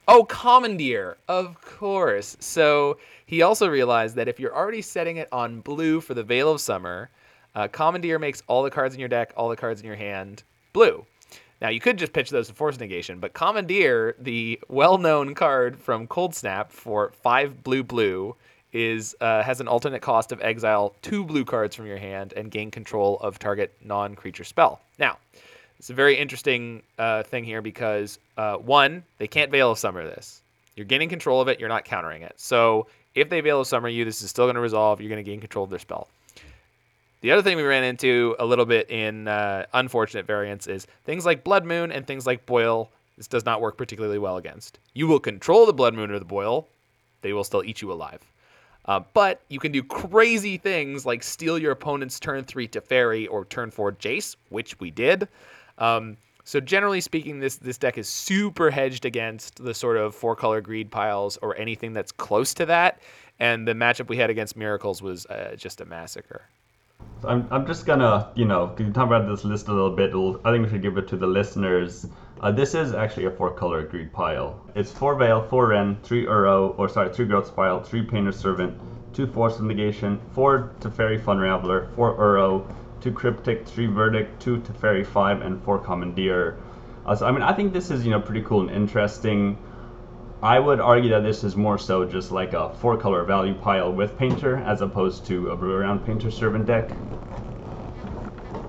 Oh, 0.07 0.24
Commandeer, 0.24 1.16
of 1.28 1.61
course. 1.62 2.36
So 2.38 2.98
he 3.24 3.42
also 3.42 3.68
realized 3.68 4.16
that 4.16 4.28
if 4.28 4.38
you're 4.38 4.55
already 4.55 4.82
setting 4.82 5.16
it 5.16 5.28
on 5.32 5.61
blue 5.61 6.00
for 6.00 6.12
the 6.12 6.22
Veil 6.22 6.52
of 6.52 6.61
Summer, 6.61 7.09
uh, 7.55 7.68
Commandeer 7.68 8.18
makes 8.18 8.42
all 8.46 8.62
the 8.62 8.70
cards 8.70 8.94
in 8.94 9.00
your 9.00 9.09
deck, 9.09 9.32
all 9.36 9.48
the 9.48 9.57
cards 9.57 9.80
in 9.80 9.86
your 9.86 9.96
hand, 9.96 10.42
blue. 10.72 11.07
Now 11.62 11.70
you 11.70 11.80
could 11.80 11.96
just 11.96 12.12
pitch 12.12 12.28
those 12.28 12.48
to 12.48 12.55
Force 12.55 12.78
Negation, 12.78 13.18
but 13.18 13.32
Commandeer, 13.32 14.16
the 14.18 14.61
well-known 14.68 15.34
card 15.34 15.78
from 15.78 16.07
Cold 16.07 16.34
Snap 16.34 16.70
for 16.70 17.12
five 17.22 17.62
blue 17.62 17.82
blue, 17.82 18.36
is 18.74 19.14
uh, 19.20 19.42
has 19.42 19.61
an 19.61 19.68
alternate 19.68 20.02
cost 20.02 20.32
of 20.32 20.42
exile 20.42 20.96
two 21.00 21.24
blue 21.24 21.44
cards 21.44 21.74
from 21.76 21.86
your 21.86 21.96
hand 21.96 22.34
and 22.36 22.50
gain 22.50 22.70
control 22.70 23.18
of 23.20 23.38
target 23.38 23.72
non-creature 23.82 24.44
spell. 24.44 24.82
Now, 24.98 25.16
it's 25.85 25.91
a 25.91 25.93
very 25.93 26.16
interesting 26.16 26.82
uh, 26.99 27.24
thing 27.24 27.45
here 27.45 27.61
because 27.61 28.18
uh, 28.39 28.57
one, 28.57 29.05
they 29.18 29.26
can't 29.26 29.51
Veil 29.51 29.70
of 29.70 29.78
Summer 29.78 30.03
this. 30.03 30.41
You're 30.76 30.87
gaining 30.87 31.11
control 31.11 31.43
of 31.43 31.49
it. 31.49 31.61
You're 31.61 31.68
not 31.68 31.85
countering 31.85 32.22
it. 32.22 32.32
So 32.37 32.87
if 33.14 33.28
they 33.28 33.43
Veil 33.43 33.61
of 33.61 33.66
Summer 33.66 33.91
you, 33.91 34.03
this 34.07 34.22
is 34.22 34.30
still 34.30 34.47
going 34.47 34.55
to 34.55 34.62
resolve. 34.62 34.99
You're 35.03 35.11
going 35.11 35.22
to 35.22 35.30
gain 35.30 35.41
control 35.41 35.64
of 35.64 35.68
their 35.68 35.78
spell. 35.78 36.09
The 37.20 37.30
other 37.32 37.43
thing 37.43 37.59
we 37.59 37.64
ran 37.64 37.85
into 37.85 38.35
a 38.39 38.47
little 38.47 38.64
bit 38.64 38.89
in 38.89 39.28
uh, 39.28 39.66
unfortunate 39.74 40.26
variants 40.26 40.68
is 40.68 40.87
things 41.05 41.26
like 41.26 41.45
Blood 41.45 41.66
Moon 41.66 41.93
and 41.93 42.07
things 42.07 42.26
like 42.26 42.47
Boil. 42.47 42.89
This 43.18 43.28
does 43.28 43.45
not 43.45 43.61
work 43.61 43.76
particularly 43.76 44.18
well 44.18 44.39
against. 44.39 44.78
You 44.95 45.07
will 45.07 45.20
control 45.20 45.66
the 45.66 45.74
Blood 45.74 45.93
Moon 45.93 46.11
or 46.11 46.18
the 46.18 46.24
Boil. 46.24 46.66
They 47.20 47.35
will 47.35 47.45
still 47.45 47.62
eat 47.62 47.82
you 47.82 47.93
alive. 47.93 48.22
Uh, 48.87 49.01
but 49.12 49.43
you 49.51 49.61
can 49.61 49.70
do 49.70 49.82
crazy 49.82 50.57
things 50.57 51.05
like 51.05 51.22
steal 51.22 51.59
your 51.59 51.72
opponent's 51.72 52.18
turn 52.18 52.43
three 52.43 52.68
Teferi 52.68 53.28
or 53.30 53.45
turn 53.45 53.70
four 53.70 53.93
Jace, 53.93 54.37
which 54.49 54.80
we 54.80 54.91
did. 54.91 55.28
Um, 55.78 56.16
so 56.44 56.60
generally 56.60 57.00
speaking, 57.00 57.40
this 57.40 57.56
this 57.56 57.78
deck 57.78 57.96
is 57.96 58.08
super 58.08 58.70
hedged 58.70 59.06
against 59.06 59.64
the 59.64 59.72
sort 59.72 59.96
of 59.96 60.14
four 60.14 60.36
color 60.36 60.60
greed 60.60 60.90
piles 60.90 61.38
or 61.38 61.56
anything 61.56 61.94
that's 61.94 62.12
close 62.12 62.52
to 62.54 62.66
that. 62.66 63.00
And 63.40 63.66
the 63.66 63.72
matchup 63.72 64.08
we 64.08 64.16
had 64.16 64.30
against 64.30 64.56
Miracles 64.56 65.02
was 65.02 65.26
uh, 65.26 65.54
just 65.56 65.80
a 65.80 65.84
massacre. 65.84 66.42
So 67.22 67.28
I'm, 67.28 67.48
I'm 67.50 67.66
just 67.66 67.86
gonna, 67.86 68.30
you 68.34 68.44
know, 68.44 68.68
talk 68.92 69.06
about 69.06 69.26
this 69.26 69.44
list 69.44 69.68
a 69.68 69.72
little 69.72 69.90
bit. 69.90 70.10
I 70.44 70.52
think 70.52 70.64
we 70.64 70.70
should 70.70 70.82
give 70.82 70.98
it 70.98 71.08
to 71.08 71.16
the 71.16 71.26
listeners. 71.26 72.06
Uh, 72.40 72.52
this 72.52 72.74
is 72.74 72.92
actually 72.92 73.24
a 73.24 73.30
four 73.30 73.50
color 73.50 73.82
greed 73.82 74.12
pile. 74.12 74.60
It's 74.74 74.92
four 74.92 75.14
Veil, 75.14 75.42
four 75.42 75.68
Wrenn, 75.68 75.96
three 76.02 76.26
Uro, 76.26 76.78
or 76.78 76.88
sorry, 76.88 77.12
three 77.12 77.24
Growth 77.24 77.46
Spiral, 77.46 77.80
three 77.80 78.02
Painter 78.02 78.32
Servant, 78.32 78.78
two 79.14 79.26
Force 79.26 79.58
Negation, 79.60 80.20
four 80.34 80.72
Teferi 80.80 81.18
Funraveler, 81.18 81.94
four 81.94 82.16
Uro, 82.18 82.66
two 83.05 83.12
Cryptic, 83.12 83.66
three 83.66 83.86
Verdict, 83.86 84.40
two 84.40 84.57
Teferi 84.61 85.05
5, 85.05 85.42
and 85.42 85.62
four 85.62 85.78
Commandeer. 85.78 86.57
Uh, 87.05 87.14
so, 87.14 87.26
I 87.26 87.32
mean, 87.32 87.42
I 87.42 87.52
think 87.52 87.74
this 87.74 87.90
is, 87.90 88.02
you 88.02 88.11
know, 88.11 88.20
pretty 88.20 88.40
cool 88.40 88.62
and 88.62 88.70
interesting. 88.70 89.59
I 90.42 90.59
would 90.59 90.80
argue 90.80 91.11
that 91.11 91.22
this 91.22 91.44
is 91.44 91.55
more 91.55 91.76
so 91.76 92.07
just 92.07 92.32
like 92.32 92.55
a 92.55 92.70
four 92.76 92.96
color 92.96 93.22
value 93.24 93.52
pile 93.52 93.92
with 93.92 94.16
Painter 94.16 94.57
as 94.57 94.80
opposed 94.80 95.26
to 95.26 95.50
a 95.50 95.57
brew 95.57 95.74
around 95.74 96.07
Painter 96.07 96.30
Servant 96.30 96.64
deck. 96.64 96.90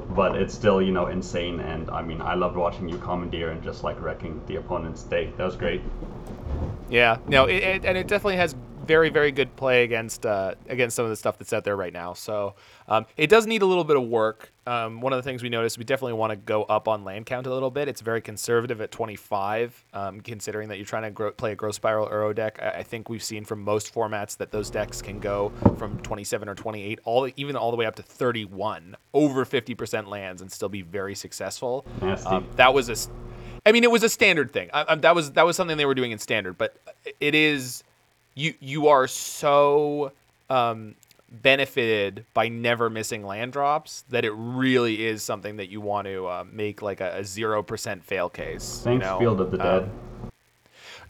But 0.10 0.36
it's 0.36 0.54
still, 0.54 0.82
you 0.82 0.92
know, 0.92 1.08
insane. 1.08 1.62
And 1.62 1.90
I 1.90 2.02
mean, 2.02 2.22
I 2.22 2.34
loved 2.34 2.58
watching 2.58 2.90
you 2.90 2.98
commandeer 2.98 3.52
and 3.52 3.64
just 3.64 3.86
like 3.86 4.02
wrecking 4.02 4.42
the 4.48 4.58
opponent's 4.58 5.04
day. 5.04 5.32
That 5.38 5.46
was 5.46 5.56
great. 5.56 5.82
Yeah, 6.90 7.18
no, 7.28 7.46
it, 7.46 7.56
it, 7.56 7.86
and 7.86 7.98
it 7.98 8.08
definitely 8.08 8.38
has 8.38 8.56
very, 8.86 9.10
very 9.10 9.32
good 9.32 9.56
play 9.56 9.84
against 9.84 10.26
uh, 10.26 10.56
against 10.70 10.96
some 10.96 11.06
of 11.06 11.10
the 11.10 11.16
stuff 11.16 11.38
that's 11.38 11.52
out 11.54 11.64
there 11.64 11.76
right 11.76 11.94
now. 11.94 12.14
So 12.14 12.56
um, 12.88 13.06
it 13.18 13.28
does 13.28 13.48
need 13.48 13.62
a 13.62 13.66
little 13.66 13.84
bit 13.84 13.98
of 13.98 14.04
work. 14.04 14.52
Um, 14.68 15.02
one 15.02 15.14
of 15.14 15.18
the 15.18 15.24
things 15.24 15.44
we 15.44 15.50
noticed, 15.50 15.78
we 15.78 15.84
definitely 15.84 16.14
want 16.14 16.32
to 16.32 16.38
go 16.38 16.64
up 16.64 16.88
on 16.88 17.04
land 17.04 17.26
count 17.28 17.46
a 17.46 17.54
little 17.54 17.70
bit. 17.70 17.88
It's 17.88 18.02
very 18.02 18.22
conservative 18.22 18.82
at 18.82 18.92
25, 18.92 19.86
um, 19.94 20.22
considering 20.22 20.70
that 20.70 20.78
you're 20.78 20.86
trying 20.86 21.04
to 21.04 21.12
grow, 21.12 21.32
play 21.32 21.52
a 21.52 21.56
Growth 21.56 21.76
Spiral 21.76 22.08
Uro 22.08 22.34
deck. 22.34 22.60
I, 22.62 22.70
I 22.80 22.84
think 22.84 23.10
we've 23.10 23.24
seen 23.24 23.46
from 23.46 23.62
most 23.62 23.94
formats 23.94 24.38
that 24.38 24.52
those 24.52 24.70
decks 24.70 25.02
can 25.02 25.20
go 25.20 25.52
from 25.78 26.00
27 26.00 26.50
or 26.50 26.56
28, 26.56 27.00
all 27.04 27.30
even 27.36 27.56
all 27.56 27.72
the 27.72 27.78
way 27.78 27.86
up 27.86 27.96
to 27.96 28.04
31, 28.04 28.96
over 29.14 29.46
50% 29.46 30.08
lands, 30.08 30.42
and 30.42 30.52
still 30.52 30.70
be 30.70 30.82
very 30.82 31.16
successful. 31.16 31.86
Nasty. 32.02 32.28
Um, 32.28 32.48
that 32.56 32.74
was 32.74 32.90
a 32.90 32.96
I 33.66 33.72
mean, 33.72 33.84
it 33.84 33.92
was 33.92 34.04
a 34.04 34.10
standard 34.10 34.52
thing. 34.52 34.70
I, 34.74 34.86
I, 34.90 34.96
that 34.96 35.16
was 35.16 35.32
that 35.32 35.46
was 35.46 35.56
something 35.56 35.78
they 35.78 35.86
were 35.86 35.96
doing 35.96 36.12
in 36.12 36.20
standard, 36.20 36.58
but 36.58 36.76
it 37.20 37.34
is 37.36 37.84
you 38.36 38.54
you 38.60 38.88
are 38.88 39.08
so 39.08 40.12
um, 40.50 40.96
benefited 41.32 42.26
by 42.34 42.48
never 42.48 42.90
missing 42.90 43.26
land 43.26 43.54
drops 43.54 44.04
that 44.10 44.24
it 44.26 44.32
really 44.32 45.06
is 45.06 45.24
something 45.24 45.58
that 45.58 45.70
you 45.70 45.82
want 45.82 46.06
to 46.08 46.28
uh, 46.28 46.44
make 46.52 46.82
like 46.82 47.02
a 47.02 47.24
zero 47.24 47.64
percent 47.64 48.04
fail 48.04 48.30
case. 48.30 48.80
you 48.80 48.84
Thanks, 48.84 49.06
know? 49.06 49.20
Field 49.20 49.42
of 49.42 49.52
the 49.52 49.58
Um, 49.60 49.80
Dead. 49.82 49.92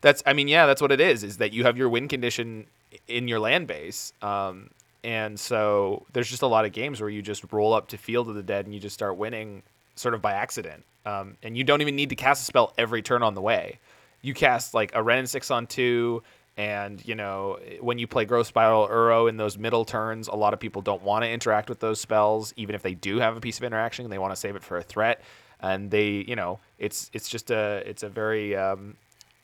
that's 0.01 0.23
I 0.25 0.33
mean, 0.33 0.47
yeah, 0.47 0.65
that's 0.65 0.81
what 0.81 0.91
it 0.91 1.01
is. 1.01 1.23
Is 1.23 1.37
that 1.37 1.51
you 1.53 1.63
have 1.65 1.77
your 1.77 1.89
win 1.89 2.07
condition 2.07 2.65
in 3.07 3.27
your 3.27 3.39
land 3.39 3.67
base, 3.67 4.13
um, 4.21 4.69
and 5.03 5.37
so 5.39 6.05
there's 6.13 6.29
just 6.29 6.41
a 6.41 6.47
lot 6.47 6.63
of 6.63 6.71
games 6.71 7.01
where 7.01 7.09
you 7.09 7.21
just 7.21 7.51
roll 7.51 7.73
up 7.73 7.87
to 7.89 7.97
Field 7.97 8.29
of 8.29 8.35
the 8.35 8.43
Dead 8.43 8.65
and 8.65 8.73
you 8.73 8.79
just 8.79 8.93
start 8.93 9.17
winning 9.17 9.61
sort 9.95 10.13
of 10.13 10.21
by 10.21 10.31
accident, 10.33 10.83
um, 11.05 11.37
and 11.43 11.57
you 11.57 11.63
don't 11.63 11.81
even 11.81 11.95
need 11.95 12.09
to 12.09 12.15
cast 12.15 12.43
a 12.43 12.45
spell 12.45 12.73
every 12.77 13.01
turn 13.01 13.23
on 13.23 13.33
the 13.33 13.41
way. 13.41 13.79
You 14.21 14.33
cast 14.33 14.73
like 14.73 14.91
a 14.93 15.03
Wrenn 15.03 15.19
and 15.19 15.29
six 15.29 15.51
on 15.51 15.67
two. 15.67 16.23
And 16.57 17.05
you 17.05 17.15
know 17.15 17.59
when 17.81 17.99
you 17.99 18.07
play 18.07 18.23
Growth 18.23 18.47
Spiral 18.47 18.87
Uro 18.87 19.27
in 19.27 19.35
those 19.35 19.57
middle 19.57 19.83
turns, 19.83 20.29
a 20.29 20.35
lot 20.35 20.53
of 20.53 20.59
people 20.59 20.81
don't 20.81 21.03
want 21.03 21.25
to 21.25 21.29
interact 21.29 21.67
with 21.67 21.81
those 21.81 21.99
spells, 21.99 22.53
even 22.55 22.75
if 22.75 22.81
they 22.81 22.93
do 22.93 23.17
have 23.19 23.35
a 23.35 23.41
piece 23.41 23.57
of 23.57 23.65
interaction. 23.65 24.09
They 24.09 24.17
want 24.17 24.31
to 24.31 24.37
save 24.37 24.55
it 24.55 24.63
for 24.63 24.77
a 24.77 24.81
threat, 24.81 25.21
and 25.59 25.91
they, 25.91 26.23
you 26.25 26.37
know, 26.37 26.59
it's 26.79 27.11
it's 27.11 27.27
just 27.27 27.51
a 27.51 27.83
it's 27.85 28.03
a 28.03 28.09
very 28.09 28.55
um, 28.55 28.95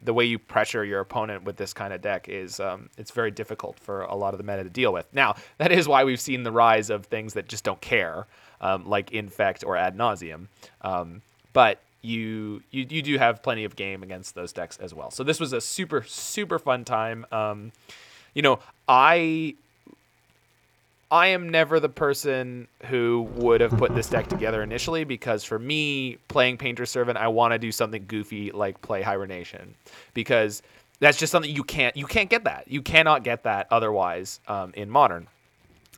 the 0.01 0.13
way 0.13 0.25
you 0.25 0.39
pressure 0.39 0.83
your 0.83 0.99
opponent 0.99 1.43
with 1.43 1.57
this 1.57 1.73
kind 1.73 1.93
of 1.93 2.01
deck 2.01 2.27
is 2.29 2.59
um, 2.59 2.89
it's 2.97 3.11
very 3.11 3.31
difficult 3.31 3.79
for 3.79 4.03
a 4.03 4.15
lot 4.15 4.33
of 4.33 4.37
the 4.37 4.43
meta 4.43 4.63
to 4.63 4.69
deal 4.69 4.93
with. 4.93 5.07
Now 5.13 5.35
that 5.57 5.71
is 5.71 5.87
why 5.87 6.03
we've 6.03 6.19
seen 6.19 6.43
the 6.43 6.51
rise 6.51 6.89
of 6.89 7.05
things 7.05 7.33
that 7.33 7.47
just 7.47 7.63
don't 7.63 7.81
care, 7.81 8.25
um, 8.61 8.87
like 8.87 9.11
infect 9.11 9.63
or 9.63 9.75
ad 9.75 9.95
nauseam. 9.95 10.49
Um, 10.81 11.21
but 11.53 11.79
you, 12.01 12.63
you 12.71 12.85
you 12.89 13.01
do 13.01 13.17
have 13.17 13.43
plenty 13.43 13.63
of 13.63 13.75
game 13.75 14.01
against 14.01 14.33
those 14.33 14.51
decks 14.51 14.77
as 14.77 14.93
well. 14.93 15.11
So 15.11 15.23
this 15.23 15.39
was 15.39 15.53
a 15.53 15.61
super 15.61 16.03
super 16.03 16.57
fun 16.57 16.83
time. 16.83 17.25
Um, 17.31 17.71
you 18.33 18.41
know, 18.41 18.59
I 18.87 19.55
I 21.11 21.27
am 21.27 21.49
never 21.49 21.79
the 21.79 21.89
person 21.89 22.67
who 22.85 23.27
would 23.35 23.59
have 23.59 23.71
put 23.71 23.93
this 23.93 24.09
deck 24.09 24.27
together 24.27 24.63
initially 24.63 25.03
because 25.03 25.43
for 25.43 25.59
me, 25.59 26.17
playing 26.29 26.57
Painter 26.57 26.85
Servant, 26.85 27.17
I 27.17 27.27
want 27.27 27.51
to 27.51 27.59
do 27.59 27.71
something 27.71 28.05
goofy 28.07 28.51
like 28.51 28.81
play 28.81 29.01
Hibernation 29.01 29.75
because 30.13 30.63
that's 31.01 31.17
just 31.17 31.31
something 31.31 31.53
you 31.53 31.65
can't 31.65 31.97
you 31.97 32.05
can't 32.05 32.29
get 32.29 32.45
that 32.45 32.65
you 32.67 32.81
cannot 32.81 33.23
get 33.23 33.43
that 33.43 33.67
otherwise 33.69 34.39
um, 34.47 34.71
in 34.73 34.89
Modern. 34.89 35.27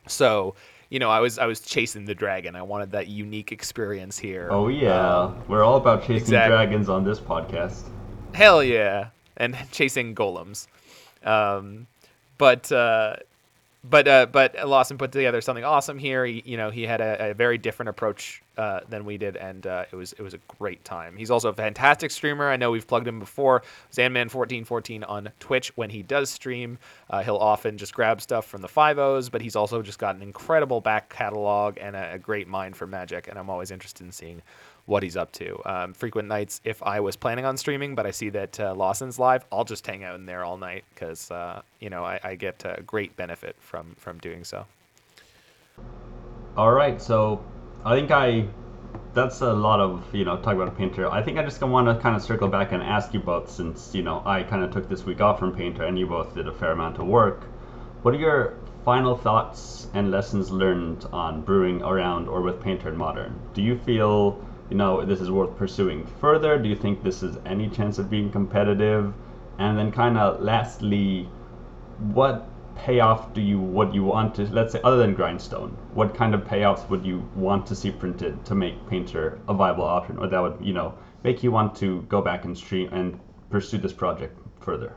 So 0.08 0.54
you 0.94 1.00
know, 1.00 1.10
I 1.10 1.18
was 1.18 1.40
I 1.40 1.46
was 1.46 1.58
chasing 1.58 2.04
the 2.04 2.14
dragon. 2.14 2.54
I 2.54 2.62
wanted 2.62 2.92
that 2.92 3.08
unique 3.08 3.50
experience 3.50 4.16
here. 4.16 4.46
Oh 4.52 4.68
yeah, 4.68 5.22
Um, 5.24 5.42
we're 5.48 5.64
all 5.64 5.76
about 5.76 6.02
chasing 6.02 6.18
exactly. 6.18 6.50
dragons 6.54 6.88
on 6.88 7.02
this 7.02 7.18
podcast. 7.18 7.82
Hell 8.32 8.62
yeah, 8.62 9.08
and 9.36 9.56
chasing 9.72 10.14
golems. 10.14 10.68
Um, 11.24 11.88
but 12.38 12.70
uh, 12.70 13.16
but 13.88 14.08
uh, 14.08 14.26
but 14.26 14.66
Lawson 14.66 14.96
put 14.96 15.12
together 15.12 15.42
something 15.42 15.64
awesome 15.64 15.98
here. 15.98 16.24
He, 16.24 16.42
you 16.46 16.56
know, 16.56 16.70
he 16.70 16.84
had 16.84 17.02
a, 17.02 17.30
a 17.30 17.34
very 17.34 17.58
different 17.58 17.90
approach 17.90 18.42
uh, 18.56 18.80
than 18.88 19.04
we 19.04 19.18
did, 19.18 19.36
and 19.36 19.66
uh, 19.66 19.84
it 19.92 19.94
was 19.94 20.14
it 20.14 20.22
was 20.22 20.32
a 20.32 20.38
great 20.58 20.84
time. 20.84 21.16
He's 21.16 21.30
also 21.30 21.50
a 21.50 21.52
fantastic 21.52 22.10
streamer. 22.10 22.48
I 22.48 22.56
know 22.56 22.70
we've 22.70 22.86
plugged 22.86 23.06
him 23.06 23.18
before. 23.18 23.62
Zanman1414 23.92 25.04
on 25.06 25.30
Twitch. 25.38 25.76
When 25.76 25.90
he 25.90 26.02
does 26.02 26.30
stream, 26.30 26.78
uh, 27.10 27.22
he'll 27.22 27.36
often 27.36 27.76
just 27.76 27.92
grab 27.92 28.22
stuff 28.22 28.46
from 28.46 28.62
the 28.62 28.68
five 28.68 28.98
O's, 28.98 29.28
but 29.28 29.42
he's 29.42 29.54
also 29.54 29.82
just 29.82 29.98
got 29.98 30.16
an 30.16 30.22
incredible 30.22 30.80
back 30.80 31.10
catalog 31.10 31.76
and 31.78 31.94
a, 31.94 32.14
a 32.14 32.18
great 32.18 32.48
mind 32.48 32.76
for 32.76 32.86
Magic. 32.86 33.28
And 33.28 33.38
I'm 33.38 33.50
always 33.50 33.70
interested 33.70 34.04
in 34.04 34.12
seeing 34.12 34.40
what 34.86 35.02
he's 35.02 35.16
up 35.16 35.32
to. 35.32 35.60
Um, 35.68 35.94
frequent 35.94 36.28
nights, 36.28 36.60
if 36.64 36.82
I 36.82 37.00
was 37.00 37.16
planning 37.16 37.44
on 37.44 37.56
streaming, 37.56 37.94
but 37.94 38.06
I 38.06 38.10
see 38.10 38.28
that 38.30 38.60
uh, 38.60 38.74
Lawson's 38.74 39.18
live, 39.18 39.44
I'll 39.50 39.64
just 39.64 39.86
hang 39.86 40.04
out 40.04 40.16
in 40.16 40.26
there 40.26 40.44
all 40.44 40.58
night 40.58 40.84
because 40.94 41.30
uh, 41.30 41.62
you 41.80 41.90
know 41.90 42.04
I, 42.04 42.20
I 42.22 42.34
get 42.34 42.64
a 42.64 42.82
great 42.82 43.16
benefit 43.16 43.56
from 43.60 43.94
from 43.98 44.18
doing 44.18 44.44
so. 44.44 44.66
All 46.56 46.72
right, 46.72 47.00
so 47.00 47.44
I 47.84 47.96
think 47.96 48.10
I 48.10 48.46
that's 49.14 49.40
a 49.40 49.52
lot 49.52 49.80
of 49.80 50.04
you 50.14 50.24
know 50.24 50.36
talk 50.36 50.54
about 50.54 50.76
Painter. 50.76 51.10
I 51.10 51.22
think 51.22 51.38
I 51.38 51.42
just 51.44 51.62
want 51.62 51.88
to 51.88 52.00
kind 52.02 52.14
of 52.14 52.22
circle 52.22 52.48
back 52.48 52.72
and 52.72 52.82
ask 52.82 53.14
you 53.14 53.20
both, 53.20 53.50
since 53.50 53.94
you 53.94 54.02
know 54.02 54.22
I 54.26 54.42
kind 54.42 54.62
of 54.62 54.70
took 54.70 54.88
this 54.88 55.04
week 55.04 55.20
off 55.20 55.38
from 55.38 55.54
Painter, 55.54 55.84
and 55.84 55.98
you 55.98 56.06
both 56.06 56.34
did 56.34 56.46
a 56.46 56.52
fair 56.52 56.72
amount 56.72 56.98
of 56.98 57.06
work. 57.06 57.44
What 58.02 58.14
are 58.14 58.18
your 58.18 58.54
final 58.84 59.16
thoughts 59.16 59.86
and 59.94 60.10
lessons 60.10 60.50
learned 60.50 61.06
on 61.10 61.40
brewing 61.40 61.82
around 61.82 62.28
or 62.28 62.42
with 62.42 62.60
Painter 62.60 62.90
and 62.90 62.98
Modern? 62.98 63.40
Do 63.54 63.62
you 63.62 63.78
feel 63.78 64.44
you 64.70 64.76
know 64.76 65.04
this 65.04 65.20
is 65.20 65.30
worth 65.30 65.56
pursuing 65.56 66.06
further? 66.20 66.58
Do 66.58 66.68
you 66.68 66.76
think 66.76 67.02
this 67.02 67.22
is 67.22 67.36
any 67.46 67.68
chance 67.68 67.98
of 67.98 68.10
being 68.10 68.30
competitive? 68.30 69.12
And 69.58 69.78
then 69.78 69.92
kind 69.92 70.18
of 70.18 70.40
lastly, 70.40 71.28
what 72.12 72.48
payoff 72.76 73.32
do 73.34 73.40
you 73.40 73.58
what 73.58 73.94
you 73.94 74.02
want 74.02 74.34
to 74.34 74.42
let's 74.46 74.72
say 74.72 74.80
other 74.82 74.96
than 74.96 75.14
grindstone 75.14 75.70
what 75.94 76.14
kind 76.14 76.34
of 76.34 76.40
payoffs 76.42 76.88
would 76.90 77.06
you 77.06 77.26
want 77.36 77.64
to 77.66 77.74
see 77.74 77.90
printed 77.90 78.44
to 78.44 78.54
make 78.54 78.74
painter 78.88 79.38
a 79.48 79.54
viable 79.54 79.84
option 79.84 80.18
or 80.18 80.26
that 80.26 80.40
would 80.40 80.56
you 80.60 80.72
know 80.72 80.92
make 81.22 81.42
you 81.42 81.52
want 81.52 81.74
to 81.74 82.02
go 82.02 82.20
back 82.20 82.44
and 82.44 82.56
stream 82.56 82.92
and 82.92 83.18
pursue 83.48 83.78
this 83.78 83.92
project 83.92 84.36
further 84.60 84.92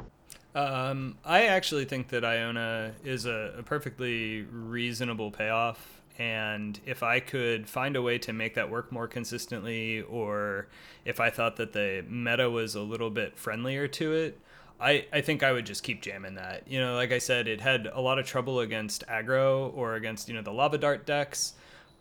um, 0.55 1.19
I 1.23 1.45
actually 1.45 1.85
think 1.85 2.07
that 2.07 2.25
Iona 2.25 2.93
is 3.03 3.27
a, 3.27 3.53
a, 3.59 3.61
perfectly 3.61 4.41
reasonable 4.41 5.29
payoff. 5.29 5.96
And 6.17 6.79
if 6.85 7.03
I 7.03 7.19
could 7.19 7.69
find 7.69 7.95
a 7.95 8.01
way 8.01 8.17
to 8.19 8.33
make 8.33 8.55
that 8.55 8.69
work 8.71 8.91
more 8.91 9.07
consistently, 9.07 10.01
or 10.01 10.67
if 11.05 11.19
I 11.19 11.29
thought 11.29 11.57
that 11.57 11.73
the 11.73 12.03
meta 12.09 12.49
was 12.49 12.75
a 12.75 12.81
little 12.81 13.11
bit 13.11 13.37
friendlier 13.37 13.87
to 13.87 14.13
it, 14.13 14.39
I, 14.79 15.05
I 15.13 15.21
think 15.21 15.43
I 15.43 15.51
would 15.51 15.65
just 15.65 15.83
keep 15.83 16.01
jamming 16.01 16.35
that. 16.35 16.67
You 16.67 16.79
know, 16.79 16.95
like 16.95 17.11
I 17.11 17.17
said, 17.19 17.47
it 17.47 17.61
had 17.61 17.87
a 17.91 18.01
lot 18.01 18.19
of 18.19 18.25
trouble 18.25 18.59
against 18.59 19.05
aggro 19.07 19.71
or 19.75 19.95
against, 19.95 20.27
you 20.27 20.35
know, 20.35 20.41
the 20.41 20.51
lava 20.51 20.77
dart 20.77 21.05
decks. 21.05 21.53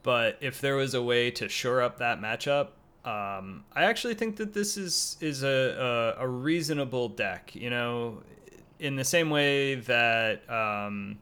But 0.03 0.39
if 0.41 0.61
there 0.61 0.77
was 0.77 0.95
a 0.95 1.03
way 1.03 1.31
to 1.33 1.49
shore 1.49 1.83
up 1.83 1.99
that 1.99 2.21
matchup, 2.21 2.69
um, 3.05 3.65
I 3.73 3.85
actually 3.85 4.15
think 4.15 4.37
that 4.37 4.53
this 4.53 4.77
is 4.77 5.17
is 5.21 5.45
a, 5.45 6.15
a, 6.19 6.25
a, 6.25 6.29
reasonable 6.29 7.09
deck. 7.09 7.55
You 7.55 7.71
know, 7.71 8.23
in 8.81 8.97
the 8.97 9.05
same 9.05 9.31
way 9.31 9.77
that 9.77 10.49
um, 10.51 11.19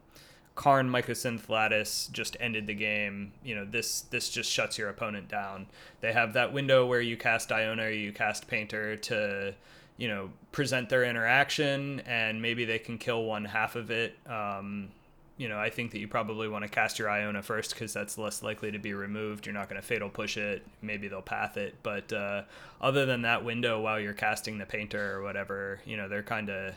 Karn 0.54 0.88
Mycosynth 0.88 1.48
Lattice 1.48 2.08
just 2.12 2.36
ended 2.38 2.66
the 2.66 2.74
game. 2.74 3.32
You 3.42 3.56
know, 3.56 3.64
this 3.64 4.02
this 4.02 4.30
just 4.30 4.50
shuts 4.50 4.78
your 4.78 4.88
opponent 4.88 5.28
down. 5.28 5.66
They 6.00 6.12
have 6.12 6.34
that 6.34 6.52
window 6.52 6.86
where 6.86 7.00
you 7.00 7.16
cast 7.16 7.50
Iona 7.50 7.84
or 7.84 7.90
you 7.90 8.12
cast 8.12 8.46
Painter 8.46 8.96
to 8.96 9.54
you 9.96 10.08
know 10.08 10.30
present 10.52 10.88
their 10.88 11.04
interaction 11.04 12.00
and 12.00 12.40
maybe 12.40 12.64
they 12.64 12.78
can 12.78 12.98
kill 12.98 13.24
one 13.24 13.44
half 13.44 13.76
of 13.76 13.90
it 13.90 14.16
um, 14.26 14.88
you 15.36 15.48
know 15.48 15.58
i 15.58 15.70
think 15.70 15.92
that 15.92 15.98
you 15.98 16.08
probably 16.08 16.48
want 16.48 16.62
to 16.62 16.68
cast 16.68 16.98
your 16.98 17.08
iona 17.08 17.42
first 17.42 17.74
because 17.74 17.92
that's 17.92 18.18
less 18.18 18.42
likely 18.42 18.70
to 18.70 18.78
be 18.78 18.92
removed 18.92 19.46
you're 19.46 19.54
not 19.54 19.68
going 19.68 19.80
to 19.80 19.86
fatal 19.86 20.08
push 20.08 20.36
it 20.36 20.64
maybe 20.82 21.08
they'll 21.08 21.22
path 21.22 21.56
it 21.56 21.74
but 21.82 22.12
uh, 22.12 22.42
other 22.80 23.06
than 23.06 23.22
that 23.22 23.44
window 23.44 23.80
while 23.80 23.98
you're 24.00 24.12
casting 24.12 24.58
the 24.58 24.66
painter 24.66 25.16
or 25.16 25.22
whatever 25.22 25.80
you 25.84 25.96
know 25.96 26.08
they're 26.08 26.22
kind 26.22 26.50
of 26.50 26.74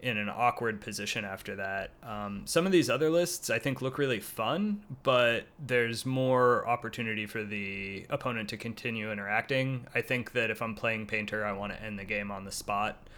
in 0.00 0.18
an 0.18 0.28
awkward 0.28 0.80
position 0.80 1.24
after 1.24 1.56
that. 1.56 1.90
Um, 2.02 2.42
some 2.44 2.66
of 2.66 2.72
these 2.72 2.90
other 2.90 3.10
lists 3.10 3.48
I 3.50 3.58
think 3.58 3.80
look 3.80 3.98
really 3.98 4.20
fun, 4.20 4.82
but 5.02 5.46
there's 5.64 6.04
more 6.04 6.66
opportunity 6.68 7.26
for 7.26 7.42
the 7.42 8.06
opponent 8.10 8.48
to 8.50 8.56
continue 8.56 9.10
interacting. 9.10 9.86
I 9.94 10.02
think 10.02 10.32
that 10.32 10.50
if 10.50 10.60
I'm 10.60 10.74
playing 10.74 11.06
Painter, 11.06 11.44
I 11.44 11.52
want 11.52 11.72
to 11.72 11.82
end 11.82 11.98
the 11.98 12.04
game 12.04 12.30
on 12.30 12.44
the 12.44 12.52
spot. 12.52 13.08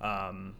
Um, 0.00 0.54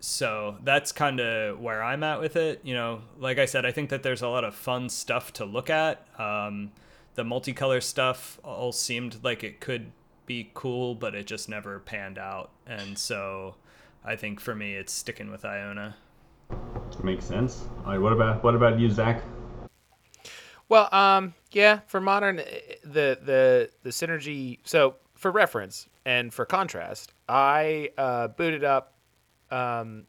so 0.00 0.58
that's 0.62 0.92
kind 0.92 1.20
of 1.20 1.60
where 1.60 1.82
I'm 1.82 2.02
at 2.02 2.20
with 2.20 2.36
it. 2.36 2.60
You 2.62 2.74
know, 2.74 3.02
like 3.18 3.38
I 3.38 3.46
said, 3.46 3.64
I 3.64 3.70
think 3.70 3.90
that 3.90 4.02
there's 4.02 4.22
a 4.22 4.28
lot 4.28 4.44
of 4.44 4.54
fun 4.54 4.88
stuff 4.88 5.32
to 5.34 5.44
look 5.44 5.70
at. 5.70 6.06
Um, 6.20 6.72
the 7.14 7.22
multicolor 7.22 7.82
stuff 7.82 8.38
all 8.42 8.72
seemed 8.72 9.22
like 9.22 9.44
it 9.44 9.60
could 9.60 9.92
be 10.26 10.50
cool, 10.54 10.94
but 10.94 11.14
it 11.14 11.26
just 11.26 11.48
never 11.48 11.78
panned 11.78 12.18
out. 12.18 12.50
And 12.66 12.98
so 12.98 13.54
I 14.04 14.16
think 14.16 14.40
for 14.40 14.54
me, 14.54 14.74
it's 14.74 14.92
sticking 14.92 15.30
with 15.30 15.44
Iona. 15.44 15.96
Makes 17.02 17.24
sense. 17.24 17.64
All 17.84 17.92
right, 17.92 17.98
what 18.00 18.12
about 18.12 18.42
what 18.44 18.54
about 18.54 18.78
you, 18.78 18.90
Zach? 18.90 19.22
Well, 20.68 20.88
um, 20.94 21.34
yeah, 21.52 21.80
for 21.86 22.00
modern, 22.00 22.38
eh, 22.38 22.44
the 22.82 23.18
the 23.22 23.70
the 23.82 23.90
synergy. 23.90 24.58
So 24.64 24.96
for 25.14 25.30
reference 25.30 25.88
and 26.04 26.32
for 26.32 26.44
contrast, 26.44 27.12
I 27.28 27.90
uh, 27.98 28.28
booted 28.28 28.64
up 28.64 28.94
um, 29.50 30.06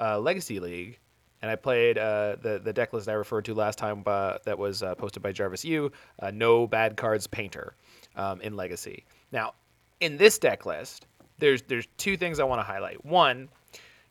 uh, 0.00 0.18
Legacy 0.18 0.60
League, 0.60 0.98
and 1.42 1.50
I 1.50 1.56
played 1.56 1.98
uh, 1.98 2.36
the 2.40 2.60
the 2.62 2.72
deck 2.72 2.92
list 2.92 3.08
I 3.08 3.12
referred 3.12 3.44
to 3.46 3.54
last 3.54 3.78
time 3.78 4.02
uh, 4.06 4.38
that 4.44 4.58
was 4.58 4.82
uh, 4.82 4.94
posted 4.94 5.22
by 5.22 5.32
Jarvis 5.32 5.64
Yu. 5.64 5.90
Uh, 6.20 6.30
no 6.30 6.66
bad 6.66 6.96
cards 6.96 7.26
painter 7.26 7.74
um, 8.16 8.40
in 8.40 8.56
Legacy. 8.56 9.04
Now, 9.32 9.54
in 10.00 10.16
this 10.16 10.38
deck 10.38 10.66
list, 10.66 11.06
there's 11.38 11.62
there's 11.62 11.86
two 11.96 12.16
things 12.16 12.40
I 12.40 12.44
want 12.44 12.60
to 12.60 12.64
highlight. 12.64 13.04
One, 13.04 13.48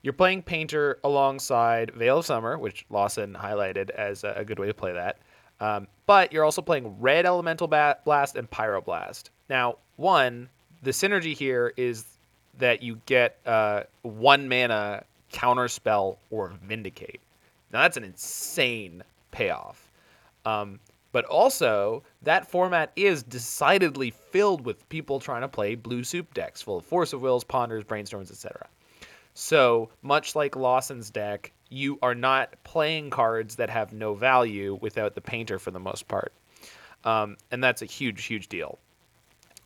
you're 0.01 0.13
playing 0.13 0.43
Painter 0.43 0.99
alongside 1.03 1.91
Veil 1.95 2.19
of 2.19 2.25
Summer, 2.25 2.57
which 2.57 2.85
Lawson 2.89 3.33
highlighted 3.33 3.89
as 3.89 4.23
a, 4.23 4.33
a 4.37 4.45
good 4.45 4.59
way 4.59 4.67
to 4.67 4.73
play 4.73 4.93
that. 4.93 5.17
Um, 5.59 5.87
but 6.05 6.33
you're 6.33 6.43
also 6.43 6.61
playing 6.61 6.99
Red 6.99 7.25
Elemental 7.25 7.67
Blast 7.67 8.35
and 8.35 8.49
Pyroblast. 8.49 9.29
Now, 9.49 9.77
one, 9.95 10.49
the 10.83 10.91
synergy 10.91 11.35
here 11.35 11.73
is 11.77 12.05
that 12.57 12.83
you 12.83 13.01
get 13.05 13.37
uh, 13.45 13.83
one 14.01 14.47
mana 14.47 15.03
counterspell 15.31 16.17
or 16.29 16.53
Vindicate. 16.63 17.19
Now 17.71 17.81
that's 17.81 17.97
an 17.97 18.03
insane 18.03 19.03
payoff. 19.31 19.89
Um, 20.45 20.79
but 21.15 21.23
also, 21.23 22.03
that 22.23 22.51
format 22.51 22.91
is 22.97 23.23
decidedly 23.23 24.11
filled 24.11 24.65
with 24.65 24.89
people 24.89 25.21
trying 25.21 25.43
to 25.43 25.47
play 25.47 25.75
blue 25.75 26.03
soup 26.03 26.33
decks 26.33 26.61
full 26.61 26.79
of 26.79 26.85
Force 26.85 27.13
of 27.13 27.21
Wills, 27.21 27.45
Ponders, 27.45 27.85
Brainstorms, 27.85 28.29
etc. 28.29 28.67
So, 29.33 29.91
much 30.01 30.35
like 30.35 30.57
Lawson's 30.57 31.09
deck, 31.09 31.53
you 31.69 31.97
are 32.01 32.15
not 32.15 32.61
playing 32.65 33.11
cards 33.11 33.55
that 33.55 33.69
have 33.69 33.93
no 33.93 34.13
value 34.13 34.77
without 34.81 35.15
the 35.15 35.21
painter 35.21 35.57
for 35.57 35.71
the 35.71 35.79
most 35.79 36.05
part. 36.09 36.33
Um, 37.05 37.37
and 37.49 37.63
that's 37.63 37.81
a 37.81 37.85
huge, 37.85 38.25
huge 38.25 38.49
deal. 38.49 38.77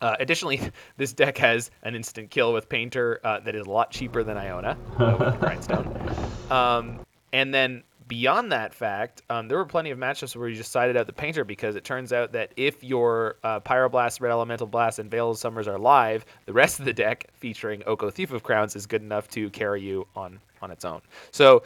Uh, 0.02 0.18
additionally, 0.20 0.62
this 0.98 1.14
deck 1.14 1.40
has 1.40 1.72
an 1.82 1.96
instant 1.96 2.30
kill 2.30 2.54
with 2.54 2.70
Painter 2.70 3.22
uh, 3.24 3.40
that 3.40 3.56
is 3.56 3.66
a 3.66 3.72
lot 3.72 3.90
cheaper 3.90 4.24
than 4.24 4.38
Iona 4.38 4.78
uh, 5.00 5.18
with 5.20 5.40
Grindstone. 5.40 6.16
Um, 6.52 7.00
and 7.34 7.52
then 7.52 7.82
beyond 8.10 8.52
that 8.52 8.74
fact, 8.74 9.22
um, 9.30 9.48
there 9.48 9.58
were 9.58 9.66
plenty 9.66 9.92
of 9.92 9.98
matchups 9.98 10.36
where 10.36 10.50
you 10.50 10.56
just 10.56 10.72
sided 10.72 10.98
out 10.98 11.06
the 11.06 11.14
painter 11.14 11.46
because 11.46 11.76
it 11.76 11.86
turns 11.86 12.12
out 12.12 12.34
that 12.34 12.52
if 12.58 12.84
your 12.84 13.38
uh, 13.44 13.60
Pyroblast, 13.62 14.20
Red 14.20 14.32
Elemental 14.32 14.68
Blast, 14.68 15.00
and 15.00 15.10
Veil 15.10 15.30
of 15.30 15.38
Summers 15.38 15.68
are 15.68 15.78
live, 15.78 16.26
the 16.46 16.52
rest 16.52 16.80
of 16.80 16.86
the 16.86 16.92
deck 16.92 17.28
featuring 17.34 17.84
Oko 17.86 18.10
Thief 18.10 18.32
of 18.32 18.44
Crowns 18.44 18.76
is 18.76 18.86
good 18.86 19.04
enough 19.04 19.30
to 19.30 19.50
carry 19.52 19.82
you 19.82 20.06
on 20.16 20.40
on 20.62 20.72
its 20.72 20.84
own. 20.84 21.02
So, 21.32 21.64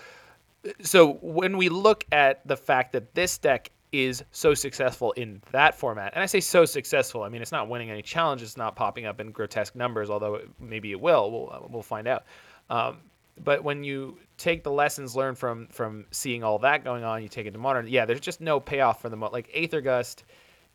so 0.81 1.13
when 1.21 1.57
we 1.57 1.69
look 1.69 2.05
at 2.11 2.45
the 2.47 2.57
fact 2.57 2.91
that 2.93 3.15
this 3.15 3.39
deck 3.39 3.71
is 3.91 4.23
so 4.31 4.53
successful 4.53 5.13
in 5.13 5.41
that 5.51 5.73
format, 5.73 6.11
and 6.13 6.21
I 6.21 6.25
say 6.25 6.41
so 6.41 6.65
successful, 6.65 7.23
I 7.23 7.29
mean 7.29 7.41
it's 7.41 7.53
not 7.53 7.69
winning 7.69 7.89
any 7.89 8.01
challenges, 8.01 8.49
it's 8.49 8.57
not 8.57 8.75
popping 8.75 9.05
up 9.05 9.21
in 9.21 9.31
grotesque 9.31 9.75
numbers, 9.75 10.09
although 10.09 10.41
maybe 10.59 10.91
it 10.91 10.99
will. 10.99 11.31
We'll 11.31 11.69
we'll 11.71 11.81
find 11.81 12.07
out. 12.07 12.25
Um, 12.69 12.97
but 13.41 13.63
when 13.63 13.83
you 13.83 14.17
take 14.37 14.63
the 14.63 14.71
lessons 14.71 15.15
learned 15.15 15.37
from 15.37 15.67
from 15.67 16.05
seeing 16.11 16.43
all 16.43 16.59
that 16.59 16.83
going 16.83 17.03
on, 17.03 17.23
you 17.23 17.29
take 17.29 17.45
it 17.45 17.51
to 17.51 17.59
modern. 17.59 17.87
Yeah, 17.87 18.05
there's 18.05 18.19
just 18.19 18.41
no 18.41 18.59
payoff 18.59 19.01
for 19.01 19.09
the 19.09 19.15
mo- 19.15 19.29
like 19.31 19.51
Aethergust, 19.53 20.23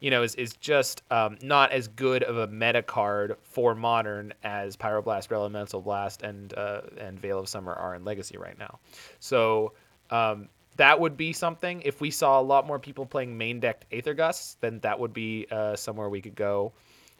you 0.00 0.10
know, 0.10 0.22
is 0.22 0.34
is 0.34 0.54
just 0.54 1.02
um, 1.10 1.38
not 1.42 1.70
as 1.72 1.88
good 1.88 2.22
of 2.22 2.36
a 2.38 2.46
meta 2.46 2.82
card 2.82 3.36
for 3.42 3.74
modern 3.74 4.32
as 4.42 4.76
Pyroblast, 4.76 5.30
Elemental 5.32 5.80
Blast, 5.80 6.22
and 6.22 6.52
uh, 6.54 6.82
and 6.98 7.18
Veil 7.20 7.38
of 7.38 7.48
Summer 7.48 7.72
are 7.72 7.94
in 7.94 8.04
Legacy 8.04 8.38
right 8.38 8.58
now. 8.58 8.78
So. 9.20 9.72
Um, 10.10 10.48
that 10.78 10.98
would 10.98 11.16
be 11.16 11.32
something. 11.32 11.82
If 11.84 12.00
we 12.00 12.10
saw 12.10 12.40
a 12.40 12.42
lot 12.42 12.64
more 12.64 12.78
people 12.78 13.04
playing 13.04 13.36
main 13.36 13.58
decked 13.58 13.90
Aethergusts, 13.90 14.56
then 14.60 14.78
that 14.80 14.98
would 14.98 15.12
be 15.12 15.44
uh, 15.50 15.74
somewhere 15.74 16.08
we 16.08 16.20
could 16.20 16.36
go. 16.36 16.72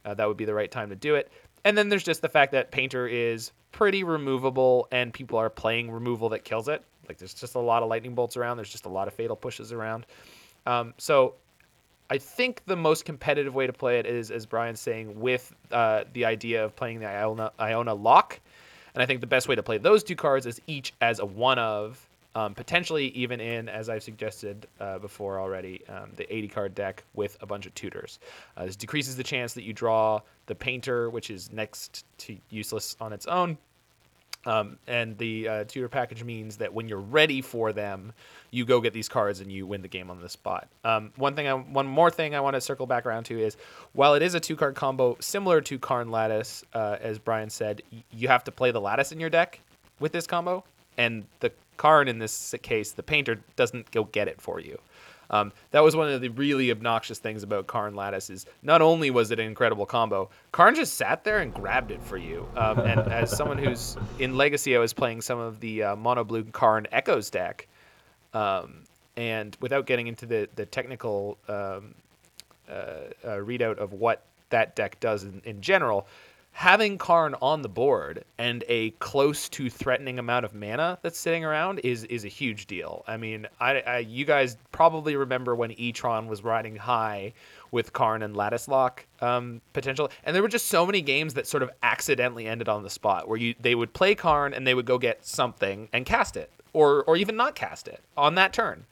Uh, 0.04 0.14
that 0.14 0.26
would 0.26 0.36
be 0.36 0.44
the 0.44 0.54
right 0.54 0.70
time 0.70 0.88
to 0.88 0.96
do 0.96 1.16
it. 1.16 1.30
And 1.64 1.76
then 1.76 1.88
there's 1.88 2.04
just 2.04 2.22
the 2.22 2.28
fact 2.28 2.52
that 2.52 2.70
Painter 2.70 3.06
is 3.06 3.52
pretty 3.72 4.04
removable 4.04 4.88
and 4.90 5.12
people 5.12 5.38
are 5.38 5.50
playing 5.50 5.90
removal 5.90 6.30
that 6.30 6.44
kills 6.44 6.68
it. 6.68 6.82
Like 7.08 7.18
there's 7.18 7.34
just 7.34 7.54
a 7.54 7.60
lot 7.60 7.82
of 7.82 7.88
lightning 7.88 8.14
bolts 8.14 8.36
around. 8.36 8.56
There's 8.56 8.70
just 8.70 8.86
a 8.86 8.90
lot 8.90 9.08
of 9.08 9.14
fatal 9.14 9.36
pushes 9.36 9.72
around. 9.72 10.06
Um, 10.66 10.94
so 10.98 11.34
I 12.10 12.18
think 12.18 12.62
the 12.66 12.76
most 12.76 13.04
competitive 13.04 13.54
way 13.54 13.66
to 13.66 13.72
play 13.72 13.98
it 13.98 14.06
is, 14.06 14.30
as 14.30 14.46
Brian's 14.46 14.80
saying, 14.80 15.20
with 15.20 15.54
uh, 15.70 16.04
the 16.12 16.24
idea 16.24 16.64
of 16.64 16.74
playing 16.74 17.00
the 17.00 17.06
Iona, 17.06 17.52
Iona 17.60 17.94
lock. 17.94 18.40
And 18.94 19.02
I 19.02 19.06
think 19.06 19.20
the 19.20 19.26
best 19.26 19.48
way 19.48 19.54
to 19.54 19.62
play 19.62 19.78
those 19.78 20.02
two 20.02 20.16
cards 20.16 20.46
is 20.46 20.60
each 20.66 20.92
as 21.00 21.18
a 21.18 21.26
one 21.26 21.58
of 21.58 22.07
um, 22.34 22.54
potentially 22.54 23.08
even 23.08 23.40
in, 23.40 23.68
as 23.68 23.88
I've 23.88 24.02
suggested 24.02 24.66
uh, 24.80 24.98
before 24.98 25.40
already, 25.40 25.82
um, 25.88 26.10
the 26.16 26.32
80 26.34 26.48
card 26.48 26.74
deck 26.74 27.04
with 27.14 27.36
a 27.40 27.46
bunch 27.46 27.66
of 27.66 27.74
tutors. 27.74 28.18
Uh, 28.56 28.66
this 28.66 28.76
decreases 28.76 29.16
the 29.16 29.24
chance 29.24 29.54
that 29.54 29.62
you 29.62 29.72
draw 29.72 30.20
the 30.46 30.54
painter, 30.54 31.10
which 31.10 31.30
is 31.30 31.52
next 31.52 32.04
to 32.18 32.36
useless 32.50 32.96
on 33.00 33.12
its 33.12 33.26
own. 33.26 33.58
Um, 34.46 34.78
and 34.86 35.18
the 35.18 35.48
uh, 35.48 35.64
tutor 35.64 35.88
package 35.88 36.22
means 36.22 36.56
that 36.58 36.72
when 36.72 36.88
you're 36.88 37.00
ready 37.00 37.40
for 37.40 37.72
them, 37.72 38.12
you 38.50 38.64
go 38.64 38.80
get 38.80 38.92
these 38.92 39.08
cards 39.08 39.40
and 39.40 39.50
you 39.50 39.66
win 39.66 39.82
the 39.82 39.88
game 39.88 40.10
on 40.10 40.20
the 40.20 40.28
spot. 40.28 40.68
Um, 40.84 41.12
one 41.16 41.34
thing, 41.34 41.48
I, 41.48 41.52
one 41.54 41.86
more 41.86 42.10
thing 42.10 42.34
I 42.34 42.40
want 42.40 42.54
to 42.54 42.60
circle 42.60 42.86
back 42.86 43.04
around 43.04 43.24
to 43.24 43.38
is, 43.38 43.56
while 43.92 44.14
it 44.14 44.22
is 44.22 44.34
a 44.34 44.40
two 44.40 44.56
card 44.56 44.74
combo 44.74 45.16
similar 45.20 45.60
to 45.62 45.78
Karn 45.78 46.10
Lattice, 46.10 46.64
uh, 46.72 46.96
as 47.00 47.18
Brian 47.18 47.50
said, 47.50 47.82
y- 47.92 48.02
you 48.10 48.28
have 48.28 48.44
to 48.44 48.52
play 48.52 48.70
the 48.70 48.80
Lattice 48.80 49.12
in 49.12 49.20
your 49.20 49.28
deck 49.28 49.60
with 49.98 50.12
this 50.12 50.26
combo, 50.26 50.64
and 50.98 51.24
the 51.40 51.52
Karn 51.78 52.08
in 52.08 52.18
this 52.18 52.54
case, 52.62 52.92
the 52.92 53.02
Painter 53.02 53.40
doesn't 53.56 53.90
go 53.92 54.04
get 54.04 54.28
it 54.28 54.40
for 54.40 54.60
you. 54.60 54.78
Um, 55.30 55.52
that 55.72 55.80
was 55.80 55.94
one 55.94 56.08
of 56.08 56.20
the 56.20 56.28
really 56.30 56.70
obnoxious 56.70 57.18
things 57.18 57.42
about 57.42 57.66
Karn 57.66 57.94
Lattice 57.94 58.30
is 58.30 58.46
not 58.62 58.80
only 58.80 59.10
was 59.10 59.30
it 59.30 59.38
an 59.38 59.46
incredible 59.46 59.86
combo, 59.86 60.30
Karn 60.52 60.74
just 60.74 60.94
sat 60.94 61.22
there 61.24 61.38
and 61.38 61.52
grabbed 61.52 61.90
it 61.90 62.02
for 62.02 62.16
you. 62.16 62.48
Um, 62.56 62.80
and 62.80 63.00
as 63.12 63.34
someone 63.34 63.58
who's 63.58 63.96
in 64.18 64.36
Legacy, 64.36 64.74
I 64.74 64.78
was 64.78 64.92
playing 64.92 65.20
some 65.20 65.38
of 65.38 65.60
the 65.60 65.82
uh, 65.82 65.96
mono 65.96 66.24
blue 66.24 66.44
Karn 66.44 66.86
Echoes 66.92 67.30
deck, 67.30 67.68
um, 68.32 68.84
and 69.16 69.56
without 69.60 69.86
getting 69.86 70.06
into 70.06 70.24
the 70.26 70.48
the 70.56 70.64
technical 70.64 71.36
um, 71.48 71.94
uh, 72.68 72.72
uh, 72.72 73.36
readout 73.36 73.78
of 73.78 73.92
what 73.92 74.22
that 74.50 74.74
deck 74.74 74.98
does 75.00 75.24
in, 75.24 75.42
in 75.44 75.60
general, 75.60 76.06
having 76.58 76.98
Karn 76.98 77.36
on 77.40 77.62
the 77.62 77.68
board 77.68 78.24
and 78.36 78.64
a 78.66 78.90
close 78.98 79.48
to 79.50 79.70
threatening 79.70 80.18
amount 80.18 80.44
of 80.44 80.54
mana 80.54 80.98
that's 81.02 81.16
sitting 81.16 81.44
around 81.44 81.78
is 81.84 82.02
is 82.02 82.24
a 82.24 82.28
huge 82.28 82.66
deal. 82.66 83.04
I 83.06 83.16
mean, 83.16 83.46
I, 83.60 83.80
I 83.82 83.98
you 83.98 84.24
guys 84.24 84.56
probably 84.72 85.14
remember 85.14 85.54
when 85.54 85.70
Etron 85.70 86.26
was 86.26 86.42
riding 86.42 86.74
high 86.74 87.32
with 87.70 87.92
Karn 87.92 88.22
and 88.22 88.36
Lattice 88.36 88.66
Lock 88.66 89.06
um, 89.20 89.60
potential, 89.72 90.10
and 90.24 90.34
there 90.34 90.42
were 90.42 90.48
just 90.48 90.66
so 90.66 90.84
many 90.84 91.00
games 91.00 91.34
that 91.34 91.46
sort 91.46 91.62
of 91.62 91.70
accidentally 91.84 92.48
ended 92.48 92.68
on 92.68 92.82
the 92.82 92.90
spot 92.90 93.28
where 93.28 93.38
you 93.38 93.54
they 93.60 93.76
would 93.76 93.92
play 93.92 94.16
Karn 94.16 94.52
and 94.52 94.66
they 94.66 94.74
would 94.74 94.84
go 94.84 94.98
get 94.98 95.24
something 95.24 95.88
and 95.92 96.04
cast 96.04 96.36
it, 96.36 96.50
or 96.72 97.04
or 97.04 97.16
even 97.16 97.36
not 97.36 97.54
cast 97.54 97.86
it 97.86 98.02
on 98.16 98.34
that 98.34 98.52
turn. 98.52 98.84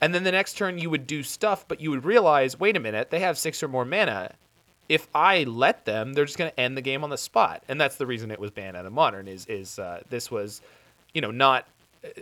And 0.00 0.12
then 0.12 0.24
the 0.24 0.32
next 0.32 0.54
turn 0.54 0.78
you 0.78 0.90
would 0.90 1.06
do 1.06 1.22
stuff, 1.22 1.64
but 1.68 1.80
you 1.80 1.90
would 1.90 2.04
realize, 2.04 2.58
wait 2.58 2.76
a 2.76 2.80
minute, 2.80 3.10
they 3.10 3.20
have 3.20 3.38
six 3.38 3.62
or 3.62 3.68
more 3.68 3.84
mana 3.84 4.32
if 4.88 5.08
I 5.14 5.44
let 5.44 5.84
them, 5.84 6.14
they're 6.14 6.24
just 6.24 6.38
going 6.38 6.50
to 6.50 6.60
end 6.60 6.76
the 6.76 6.82
game 6.82 7.04
on 7.04 7.10
the 7.10 7.18
spot, 7.18 7.62
and 7.68 7.80
that's 7.80 7.96
the 7.96 8.06
reason 8.06 8.30
it 8.30 8.38
was 8.38 8.50
banned 8.50 8.76
out 8.76 8.86
of 8.86 8.92
modern. 8.92 9.28
Is 9.28 9.46
is 9.46 9.78
uh, 9.78 10.02
this 10.08 10.30
was, 10.30 10.62
you 11.12 11.20
know, 11.20 11.30
not. 11.30 11.66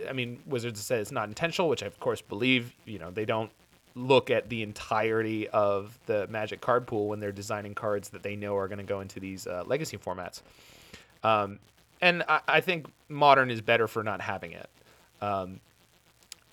I 0.09 0.13
mean, 0.13 0.41
Wizards 0.47 0.81
said 0.81 1.01
it's 1.01 1.13
not 1.13 1.29
intentional, 1.29 1.69
which 1.69 1.83
I 1.83 1.87
of 1.87 2.01
course 2.01 2.21
believe. 2.21 2.75
You 2.85 2.99
know, 2.99 3.11
they 3.11 3.25
don't 3.25 3.51
look 3.95 4.31
at 4.31 4.49
the 4.49 4.63
entirety 4.63 5.49
of 5.49 5.99
the 6.07 6.27
Magic 6.29 6.61
card 6.61 6.87
pool 6.87 7.09
when 7.09 7.19
they're 7.19 7.33
designing 7.33 7.75
cards 7.75 8.11
that 8.11 8.23
they 8.23 8.37
know 8.37 8.57
are 8.57 8.69
going 8.69 8.79
to 8.79 8.85
go 8.85 9.01
into 9.01 9.19
these 9.19 9.47
uh, 9.47 9.65
legacy 9.67 9.97
formats. 9.97 10.43
Um, 11.23 11.59
and 12.03 12.23
I, 12.29 12.41
I, 12.47 12.61
think 12.61 12.89
modern 13.09 13.51
is 13.51 13.63
better 13.63 13.89
for 13.89 14.05
not 14.05 14.21
having 14.21 14.53
it. 14.53 14.69
Um, 15.23 15.61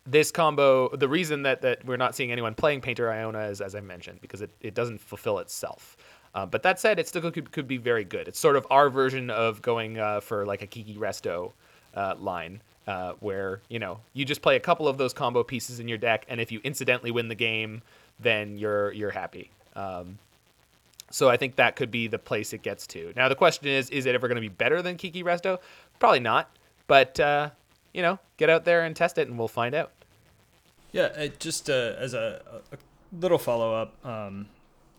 this 0.06 0.32
combo, 0.32 0.90
the 0.90 1.08
reason 1.08 1.44
that, 1.44 1.62
that 1.62 1.86
we're 1.86 1.98
not 1.98 2.16
seeing 2.16 2.32
anyone 2.32 2.56
playing 2.56 2.82
Painter 2.82 3.12
Iona 3.12 3.46
is, 3.46 3.62
as 3.62 3.76
I 3.76 3.80
mentioned, 3.80 4.20
because 4.22 4.42
it, 4.42 4.50
it 4.62 4.74
doesn't 4.74 5.00
fulfill 5.00 5.40
itself. 5.40 5.98
Uh, 6.36 6.46
but 6.46 6.64
that 6.64 6.80
said, 6.80 7.00
it 7.00 7.08
still 7.08 7.32
could, 7.32 7.52
could 7.52 7.68
be 7.68 7.78
very 7.78 8.04
good. 8.04 8.28
It's 8.28 8.40
sort 8.40 8.56
of 8.56 8.66
our 8.70 8.90
version 8.90 9.30
of 9.30 9.62
going 9.62 10.00
uh, 10.00 10.20
for 10.20 10.46
like 10.46 10.62
a 10.62 10.68
Kiki 10.68 10.96
Resto 10.96 11.52
uh, 11.96 12.16
line, 12.20 12.62
uh, 12.88 13.14
where 13.20 13.62
you 13.70 13.80
know 13.80 14.00
you 14.14 14.26
just 14.26 14.42
play 14.42 14.56
a 14.56 14.60
couple 14.60 14.88
of 14.88 14.98
those 14.98 15.14
combo 15.14 15.44
pieces 15.44 15.80
in 15.80 15.88
your 15.88 16.00
deck, 16.00 16.26
and 16.28 16.42
if 16.42 16.52
you 16.52 16.60
incidentally 16.64 17.12
win 17.12 17.28
the 17.28 17.36
game, 17.36 17.84
then 18.20 18.58
you're 18.58 18.92
you're 18.94 19.12
happy. 19.12 19.52
Um, 19.76 20.18
so 21.12 21.30
I 21.30 21.38
think 21.38 21.58
that 21.58 21.76
could 21.76 21.92
be 21.92 22.08
the 22.08 22.18
place 22.18 22.54
it 22.54 22.64
gets 22.64 22.88
to. 22.88 23.14
Now 23.16 23.30
the 23.30 23.36
question 23.36 23.68
is, 23.68 23.92
is 23.92 24.08
it 24.08 24.16
ever 24.16 24.28
going 24.28 24.36
to 24.36 24.42
be 24.42 24.50
better 24.50 24.82
than 24.82 24.98
Kiki 24.98 25.24
Resto? 25.24 25.60
Probably 26.00 26.20
not. 26.20 26.50
But 26.88 27.20
uh, 27.20 27.52
you 27.94 28.02
know, 28.02 28.20
get 28.38 28.50
out 28.50 28.66
there 28.66 28.84
and 28.84 28.96
test 28.96 29.18
it, 29.18 29.28
and 29.28 29.38
we'll 29.38 29.48
find 29.48 29.76
out. 29.76 29.92
Yeah, 30.92 31.28
just 31.40 31.70
uh, 31.70 31.96
as 31.98 32.14
a, 32.14 32.62
a, 32.72 32.78
little 33.20 33.40
follow 33.40 33.74
up, 33.74 34.06
um, 34.06 34.48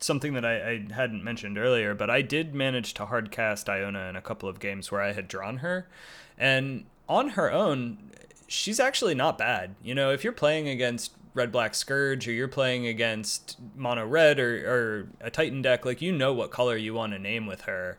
something 0.00 0.34
that 0.34 0.44
I, 0.44 0.70
I, 0.70 0.86
hadn't 0.92 1.22
mentioned 1.22 1.56
earlier, 1.56 1.94
but 1.94 2.10
I 2.10 2.20
did 2.22 2.54
manage 2.54 2.94
to 2.94 3.06
hardcast 3.06 3.68
Iona 3.68 4.08
in 4.08 4.16
a 4.16 4.20
couple 4.20 4.48
of 4.48 4.58
games 4.58 4.90
where 4.90 5.00
I 5.00 5.12
had 5.12 5.28
drawn 5.28 5.58
her, 5.58 5.86
and 6.36 6.84
on 7.08 7.30
her 7.30 7.52
own, 7.52 8.10
she's 8.48 8.80
actually 8.80 9.14
not 9.14 9.38
bad. 9.38 9.76
You 9.82 9.94
know, 9.94 10.10
if 10.10 10.24
you're 10.24 10.32
playing 10.32 10.68
against 10.68 11.12
red 11.34 11.50
black 11.50 11.74
scourge 11.74 12.26
or 12.28 12.32
you're 12.32 12.48
playing 12.48 12.86
against 12.86 13.58
mono 13.74 14.06
red 14.06 14.38
or, 14.38 14.54
or 14.70 15.08
a 15.20 15.30
titan 15.30 15.60
deck 15.60 15.84
like 15.84 16.00
you 16.00 16.12
know 16.12 16.32
what 16.32 16.52
color 16.52 16.76
you 16.76 16.94
want 16.94 17.12
to 17.12 17.18
name 17.18 17.44
with 17.44 17.62
her 17.62 17.98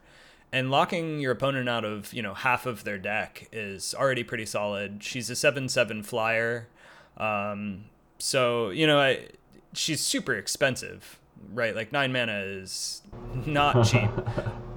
and 0.55 0.71
locking 0.71 1.19
your 1.19 1.33
opponent 1.33 1.67
out 1.67 1.83
of 1.83 2.13
you 2.13 2.21
know 2.21 2.33
half 2.33 2.65
of 2.65 2.85
their 2.85 2.97
deck 2.97 3.49
is 3.51 3.93
already 3.93 4.23
pretty 4.23 4.45
solid 4.45 5.03
she's 5.03 5.29
a 5.29 5.33
7-7 5.33 6.03
flyer 6.03 6.67
um, 7.17 7.83
so 8.17 8.69
you 8.69 8.87
know 8.87 8.99
I, 8.99 9.27
she's 9.73 9.99
super 9.99 10.33
expensive 10.33 11.19
right 11.53 11.75
like 11.75 11.91
nine 11.91 12.13
mana 12.13 12.39
is 12.39 13.01
not 13.45 13.85
cheap 13.85 14.09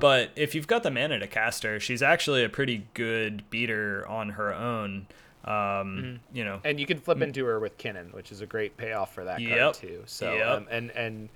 but 0.01 0.31
if 0.35 0.55
you've 0.55 0.67
got 0.67 0.83
the 0.83 0.91
mana 0.91 1.21
to 1.21 1.29
cast 1.29 1.63
her 1.63 1.79
she's 1.79 2.03
actually 2.03 2.43
a 2.43 2.49
pretty 2.49 2.89
good 2.95 3.49
beater 3.49 4.05
on 4.09 4.31
her 4.31 4.53
own 4.53 5.07
um, 5.45 5.55
mm-hmm. 5.55 6.37
you 6.37 6.45
know, 6.45 6.61
and 6.63 6.79
you 6.79 6.85
can 6.85 6.99
flip 6.99 7.23
into 7.23 7.47
her 7.47 7.59
with 7.59 7.79
Kinnan, 7.79 8.13
which 8.13 8.33
is 8.33 8.43
a 8.43 8.47
great 8.47 8.77
payoff 8.77 9.15
for 9.15 9.25
that 9.25 9.41
yep. 9.41 9.59
card 9.59 9.75
too. 9.77 10.03
So, 10.05 10.35
yep. 10.35 10.47
um, 10.47 10.67
and 10.71 10.91
and 10.91 11.29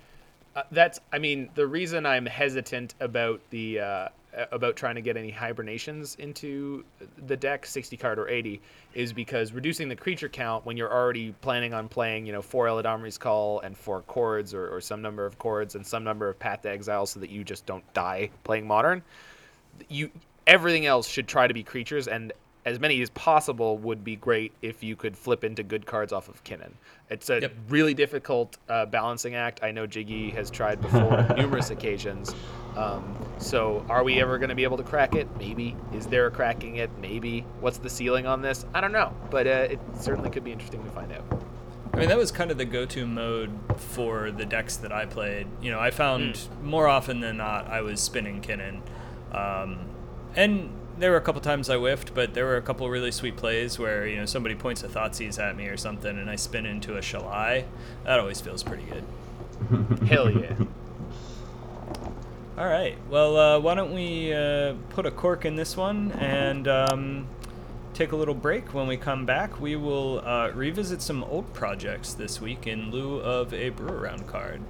uh, 0.55 0.63
that's, 0.71 0.99
I 1.11 1.17
mean, 1.17 1.49
the 1.55 1.65
reason 1.65 2.05
I'm 2.05 2.27
hesitant 2.27 2.93
about 2.99 3.41
the 3.49 3.79
uh, 3.79 4.09
about 4.51 4.75
trying 4.75 4.95
to 4.95 5.01
get 5.01 5.17
any 5.17 5.29
hibernations 5.29 6.15
into 6.15 6.83
the 7.27 7.37
deck, 7.37 7.65
60 7.65 7.97
card 7.97 8.19
or 8.19 8.27
80, 8.27 8.61
is 8.93 9.13
because 9.13 9.53
reducing 9.53 9.87
the 9.87 9.95
creature 9.95 10.29
count 10.29 10.65
when 10.65 10.77
you're 10.77 10.91
already 10.91 11.33
planning 11.41 11.73
on 11.73 11.87
playing, 11.87 12.25
you 12.25 12.33
know, 12.33 12.41
four 12.41 12.67
Eladamri's 12.67 13.17
Call 13.17 13.59
and 13.61 13.77
four 13.77 14.01
Chords 14.01 14.53
or, 14.53 14.73
or 14.73 14.81
some 14.81 15.01
number 15.01 15.25
of 15.25 15.37
Chords 15.37 15.75
and 15.75 15.85
some 15.85 16.03
number 16.03 16.27
of 16.29 16.39
Path 16.39 16.61
to 16.63 16.69
Exile 16.69 17.05
so 17.05 17.19
that 17.19 17.29
you 17.29 17.43
just 17.43 17.65
don't 17.65 17.83
die 17.93 18.29
playing 18.43 18.67
Modern. 18.67 19.03
You 19.89 20.09
everything 20.45 20.85
else 20.85 21.07
should 21.07 21.27
try 21.27 21.47
to 21.47 21.53
be 21.53 21.63
creatures 21.63 22.07
and 22.07 22.33
as 22.65 22.79
many 22.79 23.01
as 23.01 23.09
possible 23.11 23.77
would 23.77 24.03
be 24.03 24.15
great 24.15 24.53
if 24.61 24.83
you 24.83 24.95
could 24.95 25.17
flip 25.17 25.43
into 25.43 25.63
good 25.63 25.85
cards 25.85 26.13
off 26.13 26.29
of 26.29 26.43
Kinnan. 26.43 26.71
It's 27.09 27.29
a 27.29 27.41
yep. 27.41 27.53
really 27.69 27.93
difficult 27.93 28.57
uh, 28.69 28.85
balancing 28.85 29.35
act. 29.35 29.59
I 29.63 29.71
know 29.71 29.85
Jiggy 29.85 30.29
has 30.31 30.49
tried 30.49 30.81
before 30.81 31.25
numerous 31.37 31.69
occasions. 31.69 32.33
Um, 32.77 33.15
so, 33.37 33.85
are 33.89 34.03
we 34.03 34.19
ever 34.21 34.37
going 34.37 34.49
to 34.49 34.55
be 34.55 34.63
able 34.63 34.77
to 34.77 34.83
crack 34.83 35.13
it? 35.13 35.27
Maybe. 35.37 35.75
Is 35.93 36.07
there 36.07 36.27
a 36.27 36.31
cracking 36.31 36.77
it? 36.77 36.89
Maybe. 36.99 37.41
What's 37.59 37.77
the 37.77 37.89
ceiling 37.89 38.25
on 38.25 38.41
this? 38.41 38.65
I 38.73 38.81
don't 38.81 38.93
know, 38.93 39.13
but 39.29 39.45
uh, 39.45 39.67
it 39.69 39.79
certainly 39.99 40.29
could 40.29 40.43
be 40.43 40.51
interesting 40.51 40.83
to 40.83 40.89
find 40.91 41.11
out. 41.11 41.43
I 41.93 41.97
mean, 41.97 42.09
that 42.09 42.17
was 42.17 42.31
kind 42.31 42.49
of 42.49 42.57
the 42.57 42.65
go-to 42.65 43.05
mode 43.05 43.51
for 43.77 44.31
the 44.31 44.45
decks 44.45 44.77
that 44.77 44.91
I 44.91 45.05
played. 45.05 45.45
You 45.61 45.69
know, 45.69 45.79
I 45.79 45.91
found 45.91 46.33
mm. 46.33 46.63
more 46.63 46.87
often 46.87 47.19
than 47.19 47.37
not 47.37 47.67
I 47.67 47.81
was 47.81 48.01
spinning 48.01 48.41
Kinnan, 48.41 48.81
um, 49.31 49.77
and 50.35 50.71
there 50.97 51.11
were 51.11 51.17
a 51.17 51.21
couple 51.21 51.41
times 51.41 51.69
I 51.69 51.77
whiffed, 51.77 52.13
but 52.13 52.33
there 52.33 52.45
were 52.45 52.57
a 52.57 52.61
couple 52.61 52.89
really 52.89 53.11
sweet 53.11 53.35
plays 53.35 53.79
where 53.79 54.05
you 54.05 54.17
know 54.17 54.25
somebody 54.25 54.55
points 54.55 54.83
a 54.83 54.87
Thoughtseize 54.87 55.39
at 55.39 55.55
me 55.55 55.67
or 55.67 55.77
something, 55.77 56.17
and 56.17 56.29
I 56.29 56.35
spin 56.35 56.65
into 56.65 56.97
a 56.97 57.01
Shalai. 57.01 57.65
That 58.03 58.19
always 58.19 58.41
feels 58.41 58.63
pretty 58.63 58.83
good. 58.83 59.03
Hell 60.07 60.29
yeah. 60.29 60.55
All 62.55 62.67
right. 62.67 62.97
Well, 63.09 63.37
uh, 63.37 63.59
why 63.59 63.73
don't 63.73 63.93
we 63.93 64.31
uh, 64.31 64.75
put 64.89 65.07
a 65.07 65.11
cork 65.11 65.43
in 65.45 65.55
this 65.55 65.75
one 65.75 66.11
and 66.13 66.67
um, 66.67 67.27
take 67.95 68.11
a 68.11 68.15
little 68.15 68.35
break? 68.35 68.75
When 68.75 68.85
we 68.85 68.95
come 68.95 69.25
back, 69.25 69.59
we 69.59 69.75
will 69.75 70.19
uh, 70.23 70.51
revisit 70.53 71.01
some 71.01 71.23
old 71.23 71.51
projects 71.53 72.13
this 72.13 72.39
week 72.39 72.67
in 72.67 72.91
lieu 72.91 73.17
of 73.17 73.53
a 73.55 73.69
Brew 73.69 73.89
Around 73.89 74.27
card. 74.27 74.61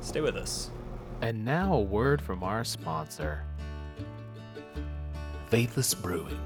Stay 0.00 0.20
with 0.20 0.34
us. 0.34 0.70
And 1.20 1.44
now 1.44 1.74
a 1.74 1.80
word 1.80 2.20
from 2.20 2.42
our 2.42 2.64
sponsor. 2.64 3.44
Faithless 5.50 5.94
Brewing, 5.94 6.38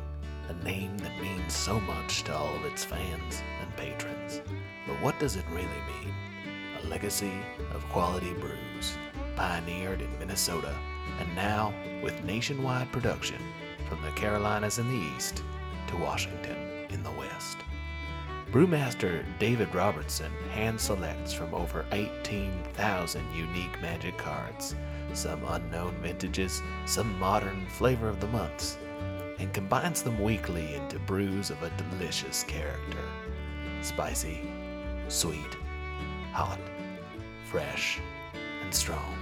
a 0.48 0.64
name 0.64 0.96
that 0.98 1.20
means 1.20 1.52
so 1.52 1.80
much 1.80 2.22
to 2.22 2.36
all 2.36 2.54
of 2.54 2.64
its 2.66 2.84
fans 2.84 3.42
and 3.60 3.76
patrons. 3.76 4.40
But 4.86 5.02
what 5.02 5.18
does 5.18 5.34
it 5.34 5.44
really 5.50 5.64
mean? 5.64 6.14
A 6.80 6.86
legacy 6.86 7.32
of 7.74 7.82
quality 7.88 8.32
brews, 8.34 8.96
pioneered 9.34 10.02
in 10.02 10.18
Minnesota, 10.20 10.72
and 11.18 11.34
now 11.34 11.74
with 12.00 12.22
nationwide 12.22 12.92
production 12.92 13.42
from 13.88 14.00
the 14.02 14.12
Carolinas 14.12 14.78
in 14.78 14.88
the 14.88 15.16
east 15.16 15.42
to 15.88 15.96
Washington 15.96 16.86
in 16.88 17.02
the 17.02 17.10
west. 17.10 17.56
Brewmaster 18.52 19.24
David 19.40 19.74
Robertson 19.74 20.30
hand 20.52 20.80
selects 20.80 21.32
from 21.32 21.52
over 21.54 21.84
18,000 21.90 23.34
unique 23.34 23.82
magic 23.82 24.16
cards, 24.16 24.76
some 25.12 25.42
unknown 25.48 25.96
vintages, 26.02 26.62
some 26.86 27.18
modern 27.18 27.66
flavor 27.66 28.08
of 28.08 28.20
the 28.20 28.28
months, 28.28 28.76
and 29.42 29.52
combines 29.52 30.02
them 30.02 30.22
weekly 30.22 30.76
into 30.76 31.00
brews 31.00 31.50
of 31.50 31.60
a 31.64 31.70
delicious 31.70 32.44
character 32.44 33.02
spicy, 33.80 34.48
sweet, 35.08 35.56
hot, 36.30 36.60
fresh, 37.50 37.98
and 38.62 38.72
strong. 38.72 39.16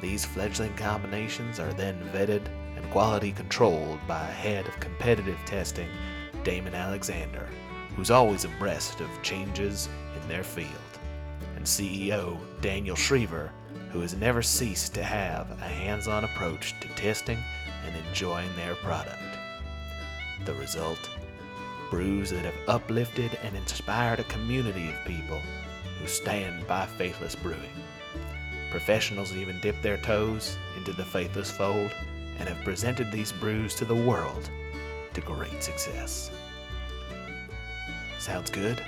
These 0.00 0.24
fledgling 0.24 0.74
combinations 0.74 1.60
are 1.60 1.74
then 1.74 2.00
vetted 2.14 2.46
and 2.74 2.90
quality 2.90 3.32
controlled 3.32 3.98
by 4.08 4.26
a 4.26 4.32
head 4.32 4.66
of 4.66 4.80
competitive 4.80 5.38
testing, 5.44 5.90
Damon 6.42 6.74
Alexander, 6.74 7.46
who's 7.96 8.10
always 8.10 8.46
abreast 8.46 9.02
of 9.02 9.22
changes 9.22 9.90
in 10.18 10.26
their 10.28 10.42
field, 10.42 10.70
and 11.56 11.66
CEO 11.66 12.38
Daniel 12.62 12.96
Schriever, 12.96 13.50
who 13.90 14.00
has 14.00 14.16
never 14.16 14.40
ceased 14.40 14.94
to 14.94 15.02
have 15.02 15.50
a 15.60 15.68
hands 15.68 16.08
on 16.08 16.24
approach 16.24 16.74
to 16.80 16.88
testing 16.94 17.38
and 17.90 18.06
enjoying 18.06 18.54
their 18.56 18.74
product. 18.76 19.22
The 20.44 20.54
result? 20.54 21.10
Brews 21.90 22.30
that 22.30 22.44
have 22.44 22.68
uplifted 22.68 23.36
and 23.42 23.56
inspired 23.56 24.20
a 24.20 24.24
community 24.24 24.88
of 24.88 25.04
people 25.04 25.40
who 26.00 26.06
stand 26.06 26.66
by 26.66 26.86
Faithless 26.86 27.34
Brewing. 27.34 27.84
Professionals 28.70 29.34
even 29.34 29.60
dip 29.60 29.80
their 29.82 29.98
toes 29.98 30.56
into 30.76 30.92
the 30.92 31.04
Faithless 31.04 31.50
fold 31.50 31.90
and 32.38 32.48
have 32.48 32.64
presented 32.64 33.10
these 33.10 33.32
brews 33.32 33.74
to 33.74 33.84
the 33.84 33.94
world 33.94 34.48
to 35.12 35.20
great 35.20 35.62
success. 35.62 36.30
Sounds 38.18 38.50
good? 38.50 38.82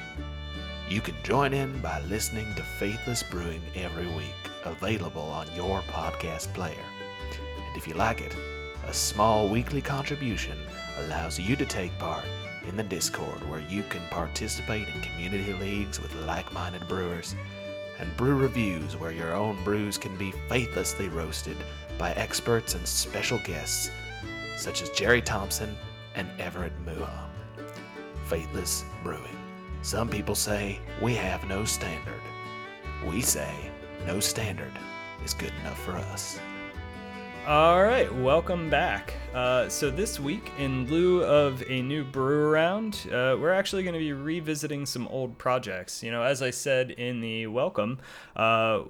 You 0.88 1.00
can 1.00 1.16
join 1.22 1.52
in 1.52 1.80
by 1.80 2.00
listening 2.02 2.54
to 2.54 2.62
Faithless 2.62 3.22
Brewing 3.22 3.62
every 3.74 4.06
week, 4.06 4.34
available 4.64 5.22
on 5.22 5.46
your 5.54 5.80
podcast 5.82 6.52
player. 6.54 6.84
And 7.66 7.76
if 7.76 7.88
you 7.88 7.94
like 7.94 8.20
it, 8.20 8.36
a 8.86 8.92
small 8.92 9.48
weekly 9.48 9.80
contribution 9.80 10.58
allows 10.98 11.38
you 11.38 11.56
to 11.56 11.64
take 11.64 11.96
part 11.98 12.24
in 12.68 12.76
the 12.76 12.82
Discord 12.82 13.48
where 13.48 13.62
you 13.68 13.82
can 13.84 14.02
participate 14.10 14.88
in 14.88 15.00
community 15.00 15.52
leagues 15.54 16.00
with 16.00 16.14
like 16.26 16.52
minded 16.52 16.86
brewers, 16.88 17.34
and 17.98 18.16
brew 18.16 18.34
reviews 18.36 18.96
where 18.96 19.12
your 19.12 19.32
own 19.32 19.62
brews 19.64 19.98
can 19.98 20.16
be 20.16 20.32
faithlessly 20.48 21.08
roasted 21.08 21.56
by 21.98 22.12
experts 22.12 22.74
and 22.74 22.86
special 22.86 23.38
guests 23.44 23.90
such 24.56 24.82
as 24.82 24.90
Jerry 24.90 25.22
Thompson 25.22 25.76
and 26.14 26.28
Everett 26.38 26.72
Muha. 26.84 27.10
Faithless 28.26 28.84
Brewing. 29.02 29.36
Some 29.82 30.08
people 30.08 30.34
say 30.34 30.78
we 31.00 31.14
have 31.14 31.44
no 31.48 31.64
standard. 31.64 32.20
We 33.06 33.20
say 33.20 33.52
no 34.06 34.20
standard 34.20 34.72
is 35.24 35.34
good 35.34 35.52
enough 35.60 35.82
for 35.84 35.92
us. 35.92 36.38
All 37.46 37.82
right, 37.82 38.14
welcome 38.14 38.70
back. 38.70 39.14
Uh, 39.34 39.68
so 39.68 39.90
this 39.90 40.20
week, 40.20 40.52
in 40.60 40.86
lieu 40.88 41.24
of 41.24 41.64
a 41.68 41.82
new 41.82 42.04
brew 42.04 42.46
around, 42.46 43.08
uh, 43.08 43.36
we're 43.36 43.52
actually 43.52 43.82
going 43.82 43.94
to 43.94 43.98
be 43.98 44.12
revisiting 44.12 44.86
some 44.86 45.08
old 45.08 45.38
projects. 45.38 46.04
You 46.04 46.12
know, 46.12 46.22
as 46.22 46.40
I 46.40 46.50
said 46.50 46.92
in 46.92 47.20
the 47.20 47.48
welcome, 47.48 47.98
uh, 48.36 48.82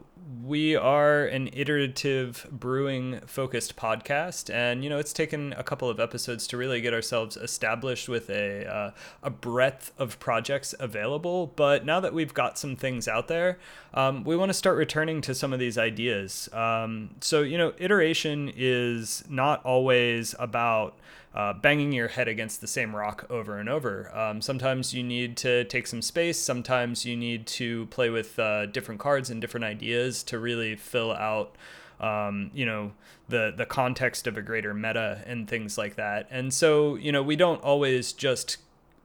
we 0.43 0.77
are 0.77 1.25
an 1.25 1.49
iterative 1.53 2.47
brewing 2.51 3.21
focused 3.27 3.77
podcast 3.77 4.53
and 4.53 4.85
you 4.85 4.91
know 4.91 4.99
it's 4.99 5.13
taken 5.13 5.53
a 5.55 5.63
couple 5.63 5.89
of 5.89 5.99
episodes 5.99 6.47
to 6.47 6.57
really 6.57 6.81
get 6.81 6.93
ourselves 6.93 7.37
established 7.37 8.09
with 8.09 8.31
a 8.31 8.67
uh, 8.67 8.91
a 9.23 9.31
breadth 9.31 9.93
of 9.99 10.19
projects 10.21 10.75
available 10.79 11.53
but 11.57 11.85
now 11.85 12.01
that 12.01 12.13
we've 12.13 12.35
got 12.35 12.59
some 12.59 12.77
things 12.77 13.09
out 13.09 13.29
there 13.29 13.59
um, 13.95 14.25
we 14.25 14.37
want 14.37 14.49
to 14.49 14.55
start 14.55 14.77
returning 14.77 15.21
to 15.23 15.35
some 15.35 15.53
of 15.53 15.59
these 15.59 15.77
ideas. 15.77 16.49
Um, 16.53 17.11
so 17.21 17.43
you 17.43 17.59
know 17.59 17.73
iteration 17.79 18.53
is 18.57 19.25
not 19.29 19.65
always 19.65 20.35
about 20.39 20.99
uh, 21.35 21.53
banging 21.55 21.93
your 21.93 22.09
head 22.09 22.29
against 22.29 22.61
the 22.61 22.67
same 22.67 22.95
rock 22.95 23.27
over 23.31 23.59
and 23.59 23.69
over. 23.69 24.15
Um, 24.17 24.43
sometimes 24.43 24.93
you 24.93 25.03
need 25.03 25.37
to 25.39 25.65
take 25.65 25.87
some 25.87 26.03
space. 26.03 26.39
Sometimes 26.39 27.07
you 27.07 27.17
need 27.17 27.47
to 27.49 27.87
play 27.87 28.11
with 28.11 28.39
uh, 28.39 28.67
different 28.67 29.01
cards 29.01 29.31
and 29.31 29.41
different 29.41 29.65
ideas 29.65 30.23
to 30.25 30.39
really 30.39 30.77
fill 30.77 31.13
out, 31.13 31.57
um, 32.01 32.51
you 32.53 32.67
know, 32.67 32.93
the 33.29 33.53
the 33.57 33.65
context 33.65 34.27
of 34.27 34.37
a 34.37 34.43
greater 34.43 34.75
meta 34.75 35.23
and 35.27 35.49
things 35.49 35.79
like 35.79 35.97
that. 35.97 36.29
And 36.31 36.53
so, 36.53 36.97
you 36.97 37.13
know, 37.13 37.23
we 37.23 37.37
don't 37.37 37.63
always 37.63 38.13
just 38.13 38.59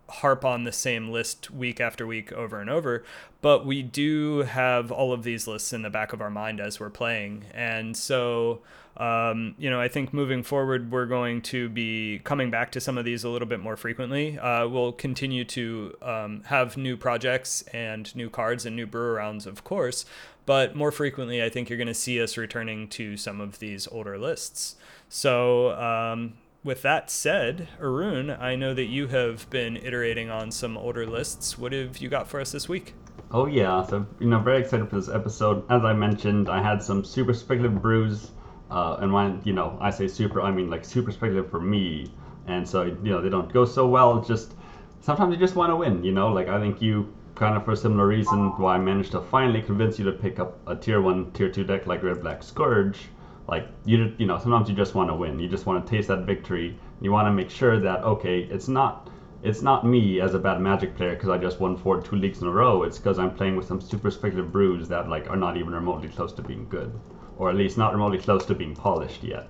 harp 0.10 0.46
on 0.46 0.64
the 0.64 0.72
same 0.72 1.10
list 1.10 1.52
week 1.52 1.82
after 1.82 2.08
week 2.08 2.32
over 2.32 2.62
and 2.62 2.70
over, 2.70 3.04
but 3.42 3.66
we 3.66 3.84
do 3.84 4.40
have 4.40 4.92
all 4.92 5.12
of 5.12 5.24
these 5.24 5.48
lists 5.48 5.74
in 5.74 5.82
the 5.82 5.90
back 5.90 6.14
of 6.14 6.22
our 6.22 6.30
mind 6.30 6.60
as 6.60 6.80
we're 6.80 6.90
playing. 6.90 7.46
And 7.54 7.96
so, 7.96 8.62
um, 8.98 9.54
you 9.58 9.70
know, 9.70 9.80
I 9.80 9.88
think 9.88 10.14
moving 10.14 10.42
forward, 10.42 10.92
we're 10.92 11.06
going 11.06 11.42
to 11.44 11.70
be 11.70 12.20
coming 12.24 12.50
back 12.50 12.72
to 12.72 12.82
some 12.82 12.98
of 12.98 13.06
these 13.06 13.24
a 13.24 13.30
little 13.30 13.48
bit 13.48 13.60
more 13.60 13.78
frequently. 13.78 14.40
Uh, 14.40 14.68
we'll 14.68 14.92
continue 14.92 15.46
to 15.46 15.94
um, 16.02 16.44
have 16.46 16.78
new 16.78 16.98
projects 16.98 17.62
and 17.74 18.14
new 18.16 18.30
cards 18.30 18.66
and 18.66 18.76
new 18.76 18.88
brewer 18.88 19.14
rounds, 19.14 19.46
of 19.46 19.64
course, 19.64 20.06
but 20.48 20.76
more 20.76 20.92
frequently, 20.92 21.44
I 21.44 21.50
think 21.50 21.70
you're 21.70 21.78
going 21.78 21.88
to 21.88 21.94
see 21.94 22.22
us 22.22 22.38
returning 22.38 22.88
to 22.90 23.18
some 23.18 23.40
of 23.40 23.60
these 23.60 23.88
older 23.88 24.18
lists. 24.18 24.78
So, 25.10 25.72
um, 25.80 26.34
with 26.64 26.82
that 26.82 27.10
said, 27.10 27.68
Arun, 27.80 28.32
I 28.32 28.56
know 28.56 28.74
that 28.74 28.86
you 28.86 29.08
have 29.08 29.50
been 29.50 29.78
iterating 29.78 30.30
on 30.30 30.52
some 30.52 30.78
older 30.78 31.06
lists. 31.06 31.58
What 31.58 31.72
have 31.72 32.00
you 32.00 32.10
got 32.10 32.28
for 32.28 32.42
us 32.42 32.52
this 32.52 32.68
week? 32.68 32.94
Oh 33.32 33.46
yeah, 33.46 33.86
so 33.86 34.06
you 34.20 34.28
know, 34.28 34.40
very 34.40 34.62
excited 34.62 34.90
for 34.90 34.96
this 34.96 35.10
episode. 35.10 35.64
As 35.70 35.84
I 35.84 35.94
mentioned, 35.94 36.50
I 36.50 36.64
had 36.64 36.82
some 36.82 37.04
super 37.04 37.34
speculative 37.34 37.82
brews, 37.82 38.32
uh, 38.72 38.98
and 39.00 39.14
when 39.14 39.42
you 39.44 39.54
know 39.54 39.78
I 39.82 39.90
say 39.90 40.08
super, 40.08 40.42
I 40.42 40.52
mean 40.52 40.70
like 40.70 40.86
super 40.86 41.12
speculative 41.12 41.50
for 41.50 41.60
me. 41.60 42.08
And 42.48 42.68
so 42.68 42.84
you 42.84 43.12
know 43.12 43.22
they 43.22 43.30
don't 43.30 43.52
go 43.52 43.66
so 43.66 43.88
well. 43.88 44.20
Just 44.20 44.56
sometimes 45.02 45.34
you 45.34 45.40
just 45.40 45.56
want 45.56 45.72
to 45.72 45.76
win. 45.76 46.04
You 46.04 46.12
know, 46.12 46.30
like 46.30 46.48
I 46.48 46.60
think 46.60 46.82
you 46.82 47.08
kind 47.36 47.56
of 47.56 47.64
for 47.66 47.74
a 47.74 47.76
similar 47.76 48.08
reason 48.08 48.52
why 48.58 48.76
I 48.76 48.78
managed 48.80 49.12
to 49.12 49.22
finally 49.22 49.62
convince 49.62 50.00
you 50.00 50.06
to 50.06 50.12
pick 50.12 50.40
up 50.40 50.58
a 50.68 50.76
tier 50.76 51.02
one, 51.02 51.32
tier 51.34 51.50
two 51.50 51.64
deck 51.64 51.86
like 51.86 52.04
Red 52.04 52.22
Black 52.22 52.42
Scourge 52.44 53.10
like 53.48 53.66
you 53.86 54.14
you 54.18 54.26
know 54.26 54.38
sometimes 54.38 54.68
you 54.68 54.76
just 54.76 54.94
want 54.94 55.10
to 55.10 55.16
win 55.16 55.40
you 55.40 55.48
just 55.48 55.66
want 55.66 55.84
to 55.86 55.90
taste 55.90 56.08
that 56.08 56.20
victory 56.20 56.76
you 57.02 57.12
want 57.12 57.26
to 57.26 57.32
make 57.32 57.50
sure 57.50 57.80
that 57.80 58.04
okay 58.04 58.42
it's 58.52 58.68
not 58.68 59.10
it's 59.44 59.62
not 59.62 59.86
me 59.86 60.20
as 60.20 60.34
a 60.34 60.40
bad 60.40 60.60
magic 60.60 60.96
player 60.96 61.14
because 61.14 61.30
i 61.30 61.38
just 61.38 61.60
won 61.60 61.76
four 61.76 62.02
two 62.02 62.16
leagues 62.16 62.42
in 62.42 62.48
a 62.48 62.52
row 62.52 62.84
it's 62.84 62.98
because 62.98 63.18
i'm 63.20 63.32
playing 63.32 63.56
with 63.56 63.66
some 63.66 63.80
super 63.80 64.10
speculative 64.10 64.52
brews 64.52 64.88
that 64.88 65.08
like 65.08 65.30
are 65.30 65.38
not 65.38 65.56
even 65.56 65.74
remotely 65.74 66.10
close 66.10 66.34
to 66.34 66.42
being 66.42 66.68
good 66.70 66.92
or 67.38 67.50
at 67.50 67.56
least 67.56 67.78
not 67.78 67.94
remotely 67.94 68.18
close 68.18 68.46
to 68.46 68.54
being 68.54 68.76
polished 68.76 69.24
yet 69.24 69.48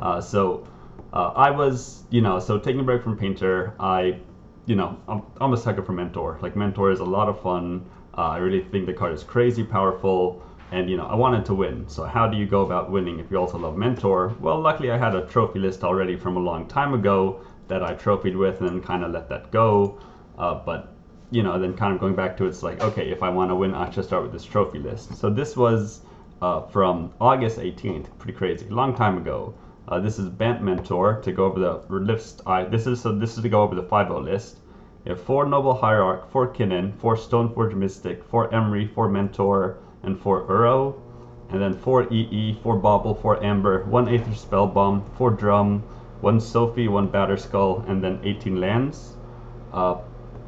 uh, 0.00 0.20
so 0.20 0.66
uh, 1.12 1.32
i 1.36 1.50
was 1.50 2.04
you 2.10 2.20
know 2.20 2.38
so 2.38 2.58
taking 2.58 2.80
a 2.80 2.84
break 2.84 3.02
from 3.02 3.16
painter 3.16 3.74
i 3.78 4.18
you 4.66 4.74
know 4.74 4.98
i'm, 5.08 5.22
I'm 5.40 5.52
a 5.52 5.56
sucker 5.56 5.82
for 5.82 5.92
mentor 5.92 6.38
like 6.42 6.56
mentor 6.56 6.90
is 6.90 7.00
a 7.00 7.04
lot 7.04 7.28
of 7.28 7.40
fun 7.40 7.84
uh, 8.16 8.28
i 8.28 8.38
really 8.38 8.60
think 8.60 8.86
the 8.86 8.92
card 8.92 9.12
is 9.12 9.22
crazy 9.22 9.62
powerful 9.62 10.42
and 10.74 10.90
you 10.90 10.96
know 10.96 11.06
I 11.06 11.14
wanted 11.14 11.44
to 11.46 11.54
win. 11.54 11.88
So 11.88 12.04
how 12.04 12.26
do 12.26 12.36
you 12.36 12.46
go 12.46 12.62
about 12.62 12.90
winning 12.90 13.20
if 13.20 13.30
you 13.30 13.36
also 13.38 13.58
love 13.58 13.76
Mentor? 13.76 14.34
Well, 14.40 14.60
luckily 14.60 14.90
I 14.90 14.98
had 14.98 15.14
a 15.14 15.24
trophy 15.26 15.60
list 15.60 15.84
already 15.84 16.16
from 16.16 16.36
a 16.36 16.40
long 16.40 16.66
time 16.66 16.94
ago 16.94 17.40
that 17.68 17.82
I 17.82 17.94
trophied 17.94 18.36
with 18.36 18.60
and 18.60 18.82
kind 18.82 19.04
of 19.04 19.12
let 19.12 19.28
that 19.28 19.50
go. 19.52 19.98
Uh, 20.36 20.54
but 20.54 20.92
you 21.30 21.42
know, 21.42 21.58
then 21.58 21.74
kind 21.74 21.94
of 21.94 22.00
going 22.00 22.14
back 22.14 22.36
to 22.36 22.46
it's 22.46 22.62
like, 22.62 22.80
okay, 22.80 23.10
if 23.10 23.22
I 23.22 23.28
want 23.28 23.50
to 23.50 23.54
win, 23.54 23.74
I 23.74 23.90
should 23.90 24.04
start 24.04 24.22
with 24.22 24.32
this 24.32 24.44
trophy 24.44 24.78
list. 24.78 25.14
So 25.16 25.30
this 25.30 25.56
was 25.56 26.00
uh, 26.42 26.62
from 26.62 27.12
August 27.20 27.58
18th, 27.58 28.06
pretty 28.18 28.36
crazy, 28.36 28.68
long 28.68 28.94
time 28.94 29.18
ago. 29.18 29.54
Uh, 29.86 30.00
this 30.00 30.18
is 30.18 30.28
Bant 30.28 30.62
Mentor 30.62 31.20
to 31.22 31.32
go 31.32 31.44
over 31.44 31.60
the 31.60 31.94
list. 31.94 32.40
I 32.46 32.64
this 32.64 32.86
is 32.86 33.00
so 33.00 33.12
this 33.12 33.36
is 33.36 33.42
to 33.42 33.48
go 33.48 33.62
over 33.62 33.74
the 33.74 33.82
5 33.82 34.10
list. 34.22 34.58
You 35.04 35.10
have 35.10 35.20
four 35.20 35.46
Noble 35.46 35.74
Hierarch, 35.74 36.30
four 36.30 36.48
Kinnan, 36.48 36.94
four 36.98 37.16
Stoneforge 37.16 37.74
Mystic, 37.74 38.24
four 38.24 38.48
Emry, 38.50 38.88
four 38.94 39.08
Mentor, 39.08 39.76
and 40.04 40.18
4 40.20 40.46
Uro, 40.46 40.94
and 41.50 41.60
then 41.60 41.74
4 41.74 42.12
EE, 42.12 42.58
4 42.62 42.76
Bauble, 42.76 43.14
4 43.14 43.42
Amber, 43.42 43.84
1 43.84 44.08
Aether 44.08 44.34
Spell 44.34 44.66
Bomb, 44.66 45.04
4 45.16 45.30
Drum, 45.30 45.82
1 46.20 46.40
Sophie, 46.40 46.88
1 46.88 47.08
Batterskull, 47.08 47.88
and 47.88 48.02
then 48.02 48.20
18 48.22 48.60
lands. 48.60 49.16
Uh, 49.72 49.96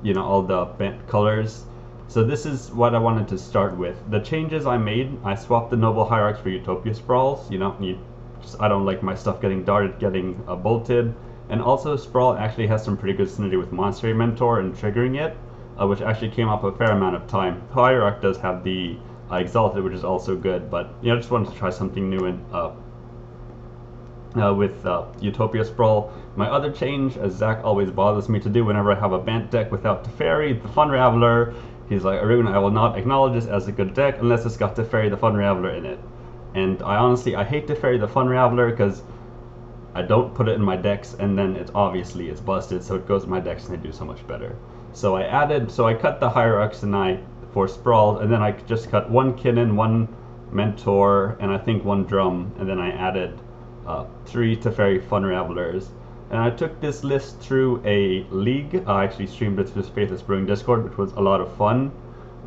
you 0.03 0.15
know, 0.15 0.25
all 0.25 0.43
the 0.43 0.65
Bant 0.79 1.07
colors. 1.09 1.65
So 2.09 2.23
this 2.23 2.47
is 2.47 2.71
what 2.71 2.95
I 2.95 2.99
wanted 2.99 3.29
to 3.29 3.39
start 3.39 3.77
with. 3.77 3.97
The 4.11 4.21
changes 4.21 4.65
I 4.65 4.77
made, 4.77 5.19
I 5.25 5.35
swapped 5.35 5.71
the 5.71 5.77
Noble 5.77 6.05
Hierarchs 6.05 6.41
for 6.41 6.51
Utopia 6.51 6.95
Sprawls. 6.95 7.51
You 7.51 7.59
know, 7.59 7.77
you 7.81 7.99
just, 8.41 8.61
I 8.61 8.69
don't 8.69 8.85
like 8.85 9.03
my 9.03 9.15
stuff 9.15 9.41
getting 9.41 9.65
darted, 9.65 9.99
getting 9.99 10.43
uh, 10.47 10.55
bolted. 10.55 11.15
And 11.49 11.61
also, 11.61 11.97
Sprawl 11.97 12.35
actually 12.35 12.69
has 12.69 12.85
some 12.85 12.97
pretty 12.97 13.17
good 13.17 13.29
synergy 13.29 13.59
with 13.59 13.73
Monastery 13.73 14.15
Mentor 14.15 14.61
and 14.61 14.75
triggering 14.75 15.21
it, 15.21 15.37
uh, 15.81 15.87
which 15.87 16.01
actually 16.01 16.31
came 16.31 16.49
up 16.49 16.65
a 16.65 16.73
fair 16.73 16.93
amount 16.93 17.17
of 17.17 17.27
time. 17.27 17.63
Hierarch 17.73 18.23
does 18.23 18.37
have 18.39 18.65
the 18.65 18.97
uh, 19.31 19.37
Exalted, 19.37 19.83
which 19.83 19.95
is 19.95 20.05
also 20.05 20.37
good. 20.37 20.71
But 20.71 20.95
you 21.03 21.09
know, 21.09 21.17
I 21.17 21.19
just 21.19 21.31
wanted 21.31 21.53
to 21.53 21.59
try 21.59 21.71
something 21.71 22.09
new 22.09 22.27
and 22.27 22.45
uh, 22.53 22.73
uh, 24.41 24.55
with 24.55 24.85
uh, 24.87 25.07
Utopia 25.21 25.65
Sprawl. 25.65 26.13
My 26.37 26.49
other 26.49 26.71
change, 26.71 27.17
as 27.17 27.35
Zach 27.35 27.65
always 27.65 27.91
bothers 27.91 28.29
me 28.29 28.39
to 28.41 28.49
do 28.49 28.65
whenever 28.65 28.93
I 28.93 29.01
have 29.01 29.13
a 29.13 29.19
Bant 29.19 29.51
deck 29.51 29.73
without 29.73 30.05
Teferi, 30.05 30.61
the 30.61 30.69
Fun 30.69 30.89
Raveler, 30.89 31.55
he's 31.89 32.05
like, 32.05 32.21
Arun, 32.21 32.47
I 32.47 32.59
will 32.59 32.71
not 32.71 32.99
acknowledge 32.99 33.35
this 33.35 33.47
as 33.47 33.69
a 33.69 33.73
good 33.73 33.95
deck 33.95 34.17
unless 34.21 34.45
it's 34.47 34.57
got 34.57 34.77
Teferi 34.77 35.11
the 35.11 35.17
Fun 35.17 35.35
Raveler 35.35 35.77
in 35.77 35.85
it. 35.85 35.99
And 36.55 36.83
I 36.83 36.97
honestly, 36.97 37.37
I 37.37 37.45
hate 37.45 37.67
Teferi 37.67 37.99
the 38.01 38.09
Fun 38.09 38.27
Raveler 38.27 38.71
because 38.71 39.03
I 39.95 40.03
don't 40.03 40.35
put 40.35 40.49
it 40.49 40.53
in 40.53 40.63
my 40.63 40.77
decks 40.77 41.17
and 41.19 41.39
then 41.39 41.57
it's 41.57 41.71
obviously 41.75 42.29
it's 42.29 42.41
busted, 42.41 42.83
so 42.83 42.97
it 42.97 43.07
goes 43.07 43.25
in 43.25 43.31
my 43.31 43.41
decks 43.41 43.67
and 43.67 43.79
they 43.79 43.83
do 43.83 43.93
so 43.93 44.05
much 44.05 44.27
better. 44.27 44.57
So 44.93 45.17
I 45.17 45.25
added, 45.25 45.71
so 45.71 45.87
I 45.87 45.95
cut 45.95 46.21
the 46.21 46.31
Hierarchs 46.31 46.83
and 46.83 46.95
I 46.95 47.21
for 47.53 47.67
Sprawl, 47.69 48.19
and 48.19 48.31
then 48.31 48.43
I 48.43 48.53
just 48.53 48.91
cut 48.91 49.11
one 49.11 49.33
Kinnan, 49.35 49.77
one 49.77 50.09
Mentor, 50.53 51.37
and 51.41 51.51
I 51.51 51.59
think 51.59 51.85
one 51.85 52.05
Drum, 52.05 52.53
and 52.59 52.69
then 52.69 52.79
I 52.79 52.91
added 52.91 53.39
uh, 53.87 54.05
three 54.27 54.57
Teferi 54.57 55.03
Fun 55.03 55.23
Ravelers. 55.23 55.89
And 56.31 56.41
I 56.41 56.51
took 56.51 56.81
this 56.81 57.05
list 57.05 57.39
through 57.41 57.83
a 57.85 58.25
league. 58.31 58.83
I 58.87 59.05
actually 59.05 59.29
streamed 59.29 59.61
it 59.61 59.69
through 59.69 59.83
the 59.83 59.91
Faithless 59.91 60.23
Brewing 60.23 60.47
Discord, 60.47 60.85
which 60.85 60.99
was 60.99 61.13
a 61.13 61.21
lot 61.21 61.41
of 61.41 61.55
fun. 61.57 61.93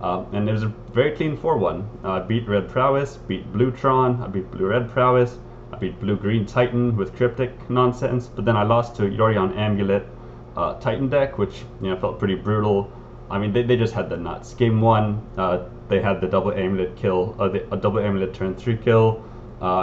Uh, 0.02 0.24
and 0.32 0.48
it 0.48 0.52
was 0.52 0.64
a 0.64 0.74
very 0.94 1.16
clean 1.16 1.36
4 1.36 1.58
1. 1.58 1.90
Uh, 2.04 2.12
I 2.12 2.20
beat 2.20 2.48
Red 2.48 2.70
Prowess, 2.70 3.18
beat 3.18 3.52
Blue 3.52 3.72
Tron, 3.72 4.22
I 4.24 4.28
beat 4.28 4.50
Blue 4.52 4.68
Red 4.68 4.90
Prowess, 4.90 5.38
I 5.74 5.78
beat 5.78 6.00
Blue 6.00 6.16
Green 6.16 6.46
Titan 6.46 6.96
with 6.96 7.16
Cryptic 7.16 7.70
nonsense, 7.70 8.28
but 8.28 8.46
then 8.46 8.56
I 8.56 8.64
lost 8.64 8.96
to 8.98 9.04
Yorion 9.04 9.58
Amulet 9.58 10.06
uh, 10.56 10.80
Titan 10.80 11.10
deck, 11.10 11.38
which 11.38 11.64
you 11.82 11.90
know 11.90 11.98
felt 11.98 12.18
pretty 12.18 12.36
brutal. 12.36 12.92
I 13.30 13.40
mean, 13.40 13.52
they, 13.52 13.64
they 13.64 13.76
just 13.78 13.94
had 13.94 14.10
the 14.10 14.18
nuts. 14.18 14.54
Game 14.54 14.82
one, 14.82 15.22
uh, 15.38 15.66
they 15.90 16.02
had 16.02 16.22
the 16.22 16.28
double 16.28 16.52
amulet 16.52 16.96
kill, 16.96 17.36
uh, 17.38 17.50
the, 17.50 17.74
a 17.74 17.78
double 17.78 18.00
amulet 18.00 18.34
turn 18.34 18.56
three 18.56 18.78
kill. 18.78 19.24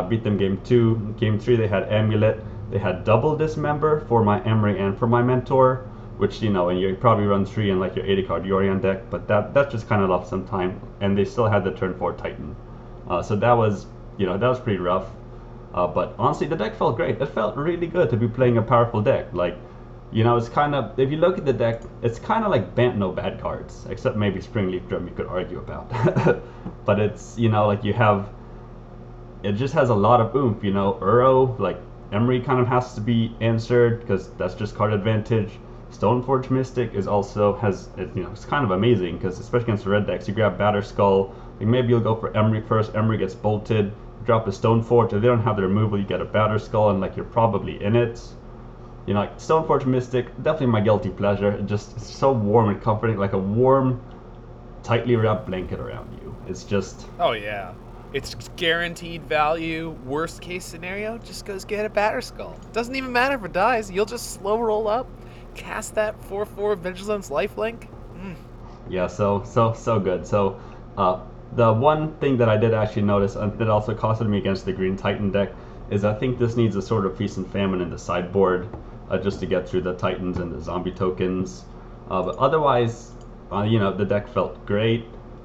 Beat 0.09 0.25
them 0.25 0.39
game 0.39 0.61
two. 0.65 1.15
Game 1.19 1.39
three, 1.39 1.57
they 1.57 1.69
had 1.69 1.85
amulet. 1.93 2.43
They 2.71 2.79
had 2.79 3.05
double 3.05 3.37
dismember 3.37 4.01
for 4.09 4.25
my 4.25 4.41
Emry 4.41 4.81
and 4.81 4.99
for 4.99 5.07
my 5.07 5.23
mentor, 5.23 5.87
which 6.19 6.43
you 6.43 6.51
know, 6.51 6.69
and 6.69 6.81
you 6.81 6.95
probably 6.97 7.27
run 7.27 7.45
three 7.45 7.71
in 7.71 7.79
like 7.79 7.95
your 7.95 8.05
80 8.05 8.23
card 8.25 8.45
Yorion 8.45 8.81
deck, 8.81 9.09
but 9.11 9.29
that 9.29 9.55
that 9.55 9.71
just 9.71 9.89
kind 9.89 10.03
of 10.03 10.11
lost 10.11 10.31
some 10.31 10.47
time. 10.47 10.81
And 11.01 11.17
they 11.17 11.25
still 11.25 11.47
had 11.47 11.65
the 11.65 11.73
turn 11.73 11.95
four 11.95 12.15
Titan, 12.15 12.57
uh, 13.09 13.23
so 13.23 13.37
that 13.37 13.53
was 13.53 13.87
you 14.17 14.27
know 14.27 14.37
that 14.39 14.49
was 14.49 14.59
pretty 14.59 14.79
rough. 14.79 15.07
Uh, 15.75 15.87
but 15.87 16.15
honestly, 16.19 16.47
the 16.47 16.57
deck 16.57 16.75
felt 16.75 16.97
great. 16.97 17.21
It 17.21 17.27
felt 17.27 17.57
really 17.57 17.87
good 17.87 18.09
to 18.11 18.17
be 18.17 18.29
playing 18.29 18.57
a 18.57 18.63
powerful 18.63 19.03
deck. 19.03 19.33
Like 19.33 19.57
you 20.11 20.25
know, 20.25 20.37
it's 20.37 20.49
kind 20.49 20.75
of 20.75 20.99
if 20.99 21.11
you 21.11 21.19
look 21.19 21.39
at 21.39 21.45
the 21.45 21.53
deck, 21.53 21.83
it's 22.03 22.19
kind 22.19 22.45
of 22.45 22.51
like 22.51 22.75
Bant 22.75 22.97
no 22.97 23.13
bad 23.13 23.41
cards, 23.41 23.87
except 23.89 24.17
maybe 24.17 24.41
Springleaf 24.41 24.89
Drum 24.89 25.07
you 25.07 25.15
could 25.15 25.27
argue 25.27 25.59
about. 25.59 25.91
but 26.85 26.99
it's 26.99 27.39
you 27.39 27.49
know 27.49 27.67
like 27.67 27.85
you 27.85 27.93
have, 27.93 28.29
it 29.43 29.53
just 29.53 29.75
has 29.75 29.91
a 29.91 29.95
lot 29.95 30.21
of 30.21 30.35
oomph. 30.35 30.65
You 30.65 30.73
know, 30.73 30.99
Uro 31.01 31.59
like 31.59 31.79
Emry 32.13 32.45
kind 32.45 32.61
of 32.61 32.69
has 32.69 32.95
to 32.95 33.01
be 33.01 33.35
answered 33.41 34.01
because 34.01 34.31
that's 34.33 34.55
just 34.55 34.75
card 34.75 34.93
advantage. 34.93 35.51
Stoneforge 35.91 36.51
Mystic 36.51 36.95
is 36.95 37.07
also 37.07 37.55
has 37.57 37.89
it, 37.97 38.11
you 38.15 38.23
know 38.23 38.31
it's 38.31 38.45
kind 38.45 38.65
of 38.65 38.71
amazing 38.71 39.17
because 39.17 39.39
especially 39.39 39.65
against 39.65 39.85
the 39.85 39.91
red 39.91 40.07
decks, 40.07 40.29
you 40.29 40.35
grab 40.35 40.59
Batterskull. 40.59 41.33
Like 41.59 41.69
maybe 41.69 41.89
you'll 41.89 42.01
go 42.01 42.15
for 42.17 42.31
Emry 42.33 42.67
first. 42.67 42.93
Emry 42.93 43.19
gets 43.19 43.35
bolted. 43.35 43.93
Drop 44.25 44.47
a 44.47 44.51
Stoneforge. 44.51 45.13
If 45.13 45.23
they 45.23 45.29
don't 45.29 45.43
have 45.43 45.57
the 45.57 45.63
removal, 45.63 45.99
you 45.99 46.05
get 46.05 46.21
a 46.21 46.25
Batter 46.25 46.59
Skull 46.59 46.91
and 46.91 47.01
like 47.01 47.17
you're 47.17 47.25
probably 47.25 47.83
in 47.83 47.95
it 47.95 48.21
you 49.07 49.15
know, 49.15 49.21
like 49.21 49.39
Stoneforge 49.39 49.87
Mystic, 49.87 50.27
definitely 50.43 50.67
my 50.67 50.81
guilty 50.81 51.11
pleasure. 51.11 51.53
It 51.53 51.67
just 51.67 51.97
it's 51.97 52.13
so 52.13 52.33
warm 52.33 52.69
and 52.69 52.83
comforting, 52.83 53.17
like 53.17 53.33
a 53.33 53.39
warm, 53.39 54.03
tightly 54.83 55.17
wrapped 55.17 55.47
blanket 55.47 55.79
around 55.79 56.13
you. 56.21 56.35
It's 56.49 56.65
just. 56.65 57.07
Oh 57.19 57.33
yeah, 57.33 57.73
it's 58.17 58.35
guaranteed 58.57 59.23
value. 59.25 59.91
Worst 60.07 60.41
case 60.41 60.65
scenario, 60.65 61.19
just 61.19 61.45
goes 61.45 61.67
get 61.67 61.85
a 61.85 61.91
batter 61.91 62.23
skull. 62.23 62.59
Doesn't 62.73 62.97
even 62.97 63.13
matter 63.13 63.35
if 63.35 63.45
it 63.45 63.53
dies. 63.53 63.91
You'll 63.91 64.07
just 64.07 64.33
slow 64.33 64.59
roll 64.59 64.89
up, 64.89 65.07
cast 65.55 65.95
that 65.97 66.25
four 66.25 66.47
four 66.47 66.75
Vigilance 66.77 67.29
Lifelink. 67.29 67.87
Mm. 68.17 68.35
Yeah, 68.89 69.07
so 69.07 69.43
so 69.45 69.75
so 69.75 70.01
good. 70.01 70.27
So, 70.27 70.59
uh, 70.97 71.21
the 71.53 71.71
one 71.71 72.15
thing 72.17 72.39
that 72.39 72.49
I 72.49 72.57
did 72.57 72.73
actually 72.73 73.03
notice, 73.03 73.37
and 73.37 73.53
that 73.59 73.69
also 73.69 73.95
costed 73.95 74.29
me 74.31 74.39
against 74.39 74.65
the 74.65 74.73
Green 74.73 74.97
Titan 74.97 75.31
deck, 75.31 75.53
is 75.91 76.03
I 76.07 76.15
think 76.15 76.39
this 76.39 76.57
needs 76.57 76.75
a 76.75 76.83
sort 76.83 77.05
of 77.05 77.19
feast 77.19 77.37
and 77.37 77.47
famine 77.53 77.83
in 77.83 77.91
the 77.91 77.99
sideboard 77.99 78.67
uh, 79.11 79.19
just 79.19 79.41
to 79.41 79.47
get 79.47 79.69
through 79.69 79.83
the 79.83 79.95
Titans 79.95 80.39
and 80.39 80.51
the 80.51 80.61
zombie 80.63 80.91
tokens. 80.91 81.67
Uh, 82.09 82.23
but 82.23 82.37
otherwise, 82.39 83.13
uh, 83.53 83.63
you 83.63 83.79
know, 83.79 83.93
the 83.93 84.07
deck 84.07 84.27
felt 84.27 84.65
great. 84.65 85.05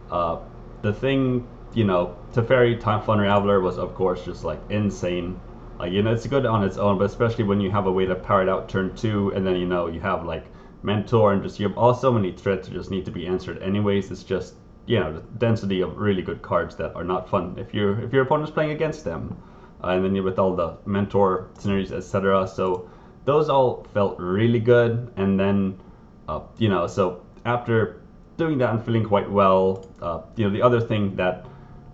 Uh, 0.09 0.39
the 0.83 0.93
thing, 0.93 1.45
you 1.73 1.83
know, 1.85 2.15
Teferi 2.33 2.79
Time 2.79 3.01
Fun 3.01 3.19
Raveler 3.19 3.61
was, 3.61 3.77
of 3.77 3.95
course, 3.95 4.23
just 4.25 4.43
like 4.43 4.59
insane. 4.69 5.39
Like, 5.79 5.91
you 5.91 6.03
know, 6.03 6.13
it's 6.13 6.27
good 6.27 6.45
on 6.45 6.63
its 6.63 6.77
own, 6.77 6.97
but 6.97 7.05
especially 7.05 7.43
when 7.43 7.61
you 7.61 7.71
have 7.71 7.87
a 7.87 7.91
way 7.91 8.05
to 8.05 8.15
power 8.15 8.43
it 8.43 8.49
out 8.49 8.69
turn 8.69 8.95
two, 8.95 9.31
and 9.31 9.45
then, 9.45 9.55
you 9.55 9.65
know, 9.65 9.87
you 9.87 9.99
have 9.99 10.25
like 10.25 10.45
Mentor 10.83 11.33
and 11.33 11.43
just 11.43 11.59
you 11.59 11.67
have 11.67 11.77
all 11.77 11.93
so 11.93 12.11
many 12.11 12.31
threats 12.31 12.67
that 12.67 12.73
just 12.73 12.91
need 12.91 13.05
to 13.05 13.11
be 13.11 13.27
answered 13.27 13.61
anyways. 13.61 14.11
It's 14.11 14.23
just, 14.23 14.55
you 14.85 14.99
know, 14.99 15.13
the 15.13 15.21
density 15.37 15.81
of 15.81 15.97
really 15.97 16.21
good 16.21 16.41
cards 16.41 16.75
that 16.77 16.95
are 16.95 17.03
not 17.03 17.29
fun 17.29 17.55
if 17.57 17.73
your 17.73 17.99
if 18.01 18.11
your 18.11 18.23
opponent's 18.23 18.51
playing 18.51 18.71
against 18.71 19.03
them. 19.03 19.37
Uh, 19.83 19.89
and 19.89 20.05
then 20.05 20.15
you 20.15 20.23
with 20.23 20.37
all 20.37 20.55
the 20.55 20.77
mentor 20.85 21.49
synergies, 21.57 21.91
etc. 21.91 22.47
So 22.47 22.89
those 23.25 23.49
all 23.49 23.87
felt 23.93 24.19
really 24.19 24.59
good. 24.59 25.11
And 25.17 25.39
then, 25.39 25.79
uh, 26.27 26.41
you 26.57 26.69
know, 26.69 26.87
so 26.87 27.23
after 27.45 28.01
doing 28.37 28.57
that 28.59 28.73
and 28.73 28.83
feeling 28.83 29.03
quite 29.03 29.29
well, 29.29 29.87
uh, 30.01 30.21
you 30.35 30.45
know, 30.45 30.51
the 30.51 30.61
other 30.61 30.79
thing 30.79 31.15
that 31.15 31.45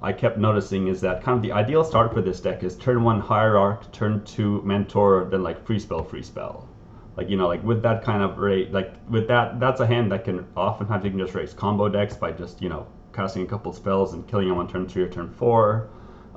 I 0.01 0.13
kept 0.13 0.37
noticing 0.37 0.87
is 0.87 1.01
that 1.01 1.23
kind 1.23 1.37
of 1.37 1.41
the 1.41 1.51
ideal 1.51 1.83
start 1.83 2.13
for 2.13 2.21
this 2.21 2.39
deck 2.39 2.63
is 2.63 2.75
turn 2.75 3.03
one 3.03 3.19
hierarch, 3.19 3.91
turn 3.91 4.23
two 4.23 4.61
mentor, 4.63 5.27
then 5.31 5.43
like 5.43 5.65
free 5.65 5.79
spell, 5.79 6.03
free 6.03 6.21
spell. 6.21 6.69
Like 7.15 7.29
you 7.29 7.37
know, 7.37 7.47
like 7.47 7.63
with 7.63 7.81
that 7.81 8.03
kind 8.03 8.21
of 8.21 8.37
rate, 8.37 8.71
like 8.71 8.93
with 9.09 9.27
that, 9.27 9.59
that's 9.59 9.79
a 9.79 9.87
hand 9.87 10.11
that 10.11 10.23
can 10.23 10.45
oftentimes 10.55 11.03
you 11.03 11.09
can 11.09 11.19
just 11.19 11.33
raise 11.33 11.53
combo 11.53 11.89
decks 11.89 12.15
by 12.15 12.31
just 12.31 12.61
you 12.61 12.69
know 12.69 12.85
casting 13.11 13.41
a 13.41 13.47
couple 13.47 13.73
spells 13.73 14.13
and 14.13 14.27
killing 14.27 14.47
them 14.47 14.59
on 14.59 14.67
turn 14.67 14.87
three 14.87 15.01
or 15.01 15.09
turn 15.09 15.31
four. 15.31 15.89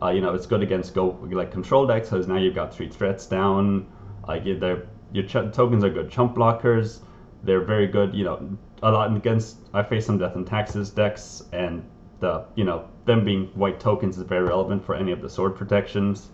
Uh, 0.03 0.09
you 0.09 0.23
know, 0.23 0.35
it's 0.35 0.47
good 0.47 0.63
against 0.63 0.95
go 0.95 1.19
like 1.31 1.53
control 1.53 1.87
decks 1.87 2.09
because 2.09 2.27
now 2.27 2.37
you've 2.37 2.55
got 2.55 2.75
three 2.75 2.89
threats 2.89 3.27
down. 3.27 3.87
Like 4.27 4.47
your 4.47 5.25
ch- 5.27 5.53
tokens 5.53 5.85
are 5.85 5.91
good 5.91 6.11
chump 6.11 6.35
blockers. 6.35 7.01
They're 7.43 7.65
very 7.65 7.87
good. 7.87 8.15
You 8.15 8.25
know, 8.25 8.59
a 8.83 8.91
lot 8.91 9.15
against. 9.15 9.59
I 9.75 9.83
face 9.83 10.07
some 10.07 10.17
death 10.17 10.35
and 10.37 10.47
taxes 10.47 10.89
decks, 10.89 11.43
and 11.53 11.85
the 12.21 12.47
you 12.55 12.65
know 12.65 12.89
them 13.11 13.25
being 13.25 13.47
white 13.55 13.81
tokens 13.81 14.17
is 14.17 14.23
very 14.23 14.45
relevant 14.45 14.85
for 14.85 14.95
any 14.95 15.13
of 15.13 15.21
the 15.21 15.29
sword 15.29 15.57
protections. 15.57 16.29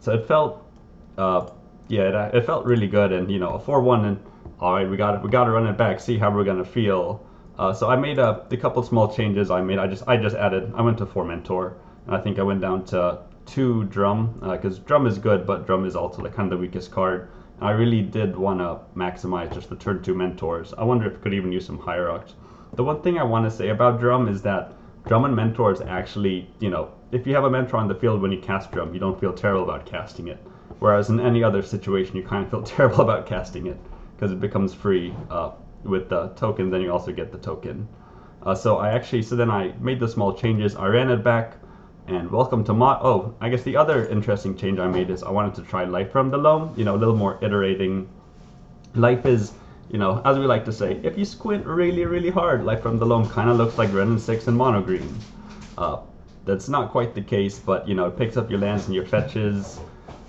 So 0.00 0.12
it 0.14 0.26
felt, 0.26 0.64
uh, 1.18 1.50
yeah, 1.88 2.28
it, 2.28 2.34
it 2.34 2.46
felt 2.46 2.64
really 2.64 2.88
good. 2.88 3.12
And 3.12 3.30
you 3.30 3.38
know, 3.38 3.50
a 3.50 3.60
four-one, 3.60 4.04
and 4.04 4.18
all 4.58 4.74
right, 4.74 4.88
we 4.88 4.96
got 4.96 5.14
it, 5.14 5.22
we 5.22 5.30
got 5.30 5.44
to 5.44 5.50
run 5.50 5.66
it 5.66 5.76
back, 5.76 6.00
see 6.00 6.18
how 6.18 6.30
we're 6.30 6.44
gonna 6.44 6.64
feel. 6.64 7.24
Uh, 7.58 7.72
so 7.72 7.88
I 7.88 7.96
made 7.96 8.18
a, 8.18 8.46
a 8.50 8.56
couple 8.56 8.82
small 8.82 9.14
changes. 9.14 9.50
I 9.50 9.60
made. 9.60 9.78
I 9.78 9.86
just 9.86 10.04
I 10.08 10.16
just 10.16 10.36
added. 10.36 10.72
I 10.74 10.82
went 10.82 10.98
to 10.98 11.06
four 11.06 11.24
mentor, 11.24 11.76
and 12.06 12.16
I 12.16 12.20
think 12.20 12.38
I 12.38 12.42
went 12.42 12.60
down 12.60 12.84
to 12.86 13.18
two 13.44 13.84
drum 13.84 14.38
because 14.40 14.78
uh, 14.78 14.82
drum 14.86 15.06
is 15.06 15.18
good, 15.18 15.46
but 15.46 15.66
drum 15.66 15.84
is 15.84 15.94
also 15.94 16.22
like 16.22 16.34
kind 16.34 16.50
of 16.50 16.58
the 16.58 16.62
weakest 16.62 16.90
card. 16.90 17.28
And 17.58 17.68
I 17.68 17.72
really 17.72 18.02
did 18.02 18.36
want 18.36 18.60
to 18.60 18.80
maximize 18.98 19.52
just 19.52 19.68
the 19.68 19.76
turn 19.76 20.02
two 20.02 20.14
mentors. 20.14 20.72
I 20.78 20.84
wonder 20.84 21.06
if 21.10 21.18
I 21.18 21.20
could 21.20 21.34
even 21.34 21.52
use 21.52 21.66
some 21.66 21.78
hierarchs. 21.78 22.34
The 22.74 22.84
one 22.84 23.02
thing 23.02 23.18
I 23.18 23.22
want 23.22 23.44
to 23.44 23.50
say 23.50 23.68
about 23.68 24.00
drum 24.00 24.28
is 24.28 24.40
that 24.42 24.72
drum 25.06 25.24
and 25.24 25.34
mentors 25.34 25.80
actually, 25.80 26.48
you 26.60 26.70
know, 26.70 26.90
if 27.10 27.26
you 27.26 27.34
have 27.34 27.44
a 27.44 27.50
mentor 27.50 27.76
on 27.76 27.88
the 27.88 27.94
field 27.94 28.22
when 28.22 28.32
you 28.32 28.40
cast 28.40 28.70
drum, 28.72 28.94
you 28.94 29.00
don't 29.00 29.20
feel 29.20 29.32
terrible 29.32 29.64
about 29.64 29.84
casting 29.84 30.28
it. 30.28 30.38
Whereas 30.78 31.10
in 31.10 31.20
any 31.20 31.44
other 31.44 31.62
situation, 31.62 32.16
you 32.16 32.22
kind 32.22 32.44
of 32.44 32.50
feel 32.50 32.62
terrible 32.76 33.00
about 33.00 33.26
casting 33.26 33.66
it 33.66 33.78
because 34.16 34.32
it 34.32 34.40
becomes 34.40 34.72
free 34.72 35.14
uh, 35.30 35.52
with 35.84 36.08
the 36.08 36.28
token. 36.28 36.70
Then 36.70 36.80
you 36.80 36.92
also 36.92 37.12
get 37.12 37.32
the 37.32 37.38
token. 37.38 37.88
Uh, 38.42 38.54
so 38.54 38.78
I 38.78 38.90
actually, 38.90 39.22
so 39.22 39.36
then 39.36 39.50
I 39.50 39.72
made 39.80 40.00
the 40.00 40.08
small 40.08 40.34
changes. 40.34 40.74
I 40.74 40.86
ran 40.86 41.10
it 41.10 41.22
back 41.22 41.56
and 42.08 42.30
welcome 42.30 42.64
to 42.64 42.74
mod. 42.74 43.00
Oh, 43.02 43.34
I 43.40 43.48
guess 43.48 43.62
the 43.62 43.76
other 43.76 44.06
interesting 44.08 44.56
change 44.56 44.78
I 44.78 44.88
made 44.88 45.10
is 45.10 45.22
I 45.22 45.30
wanted 45.30 45.54
to 45.54 45.62
try 45.62 45.84
life 45.84 46.10
from 46.10 46.30
the 46.30 46.38
loam. 46.38 46.74
You 46.76 46.84
know, 46.84 46.96
a 46.96 46.98
little 46.98 47.16
more 47.16 47.38
iterating. 47.42 48.08
Life 48.94 49.24
is, 49.26 49.52
you 49.92 49.98
know, 49.98 50.22
as 50.24 50.38
we 50.38 50.46
like 50.46 50.64
to 50.64 50.72
say, 50.72 50.98
if 51.02 51.18
you 51.18 51.24
squint 51.26 51.66
really, 51.66 52.06
really 52.06 52.30
hard, 52.30 52.64
life 52.64 52.82
from 52.82 52.98
the 52.98 53.04
loam 53.04 53.28
kind 53.28 53.50
of 53.50 53.58
looks 53.58 53.76
like 53.76 53.92
Wrenn 53.92 54.08
and 54.08 54.20
Six 54.20 54.46
and 54.48 54.56
mono 54.56 54.80
green. 54.80 55.14
Uh, 55.76 56.00
that's 56.46 56.68
not 56.68 56.90
quite 56.90 57.14
the 57.14 57.20
case, 57.20 57.58
but 57.58 57.86
you 57.86 57.94
know, 57.94 58.06
it 58.06 58.16
picks 58.16 58.38
up 58.38 58.50
your 58.50 58.58
lands 58.58 58.86
and 58.86 58.94
your 58.94 59.04
fetches. 59.04 59.78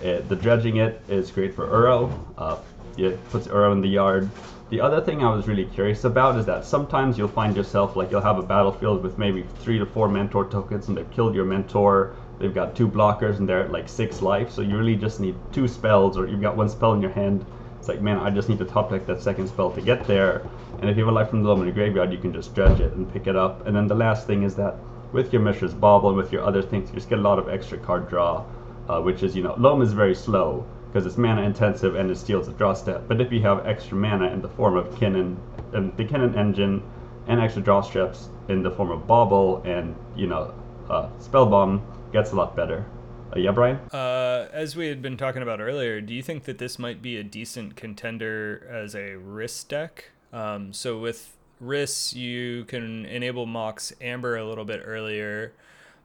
It, 0.02 0.28
the 0.28 0.36
dredging 0.36 0.78
it 0.78 1.02
is 1.08 1.32
great 1.32 1.56
for 1.56 1.66
Uro. 1.68 2.14
Uh, 2.38 2.58
it 2.98 3.24
puts 3.30 3.48
Uro 3.48 3.72
in 3.72 3.80
the 3.80 3.88
yard. 3.88 4.30
The 4.70 4.82
other 4.82 5.00
thing 5.00 5.24
I 5.24 5.34
was 5.34 5.48
really 5.48 5.66
curious 5.66 6.04
about 6.04 6.38
is 6.38 6.46
that 6.46 6.66
sometimes 6.66 7.18
you'll 7.18 7.30
find 7.30 7.56
yourself 7.56 7.96
like 7.96 8.12
you'll 8.12 8.22
have 8.22 8.40
a 8.40 8.44
battlefield 8.44 9.02
with 9.02 9.18
maybe 9.18 9.46
three 9.60 9.80
to 9.80 9.86
four 9.86 10.10
mentor 10.10 10.50
tokens 10.50 10.90
and 10.90 10.98
they've 10.98 11.10
killed 11.12 11.36
your 11.36 11.46
mentor. 11.46 12.16
They've 12.38 12.54
got 12.54 12.76
two 12.76 12.90
blockers 12.90 13.38
and 13.38 13.48
they're 13.48 13.62
at 13.64 13.72
like 13.72 13.88
six 13.88 14.22
life, 14.22 14.52
so 14.52 14.62
you 14.62 14.78
really 14.78 14.98
just 14.98 15.22
need 15.22 15.36
two 15.54 15.70
spells 15.70 16.18
or 16.18 16.28
you've 16.28 16.42
got 16.42 16.58
one 16.58 16.68
spell 16.68 16.94
in 16.94 17.02
your 17.02 17.12
hand. 17.12 17.46
It's 17.84 17.90
like, 17.90 18.00
man, 18.00 18.18
I 18.18 18.30
just 18.30 18.48
need 18.48 18.60
to 18.60 18.66
top 18.66 18.92
deck 18.92 19.06
that 19.08 19.22
second 19.22 19.50
spell 19.50 19.70
to 19.72 19.82
get 19.82 20.08
there. 20.08 20.48
And 20.80 20.90
if 20.90 20.96
you 20.96 21.04
have 21.04 21.14
a 21.14 21.16
life 21.16 21.30
from 21.30 21.44
the 21.44 21.54
the 21.54 21.70
graveyard, 21.70 22.14
you 22.14 22.18
can 22.18 22.32
just 22.32 22.56
dredge 22.56 22.80
it 22.80 22.94
and 22.94 23.12
pick 23.12 23.28
it 23.28 23.36
up. 23.36 23.68
And 23.68 23.76
then 23.76 23.88
the 23.88 23.94
last 23.94 24.26
thing 24.26 24.44
is 24.44 24.56
that 24.56 24.78
with 25.12 25.34
your 25.34 25.42
Mishra's 25.42 25.74
Bauble 25.74 26.08
and 26.08 26.18
with 26.18 26.32
your 26.32 26.46
other 26.46 26.62
things, 26.62 26.88
you 26.88 26.96
just 26.96 27.10
get 27.10 27.20
a 27.20 27.22
lot 27.22 27.40
of 27.40 27.50
extra 27.50 27.78
card 27.78 28.08
draw, 28.08 28.46
uh, 28.88 29.02
which 29.02 29.22
is, 29.22 29.36
you 29.36 29.44
know, 29.44 29.54
loam 29.58 29.82
is 29.82 29.92
very 29.92 30.16
slow 30.16 30.66
because 30.88 31.06
it's 31.06 31.18
mana 31.18 31.42
intensive 31.42 31.96
and 31.96 32.10
it 32.10 32.18
steals 32.18 32.48
a 32.48 32.54
draw 32.54 32.74
step. 32.74 33.04
But 33.06 33.20
if 33.20 33.34
you 33.34 33.42
have 33.42 33.68
extra 33.68 33.98
mana 33.98 34.32
in 34.32 34.42
the 34.42 34.48
form 34.48 34.78
of 34.78 34.88
Kinnan, 34.96 35.36
and 35.74 35.92
the 35.98 36.06
Kinnan 36.06 36.38
engine, 36.38 36.82
and 37.28 37.42
extra 37.42 37.62
draw 37.62 37.82
steps 37.82 38.30
in 38.48 38.64
the 38.64 38.72
form 38.72 38.92
of 38.92 39.06
Bauble 39.08 39.62
and 39.66 39.94
you 40.16 40.28
know 40.28 40.54
uh, 40.90 41.10
Spellbomb, 41.20 41.82
gets 42.14 42.32
a 42.32 42.36
lot 42.38 42.56
better. 42.56 42.86
Uh, 43.34 43.40
yeah, 43.40 43.52
Brian. 43.52 43.78
Uh, 43.92 44.48
as 44.52 44.76
we 44.76 44.88
had 44.88 45.02
been 45.02 45.18
talking 45.18 45.42
about 45.42 45.60
earlier, 45.60 46.02
do 46.02 46.14
you 46.14 46.22
think 46.22 46.44
that 46.44 46.58
this 46.58 46.78
might 46.78 47.02
be 47.02 47.18
a 47.18 47.24
decent 47.24 47.76
contender 47.76 48.68
as 48.70 48.96
a 48.96 49.16
Rhys 49.16 49.64
deck? 49.64 50.12
Um, 50.32 50.74
so 50.74 51.00
with 51.00 51.36
Rhys, 51.60 52.14
you 52.14 52.66
can 52.66 53.06
enable 53.06 53.46
Mox 53.46 53.94
Amber 54.02 54.36
a 54.36 54.46
little 54.46 54.66
bit 54.66 54.82
earlier. 54.86 55.54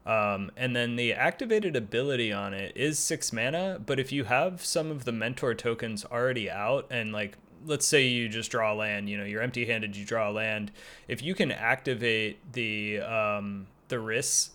Um, 0.06 0.50
and 0.56 0.74
then 0.74 0.96
the 0.96 1.12
activated 1.12 1.76
ability 1.76 2.32
on 2.32 2.54
it 2.54 2.74
is 2.74 2.98
six 2.98 3.30
mana, 3.30 3.78
but 3.84 4.00
if 4.00 4.10
you 4.10 4.24
have 4.24 4.64
some 4.64 4.90
of 4.90 5.04
the 5.04 5.12
mentor 5.12 5.54
tokens 5.54 6.06
already 6.06 6.50
out 6.50 6.86
and 6.90 7.12
like 7.12 7.36
let's 7.66 7.86
say 7.86 8.06
you 8.06 8.28
just 8.30 8.50
draw 8.50 8.72
a 8.72 8.74
land, 8.74 9.10
you 9.10 9.18
know, 9.18 9.24
you're 9.24 9.42
empty 9.42 9.66
handed, 9.66 9.96
you 9.96 10.06
draw 10.06 10.30
a 10.30 10.32
land. 10.32 10.70
If 11.08 11.22
you 11.22 11.34
can 11.34 11.52
activate 11.52 12.52
the 12.54 13.00
um, 13.00 13.66
the 13.88 13.98
Rhys, 13.98 14.50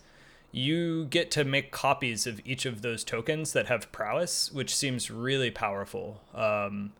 you 0.56 1.06
get 1.06 1.32
to 1.32 1.44
make 1.44 1.72
copies 1.72 2.28
of 2.28 2.40
each 2.46 2.68
of 2.68 2.84
those 2.84 3.04
tokens 3.04 3.54
that 3.54 3.66
have 3.66 3.92
prowess, 3.92 4.52
which 4.52 4.74
seems 4.74 5.10
really 5.10 5.50
powerful. 5.50 6.22
Um, 6.34 6.94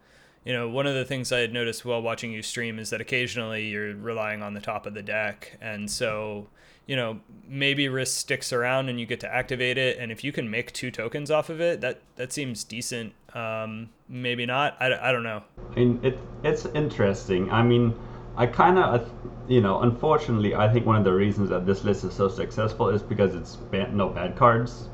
you 0.44 0.52
know, 0.52 0.68
one 0.68 0.88
of 0.88 0.96
the 0.96 1.06
things 1.06 1.32
I 1.32 1.38
had 1.40 1.54
noticed 1.54 1.86
while 1.86 2.02
watching 2.02 2.32
you 2.32 2.42
stream 2.42 2.80
is 2.80 2.90
that 2.90 3.00
occasionally 3.00 3.68
you're 3.68 3.96
relying 3.96 4.42
on 4.42 4.56
the 4.56 4.60
top 4.60 4.88
of 4.88 4.96
the 4.96 5.04
deck. 5.04 5.56
And 5.62 5.90
so, 5.90 6.48
you 6.88 6.96
know, 6.96 7.20
maybe 7.48 7.88
Rhys 7.88 8.12
sticks 8.12 8.52
around 8.52 8.90
and 8.90 9.00
you 9.00 9.06
get 9.06 9.20
to 9.20 9.32
activate 9.32 9.78
it. 9.78 10.00
And 10.00 10.12
if 10.12 10.24
you 10.24 10.32
can 10.32 10.50
make 10.50 10.74
two 10.74 10.90
tokens 10.90 11.30
off 11.30 11.52
of 11.52 11.62
it, 11.62 11.80
that, 11.82 12.02
that 12.16 12.34
seems 12.34 12.64
decent. 12.64 13.14
Um, 13.36 13.90
maybe 14.10 14.48
not. 14.48 14.76
I, 14.80 15.10
I 15.10 15.12
don't 15.12 15.24
know. 15.24 15.44
I 15.72 15.76
mean, 15.76 16.00
it, 16.02 16.18
it's 16.44 16.66
interesting. 16.66 17.52
I 17.52 17.62
mean, 17.62 17.94
I 18.36 18.48
kind 18.48 18.80
of, 18.80 19.12
you 19.48 19.62
know, 19.62 19.82
unfortunately, 19.82 20.56
I 20.56 20.68
think 20.72 20.86
one 20.86 20.96
of 20.96 21.04
the 21.04 21.14
reasons 21.14 21.50
that 21.50 21.66
this 21.66 21.84
list 21.84 22.04
is 22.04 22.14
so 22.14 22.28
successful 22.28 22.90
is 22.90 23.04
because 23.04 23.36
it's 23.36 23.56
ban- 23.56 23.96
no 23.96 24.10
bad 24.10 24.36
cards. 24.36 24.90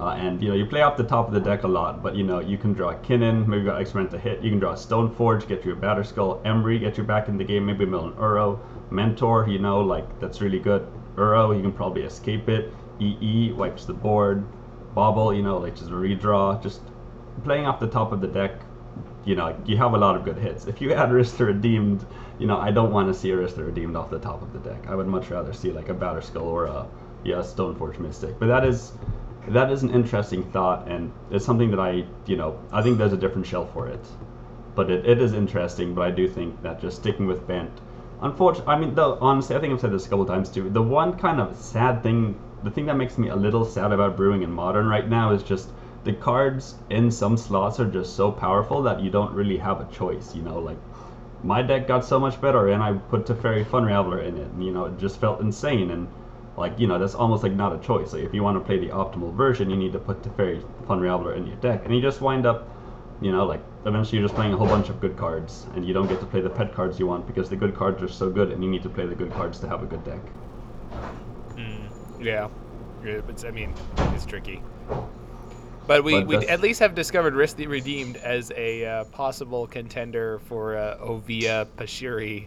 Uh, 0.00 0.10
and 0.10 0.40
you 0.40 0.48
know 0.48 0.54
you 0.54 0.64
play 0.64 0.80
off 0.80 0.96
the 0.96 1.02
top 1.02 1.26
of 1.26 1.34
the 1.34 1.40
deck 1.40 1.64
a 1.64 1.68
lot, 1.68 2.04
but 2.04 2.14
you 2.14 2.22
know 2.22 2.38
you 2.38 2.56
can 2.56 2.72
draw 2.72 2.94
Kinnan, 2.94 3.48
maybe 3.48 3.64
got 3.64 3.80
experiment 3.80 4.12
to 4.12 4.18
hit. 4.18 4.40
You 4.42 4.50
can 4.50 4.60
draw 4.60 4.74
Stoneforge, 4.74 5.48
get 5.48 5.64
you 5.64 5.72
a 5.72 5.76
Batterskull, 5.76 6.40
Emry, 6.44 6.78
get 6.78 6.96
you 6.96 7.02
back 7.02 7.26
in 7.26 7.36
the 7.36 7.42
game. 7.42 7.66
Maybe 7.66 7.84
mill 7.84 8.06
an 8.06 8.12
Uro, 8.12 8.60
Mentor, 8.92 9.48
you 9.48 9.58
know 9.58 9.80
like 9.80 10.20
that's 10.20 10.40
really 10.40 10.60
good. 10.60 10.86
Uro, 11.16 11.54
you 11.56 11.62
can 11.62 11.72
probably 11.72 12.02
escape 12.02 12.48
it. 12.48 12.72
EE 13.00 13.52
wipes 13.52 13.86
the 13.86 13.92
board. 13.92 14.44
Bauble, 14.94 15.34
you 15.34 15.42
know 15.42 15.58
like 15.58 15.74
just 15.74 15.90
a 15.90 15.94
redraw. 15.94 16.62
Just 16.62 16.80
playing 17.42 17.66
off 17.66 17.80
the 17.80 17.88
top 17.88 18.12
of 18.12 18.20
the 18.20 18.28
deck, 18.28 18.52
you 19.24 19.34
know 19.34 19.56
you 19.66 19.76
have 19.78 19.94
a 19.94 19.98
lot 19.98 20.14
of 20.14 20.24
good 20.24 20.38
hits. 20.38 20.66
If 20.66 20.80
you 20.80 20.92
add 20.92 21.12
Rhys 21.16 21.32
the 21.32 21.46
Redeemed, 21.46 22.06
you 22.38 22.46
know 22.46 22.58
I 22.58 22.70
don't 22.70 22.92
want 22.92 23.08
to 23.08 23.14
see 23.14 23.30
a 23.30 23.36
Rhys 23.36 23.54
the 23.54 23.64
Redeemed 23.64 23.96
off 23.96 24.10
the 24.10 24.18
top 24.18 24.42
of 24.42 24.52
the 24.52 24.58
deck. 24.60 24.86
I 24.88 24.94
would 24.94 25.06
much 25.06 25.30
rather 25.30 25.52
see 25.52 25.72
like 25.72 25.88
a 25.88 25.94
Batterskull 25.94 26.42
or 26.42 26.66
a 26.66 26.86
yeah 27.24 27.36
Stoneforge 27.36 27.98
Mystic. 27.98 28.38
But 28.38 28.46
that 28.46 28.64
is 28.64 28.92
that 29.48 29.70
is 29.70 29.82
an 29.82 29.90
interesting 29.90 30.44
thought, 30.44 30.86
and 30.88 31.10
it's 31.30 31.44
something 31.44 31.70
that 31.70 31.80
I, 31.80 32.04
you 32.26 32.36
know, 32.36 32.58
I 32.70 32.82
think 32.82 32.98
there's 32.98 33.12
a 33.12 33.16
different 33.16 33.46
shelf 33.46 33.72
for 33.72 33.88
it. 33.88 34.04
But 34.74 34.90
it, 34.90 35.06
it 35.06 35.20
is 35.20 35.32
interesting, 35.32 35.94
but 35.94 36.02
I 36.02 36.10
do 36.10 36.28
think 36.28 36.62
that 36.62 36.80
just 36.80 36.96
sticking 36.96 37.26
with 37.26 37.46
Bant, 37.46 37.70
unfortunately, 38.20 38.72
I 38.72 38.78
mean, 38.78 38.94
though, 38.94 39.18
honestly, 39.20 39.56
I 39.56 39.60
think 39.60 39.72
I've 39.72 39.80
said 39.80 39.92
this 39.92 40.06
a 40.06 40.08
couple 40.08 40.26
times 40.26 40.50
too. 40.50 40.68
The 40.70 40.82
one 40.82 41.16
kind 41.18 41.40
of 41.40 41.56
sad 41.56 42.02
thing, 42.02 42.38
the 42.62 42.70
thing 42.70 42.86
that 42.86 42.96
makes 42.96 43.18
me 43.18 43.28
a 43.28 43.36
little 43.36 43.64
sad 43.64 43.92
about 43.92 44.16
brewing 44.16 44.42
in 44.42 44.50
Modern 44.50 44.86
right 44.86 45.08
now 45.08 45.32
is 45.32 45.42
just 45.42 45.70
the 46.04 46.12
cards 46.12 46.76
in 46.90 47.10
some 47.10 47.36
slots 47.36 47.80
are 47.80 47.86
just 47.86 48.14
so 48.14 48.30
powerful 48.30 48.82
that 48.82 49.00
you 49.00 49.10
don't 49.10 49.32
really 49.32 49.56
have 49.56 49.80
a 49.80 49.92
choice, 49.92 50.34
you 50.34 50.42
know, 50.42 50.58
like 50.58 50.78
my 51.42 51.62
deck 51.62 51.86
got 51.86 52.04
so 52.04 52.18
much 52.18 52.40
better 52.40 52.68
and 52.68 52.82
I 52.82 52.92
put 52.92 53.26
Teferi 53.26 53.66
Fun 53.66 53.84
Raveler 53.84 54.24
in 54.26 54.36
it, 54.36 54.46
and 54.46 54.64
you 54.64 54.72
know, 54.72 54.86
it 54.86 54.98
just 54.98 55.20
felt 55.20 55.40
insane 55.40 55.90
and 55.90 56.08
like 56.56 56.78
you 56.78 56.86
know 56.86 56.98
that's 56.98 57.14
almost 57.14 57.42
like 57.42 57.52
not 57.52 57.72
a 57.72 57.78
choice. 57.78 58.12
Like 58.12 58.24
if 58.24 58.34
you 58.34 58.42
want 58.42 58.58
to 58.58 58.64
play 58.64 58.78
the 58.78 58.88
optimal 58.88 59.32
version, 59.34 59.70
you 59.70 59.76
need 59.76 59.92
to 59.92 59.98
put 59.98 60.22
Teferi 60.22 60.62
Fun 60.86 61.00
Raveler 61.00 61.36
in 61.36 61.46
your 61.46 61.56
deck, 61.56 61.84
and 61.84 61.94
you 61.94 62.02
just 62.02 62.20
wind 62.20 62.46
up, 62.46 62.68
you 63.20 63.30
know, 63.30 63.46
like 63.46 63.62
eventually 63.86 64.18
you're 64.18 64.26
just 64.26 64.34
playing 64.34 64.52
a 64.52 64.56
whole 64.56 64.66
bunch 64.66 64.88
of 64.88 65.00
good 65.00 65.16
cards, 65.16 65.66
and 65.74 65.86
you 65.86 65.94
don't 65.94 66.08
get 66.08 66.20
to 66.20 66.26
play 66.26 66.40
the 66.40 66.50
pet 66.50 66.74
cards 66.74 66.98
you 66.98 67.06
want 67.06 67.26
because 67.26 67.48
the 67.48 67.56
good 67.56 67.74
cards 67.76 68.02
are 68.02 68.08
so 68.08 68.28
good, 68.28 68.50
and 68.50 68.62
you 68.62 68.70
need 68.70 68.82
to 68.82 68.88
play 68.88 69.06
the 69.06 69.14
good 69.14 69.32
cards 69.32 69.60
to 69.60 69.68
have 69.68 69.82
a 69.82 69.86
good 69.86 70.04
deck. 70.04 70.20
Mm, 71.54 71.88
yeah, 72.20 72.48
it's 73.04 73.44
I 73.44 73.50
mean 73.50 73.72
it's 74.14 74.26
tricky. 74.26 74.60
But 75.88 76.04
we, 76.04 76.22
we 76.22 76.36
at 76.36 76.60
least 76.60 76.80
have 76.80 76.94
discovered 76.94 77.34
Rhys 77.34 77.56
Redeemed 77.66 78.18
as 78.18 78.52
a 78.54 78.84
uh, 78.84 79.04
possible 79.04 79.66
contender 79.66 80.38
for 80.40 80.76
uh, 80.76 80.98
Oviya 80.98 81.66
Pashiri 81.78 82.46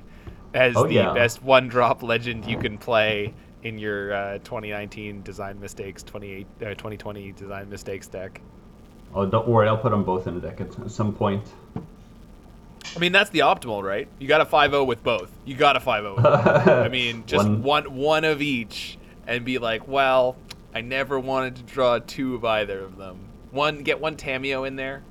as 0.53 0.77
Oh, 0.77 0.85
the 0.85 0.93
yeah. 0.93 1.13
best 1.13 1.41
one 1.41 1.67
drop 1.67 2.03
legend 2.03 2.45
you 2.45 2.57
can 2.59 2.77
play 2.77 3.33
in 3.63 3.79
your 3.79 4.13
uh, 4.13 4.37
2019 4.39 5.23
design 5.23 5.59
mistakes 5.59 6.03
28 6.03 6.45
uh, 6.61 6.65
2020 6.75 7.31
design 7.31 7.67
mistakes 7.67 8.07
deck. 8.07 8.39
Oh, 9.15 9.25
don't 9.25 9.47
worry, 9.47 9.67
I'll 9.67 9.77
put 9.77 9.89
them 9.89 10.03
both 10.03 10.27
in 10.27 10.37
a 10.37 10.39
deck 10.39 10.61
at 10.61 10.79
at 10.79 10.91
some 10.91 11.11
point. 11.11 11.43
I 12.95 12.99
mean 12.99 13.11
that's 13.11 13.31
the 13.31 13.39
optimal, 13.39 13.81
right? 13.81 14.07
You 14.19 14.27
got 14.27 14.41
a 14.41 14.45
5-0 14.45 14.85
with 14.85 15.03
both. 15.03 15.31
You 15.45 15.55
got 15.55 15.75
a 15.77 15.79
5-0. 15.79 16.23
I 16.85 16.87
mean, 16.89 17.23
just 17.25 17.43
One- 17.47 17.63
one 17.63 17.95
one 17.95 18.23
of 18.23 18.39
each 18.41 18.99
and 19.25 19.43
be 19.45 19.57
like, 19.57 19.87
well, 19.87 20.35
I 20.75 20.81
never 20.81 21.19
wanted 21.19 21.55
to 21.55 21.63
draw 21.63 21.97
two 21.99 22.35
of 22.35 22.45
either 22.45 22.79
of 22.83 22.97
them. 22.97 23.17
One 23.51 23.83
get 23.83 23.99
one 23.99 24.15
Tamiyo 24.15 24.67
in 24.67 24.75
there. 24.75 25.03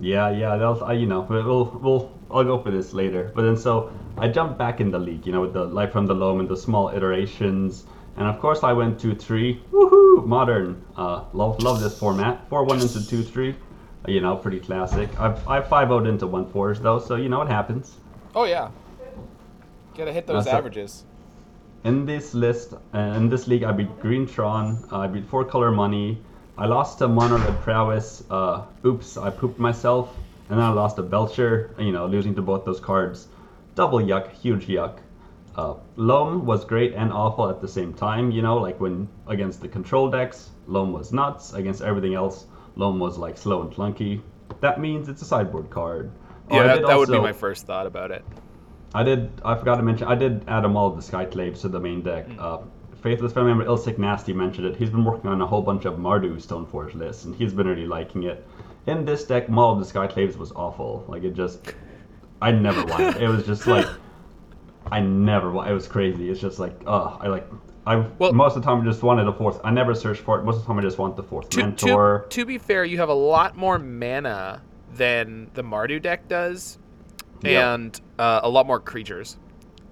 Yeah, 0.00 0.30
yeah, 0.30 0.56
that 0.56 0.66
was, 0.66 0.82
uh, 0.82 0.92
you 0.92 1.06
know, 1.06 1.22
we'll, 1.22 1.64
we'll, 1.80 2.12
I'll 2.30 2.44
go 2.44 2.58
for 2.58 2.70
this 2.70 2.92
later. 2.92 3.32
But 3.34 3.42
then 3.42 3.56
so 3.56 3.90
I 4.18 4.28
jumped 4.28 4.58
back 4.58 4.80
in 4.80 4.90
the 4.90 4.98
league, 4.98 5.26
you 5.26 5.32
know, 5.32 5.40
with 5.40 5.54
the 5.54 5.64
Life 5.64 5.92
from 5.92 6.06
the 6.06 6.14
Loam 6.14 6.40
and 6.40 6.48
the 6.48 6.56
small 6.56 6.90
iterations. 6.90 7.86
And 8.16 8.26
of 8.26 8.40
course 8.40 8.62
I 8.62 8.72
went 8.72 8.98
2-3, 8.98 9.60
woohoo, 9.70 10.26
modern. 10.26 10.82
Uh, 10.96 11.24
love, 11.32 11.62
love 11.62 11.80
this 11.80 11.98
format. 11.98 12.48
4-1 12.50 12.82
into 12.82 13.24
2-3, 13.24 13.54
uh, 13.54 14.10
you 14.10 14.20
know, 14.20 14.36
pretty 14.36 14.60
classic. 14.60 15.08
I've, 15.18 15.46
I've 15.48 15.64
5-0'd 15.64 16.06
into 16.06 16.26
1-4s 16.26 16.82
though, 16.82 16.98
so 16.98 17.16
you 17.16 17.28
know 17.28 17.38
what 17.38 17.48
happens. 17.48 17.96
Oh 18.34 18.44
yeah. 18.44 18.70
Gotta 19.96 20.12
hit 20.12 20.26
those 20.26 20.44
That's 20.44 20.54
a- 20.54 20.58
averages. 20.58 21.04
In 21.84 22.04
this 22.04 22.34
list, 22.34 22.74
uh, 22.94 22.98
in 22.98 23.28
this 23.28 23.46
league, 23.46 23.62
I 23.62 23.70
beat 23.72 24.00
Green 24.00 24.26
Tron, 24.26 24.84
uh, 24.90 24.98
I 24.98 25.06
beat 25.06 25.24
Four 25.26 25.44
Color 25.44 25.70
Money, 25.70 26.18
I 26.58 26.66
lost 26.66 27.00
a 27.02 27.08
Mono 27.08 27.38
Red 27.38 27.60
Prowess, 27.60 28.24
uh, 28.30 28.62
oops, 28.84 29.16
I 29.18 29.30
pooped 29.30 29.58
myself, 29.58 30.16
and 30.48 30.58
then 30.58 30.64
I 30.64 30.70
lost 30.70 30.98
a 30.98 31.02
Belcher, 31.02 31.74
you 31.78 31.92
know, 31.92 32.06
losing 32.06 32.34
to 32.36 32.42
both 32.42 32.64
those 32.64 32.80
cards. 32.80 33.28
Double 33.74 33.98
yuck, 33.98 34.32
huge 34.32 34.66
yuck. 34.66 34.98
Uh, 35.54 35.74
Loam 35.96 36.46
was 36.46 36.64
great 36.64 36.94
and 36.94 37.12
awful 37.12 37.48
at 37.50 37.60
the 37.60 37.68
same 37.68 37.92
time, 37.92 38.30
you 38.30 38.42
know, 38.42 38.56
like 38.56 38.80
when 38.80 39.08
against 39.26 39.60
the 39.60 39.68
control 39.68 40.10
decks, 40.10 40.50
Loam 40.66 40.92
was 40.92 41.12
nuts, 41.12 41.52
against 41.52 41.82
everything 41.82 42.14
else, 42.14 42.46
Loam 42.76 42.98
was 42.98 43.18
like 43.18 43.36
slow 43.36 43.62
and 43.62 43.70
clunky. 43.70 44.20
That 44.60 44.80
means 44.80 45.08
it's 45.08 45.22
a 45.22 45.26
sideboard 45.26 45.68
card. 45.70 46.10
Oh, 46.50 46.56
Yeah, 46.56 46.66
that, 46.68 46.86
that 46.86 46.98
would 46.98 47.10
be 47.10 47.18
my 47.18 47.32
first 47.32 47.66
thought 47.66 47.86
about 47.86 48.10
it. 48.10 48.24
I 48.94 49.02
did. 49.02 49.30
I 49.44 49.56
forgot 49.56 49.76
to 49.76 49.82
mention. 49.82 50.06
I 50.08 50.14
did 50.14 50.44
add 50.48 50.62
them 50.62 50.76
all 50.76 50.86
of 50.86 50.96
the 50.96 51.02
Skyclaves 51.02 51.60
to 51.62 51.68
the 51.68 51.80
main 51.80 52.02
deck. 52.02 52.26
Uh, 52.38 52.58
Faithless 53.02 53.32
family 53.32 53.50
member 53.54 53.64
Ilsic 53.66 53.98
Nasty 53.98 54.32
mentioned 54.32 54.66
it. 54.66 54.76
He's 54.76 54.90
been 54.90 55.04
working 55.04 55.30
on 55.30 55.40
a 55.40 55.46
whole 55.46 55.62
bunch 55.62 55.84
of 55.84 55.94
Mardu 55.94 56.34
Stoneforge 56.44 56.94
lists, 56.94 57.24
and 57.24 57.34
he's 57.34 57.52
been 57.52 57.66
really 57.66 57.86
liking 57.86 58.24
it. 58.24 58.46
In 58.86 59.04
this 59.04 59.24
deck, 59.24 59.48
Maul 59.48 59.78
of 59.78 59.86
the 59.86 59.92
Skyclaves 59.92 60.36
was 60.36 60.52
awful. 60.52 61.04
Like 61.08 61.22
it 61.24 61.34
just, 61.34 61.60
I 62.40 62.50
never 62.52 62.84
wanted. 62.84 63.16
it. 63.16 63.22
It 63.24 63.28
was 63.28 63.44
just 63.46 63.66
like, 63.66 63.86
I 64.90 65.00
never. 65.00 65.50
wa- 65.52 65.64
It 65.64 65.72
was 65.72 65.86
crazy. 65.88 66.30
It's 66.30 66.40
just 66.40 66.58
like, 66.58 66.74
oh, 66.86 67.18
I 67.20 67.28
like. 67.28 67.46
I 67.86 67.96
Well- 68.18 68.32
most 68.32 68.56
of 68.56 68.62
the 68.62 68.66
time 68.66 68.80
I 68.82 68.84
just 68.84 69.02
wanted 69.02 69.28
a 69.28 69.32
fourth. 69.32 69.60
I 69.62 69.70
never 69.70 69.94
searched 69.94 70.22
for 70.22 70.38
it. 70.40 70.44
Most 70.44 70.56
of 70.56 70.62
the 70.62 70.66
time 70.68 70.78
I 70.78 70.82
just 70.82 70.98
want 70.98 71.16
the 71.16 71.22
fourth 71.22 71.48
To, 71.50 71.58
to, 71.58 71.62
mentor. 71.66 72.26
to 72.30 72.44
be 72.44 72.58
fair, 72.58 72.84
you 72.84 72.98
have 72.98 73.08
a 73.08 73.14
lot 73.14 73.56
more 73.56 73.78
mana 73.78 74.62
than 74.94 75.50
the 75.54 75.62
Mardu 75.62 76.00
deck 76.02 76.26
does, 76.28 76.78
Yeah. 77.42 77.74
and 77.74 78.00
uh, 78.18 78.40
a 78.42 78.48
lot 78.48 78.66
more 78.66 78.80
creatures. 78.80 79.36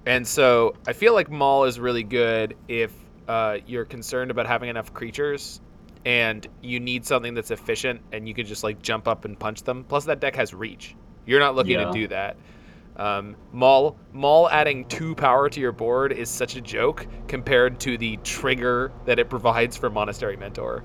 And 0.05 0.27
so 0.27 0.75
I 0.87 0.93
feel 0.93 1.13
like 1.13 1.29
Maul 1.29 1.63
is 1.65 1.79
really 1.79 2.03
good 2.03 2.55
if 2.67 2.91
uh, 3.27 3.57
you're 3.65 3.85
concerned 3.85 4.29
about 4.31 4.45
having 4.45 4.69
enough 4.69 4.93
creatures 4.93 5.61
and 6.05 6.45
you 6.61 6.79
need 6.79 7.05
something 7.05 7.33
that's 7.33 7.49
efficient 7.49 8.01
and 8.11 8.27
you 8.27 8.35
can 8.35 8.45
just 8.45 8.63
like 8.63 8.81
jump 8.81 9.07
up 9.07 9.25
and 9.25 9.39
punch 9.39 9.63
them. 9.63 9.83
Plus, 9.83 10.05
that 10.05 10.19
deck 10.19 10.35
has 10.35 10.53
reach. 10.53 10.95
You're 11.25 11.39
not 11.39 11.55
looking 11.55 11.79
Yeah. 11.79 11.85
to 11.85 11.91
do 11.91 12.07
that. 12.09 12.37
Um, 12.97 13.35
Maul, 13.51 13.97
Maul 14.13 14.49
adding 14.49 14.85
two 14.85 15.15
power 15.15 15.49
to 15.49 15.59
your 15.59 15.71
board 15.71 16.13
is 16.13 16.29
such 16.29 16.55
a 16.55 16.61
joke 16.61 17.07
compared 17.27 17.79
to 17.81 17.97
the 17.97 18.17
trigger 18.17 18.91
that 19.05 19.19
it 19.19 19.29
provides 19.29 19.75
for 19.75 19.89
Monastery 19.89 20.37
Mentor. 20.37 20.83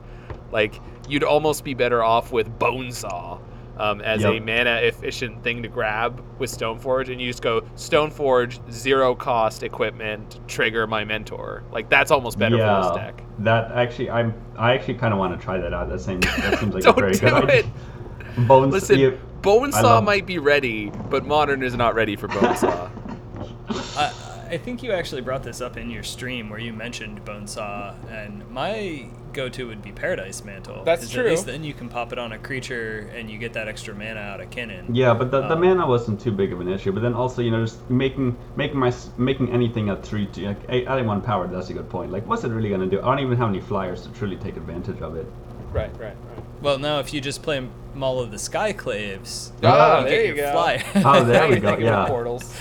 Like 0.51 0.81
you'd 1.09 1.23
almost 1.23 1.63
be 1.63 1.75
better 1.75 2.03
off 2.03 2.33
with 2.33 2.49
Bonesaw 2.59 3.41
um, 3.81 4.01
as 4.03 4.25
a 4.25 4.39
mana 4.41 4.77
efficient 4.83 5.43
thing 5.43 5.63
to 5.63 5.69
grab 5.69 6.23
with 6.39 6.51
Stoneforge, 6.51 7.11
and 7.11 7.21
you 7.21 7.29
just 7.29 7.43
go 7.43 7.63
Stoneforge 7.77 8.61
zero 8.71 9.15
cost 9.15 9.63
equipment 9.63 10.39
trigger 10.47 10.87
my 10.87 11.05
mentor. 11.05 11.65
Like 11.73 11.89
that's 11.89 12.11
almost 12.11 12.39
better 12.39 12.59
for 12.59 12.83
this 12.83 12.97
deck. 12.97 13.23
That 13.41 13.73
actually, 13.73 14.11
I'm. 14.11 14.35
I 14.57 14.75
actually 14.75 14.95
kind 14.95 15.13
of 15.15 15.19
want 15.19 15.39
to 15.39 15.43
try 15.45 15.59
that 15.59 15.73
out. 15.73 15.89
That 15.89 16.01
seems. 16.01 16.21
That 16.27 16.59
seems 16.61 16.75
like 16.75 16.83
a 16.85 16.87
Don't 16.87 16.99
very 16.99 17.13
do 17.13 17.21
good 17.21 17.45
it. 17.45 17.51
idea. 17.67 18.47
Bones. 18.47 18.73
Listen, 18.73 18.99
you- 18.99 19.19
I 19.19 19.43
Bonesaw 19.43 19.83
love- 19.83 20.05
might 20.05 20.27
be 20.27 20.39
ready, 20.39 20.91
but 21.09 21.25
Modern 21.25 21.63
is 21.63 21.75
not 21.75 21.95
ready 21.95 22.15
for 22.15 22.29
Bonesaw. 22.37 22.91
Uh, 23.97 24.13
I 24.51 24.59
think 24.59 24.83
you 24.83 24.93
actually 24.93 25.23
brought 25.23 25.43
this 25.43 25.61
up 25.63 25.77
in 25.79 25.89
your 25.91 26.03
stream 26.03 26.51
where 26.51 26.59
you 26.59 26.73
mentioned 26.75 27.25
Bonesaw, 27.25 27.95
and 28.11 28.47
my 28.51 29.09
go-to 29.33 29.67
would 29.69 29.83
be 29.83 29.93
Paradise 29.93 30.45
Mantle. 30.45 30.83
That's 30.85 31.03
'cause 31.03 31.11
true. 31.13 31.25
At 31.25 31.31
least 31.31 31.47
then 31.47 31.65
you 31.65 31.73
can 31.75 31.89
pop 31.89 32.13
it 32.13 32.19
on 32.19 32.33
a 32.33 32.39
creature, 32.39 33.11
and 33.17 33.31
you 33.31 33.39
get 33.39 33.53
that 33.55 33.69
extra 33.69 33.95
mana 33.95 34.21
out 34.21 34.41
of 34.41 34.51
Kinnan. 34.51 34.87
Yeah, 34.93 35.15
but 35.15 35.31
the, 35.31 35.41
the 35.43 35.55
Um, 35.55 35.61
mana 35.61 35.87
wasn't 35.87 36.21
too 36.21 36.33
big 36.33 36.53
of 36.53 36.61
an 36.61 36.69
issue. 36.69 36.93
But 36.93 37.03
then 37.03 37.15
also, 37.15 37.43
you 37.43 37.51
know, 37.51 37.61
just 37.65 37.89
making 37.91 38.37
making 38.57 38.79
my 38.79 38.93
making 39.19 39.51
anything 39.53 39.89
at 39.89 40.03
three 40.03 40.27
to 40.27 40.47
like 40.49 40.59
a- 40.69 40.87
adding 40.87 41.07
one 41.07 41.21
power. 41.21 41.47
That's 41.47 41.71
a 41.71 41.73
good 41.75 41.89
point. 41.89 42.11
Like, 42.13 42.27
what's 42.29 42.45
it 42.45 42.51
really 42.51 42.71
gonna 42.71 42.87
do? 42.87 43.01
I 43.01 43.05
don't 43.07 43.21
even 43.21 43.37
have 43.39 43.49
any 43.49 43.61
flyers 43.61 44.03
to 44.03 44.09
truly 44.13 44.37
take 44.37 44.57
advantage 44.57 45.01
of 45.01 45.17
it. 45.17 45.27
Right, 45.73 45.91
right, 46.01 46.01
right. 46.01 46.17
Well, 46.63 46.79
now 46.79 46.99
if 46.99 47.15
you 47.15 47.21
just 47.21 47.43
play 47.43 47.65
Maul 47.95 48.21
of 48.21 48.31
the 48.33 48.37
Skyclaves, 48.37 49.53
Ah, 49.63 49.99
you 50.01 50.05
there 50.05 50.11
get 50.11 50.27
you 50.27 50.35
your 50.35 50.47
go. 50.47 50.53
flyer. 50.53 50.83
Oh, 50.97 51.25
there 51.25 51.47
we 51.49 51.53
You're 51.55 51.61
go. 51.61 51.77
Yeah. 51.79 52.07
Portals. 52.07 52.55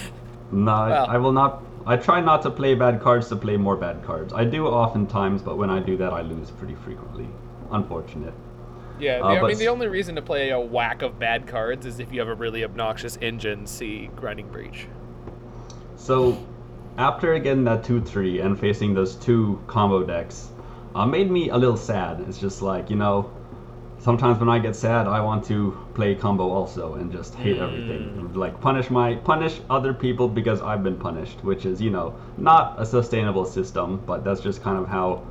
No, 0.51 0.71
I- 0.71 0.89
Well. 0.89 1.07
I 1.09 1.17
will 1.17 1.31
not. 1.31 1.63
I 1.89 1.97
try 1.97 2.21
not 2.21 2.43
to 2.43 2.51
play 2.51 2.75
bad 2.75 3.01
cards 3.01 3.29
to 3.29 3.35
play 3.35 3.57
more 3.57 3.75
bad 3.75 4.03
cards. 4.03 4.31
I 4.31 4.45
do 4.45 4.67
oftentimes, 4.67 5.41
but 5.41 5.57
when 5.57 5.71
I 5.71 5.79
do 5.79 5.97
that, 5.97 6.13
I 6.13 6.21
lose 6.21 6.51
pretty 6.51 6.75
frequently. 6.75 7.27
Unfortunate. 7.71 8.35
Yeah, 8.99 9.21
Uh, 9.23 9.29
I 9.29 9.47
mean, 9.47 9.57
the 9.57 9.69
only 9.69 9.87
reason 9.87 10.13
to 10.13 10.21
play 10.21 10.51
a 10.51 10.59
whack 10.59 11.01
of 11.01 11.17
bad 11.17 11.47
cards 11.47 11.87
is 11.87 11.99
if 11.99 12.13
you 12.13 12.19
have 12.19 12.29
a 12.29 12.35
really 12.35 12.63
obnoxious 12.63 13.17
engine, 13.21 13.65
see 13.65 14.11
Grinding 14.15 14.49
Breach. 14.49 14.85
So, 15.95 16.37
after 16.99 17.39
getting 17.39 17.63
that 17.63 17.83
2 17.83 18.01
3 18.01 18.39
and 18.39 18.59
facing 18.59 18.93
those 18.93 19.15
two 19.15 19.59
combo 19.65 20.03
decks, 20.03 20.49
uh, 20.93 21.07
made 21.07 21.31
me 21.31 21.49
a 21.49 21.57
little 21.57 21.77
sad. 21.77 22.23
It's 22.27 22.37
just 22.37 22.61
like, 22.61 22.91
you 22.91 22.97
know, 22.97 23.31
sometimes 23.99 24.39
when 24.39 24.49
I 24.49 24.59
get 24.59 24.75
sad, 24.75 25.07
I 25.07 25.19
want 25.21 25.43
to 25.45 25.77
play 25.93 26.15
combo 26.15 26.49
also 26.49 26.95
and 26.95 27.11
just 27.11 27.35
hate 27.35 27.57
everything. 27.57 28.33
Like, 28.33 28.59
punish 28.61 28.89
my 28.89 29.15
punish 29.15 29.59
other 29.69 29.93
people 29.93 30.27
because 30.27 30.61
I've 30.61 30.83
been 30.83 30.97
punished, 30.97 31.43
which 31.43 31.65
is, 31.65 31.81
you 31.81 31.89
know, 31.89 32.15
not 32.37 32.75
a 32.81 32.85
sustainable 32.85 33.45
system, 33.45 34.01
but 34.05 34.23
that's 34.23 34.41
just 34.41 34.61
kind 34.63 34.77
of 34.77 34.87
how 34.87 35.23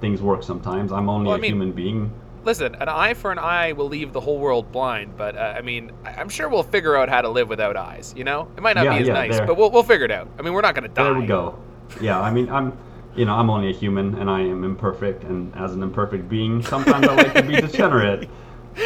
things 0.00 0.22
work 0.22 0.42
sometimes. 0.42 0.92
I'm 0.92 1.08
only 1.08 1.26
Well, 1.28 1.36
I 1.36 1.40
mean- 1.40 1.52
human 1.52 1.72
being. 1.72 2.12
Listen, 2.42 2.74
an 2.76 2.88
eye 2.88 3.12
for 3.12 3.30
an 3.32 3.38
eye 3.38 3.72
will 3.72 3.88
leave 3.88 4.14
the 4.14 4.20
whole 4.20 4.38
world 4.38 4.72
blind, 4.72 5.14
but 5.18 5.36
uh, 5.36 5.52
I 5.58 5.60
mean, 5.60 5.92
I'm 6.06 6.30
sure 6.30 6.48
we'll 6.48 6.62
figure 6.62 6.96
out 6.96 7.10
how 7.10 7.20
to 7.20 7.28
live 7.28 7.50
without 7.50 7.76
eyes. 7.76 8.14
You 8.16 8.24
know, 8.24 8.48
it 8.56 8.62
might 8.62 8.76
not 8.76 8.86
Yeah, 8.86 8.94
be 8.96 9.02
as 9.02 9.08
yeah, 9.08 9.12
nice, 9.12 9.36
there. 9.36 9.46
but 9.46 9.58
we'll, 9.58 9.70
we'll 9.70 9.82
figure 9.82 10.06
it 10.06 10.10
out. 10.10 10.26
I 10.38 10.42
mean, 10.42 10.54
we're 10.54 10.62
not 10.62 10.74
gonna 10.74 10.88
die. 10.88 11.04
There 11.04 11.14
we 11.14 11.26
go. 11.26 11.58
Yeah, 12.00 12.18
I 12.18 12.30
mean, 12.32 12.48
I'm, 12.48 12.72
you 13.20 13.26
know, 13.26 13.34
I'm 13.34 13.50
only 13.50 13.68
a 13.68 13.74
human 13.74 14.14
and 14.14 14.30
I 14.30 14.40
am 14.40 14.64
imperfect, 14.64 15.24
and 15.24 15.54
as 15.54 15.74
an 15.74 15.82
imperfect 15.82 16.26
being, 16.26 16.62
sometimes 16.62 17.06
I 17.06 17.14
like 17.14 17.34
to 17.34 17.42
be 17.42 17.60
degenerate. 17.60 18.30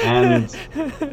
And 0.02 0.56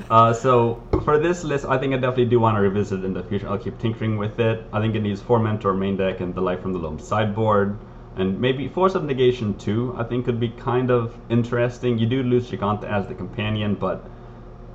uh, 0.09 0.33
so 0.33 0.81
for 1.03 1.19
this 1.19 1.43
list, 1.43 1.65
I 1.65 1.77
think 1.77 1.93
I 1.93 1.97
definitely 1.97 2.25
do 2.25 2.39
want 2.39 2.57
to 2.57 2.61
revisit 2.61 3.03
in 3.03 3.13
the 3.13 3.21
future. 3.21 3.47
I'll 3.47 3.59
keep 3.59 3.77
tinkering 3.77 4.17
with 4.17 4.39
it. 4.39 4.65
I 4.73 4.79
think 4.79 4.95
it 4.95 5.01
needs 5.01 5.21
four 5.21 5.37
mentor 5.37 5.75
main 5.75 5.97
deck 5.97 6.19
and 6.19 6.33
the 6.33 6.41
life 6.41 6.63
from 6.63 6.73
the 6.73 6.79
loam 6.79 6.97
sideboard. 6.97 7.77
And 8.15 8.41
maybe 8.41 8.67
Force 8.67 8.95
of 8.95 9.03
Negation 9.03 9.55
too, 9.59 9.93
I 9.99 10.03
think 10.03 10.25
could 10.25 10.39
be 10.39 10.49
kind 10.49 10.89
of 10.89 11.15
interesting. 11.29 11.99
You 11.99 12.07
do 12.07 12.23
lose 12.23 12.49
Jegantha 12.49 12.85
as 12.85 13.05
the 13.05 13.13
companion, 13.13 13.75
but 13.75 14.03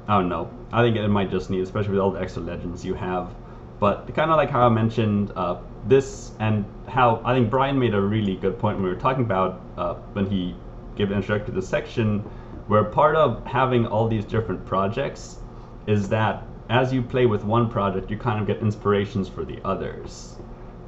I 0.06 0.18
don't 0.18 0.28
know. 0.28 0.48
I 0.70 0.82
think 0.82 0.97
it 0.97 1.09
might 1.09 1.32
just 1.32 1.51
need, 1.51 1.62
especially 1.62 1.93
with 1.93 2.01
all 2.01 2.12
the 2.12 2.20
extra 2.20 2.43
legends 2.43 2.85
you 2.85 2.94
have. 2.94 3.35
But 3.81 4.14
kind 4.14 4.31
of 4.31 4.36
like 4.36 4.51
how 4.51 4.66
I 4.66 4.68
mentioned 4.68 5.32
uh, 5.35 5.56
this, 5.88 6.32
and 6.38 6.64
how 6.88 7.20
I 7.24 7.34
think 7.34 7.50
Brian 7.50 7.78
made 7.78 7.94
a 7.94 8.00
really 8.00 8.36
good 8.36 8.58
point 8.58 8.76
when 8.76 8.84
we 8.84 8.90
were 8.90 9.00
talking 9.00 9.24
about 9.24 9.60
uh, 9.76 9.94
when 10.12 10.26
he 10.26 10.54
gave 10.96 11.10
an 11.10 11.16
introduction 11.16 11.54
to 11.54 11.60
the 11.60 11.66
section, 11.66 12.20
where 12.68 12.84
part 12.84 13.16
of 13.16 13.44
having 13.46 13.86
all 13.86 14.08
these 14.08 14.24
different 14.24 14.64
projects 14.66 15.38
is 15.86 16.08
that 16.08 16.44
as 16.68 16.92
you 16.92 17.02
play 17.02 17.26
with 17.26 17.44
one 17.44 17.70
project, 17.70 18.10
you 18.10 18.16
kind 18.16 18.40
of 18.40 18.46
get 18.46 18.58
inspirations 18.60 19.28
for 19.28 19.44
the 19.44 19.58
others. 19.64 20.36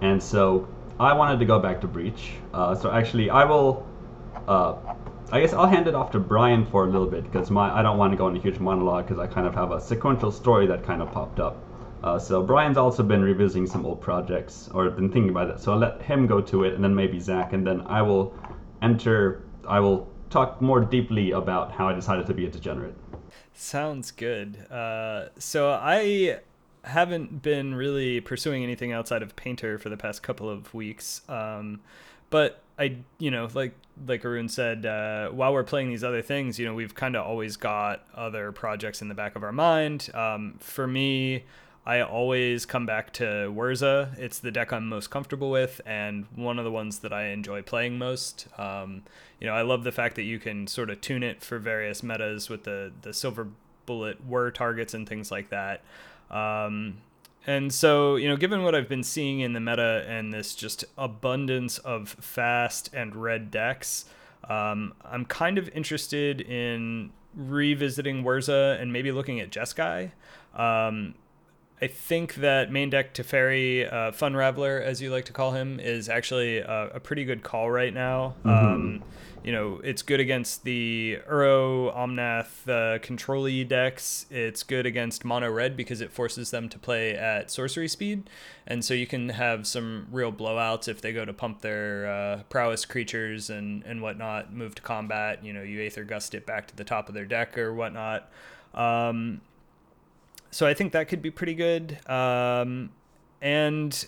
And 0.01 0.23
so 0.23 0.69
I 0.99 1.13
wanted 1.13 1.39
to 1.39 1.45
go 1.45 1.59
back 1.59 1.81
to 1.83 1.87
Breach. 1.87 2.33
Uh, 2.53 2.75
so 2.75 2.91
actually, 2.91 3.31
I 3.31 3.45
will. 3.45 3.87
Uh, 4.47 4.77
I 5.31 5.41
guess 5.41 5.53
I'll 5.53 5.67
hand 5.67 5.87
it 5.87 5.95
off 5.95 6.11
to 6.13 6.19
Brian 6.19 6.65
for 6.65 6.85
a 6.85 6.87
little 6.87 7.07
bit 7.07 7.23
because 7.23 7.51
my 7.51 7.71
I 7.71 7.83
don't 7.83 7.99
want 7.99 8.13
to 8.13 8.17
go 8.17 8.29
into 8.29 8.41
a 8.41 8.43
huge 8.43 8.59
monologue 8.59 9.07
because 9.07 9.19
I 9.19 9.27
kind 9.27 9.47
of 9.47 9.55
have 9.55 9.73
a 9.73 9.81
sequential 9.81 10.33
story 10.33 10.67
that 10.69 10.85
kind 10.85 11.03
of 11.03 11.13
popped 11.13 11.39
up. 11.39 11.63
Uh, 12.03 12.19
so 12.19 12.43
Brian's 12.43 12.77
also 12.77 13.03
been 13.03 13.23
revisiting 13.23 13.67
some 13.67 13.85
old 13.85 14.01
projects 14.01 14.69
or 14.73 14.89
been 14.91 15.11
thinking 15.11 15.31
about 15.31 15.51
it. 15.51 15.61
So 15.61 15.73
I'll 15.73 15.79
let 15.79 16.01
him 16.03 16.27
go 16.27 16.41
to 16.41 16.65
it, 16.65 16.75
and 16.75 16.83
then 16.83 16.95
maybe 16.95 17.19
Zach, 17.19 17.53
and 17.53 17.67
then 17.67 17.81
I 17.83 18.03
will 18.03 18.35
enter. 18.83 19.43
I 19.67 19.81
will 19.81 20.09
talk 20.31 20.61
more 20.63 20.81
deeply 20.81 21.33
about 21.33 21.73
how 21.73 21.89
I 21.89 21.93
decided 21.95 22.27
to 22.27 22.35
be 22.35 22.47
a 22.47 22.51
degenerate. 22.51 22.95
Sounds 23.53 24.11
good. 24.11 24.71
Uh, 24.71 25.29
so 25.39 25.71
I 25.71 26.41
haven't 26.85 27.43
been 27.43 27.75
really 27.75 28.21
pursuing 28.21 28.63
anything 28.63 28.93
outside 28.93 29.23
of 29.23 29.35
Painter 29.37 29.79
for 29.79 29.89
the 29.89 29.97
past 29.97 30.23
couple 30.23 30.49
of 30.49 30.73
weeks. 30.73 31.23
Um, 31.29 31.81
but 32.31 32.63
I, 32.79 32.99
you 33.19 33.31
know, 33.31 33.49
like 33.55 33.75
like 34.07 34.25
Arun 34.25 34.49
said, 34.49 34.87
uh, 34.87 35.31
while 35.31 35.53
we're 35.53 35.65
playing 35.65 35.89
these 35.89 36.05
other 36.05 36.23
things, 36.23 36.59
you 36.59 36.67
know, 36.67 36.75
we've 36.75 36.95
kind 36.95 37.17
of 37.17 37.27
always 37.27 37.57
got 37.57 38.07
other 38.15 38.53
projects 38.53 39.03
in 39.03 39.09
the 39.09 39.15
back 39.15 39.35
of 39.35 39.43
our 39.43 39.53
mind. 39.53 40.09
Um, 40.15 40.55
for 40.61 40.87
me, 40.87 41.45
I 41.89 42.03
always 42.03 42.67
come 42.67 42.85
back 42.85 43.15
to 43.15 43.25
Whirza. 43.25 44.19
It's 44.19 44.41
the 44.41 44.51
deck 44.51 44.75
I'm 44.75 44.91
most 44.91 45.09
comfortable 45.09 45.51
with, 45.51 45.81
and 45.87 46.27
one 46.37 46.59
of 46.59 46.67
the 46.67 46.71
ones 46.71 46.99
that 46.99 47.15
I 47.15 47.29
enjoy 47.29 47.63
playing 47.63 47.97
most. 47.97 48.47
Um, 48.59 49.05
you 49.41 49.47
know, 49.47 49.55
I 49.55 49.63
love 49.63 49.85
the 49.85 49.91
fact 49.91 50.17
that 50.17 50.25
you 50.25 50.39
can 50.39 50.67
sort 50.67 50.91
of 50.91 51.01
tune 51.01 51.23
it 51.23 51.43
for 51.43 51.59
various 51.59 52.03
metas 52.03 52.51
with 52.51 52.65
the 52.65 52.93
the 53.01 53.15
silver 53.15 53.49
bullet 53.87 54.23
whir 54.27 54.51
targets 54.51 54.93
and 54.93 55.09
things 55.09 55.31
like 55.31 55.49
that. 55.49 55.83
Um, 56.31 56.99
and 57.47 57.73
so, 57.73 58.17
you 58.17 58.29
know, 58.29 58.37
given 58.37 58.63
what 58.63 58.75
I've 58.75 58.91
been 58.91 59.03
seeing 59.03 59.41
in 59.41 59.55
the 59.55 59.61
meta 59.61 60.05
and 60.07 60.31
this 60.31 60.55
just 60.55 60.85
abundance 60.99 61.79
of 61.79 62.11
fast 62.11 62.91
and 62.93 63.17
red 63.17 63.51
decks, 63.51 64.05
um, 64.47 64.93
I'm 65.03 65.25
kind 65.25 65.57
of 65.57 65.71
interested 65.71 66.43
in 66.43 67.13
revisiting 67.35 68.25
Whirza 68.25 68.79
and 68.79 68.93
maybe 68.93 69.11
looking 69.11 69.41
at 69.41 69.49
Jeskai. 69.49 70.11
Um, 70.55 71.15
I 71.81 71.87
think 71.87 72.37
that 72.37 72.73
main 72.73 72.91
deck 72.91 73.15
Teferi, 73.15 73.93
uh, 73.93 74.11
Fun 74.13 74.35
Raveler, 74.35 74.83
as 74.83 75.01
you 75.01 75.11
like 75.11 75.27
to 75.27 75.33
call 75.33 75.53
him, 75.53 75.79
is 75.79 76.09
actually 76.09 76.59
a, 76.59 76.91
a 76.95 77.01
pretty 77.01 77.25
good 77.25 77.43
call 77.45 77.71
right 77.71 77.95
now. 77.95 78.35
Um, 78.45 79.05
you 79.45 79.53
know, 79.53 79.81
it's 79.85 80.03
good 80.03 80.19
against 80.19 80.65
the 80.65 81.19
Uro, 81.31 81.95
Omnath, 81.97 82.69
uh, 82.69 82.99
control 82.99 83.49
decks. 83.65 84.27
It's 84.29 84.65
good 84.65 84.87
against 84.87 85.25
mono 85.25 85.51
red 85.51 85.77
because 85.77 86.01
it 86.01 86.11
forces 86.11 86.51
them 86.51 86.69
to 86.71 86.79
play 86.79 87.15
at 87.15 87.51
sorcery 87.51 87.89
speed. 87.89 88.29
And 88.67 88.85
so 88.85 88.93
you 88.93 89.07
can 89.07 89.29
have 89.29 89.67
some 89.67 90.09
real 90.11 90.33
blowouts 90.33 90.89
if 90.89 91.01
they 91.01 91.13
go 91.13 91.25
to 91.25 91.33
pump 91.33 91.61
their 91.61 92.11
uh, 92.11 92.43
prowess 92.51 92.85
creatures 92.85 93.51
and, 93.51 93.85
and 93.85 94.03
whatnot, 94.03 94.53
move 94.53 94.75
to 94.75 94.83
combat. 94.83 95.45
You 95.45 95.53
know, 95.53 95.63
you 95.63 95.81
Aether 95.81 96.05
Gust 96.05 96.35
it 96.35 96.45
back 96.45 96.67
to 96.67 96.77
the 96.77 96.85
top 96.85 97.09
of 97.09 97.15
their 97.15 97.25
deck 97.25 97.57
or 97.57 97.73
whatnot. 97.73 98.31
Um, 98.75 99.41
so 100.51 100.67
I 100.67 100.75
think 100.75 100.93
that 100.93 101.09
could 101.09 101.23
be 101.23 101.31
pretty 101.31 101.55
good. 101.55 101.99
Um, 102.09 102.91
and 103.41 104.07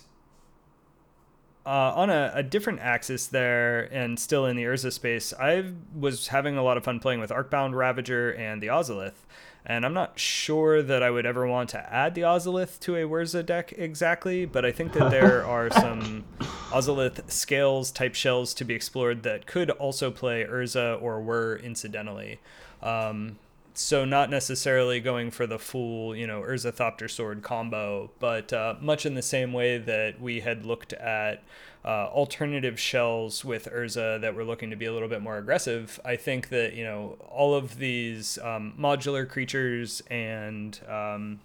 uh, 1.65 1.93
on 1.95 2.09
a, 2.09 2.31
a 2.35 2.43
different 2.43 2.79
axis 2.79 3.27
there, 3.27 3.81
and 3.93 4.19
still 4.19 4.45
in 4.45 4.55
the 4.55 4.63
Urza 4.63 4.91
space, 4.91 5.33
I 5.39 5.71
was 5.95 6.29
having 6.29 6.57
a 6.57 6.63
lot 6.63 6.77
of 6.77 6.83
fun 6.83 6.99
playing 6.99 7.19
with 7.19 7.29
Arcbound 7.29 7.75
Ravager 7.75 8.31
and 8.31 8.61
the 8.61 8.67
Ozolith. 8.67 9.25
And 9.63 9.85
I'm 9.85 9.93
not 9.93 10.17
sure 10.17 10.81
that 10.81 11.03
I 11.03 11.11
would 11.11 11.27
ever 11.27 11.45
want 11.45 11.69
to 11.69 11.93
add 11.93 12.15
the 12.15 12.21
Ozolith 12.21 12.79
to 12.79 12.95
a 12.95 13.03
Whirza 13.03 13.45
deck 13.45 13.73
exactly, 13.77 14.45
but 14.45 14.65
I 14.65 14.71
think 14.71 14.93
that 14.93 15.11
there 15.11 15.45
are 15.47 15.69
some 15.69 16.23
Ozolith 16.71 17.29
scales 17.29 17.91
type 17.91 18.15
shells 18.15 18.55
to 18.55 18.65
be 18.65 18.73
explored 18.73 19.21
that 19.21 19.45
could 19.45 19.69
also 19.69 20.09
play 20.09 20.43
Urza 20.45 20.99
or 20.99 21.21
were 21.21 21.57
incidentally. 21.57 22.39
Um, 22.81 23.37
so 23.73 24.05
not 24.05 24.29
necessarily 24.29 24.99
going 24.99 25.31
for 25.31 25.47
the 25.47 25.59
full, 25.59 26.15
you 26.15 26.27
know, 26.27 26.41
Urza 26.41 26.73
Thopter 26.73 27.09
Sword 27.09 27.41
combo, 27.41 28.11
but 28.19 28.51
uh, 28.51 28.75
much 28.79 29.05
in 29.05 29.15
the 29.15 29.21
same 29.21 29.53
way 29.53 29.77
that 29.77 30.19
we 30.19 30.41
had 30.41 30.65
looked 30.65 30.93
at 30.93 31.43
uh, 31.83 32.07
alternative 32.07 32.79
shells 32.79 33.43
with 33.43 33.65
Urza 33.65 34.21
that 34.21 34.35
were 34.35 34.43
looking 34.43 34.69
to 34.69 34.75
be 34.75 34.85
a 34.85 34.93
little 34.93 35.07
bit 35.07 35.21
more 35.21 35.37
aggressive. 35.37 35.99
I 36.05 36.15
think 36.15 36.49
that 36.49 36.73
you 36.73 36.83
know 36.83 37.17
all 37.29 37.55
of 37.55 37.77
these 37.77 38.37
um, 38.39 38.73
modular 38.79 39.27
creatures 39.27 40.01
and 40.09 40.79
um, 40.87 41.39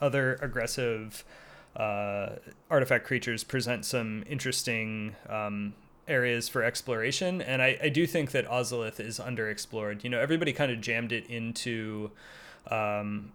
other 0.00 0.38
aggressive 0.42 1.24
uh, 1.76 2.30
artifact 2.70 3.06
creatures 3.06 3.44
present 3.44 3.84
some 3.84 4.24
interesting 4.28 5.14
um, 5.28 5.74
areas 6.08 6.48
for 6.48 6.62
exploration. 6.62 7.40
And 7.40 7.62
I, 7.62 7.78
I 7.82 7.88
do 7.88 8.06
think 8.06 8.32
that 8.32 8.46
Ozolith 8.48 9.00
is 9.00 9.18
underexplored. 9.18 10.04
You 10.04 10.10
know, 10.10 10.20
everybody 10.20 10.52
kind 10.52 10.72
of 10.72 10.80
jammed 10.80 11.12
it 11.12 11.26
into, 11.28 12.10
um, 12.70 13.32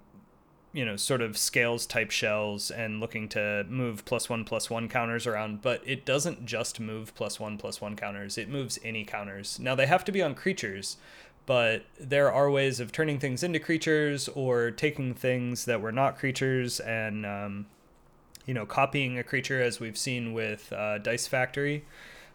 you 0.74 0.86
know, 0.86 0.96
sort 0.96 1.22
of 1.22 1.38
scales 1.38 1.86
type 1.86 2.12
shells 2.12 2.70
and 2.70 3.00
looking 3.00 3.30
to 3.30 3.66
move 3.70 4.06
plus 4.06 4.30
one 4.30 4.44
plus 4.44 4.70
one 4.70 4.90
counters 4.90 5.26
around. 5.26 5.62
But 5.62 5.82
it 5.86 6.06
doesn't 6.06 6.46
just 6.46 6.80
move 6.80 7.16
plus 7.16 7.40
one 7.40 7.58
plus 7.58 7.80
one 7.82 7.96
counters, 7.96 8.38
it 8.38 8.50
moves 8.50 8.80
any 8.84 9.06
counters. 9.06 9.60
Now, 9.60 9.76
they 9.76 9.86
have 9.86 10.06
to 10.06 10.12
be 10.12 10.22
on 10.22 10.36
creatures. 10.36 10.98
But 11.46 11.86
there 11.98 12.30
are 12.30 12.52
ways 12.52 12.82
of 12.82 12.92
turning 12.92 13.20
things 13.20 13.42
into 13.42 13.58
creatures 13.58 14.28
or 14.28 14.70
taking 14.70 15.14
things 15.14 15.64
that 15.64 15.80
were 15.80 15.94
not 15.94 16.18
creatures 16.18 16.82
and 16.82 17.26
um, 17.26 17.68
you 18.48 18.54
know, 18.54 18.66
copying 18.66 19.20
a 19.20 19.24
creature 19.24 19.62
as 19.62 19.80
we've 19.80 19.98
seen 19.98 20.34
with 20.34 20.74
uh, 20.74 20.98
Dice 20.98 21.28
Factory. 21.28 21.86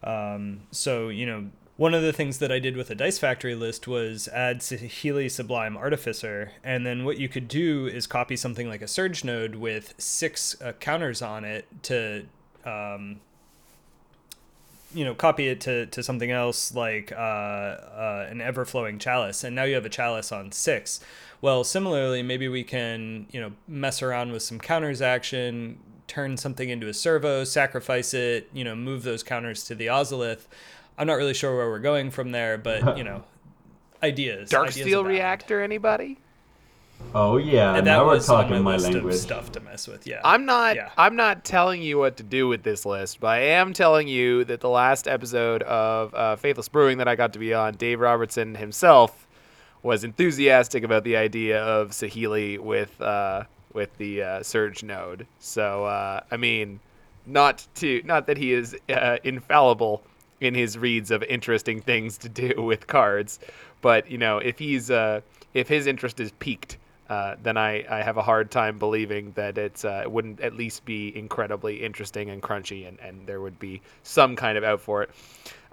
Um, 0.04 0.62
so, 0.70 1.08
you 1.08 1.26
know, 1.26 1.50
one 1.76 1.94
of 1.94 2.02
the 2.02 2.12
things 2.12 2.38
that 2.38 2.52
I 2.52 2.58
did 2.58 2.76
with 2.76 2.90
a 2.90 2.94
Dice 2.94 3.18
Factory 3.18 3.54
list 3.54 3.88
was 3.88 4.28
add 4.28 4.60
Saheeli 4.60 5.30
Sublime 5.30 5.76
Artificer, 5.76 6.52
and 6.62 6.84
then 6.86 7.04
what 7.04 7.18
you 7.18 7.28
could 7.28 7.48
do 7.48 7.86
is 7.86 8.06
copy 8.06 8.36
something 8.36 8.68
like 8.68 8.82
a 8.82 8.88
Surge 8.88 9.24
Node 9.24 9.54
with 9.54 9.94
six 9.98 10.60
uh, 10.60 10.72
counters 10.72 11.22
on 11.22 11.44
it 11.44 11.66
to, 11.84 12.26
um, 12.64 13.20
you 14.94 15.04
know, 15.04 15.14
copy 15.14 15.48
it 15.48 15.60
to, 15.62 15.86
to 15.86 16.02
something 16.02 16.30
else 16.30 16.74
like 16.74 17.10
uh, 17.10 17.14
uh, 17.14 18.26
an 18.30 18.38
Everflowing 18.38 19.00
Chalice, 19.00 19.42
and 19.42 19.56
now 19.56 19.64
you 19.64 19.74
have 19.74 19.86
a 19.86 19.90
Chalice 19.90 20.30
on 20.30 20.52
six. 20.52 21.00
Well, 21.40 21.64
similarly, 21.64 22.22
maybe 22.22 22.48
we 22.48 22.62
can, 22.62 23.26
you 23.32 23.40
know, 23.40 23.52
mess 23.66 24.02
around 24.02 24.30
with 24.30 24.42
some 24.42 24.60
counters 24.60 25.02
action, 25.02 25.80
turn 26.12 26.36
something 26.36 26.68
into 26.68 26.88
a 26.88 26.94
servo, 26.94 27.42
sacrifice 27.42 28.12
it, 28.12 28.50
you 28.52 28.64
know, 28.64 28.76
move 28.76 29.02
those 29.02 29.22
counters 29.22 29.64
to 29.64 29.74
the 29.74 29.86
Ozolith. 29.86 30.46
I'm 30.98 31.06
not 31.06 31.14
really 31.14 31.32
sure 31.32 31.56
where 31.56 31.70
we're 31.70 31.78
going 31.78 32.10
from 32.10 32.32
there, 32.32 32.58
but 32.58 32.96
you 32.98 33.04
know, 33.04 33.24
ideas. 34.02 34.50
Dark 34.50 34.68
ideas 34.68 34.86
Steel 34.86 35.00
abound. 35.00 35.14
Reactor, 35.14 35.62
anybody? 35.62 36.18
Oh 37.14 37.38
yeah, 37.38 37.74
And 37.74 37.86
that 37.86 37.90
now 37.96 38.04
we're 38.04 38.14
was 38.14 38.26
talking 38.26 38.52
my 38.52 38.58
my 38.60 38.72
list 38.74 38.92
language. 38.92 39.14
of 39.14 39.20
stuff 39.20 39.52
to 39.52 39.60
mess 39.60 39.88
with. 39.88 40.06
Yeah, 40.06 40.20
I'm 40.22 40.44
not 40.44 40.76
Yeah. 40.76 40.90
I'm 40.98 41.16
not 41.16 41.44
telling 41.44 41.82
you 41.82 41.98
what 41.98 42.18
to 42.18 42.22
do 42.22 42.46
with 42.46 42.62
this 42.62 42.84
list, 42.84 43.18
but 43.18 43.28
I 43.28 43.38
am 43.38 43.72
telling 43.72 44.06
you 44.06 44.44
that 44.44 44.60
the 44.60 44.68
last 44.68 45.08
episode 45.08 45.62
of 45.62 46.14
uh, 46.14 46.36
Faithless 46.36 46.68
Brewing 46.68 46.98
that 46.98 47.08
I 47.08 47.16
got 47.16 47.32
to 47.32 47.38
be 47.38 47.54
on, 47.54 47.74
Dave 47.74 48.00
Robertson 48.00 48.54
himself 48.54 49.26
was 49.82 50.04
enthusiastic 50.04 50.84
about 50.84 51.04
the 51.04 51.16
idea 51.16 51.60
of 51.60 51.90
Saheeli 51.90 52.58
with 52.58 53.00
uh, 53.00 53.44
with 53.74 53.96
the 53.98 54.22
uh, 54.22 54.42
Surge 54.42 54.82
node. 54.82 55.26
So 55.38 55.84
uh, 55.84 56.20
I 56.30 56.36
mean, 56.36 56.80
not 57.26 57.66
to 57.76 58.02
not 58.04 58.26
that 58.26 58.36
he 58.36 58.52
is 58.52 58.76
uh, 58.88 59.18
infallible 59.24 60.02
in 60.40 60.54
his 60.54 60.76
reads 60.76 61.10
of 61.10 61.22
interesting 61.24 61.80
things 61.80 62.18
to 62.18 62.28
do 62.28 62.62
with 62.62 62.86
cards, 62.86 63.38
but 63.80 64.10
you 64.10 64.18
know 64.18 64.38
if 64.38 64.58
he's 64.58 64.90
uh, 64.90 65.20
if 65.54 65.68
his 65.68 65.86
interest 65.86 66.20
is 66.20 66.32
piqued 66.38 66.78
uh, 67.12 67.36
then 67.42 67.58
I, 67.58 67.84
I 67.90 68.02
have 68.02 68.16
a 68.16 68.22
hard 68.22 68.50
time 68.50 68.78
believing 68.78 69.32
that 69.32 69.58
it's 69.58 69.84
uh, 69.84 70.00
it 70.02 70.10
wouldn't 70.10 70.40
at 70.40 70.54
least 70.54 70.86
be 70.86 71.14
incredibly 71.14 71.82
interesting 71.82 72.30
and 72.30 72.42
crunchy, 72.42 72.88
and, 72.88 72.98
and 73.00 73.26
there 73.26 73.42
would 73.42 73.58
be 73.58 73.82
some 74.02 74.34
kind 74.34 74.56
of 74.56 74.64
out 74.64 74.80
for 74.80 75.02
it. 75.02 75.10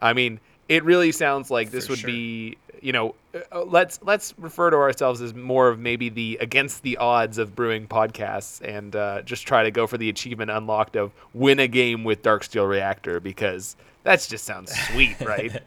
I 0.01 0.11
mean, 0.11 0.41
it 0.67 0.83
really 0.83 1.13
sounds 1.13 1.49
like 1.49 1.71
this 1.71 1.85
For 1.85 1.93
would 1.93 1.99
sure. 1.99 2.09
be 2.09 2.57
you 2.81 2.91
know 2.91 3.15
uh, 3.51 3.63
let's 3.63 3.99
let's 4.03 4.33
refer 4.37 4.69
to 4.69 4.77
ourselves 4.77 5.21
as 5.21 5.33
more 5.33 5.69
of 5.69 5.79
maybe 5.79 6.09
the 6.09 6.37
against 6.41 6.83
the 6.83 6.97
odds 6.97 7.37
of 7.37 7.55
brewing 7.55 7.87
podcasts, 7.87 8.61
and 8.61 8.95
uh, 8.95 9.21
just 9.21 9.47
try 9.47 9.63
to 9.63 9.71
go 9.71 9.87
for 9.87 9.97
the 9.97 10.09
achievement 10.09 10.51
unlocked 10.51 10.95
of 10.95 11.11
win 11.33 11.59
a 11.59 11.67
game 11.67 12.03
with 12.03 12.21
Darksteel 12.21 12.67
Reactor 12.67 13.19
because 13.19 13.75
that 14.03 14.25
just 14.27 14.43
sounds 14.43 14.73
sweet, 14.87 15.19
right? 15.25 15.61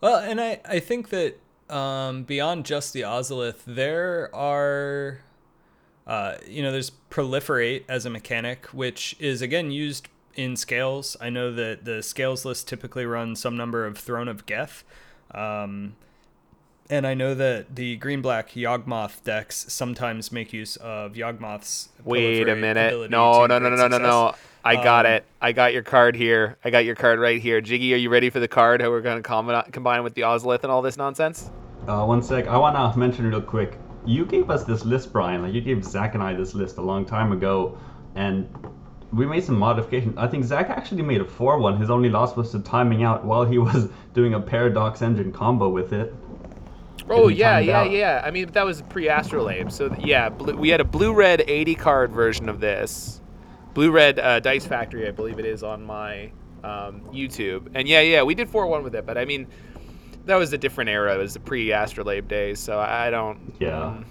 Well, 0.00 0.16
and 0.18 0.40
I, 0.40 0.60
I 0.64 0.78
think 0.80 1.08
that 1.08 1.38
um, 1.70 2.24
beyond 2.24 2.64
just 2.64 2.92
the 2.92 3.02
Ozolith, 3.02 3.62
there 3.66 4.34
are, 4.34 5.20
uh, 6.06 6.36
you 6.46 6.62
know, 6.62 6.70
there's 6.70 6.92
proliferate 7.10 7.84
as 7.88 8.06
a 8.06 8.10
mechanic, 8.10 8.66
which 8.66 9.16
is 9.18 9.42
again 9.42 9.70
used 9.70 10.08
in 10.34 10.54
scales. 10.56 11.16
I 11.20 11.30
know 11.30 11.52
that 11.52 11.84
the 11.84 12.02
scales 12.02 12.44
list 12.44 12.68
typically 12.68 13.06
runs 13.06 13.40
some 13.40 13.56
number 13.56 13.86
of 13.86 13.98
Throne 13.98 14.28
of 14.28 14.46
Geth. 14.46 14.84
Um, 15.32 15.96
and 16.88 17.06
I 17.06 17.14
know 17.14 17.34
that 17.34 17.74
the 17.74 17.96
green 17.96 18.22
black 18.22 18.50
Yawgmoth 18.50 19.24
decks 19.24 19.66
sometimes 19.72 20.30
make 20.30 20.52
use 20.52 20.76
of 20.76 21.14
Yawgmoth's. 21.14 21.88
Wait 22.04 22.48
a 22.48 22.54
minute. 22.54 23.10
No, 23.10 23.46
no, 23.46 23.58
no, 23.58 23.68
no, 23.68 23.76
no, 23.76 23.88
no, 23.88 23.98
no. 23.98 24.34
I 24.64 24.76
got 24.76 25.06
Um, 25.06 25.12
it. 25.12 25.24
I 25.40 25.52
got 25.52 25.72
your 25.72 25.82
card 25.82 26.16
here. 26.16 26.58
I 26.64 26.70
got 26.70 26.84
your 26.84 26.94
card 26.96 27.20
right 27.20 27.40
here. 27.40 27.60
Jiggy, 27.60 27.94
are 27.94 27.98
you 27.98 28.10
ready 28.10 28.30
for 28.30 28.40
the 28.40 28.48
card? 28.48 28.82
How 28.82 28.90
we're 28.90 29.00
going 29.00 29.16
to 29.16 29.22
combine, 29.22 29.62
combine 29.70 30.02
with 30.02 30.14
the 30.14 30.22
Ozolith 30.22 30.62
and 30.62 30.72
all 30.72 30.82
this 30.82 30.96
nonsense? 30.96 31.50
Uh, 31.86 32.04
one 32.04 32.20
sec. 32.20 32.48
I 32.48 32.56
wanna 32.56 32.92
mention 32.96 33.28
real 33.28 33.40
quick. 33.40 33.78
You 34.04 34.26
gave 34.26 34.50
us 34.50 34.64
this 34.64 34.84
list, 34.84 35.12
Brian. 35.12 35.42
Like 35.42 35.54
you 35.54 35.60
gave 35.60 35.84
Zach 35.84 36.14
and 36.14 36.22
I 36.22 36.34
this 36.34 36.52
list 36.54 36.78
a 36.78 36.82
long 36.82 37.04
time 37.04 37.30
ago, 37.30 37.78
and 38.16 38.48
we 39.12 39.26
made 39.26 39.44
some 39.44 39.58
modifications. 39.58 40.16
I 40.16 40.26
think 40.26 40.44
Zach 40.44 40.68
actually 40.68 41.02
made 41.02 41.20
a 41.20 41.24
four 41.24 41.58
one. 41.58 41.78
His 41.78 41.90
only 41.90 42.10
loss 42.10 42.36
was 42.36 42.50
to 42.52 42.60
timing 42.60 43.02
out 43.02 43.24
while 43.24 43.44
he 43.44 43.58
was 43.70 43.88
doing 44.14 44.34
a 44.34 44.40
paradox 44.40 45.02
engine 45.02 45.32
combo 45.32 45.68
with 45.68 45.92
it. 45.92 46.14
Oh, 47.08 47.28
yeah, 47.28 47.60
yeah, 47.60 47.80
out. 47.80 47.90
yeah. 47.90 48.22
I 48.24 48.30
mean, 48.32 48.50
that 48.52 48.64
was 48.64 48.82
pre 48.82 49.08
Astrolabe. 49.08 49.70
So, 49.70 49.94
yeah, 49.98 50.28
blue, 50.28 50.56
we 50.56 50.70
had 50.70 50.80
a 50.80 50.84
blue 50.84 51.14
red 51.14 51.44
80 51.46 51.74
card 51.76 52.10
version 52.12 52.48
of 52.48 52.58
this. 52.58 53.20
Blue 53.74 53.92
red 53.92 54.18
uh, 54.18 54.40
Dice 54.40 54.66
Factory, 54.66 55.06
I 55.06 55.12
believe 55.12 55.38
it 55.38 55.44
is, 55.44 55.62
on 55.62 55.84
my 55.84 56.32
um, 56.64 57.02
YouTube. 57.12 57.70
And 57.74 57.86
yeah, 57.86 58.00
yeah, 58.00 58.22
we 58.22 58.34
did 58.34 58.48
4 58.48 58.66
1 58.66 58.82
with 58.82 58.94
it, 58.94 59.06
but 59.06 59.16
I 59.16 59.24
mean, 59.24 59.46
that 60.24 60.36
was 60.36 60.52
a 60.52 60.58
different 60.58 60.90
era. 60.90 61.14
It 61.14 61.18
was 61.18 61.34
the 61.34 61.40
pre 61.40 61.72
Astrolabe 61.72 62.26
days, 62.26 62.58
so 62.58 62.78
I 62.78 63.06
I 63.06 63.10
don't. 63.10 63.54
Yeah. 63.60 63.84
um, 63.84 64.06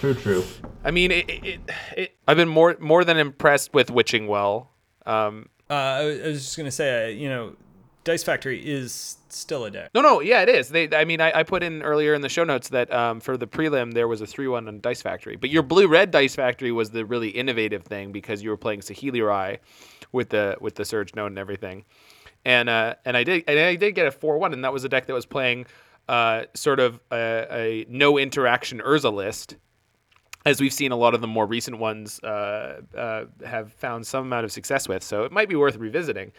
True, 0.00 0.14
true. 0.14 0.44
I 0.82 0.90
mean, 0.90 1.10
it, 1.10 1.28
it, 1.28 1.44
it, 1.44 1.60
it, 1.96 2.16
I've 2.26 2.36
been 2.38 2.48
more 2.48 2.76
more 2.80 3.04
than 3.04 3.18
impressed 3.18 3.74
with 3.74 3.90
Witching 3.90 4.26
Well. 4.26 4.70
Um, 5.06 5.48
Uh, 5.68 5.74
I 5.74 6.04
was 6.04 6.20
I 6.20 6.26
was 6.28 6.42
just 6.44 6.56
gonna 6.56 6.70
say, 6.70 7.04
uh, 7.04 7.08
you 7.08 7.28
know, 7.28 7.54
Dice 8.04 8.22
Factory 8.22 8.58
is 8.66 9.18
still 9.28 9.66
a 9.66 9.70
deck. 9.70 9.90
no, 9.94 10.00
no, 10.00 10.20
yeah, 10.20 10.40
it 10.40 10.48
is. 10.48 10.70
They, 10.70 10.88
I 10.96 11.04
mean, 11.04 11.20
I, 11.20 11.40
I 11.40 11.42
put 11.42 11.62
in 11.62 11.82
earlier 11.82 12.14
in 12.14 12.22
the 12.22 12.30
show 12.30 12.44
notes 12.44 12.70
that 12.70 12.90
um, 12.92 13.20
for 13.20 13.36
the 13.36 13.46
prelim 13.46 13.92
there 13.92 14.08
was 14.08 14.22
a 14.22 14.26
three-one 14.26 14.66
on 14.68 14.80
Dice 14.80 15.02
Factory, 15.02 15.36
but 15.36 15.50
your 15.50 15.62
blue-red 15.62 16.10
Dice 16.10 16.34
Factory 16.34 16.72
was 16.72 16.90
the 16.90 17.04
really 17.04 17.28
innovative 17.28 17.84
thing 17.84 18.10
because 18.10 18.42
you 18.42 18.48
were 18.48 18.56
playing 18.56 18.80
Saheeli 18.80 19.24
Rai 19.24 19.58
with 20.12 20.30
the 20.30 20.56
with 20.62 20.76
the 20.76 20.84
Surge 20.86 21.14
Node 21.14 21.30
and 21.30 21.38
everything, 21.38 21.84
and 22.46 22.70
uh, 22.70 22.94
and 23.04 23.18
I 23.18 23.24
did 23.24 23.44
and 23.46 23.58
I 23.58 23.76
did 23.76 23.94
get 23.94 24.06
a 24.06 24.10
four-one, 24.10 24.54
and 24.54 24.64
that 24.64 24.72
was 24.72 24.82
a 24.84 24.88
deck 24.88 25.06
that 25.06 25.14
was 25.14 25.26
playing 25.26 25.66
uh, 26.08 26.44
sort 26.54 26.80
of 26.80 26.98
a, 27.12 27.46
a 27.50 27.86
no 27.88 28.16
interaction 28.18 28.78
Urza 28.80 29.12
list. 29.12 29.56
As 30.46 30.60
we've 30.60 30.72
seen, 30.72 30.90
a 30.90 30.96
lot 30.96 31.14
of 31.14 31.20
the 31.20 31.26
more 31.26 31.46
recent 31.46 31.78
ones 31.78 32.18
uh, 32.20 32.80
uh, 32.96 33.24
have 33.44 33.72
found 33.74 34.06
some 34.06 34.24
amount 34.24 34.44
of 34.44 34.52
success 34.52 34.88
with, 34.88 35.02
so 35.02 35.24
it 35.24 35.32
might 35.32 35.48
be 35.48 35.56
worth 35.56 35.76
revisiting. 35.76 36.32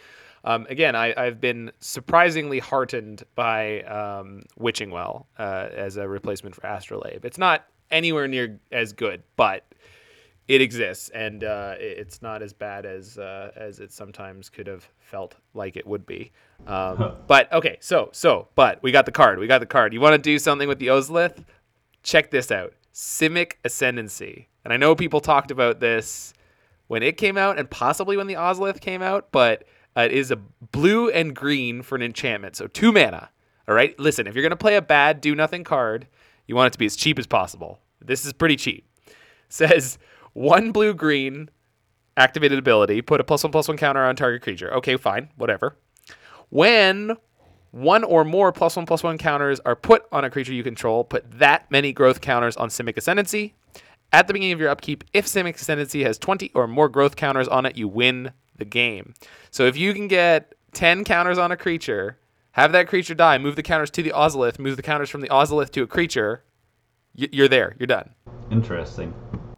Um, 0.44 0.66
again, 0.68 0.96
I, 0.96 1.14
I've 1.16 1.40
been 1.40 1.70
surprisingly 1.78 2.58
heartened 2.58 3.22
by 3.36 3.82
um, 3.82 4.42
Witching 4.58 4.90
Well 4.90 5.28
uh, 5.38 5.68
as 5.72 5.96
a 5.98 6.08
replacement 6.08 6.56
for 6.56 6.66
Astrolabe. 6.66 7.24
It's 7.24 7.38
not 7.38 7.64
anywhere 7.92 8.26
near 8.26 8.58
as 8.72 8.92
good, 8.92 9.22
but 9.36 9.64
it 10.48 10.60
exists, 10.60 11.08
and 11.10 11.44
uh, 11.44 11.74
it's 11.78 12.20
not 12.20 12.42
as 12.42 12.52
bad 12.52 12.84
as 12.84 13.18
uh, 13.18 13.52
as 13.54 13.78
it 13.78 13.92
sometimes 13.92 14.48
could 14.48 14.66
have 14.66 14.88
felt 14.98 15.36
like 15.54 15.76
it 15.76 15.86
would 15.86 16.04
be. 16.04 16.32
Um, 16.66 17.14
but 17.28 17.52
okay, 17.52 17.78
so 17.80 18.10
so 18.12 18.48
but 18.56 18.82
we 18.82 18.90
got 18.90 19.06
the 19.06 19.12
card. 19.12 19.38
We 19.38 19.46
got 19.46 19.60
the 19.60 19.66
card. 19.66 19.94
You 19.94 20.00
want 20.00 20.14
to 20.14 20.18
do 20.18 20.38
something 20.40 20.66
with 20.66 20.80
the 20.80 20.88
Ozolith? 20.88 21.44
Check 22.02 22.32
this 22.32 22.50
out: 22.50 22.74
Simic 22.92 23.54
Ascendancy. 23.64 24.48
And 24.64 24.72
I 24.72 24.76
know 24.76 24.94
people 24.94 25.20
talked 25.20 25.50
about 25.50 25.80
this 25.80 26.32
when 26.86 27.02
it 27.02 27.16
came 27.16 27.38
out, 27.38 27.58
and 27.58 27.70
possibly 27.70 28.16
when 28.16 28.26
the 28.26 28.34
Ozolith 28.34 28.80
came 28.80 29.02
out, 29.02 29.28
but 29.32 29.64
uh, 29.96 30.02
it 30.02 30.12
is 30.12 30.30
a 30.30 30.36
blue 30.36 31.10
and 31.10 31.34
green 31.34 31.82
for 31.82 31.96
an 31.96 32.02
enchantment, 32.02 32.56
so 32.56 32.66
two 32.66 32.92
mana. 32.92 33.30
All 33.68 33.74
right, 33.74 33.98
listen, 33.98 34.26
if 34.26 34.34
you're 34.34 34.42
gonna 34.42 34.56
play 34.56 34.76
a 34.76 34.82
bad 34.82 35.20
do 35.20 35.34
nothing 35.34 35.64
card, 35.64 36.06
you 36.46 36.56
want 36.56 36.68
it 36.68 36.72
to 36.72 36.78
be 36.78 36.86
as 36.86 36.96
cheap 36.96 37.18
as 37.18 37.26
possible. 37.26 37.80
This 38.00 38.26
is 38.26 38.32
pretty 38.32 38.56
cheap 38.56 38.86
says 39.48 39.98
one 40.32 40.72
blue 40.72 40.94
green 40.94 41.50
activated 42.16 42.58
ability, 42.58 43.02
put 43.02 43.20
a 43.20 43.24
plus 43.24 43.42
one 43.42 43.52
plus 43.52 43.68
one 43.68 43.76
counter 43.76 44.02
on 44.02 44.16
target 44.16 44.42
creature. 44.42 44.72
Okay, 44.74 44.96
fine, 44.96 45.28
whatever. 45.36 45.76
When 46.50 47.16
one 47.72 48.04
or 48.04 48.24
more 48.24 48.52
plus 48.52 48.76
one 48.76 48.86
plus 48.86 49.02
one 49.02 49.18
counters 49.18 49.58
are 49.60 49.74
put 49.74 50.04
on 50.12 50.24
a 50.24 50.30
creature 50.30 50.52
you 50.52 50.62
control, 50.62 51.04
put 51.04 51.38
that 51.38 51.70
many 51.70 51.92
growth 51.92 52.20
counters 52.20 52.56
on 52.56 52.68
Simic 52.68 52.96
Ascendancy. 52.96 53.54
At 54.12 54.26
the 54.26 54.34
beginning 54.34 54.52
of 54.52 54.60
your 54.60 54.68
upkeep, 54.68 55.04
if 55.14 55.26
Simic 55.26 55.54
Ascendancy 55.56 56.02
has 56.04 56.18
20 56.18 56.50
or 56.54 56.66
more 56.68 56.88
growth 56.88 57.16
counters 57.16 57.48
on 57.48 57.64
it, 57.66 57.76
you 57.76 57.88
win 57.88 58.32
the 58.58 58.66
game. 58.66 59.14
So 59.50 59.64
if 59.64 59.76
you 59.76 59.94
can 59.94 60.06
get 60.06 60.54
10 60.74 61.04
counters 61.04 61.38
on 61.38 61.50
a 61.50 61.56
creature, 61.56 62.18
have 62.52 62.72
that 62.72 62.88
creature 62.88 63.14
die, 63.14 63.38
move 63.38 63.56
the 63.56 63.62
counters 63.62 63.90
to 63.92 64.02
the 64.02 64.10
Ozolith, 64.10 64.58
move 64.58 64.76
the 64.76 64.82
counters 64.82 65.08
from 65.08 65.22
the 65.22 65.28
Ozolith 65.28 65.70
to 65.70 65.82
a 65.82 65.86
creature, 65.86 66.44
y- 67.18 67.28
you're 67.32 67.48
there. 67.48 67.74
You're 67.78 67.86
done. 67.86 68.10
Interesting. 68.50 69.14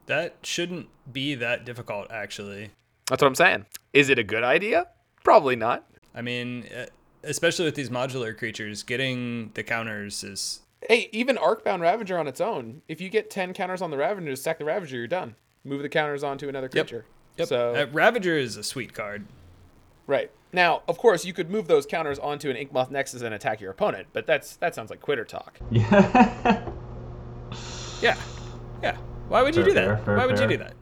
That 0.06 0.36
shouldn't 0.42 0.88
be 1.12 1.34
that 1.34 1.64
difficult, 1.64 2.12
actually. 2.12 2.70
That's 3.08 3.20
what 3.22 3.28
I'm 3.28 3.34
saying. 3.34 3.66
Is 3.92 4.08
it 4.08 4.20
a 4.20 4.22
good 4.24 4.44
idea? 4.44 4.86
Probably 5.24 5.56
not. 5.56 5.84
I 6.14 6.22
mean, 6.22 6.66
uh, 6.76 6.86
especially 7.26 7.64
with 7.64 7.74
these 7.74 7.90
modular 7.90 8.36
creatures, 8.36 8.82
getting 8.82 9.50
the 9.54 9.62
counters 9.62 10.22
is 10.24 10.60
Hey, 10.88 11.08
even 11.12 11.36
Arcbound 11.36 11.80
Ravager 11.80 12.18
on 12.18 12.28
its 12.28 12.40
own, 12.40 12.82
if 12.88 13.00
you 13.00 13.08
get 13.08 13.30
10 13.30 13.54
counters 13.54 13.80
on 13.80 13.90
the 13.90 13.96
Ravager, 13.96 14.36
stack 14.36 14.58
the 14.58 14.64
Ravager, 14.66 14.96
you're 14.96 15.06
done. 15.06 15.34
Move 15.64 15.80
the 15.82 15.88
counters 15.88 16.22
onto 16.22 16.48
another 16.48 16.68
creature. 16.68 17.06
Yep. 17.36 17.38
yep. 17.38 17.48
So, 17.48 17.74
Uh, 17.74 17.86
Ravager 17.90 18.36
is 18.36 18.56
a 18.58 18.62
sweet 18.62 18.92
card. 18.92 19.24
right. 20.06 20.30
Now, 20.52 20.82
of 20.86 20.98
course, 20.98 21.24
you 21.24 21.32
could 21.32 21.50
move 21.50 21.66
those 21.66 21.84
counters 21.84 22.16
onto 22.20 22.48
an 22.48 22.54
Inkmoth 22.56 22.88
Nexus 22.90 23.22
and 23.22 23.34
attack 23.34 23.60
your 23.60 23.72
opponent, 23.72 24.06
but 24.12 24.24
that's 24.24 24.54
that 24.56 24.72
sounds 24.72 24.88
like 24.88 25.00
quitter 25.00 25.24
talk. 25.24 25.58
Yeah. 25.70 26.62
Yeah. 28.02 28.16
Yeah. 28.82 28.96
Why 29.28 29.42
would 29.42 29.56
you 29.56 29.64
do 29.64 29.72
that? 29.72 29.84
fair, 29.84 29.96
fair, 29.98 30.16
Why 30.16 30.26
would 30.26 30.38
you 30.38 30.46
do 30.46 30.58
that? 30.58 30.74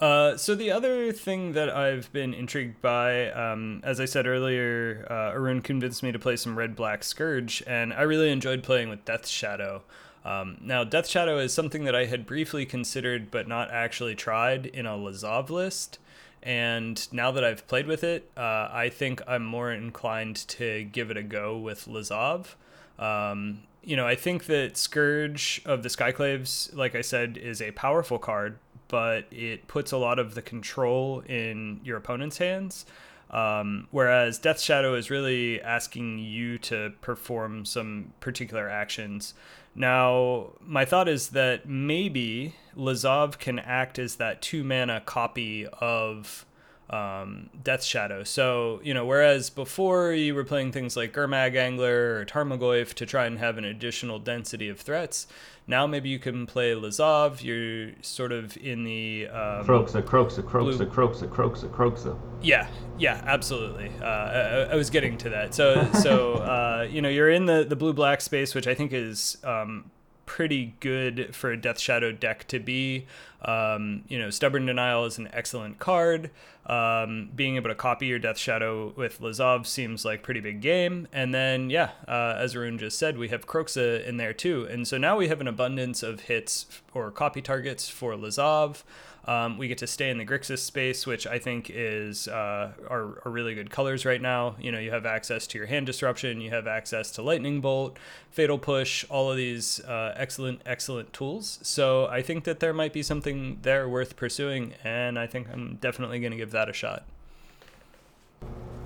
Uh, 0.00 0.34
so 0.34 0.54
the 0.54 0.70
other 0.70 1.12
thing 1.12 1.52
that 1.52 1.68
I've 1.68 2.10
been 2.10 2.32
intrigued 2.32 2.80
by, 2.80 3.30
um, 3.32 3.82
as 3.84 4.00
I 4.00 4.06
said 4.06 4.26
earlier, 4.26 5.06
uh, 5.10 5.36
Arun 5.36 5.60
convinced 5.60 6.02
me 6.02 6.10
to 6.10 6.18
play 6.18 6.36
some 6.36 6.56
Red 6.56 6.74
Black 6.74 7.04
Scourge, 7.04 7.62
and 7.66 7.92
I 7.92 8.02
really 8.02 8.30
enjoyed 8.30 8.62
playing 8.62 8.88
with 8.88 9.04
Death 9.04 9.28
Shadow. 9.28 9.82
Um, 10.24 10.56
now, 10.62 10.84
Death 10.84 11.06
Shadow 11.06 11.38
is 11.38 11.52
something 11.52 11.84
that 11.84 11.94
I 11.94 12.06
had 12.06 12.24
briefly 12.24 12.64
considered 12.64 13.30
but 13.30 13.46
not 13.46 13.70
actually 13.70 14.14
tried 14.14 14.66
in 14.66 14.86
a 14.86 14.92
Lazav 14.92 15.50
list. 15.50 15.98
And 16.42 17.06
now 17.12 17.30
that 17.32 17.44
I've 17.44 17.68
played 17.68 17.86
with 17.86 18.02
it, 18.02 18.30
uh, 18.36 18.68
I 18.72 18.90
think 18.90 19.20
I'm 19.28 19.44
more 19.44 19.70
inclined 19.70 20.36
to 20.48 20.84
give 20.84 21.10
it 21.10 21.18
a 21.18 21.22
go 21.22 21.58
with 21.58 21.84
Lazav. 21.84 22.54
Um, 22.98 23.62
you 23.82 23.96
know, 23.96 24.06
I 24.06 24.14
think 24.14 24.46
that 24.46 24.76
Scourge 24.76 25.62
of 25.66 25.82
the 25.82 25.88
Skyclaves, 25.90 26.74
like 26.74 26.94
I 26.94 27.02
said, 27.02 27.36
is 27.36 27.60
a 27.60 27.72
powerful 27.72 28.18
card, 28.18 28.58
but 28.90 29.26
it 29.30 29.68
puts 29.68 29.92
a 29.92 29.96
lot 29.96 30.18
of 30.18 30.34
the 30.34 30.42
control 30.42 31.20
in 31.20 31.80
your 31.84 31.96
opponent's 31.96 32.38
hands. 32.38 32.84
Um, 33.30 33.86
whereas 33.92 34.38
Death 34.38 34.60
Shadow 34.60 34.94
is 34.94 35.08
really 35.08 35.62
asking 35.62 36.18
you 36.18 36.58
to 36.58 36.92
perform 37.00 37.64
some 37.64 38.12
particular 38.18 38.68
actions. 38.68 39.34
Now, 39.72 40.54
my 40.60 40.84
thought 40.84 41.08
is 41.08 41.28
that 41.28 41.68
maybe 41.68 42.56
Lazav 42.76 43.38
can 43.38 43.60
act 43.60 44.00
as 44.00 44.16
that 44.16 44.42
two 44.42 44.64
mana 44.64 45.00
copy 45.00 45.66
of 45.80 46.44
um, 46.90 47.48
Death 47.62 47.84
Shadow. 47.84 48.24
So, 48.24 48.80
you 48.82 48.92
know, 48.92 49.04
whereas 49.06 49.48
before 49.48 50.12
you 50.12 50.34
were 50.34 50.44
playing 50.44 50.72
things 50.72 50.96
like 50.96 51.12
Gurmag 51.12 51.56
Angler 51.56 52.16
or 52.18 52.24
Tarmogoyf 52.24 52.94
to 52.94 53.06
try 53.06 53.26
and 53.26 53.38
have 53.38 53.58
an 53.58 53.64
additional 53.64 54.18
density 54.18 54.68
of 54.68 54.80
threats, 54.80 55.26
now 55.66 55.86
maybe 55.86 56.08
you 56.08 56.18
can 56.18 56.46
play 56.46 56.72
Lazav. 56.74 57.44
You're 57.44 57.92
sort 58.02 58.32
of 58.32 58.56
in 58.56 58.82
the. 58.84 59.28
Um, 59.28 59.64
Kroxa, 59.66 60.02
Kroxa, 60.02 60.42
Kroxa, 60.42 60.78
blue- 60.78 60.86
Kroxa, 60.86 61.28
Kroxa, 61.28 61.68
Kroxa. 61.70 62.18
yeah, 62.42 62.68
yeah, 62.98 63.22
absolutely. 63.24 63.92
Uh, 64.02 64.04
I, 64.04 64.68
I 64.72 64.74
was 64.74 64.90
getting 64.90 65.16
to 65.18 65.30
that. 65.30 65.54
So, 65.54 65.88
so 65.92 66.34
uh, 66.34 66.88
you 66.90 67.00
know, 67.00 67.08
you're 67.08 67.30
in 67.30 67.46
the 67.46 67.64
the 67.64 67.76
blue 67.76 67.92
black 67.92 68.20
space, 68.20 68.54
which 68.54 68.66
I 68.66 68.74
think 68.74 68.92
is 68.92 69.38
um, 69.44 69.90
pretty 70.30 70.74
good 70.78 71.34
for 71.34 71.50
a 71.50 71.56
Death 71.56 71.80
Shadow 71.80 72.12
deck 72.12 72.46
to 72.46 72.60
be. 72.60 73.04
Um, 73.42 74.04
you 74.06 74.16
know, 74.16 74.30
Stubborn 74.30 74.64
Denial 74.64 75.04
is 75.04 75.18
an 75.18 75.28
excellent 75.32 75.80
card. 75.80 76.30
Um, 76.66 77.30
being 77.34 77.56
able 77.56 77.68
to 77.68 77.74
copy 77.74 78.06
your 78.06 78.20
Death 78.20 78.38
Shadow 78.38 78.92
with 78.94 79.20
Lazav 79.20 79.66
seems 79.66 80.04
like 80.04 80.22
pretty 80.22 80.38
big 80.38 80.60
game. 80.60 81.08
And 81.12 81.34
then, 81.34 81.68
yeah, 81.68 81.90
uh, 82.06 82.36
as 82.38 82.54
Arun 82.54 82.78
just 82.78 82.96
said, 82.96 83.18
we 83.18 83.26
have 83.30 83.48
Kroxa 83.48 84.06
in 84.06 84.18
there 84.18 84.32
too. 84.32 84.68
And 84.70 84.86
so 84.86 84.96
now 84.98 85.16
we 85.16 85.26
have 85.26 85.40
an 85.40 85.48
abundance 85.48 86.00
of 86.04 86.20
hits 86.20 86.80
or 86.94 87.10
copy 87.10 87.42
targets 87.42 87.88
for 87.88 88.14
Lazav. 88.14 88.84
Um, 89.26 89.58
we 89.58 89.68
get 89.68 89.78
to 89.78 89.86
stay 89.86 90.10
in 90.10 90.18
the 90.18 90.24
Grixis 90.24 90.58
space, 90.58 91.06
which 91.06 91.26
I 91.26 91.38
think 91.38 91.70
is 91.72 92.26
uh, 92.26 92.72
are, 92.88 93.20
are 93.24 93.30
really 93.30 93.54
good 93.54 93.70
colors 93.70 94.04
right 94.04 94.20
now. 94.20 94.56
You 94.58 94.72
know, 94.72 94.78
you 94.78 94.90
have 94.90 95.04
access 95.06 95.46
to 95.48 95.58
your 95.58 95.66
hand 95.66 95.86
disruption, 95.86 96.40
you 96.40 96.50
have 96.50 96.66
access 96.66 97.10
to 97.12 97.22
lightning 97.22 97.60
bolt, 97.60 97.98
fatal 98.30 98.58
push, 98.58 99.04
all 99.10 99.30
of 99.30 99.36
these 99.36 99.80
uh, 99.80 100.14
excellent, 100.16 100.62
excellent 100.64 101.12
tools. 101.12 101.58
So 101.62 102.06
I 102.06 102.22
think 102.22 102.44
that 102.44 102.60
there 102.60 102.72
might 102.72 102.92
be 102.92 103.02
something 103.02 103.58
there 103.62 103.88
worth 103.88 104.16
pursuing, 104.16 104.74
and 104.82 105.18
I 105.18 105.26
think 105.26 105.48
I'm 105.52 105.76
definitely 105.80 106.20
going 106.20 106.32
to 106.32 106.38
give 106.38 106.52
that 106.52 106.68
a 106.68 106.72
shot. 106.72 107.04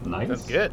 Nice. 0.04 0.28
That's 0.28 0.46
good. 0.46 0.72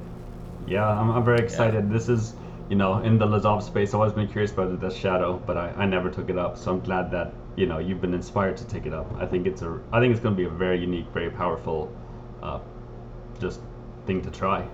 Yeah, 0.68 0.88
I'm, 0.88 1.10
I'm 1.12 1.24
very 1.24 1.40
excited. 1.40 1.92
This 1.92 2.10
is, 2.10 2.34
you 2.70 2.76
know, 2.76 3.00
in 3.00 3.18
the 3.18 3.26
Lazav 3.26 3.64
space. 3.64 3.90
I've 3.90 4.02
always 4.02 4.14
been 4.14 4.28
curious 4.28 4.52
about 4.52 4.72
the 4.72 4.78
Death 4.78 4.98
Shadow, 4.98 5.42
but 5.46 5.56
I, 5.58 5.70
I 5.78 5.86
never 5.86 6.10
took 6.10 6.30
it 6.30 6.38
up. 6.38 6.58
So 6.58 6.72
I'm 6.72 6.80
glad 6.82 7.12
that 7.12 7.34
you 7.56 7.66
know 7.66 7.80
you've 7.80 8.02
been 8.02 8.14
inspired 8.14 8.58
to 8.58 8.66
take 8.66 8.86
it 8.86 8.94
up. 8.94 9.12
I 9.18 9.26
think 9.26 9.48
it's 9.48 9.62
a 9.62 9.80
I 9.92 10.00
think 10.00 10.12
it's 10.12 10.22
going 10.22 10.36
to 10.36 10.38
be 10.38 10.48
a 10.48 10.50
very 10.50 10.80
unique, 10.80 11.08
very 11.14 11.30
powerful, 11.30 11.94
uh, 12.42 12.60
just 13.40 13.62
thing 14.06 14.22
to 14.22 14.32
try. 14.32 14.68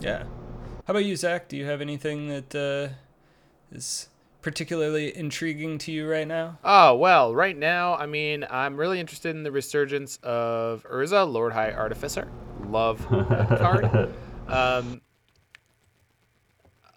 Yeah. 0.00 0.24
How 0.86 0.92
about 0.92 1.04
you, 1.04 1.14
Zach? 1.16 1.48
Do 1.48 1.56
you 1.56 1.66
have 1.66 1.80
anything 1.80 2.28
that 2.28 2.54
uh, 2.54 2.94
is 3.74 4.08
particularly 4.42 5.16
intriguing 5.16 5.78
to 5.78 5.92
you 5.92 6.08
right 6.10 6.26
now? 6.26 6.58
Oh, 6.64 6.96
well, 6.96 7.32
right 7.32 7.56
now, 7.56 7.94
I 7.94 8.06
mean, 8.06 8.44
I'm 8.50 8.76
really 8.76 8.98
interested 8.98 9.36
in 9.36 9.44
the 9.44 9.52
resurgence 9.52 10.18
of 10.24 10.84
Urza, 10.90 11.30
Lord 11.30 11.52
High 11.52 11.70
Artificer. 11.70 12.28
Love 12.66 13.08
that 13.10 13.48
card. 13.60 14.12
Um, 14.48 15.00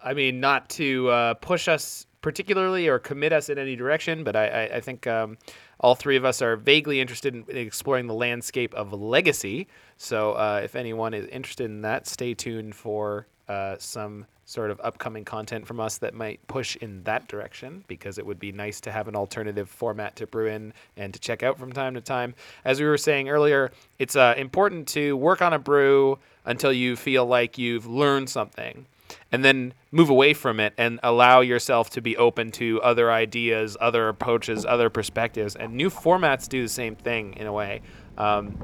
I 0.04 0.14
mean, 0.14 0.40
not 0.40 0.70
to 0.72 1.10
uh, 1.10 1.34
push 1.36 1.68
us 1.68 2.08
particularly 2.26 2.88
or 2.88 2.98
commit 2.98 3.32
us 3.32 3.50
in 3.50 3.60
any 3.60 3.76
direction, 3.76 4.24
but 4.24 4.36
I, 4.36 4.48
I, 4.48 4.78
I 4.78 4.80
think 4.80 5.06
um, 5.06 5.38
all 5.80 5.94
three 5.94 6.16
of 6.16 6.26
us 6.26 6.42
are 6.42 6.56
vaguely 6.56 7.00
interested 7.00 7.36
in 7.36 7.46
exploring 7.56 8.08
the 8.08 8.16
landscape 8.16 8.74
of 8.74 8.92
legacy. 8.94 9.68
So 9.98 10.32
uh, 10.32 10.62
if 10.64 10.76
anyone 10.76 11.14
is 11.14 11.28
interested 11.28 11.66
in 11.66 11.82
that, 11.82 12.08
stay 12.08 12.34
tuned 12.34 12.74
for 12.74 13.28
uh, 13.48 13.76
some 13.78 14.26
sort 14.44 14.72
of 14.72 14.82
upcoming 14.84 15.24
content 15.24 15.68
from 15.68 15.80
us 15.80 16.00
that 16.00 16.16
might 16.16 16.40
push 16.48 16.76
in 16.78 17.04
that 17.04 17.28
direction 17.28 17.84
because 17.88 18.18
it 18.18 18.26
would 18.26 18.40
be 18.40 18.52
nice 18.52 18.82
to 18.82 18.92
have 18.92 19.08
an 19.08 19.16
alternative 19.16 19.70
format 19.70 20.16
to 20.16 20.26
brew 20.26 20.48
in 20.48 20.74
and 20.98 21.14
to 21.14 21.20
check 21.20 21.44
out 21.44 21.60
from 21.60 21.72
time 21.72 21.94
to 21.94 22.02
time. 22.02 22.34
As 22.64 22.80
we 22.80 22.88
were 22.88 22.98
saying 22.98 23.30
earlier, 23.30 23.72
it's 24.00 24.16
uh, 24.16 24.34
important 24.36 24.88
to 24.88 25.16
work 25.16 25.44
on 25.44 25.54
a 25.54 25.60
brew 25.60 26.18
until 26.44 26.74
you 26.74 26.96
feel 26.96 27.28
like 27.28 27.60
you've 27.60 27.86
learned 27.86 28.32
something 28.32 28.88
and 29.32 29.44
then 29.44 29.74
move 29.92 30.10
away 30.10 30.34
from 30.34 30.60
it 30.60 30.74
and 30.78 31.00
allow 31.04 31.42
yourself 31.42 31.90
to 31.92 32.02
be 32.02 32.16
open 32.18 32.52
to 32.52 32.82
other 32.82 33.12
ideas, 33.12 33.78
other 33.80 34.10
approaches, 34.10 34.66
other 34.66 34.90
perspectives. 34.90 35.56
And 35.56 35.74
new 35.74 35.90
formats 35.90 36.48
do 36.48 36.62
the 36.62 36.70
same 36.70 36.96
thing 36.96 37.34
in 37.38 37.48
a 37.48 37.54
way. 37.54 37.82
Um, 38.18 38.58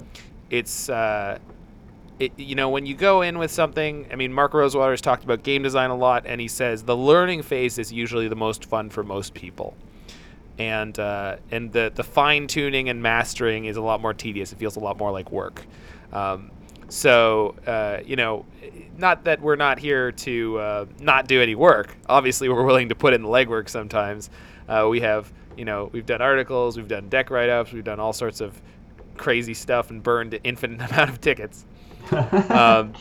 it's, 0.49 0.89
uh, 0.89 1.39
it, 2.19 2.31
you 2.37 2.55
know, 2.55 2.69
when 2.69 2.85
you 2.85 2.95
go 2.95 3.21
in 3.21 3.39
with 3.39 3.51
something, 3.51 4.07
I 4.11 4.15
mean, 4.15 4.31
Mark 4.31 4.53
Rosewater 4.53 4.91
has 4.91 5.01
talked 5.01 5.23
about 5.23 5.43
game 5.43 5.63
design 5.63 5.89
a 5.89 5.95
lot, 5.95 6.25
and 6.25 6.39
he 6.39 6.47
says 6.47 6.83
the 6.83 6.95
learning 6.95 7.41
phase 7.41 7.79
is 7.79 7.91
usually 7.91 8.27
the 8.27 8.35
most 8.35 8.65
fun 8.65 8.89
for 8.89 9.03
most 9.03 9.33
people. 9.33 9.75
And, 10.59 10.97
uh, 10.99 11.37
and 11.49 11.71
the, 11.71 11.91
the 11.93 12.03
fine 12.03 12.45
tuning 12.45 12.89
and 12.89 13.01
mastering 13.01 13.65
is 13.65 13.77
a 13.77 13.81
lot 13.81 14.01
more 14.01 14.13
tedious. 14.13 14.51
It 14.51 14.59
feels 14.59 14.75
a 14.75 14.79
lot 14.79 14.97
more 14.97 15.11
like 15.11 15.31
work. 15.31 15.65
Um, 16.13 16.51
so, 16.91 17.55
uh, 17.65 17.99
you 18.05 18.17
know, 18.17 18.45
not 18.97 19.23
that 19.23 19.39
we're 19.39 19.55
not 19.55 19.79
here 19.79 20.11
to 20.11 20.59
uh, 20.59 20.85
not 20.99 21.25
do 21.25 21.41
any 21.41 21.55
work. 21.55 21.95
Obviously, 22.09 22.49
we're 22.49 22.65
willing 22.65 22.89
to 22.89 22.95
put 22.95 23.13
in 23.13 23.21
the 23.21 23.29
legwork 23.29 23.69
sometimes. 23.69 24.29
Uh, 24.67 24.87
we 24.89 24.99
have, 24.99 25.31
you 25.55 25.63
know, 25.63 25.89
we've 25.93 26.05
done 26.05 26.21
articles, 26.21 26.75
we've 26.75 26.89
done 26.89 27.07
deck 27.07 27.29
write 27.29 27.49
ups, 27.49 27.71
we've 27.71 27.85
done 27.85 28.01
all 28.01 28.11
sorts 28.11 28.41
of 28.41 28.61
crazy 29.15 29.53
stuff 29.53 29.89
and 29.89 30.03
burned 30.03 30.33
an 30.33 30.41
infinite 30.43 30.81
amount 30.91 31.09
of 31.09 31.21
tickets. 31.21 31.65
um, 32.49 32.91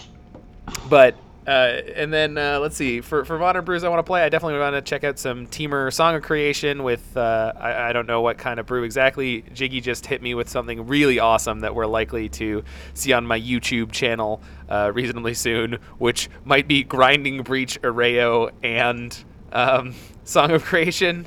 but 0.88 1.16
uh, 1.46 1.80
and 1.96 2.12
then 2.12 2.36
uh, 2.36 2.58
let's 2.60 2.76
see 2.76 3.00
for 3.00 3.24
for 3.24 3.38
modern 3.38 3.64
brews 3.64 3.82
I 3.82 3.88
want 3.88 4.00
to 4.00 4.04
play. 4.04 4.22
I 4.22 4.28
definitely 4.28 4.58
want 4.58 4.74
to 4.74 4.82
check 4.82 5.04
out 5.04 5.18
some 5.18 5.46
Temur 5.46 5.92
Song 5.92 6.14
of 6.14 6.22
Creation 6.22 6.82
with 6.82 7.16
uh, 7.16 7.52
I, 7.58 7.88
I 7.88 7.92
don't 7.92 8.06
know 8.06 8.20
what 8.20 8.36
kind 8.36 8.60
of 8.60 8.66
brew 8.66 8.82
exactly. 8.82 9.42
Jiggy 9.54 9.80
just 9.80 10.06
hit 10.06 10.20
me 10.20 10.34
with 10.34 10.48
something 10.48 10.86
really 10.86 11.18
awesome 11.18 11.60
that 11.60 11.74
we're 11.74 11.86
likely 11.86 12.28
to 12.30 12.62
see 12.92 13.12
on 13.12 13.26
my 13.26 13.40
YouTube 13.40 13.90
channel 13.90 14.42
uh, 14.68 14.92
reasonably 14.94 15.34
soon, 15.34 15.78
which 15.98 16.28
might 16.44 16.68
be 16.68 16.82
Grinding 16.84 17.42
Breach 17.42 17.80
Erayo 17.80 18.50
and 18.62 19.16
um, 19.52 19.94
Song 20.24 20.50
of 20.50 20.64
Creation. 20.64 21.26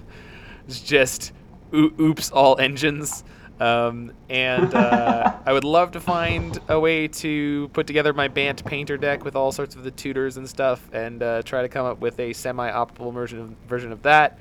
It's 0.68 0.80
just 0.80 1.34
oo- 1.74 1.94
oops 2.00 2.32
all 2.32 2.58
engines. 2.60 3.24
Um, 3.64 4.12
and 4.30 4.76
uh, 4.76 5.38
I 5.46 5.54
would 5.54 5.64
love 5.64 5.92
to 5.92 6.02
find 6.02 6.60
a 6.68 6.78
way 6.78 7.08
to 7.08 7.70
put 7.72 7.88
together 7.88 8.12
my 8.12 8.28
Bant 8.28 8.64
Painter 8.66 8.98
deck 8.98 9.24
with 9.24 9.38
all 9.38 9.54
sorts 9.54 9.76
of 9.76 9.86
the 9.86 9.92
tutors 9.92 10.36
and 10.36 10.50
stuff, 10.50 10.86
and 10.92 11.24
uh, 11.24 11.42
try 11.44 11.62
to 11.62 11.70
come 11.70 11.86
up 11.86 12.00
with 12.00 12.20
a 12.20 12.34
semi-optimal 12.34 13.14
version 13.14 13.40
of, 13.40 13.50
version 13.70 13.94
of 13.94 14.02
that. 14.02 14.38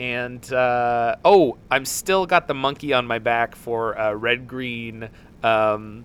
And 0.00 0.52
uh, 0.52 1.14
oh, 1.24 1.58
I'm 1.70 1.84
still 1.84 2.26
got 2.26 2.48
the 2.48 2.54
monkey 2.54 2.92
on 2.92 3.06
my 3.06 3.20
back 3.20 3.54
for 3.54 3.96
uh, 3.96 4.14
red 4.14 4.48
green 4.48 5.10
um, 5.44 6.04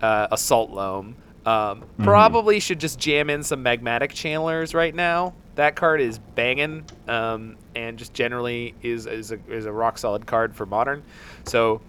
uh, 0.00 0.28
assault 0.30 0.70
loam. 0.70 1.16
Um, 1.44 1.84
Probably 2.02 2.60
should 2.60 2.78
just 2.78 3.00
jam 3.00 3.30
in 3.30 3.42
some 3.42 3.64
magmatic 3.64 4.12
channelers 4.12 4.74
right 4.74 4.94
now. 4.94 5.34
That 5.56 5.74
card 5.74 6.00
is 6.00 6.18
banging, 6.18 6.84
um, 7.08 7.56
and 7.74 7.98
just 7.98 8.12
generally 8.12 8.74
is 8.82 9.06
is 9.06 9.32
a, 9.32 9.38
is 9.48 9.64
a 9.64 9.72
rock 9.72 9.96
solid 9.96 10.26
card 10.26 10.54
for 10.54 10.66
modern. 10.66 11.02
So 11.44 11.80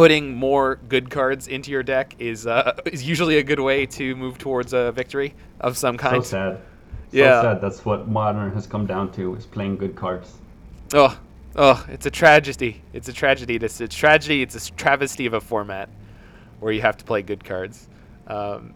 putting 0.00 0.34
more 0.34 0.76
good 0.88 1.10
cards 1.10 1.46
into 1.46 1.70
your 1.70 1.82
deck 1.82 2.14
is 2.18 2.46
uh, 2.46 2.74
is 2.86 3.06
usually 3.06 3.36
a 3.36 3.42
good 3.42 3.60
way 3.60 3.84
to 3.84 4.16
move 4.16 4.38
towards 4.38 4.72
a 4.72 4.92
victory 4.92 5.34
of 5.60 5.76
some 5.76 5.98
kind. 5.98 6.24
So 6.24 6.30
sad. 6.30 6.56
So 7.10 7.18
Yeah. 7.18 7.42
sad. 7.42 7.60
That's 7.60 7.84
what 7.84 8.08
modern 8.08 8.50
has 8.54 8.66
come 8.66 8.86
down 8.86 9.12
to 9.12 9.34
is 9.34 9.44
playing 9.44 9.76
good 9.76 9.94
cards. 9.94 10.38
Oh, 10.94 11.20
oh, 11.54 11.84
it's 11.90 12.06
a 12.06 12.10
tragedy. 12.10 12.80
It's 12.94 13.10
a 13.10 13.12
tragedy. 13.12 13.56
It's 13.56 13.78
a 13.82 13.88
tragedy. 13.88 14.40
It's 14.40 14.56
a 14.56 14.72
travesty 14.72 15.26
of 15.26 15.34
a 15.34 15.40
format 15.40 15.90
where 16.60 16.72
you 16.72 16.80
have 16.80 16.96
to 16.96 17.04
play 17.04 17.20
good 17.20 17.44
cards. 17.44 17.86
Um, 18.26 18.72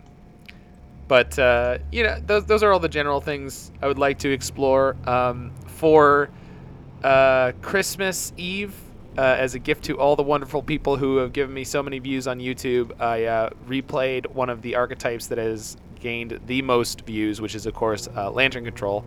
but 1.09 1.38
uh, 1.38 1.78
you 1.90 2.02
know, 2.02 2.20
those 2.26 2.44
those 2.44 2.62
are 2.62 2.70
all 2.70 2.80
the 2.80 2.94
general 3.01 3.22
things 3.22 3.72
I 3.80 3.86
would 3.86 3.98
like 3.98 4.18
to 4.18 4.30
explore 4.30 4.94
um, 5.06 5.52
for 5.68 6.28
uh, 7.02 7.52
Christmas 7.62 8.34
Eve. 8.36 8.74
Uh, 9.16 9.20
as 9.39 9.55
a 9.55 9.59
gift 9.59 9.85
to 9.85 9.99
all 9.99 10.16
the 10.16 10.23
wonderful 10.23 10.62
people 10.62 10.97
who 10.97 11.19
have 11.19 11.32
given 11.32 11.55
me 11.55 11.65
so 11.65 11.82
many 11.82 11.99
views 11.99 12.27
on 12.27 12.39
YouTube, 12.41 13.01
I 13.01 13.24
uh, 13.24 13.51
replayed 13.69 14.27
one 14.32 14.51
of 14.51 14.62
the 14.62 14.74
archetypes 14.74 15.27
that 15.28 15.39
has 15.39 15.77
gained 16.01 16.41
the 16.47 16.62
most 16.62 17.03
views, 17.03 17.41
which 17.41 17.55
is, 17.55 17.66
of 17.66 17.74
course, 17.74 18.09
uh, 18.16 18.31
Lantern 18.31 18.65
Control. 18.65 19.05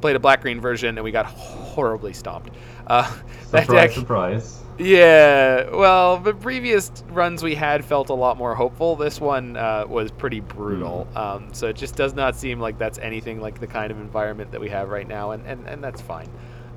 Played 0.00 0.16
a 0.16 0.18
black 0.20 0.40
green 0.42 0.60
version, 0.60 0.98
and 0.98 1.04
we 1.04 1.12
got 1.12 1.26
horribly 1.26 2.12
stomped. 2.12 2.50
Uh, 2.88 3.04
Surprise, 3.44 3.66
deck, 3.68 3.90
surprise. 3.92 4.58
yeah, 4.78 5.70
well, 5.70 6.18
the 6.18 6.34
previous 6.34 6.90
runs 7.10 7.42
we 7.44 7.54
had 7.54 7.84
felt 7.84 8.08
a 8.08 8.14
lot 8.14 8.36
more 8.36 8.54
hopeful. 8.54 8.96
This 8.96 9.20
one 9.20 9.56
uh, 9.56 9.84
was 9.86 10.10
pretty 10.10 10.40
brutal. 10.40 11.06
Um, 11.14 11.54
so 11.54 11.68
it 11.68 11.76
just 11.76 11.94
does 11.94 12.14
not 12.14 12.34
seem 12.34 12.58
like 12.58 12.78
that's 12.78 12.98
anything 12.98 13.40
like 13.40 13.60
the 13.60 13.66
kind 13.68 13.92
of 13.92 14.00
environment 14.00 14.50
that 14.50 14.60
we 14.60 14.70
have 14.70 14.88
right 14.88 15.06
now, 15.06 15.30
and, 15.32 15.46
and, 15.46 15.68
and 15.68 15.84
that's 15.84 16.00
fine. 16.00 16.28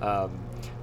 Um, 0.02 0.38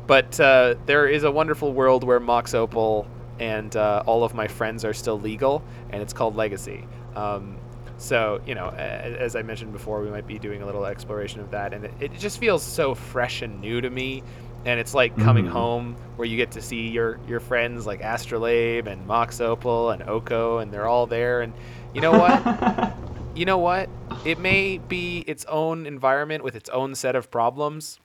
but 0.06 0.38
uh, 0.40 0.74
there 0.86 1.06
is 1.06 1.24
a 1.24 1.30
wonderful 1.30 1.72
world 1.72 2.04
where 2.04 2.20
Mox 2.20 2.54
Opal 2.54 3.06
and 3.38 3.74
uh, 3.76 4.02
all 4.06 4.24
of 4.24 4.34
my 4.34 4.46
friends 4.46 4.84
are 4.84 4.92
still 4.94 5.18
legal, 5.18 5.62
and 5.90 6.02
it's 6.02 6.12
called 6.12 6.36
Legacy. 6.36 6.86
Um, 7.16 7.56
so, 7.98 8.40
you 8.46 8.54
know, 8.54 8.68
as 8.70 9.36
I 9.36 9.42
mentioned 9.42 9.72
before, 9.72 10.02
we 10.02 10.10
might 10.10 10.26
be 10.26 10.38
doing 10.38 10.62
a 10.62 10.66
little 10.66 10.84
exploration 10.86 11.40
of 11.40 11.50
that, 11.52 11.72
and 11.72 11.84
it, 11.84 11.92
it 12.00 12.12
just 12.18 12.38
feels 12.38 12.62
so 12.62 12.94
fresh 12.94 13.42
and 13.42 13.60
new 13.60 13.80
to 13.80 13.90
me. 13.90 14.22
And 14.64 14.78
it's 14.78 14.94
like 14.94 15.16
coming 15.18 15.46
Mhm. 15.46 15.50
home 15.50 15.96
where 16.14 16.26
you 16.26 16.36
get 16.36 16.52
to 16.52 16.62
see 16.62 16.88
your, 16.88 17.18
your 17.26 17.40
friends 17.40 17.84
like 17.84 18.00
Astrolabe 18.00 18.86
and 18.86 19.04
Mox 19.08 19.40
Opal 19.40 19.90
and 19.90 20.08
Oko, 20.08 20.58
and 20.58 20.72
they're 20.72 20.86
all 20.86 21.06
there. 21.06 21.40
And 21.40 21.52
you 21.94 22.00
know 22.00 22.12
what? 22.12 22.92
you 23.34 23.44
know 23.44 23.58
what? 23.58 23.88
It 24.24 24.38
may 24.38 24.78
be 24.78 25.24
its 25.26 25.44
own 25.46 25.84
environment 25.84 26.44
with 26.44 26.54
its 26.54 26.70
own 26.70 26.94
set 26.94 27.16
of 27.16 27.28
problems, 27.28 27.98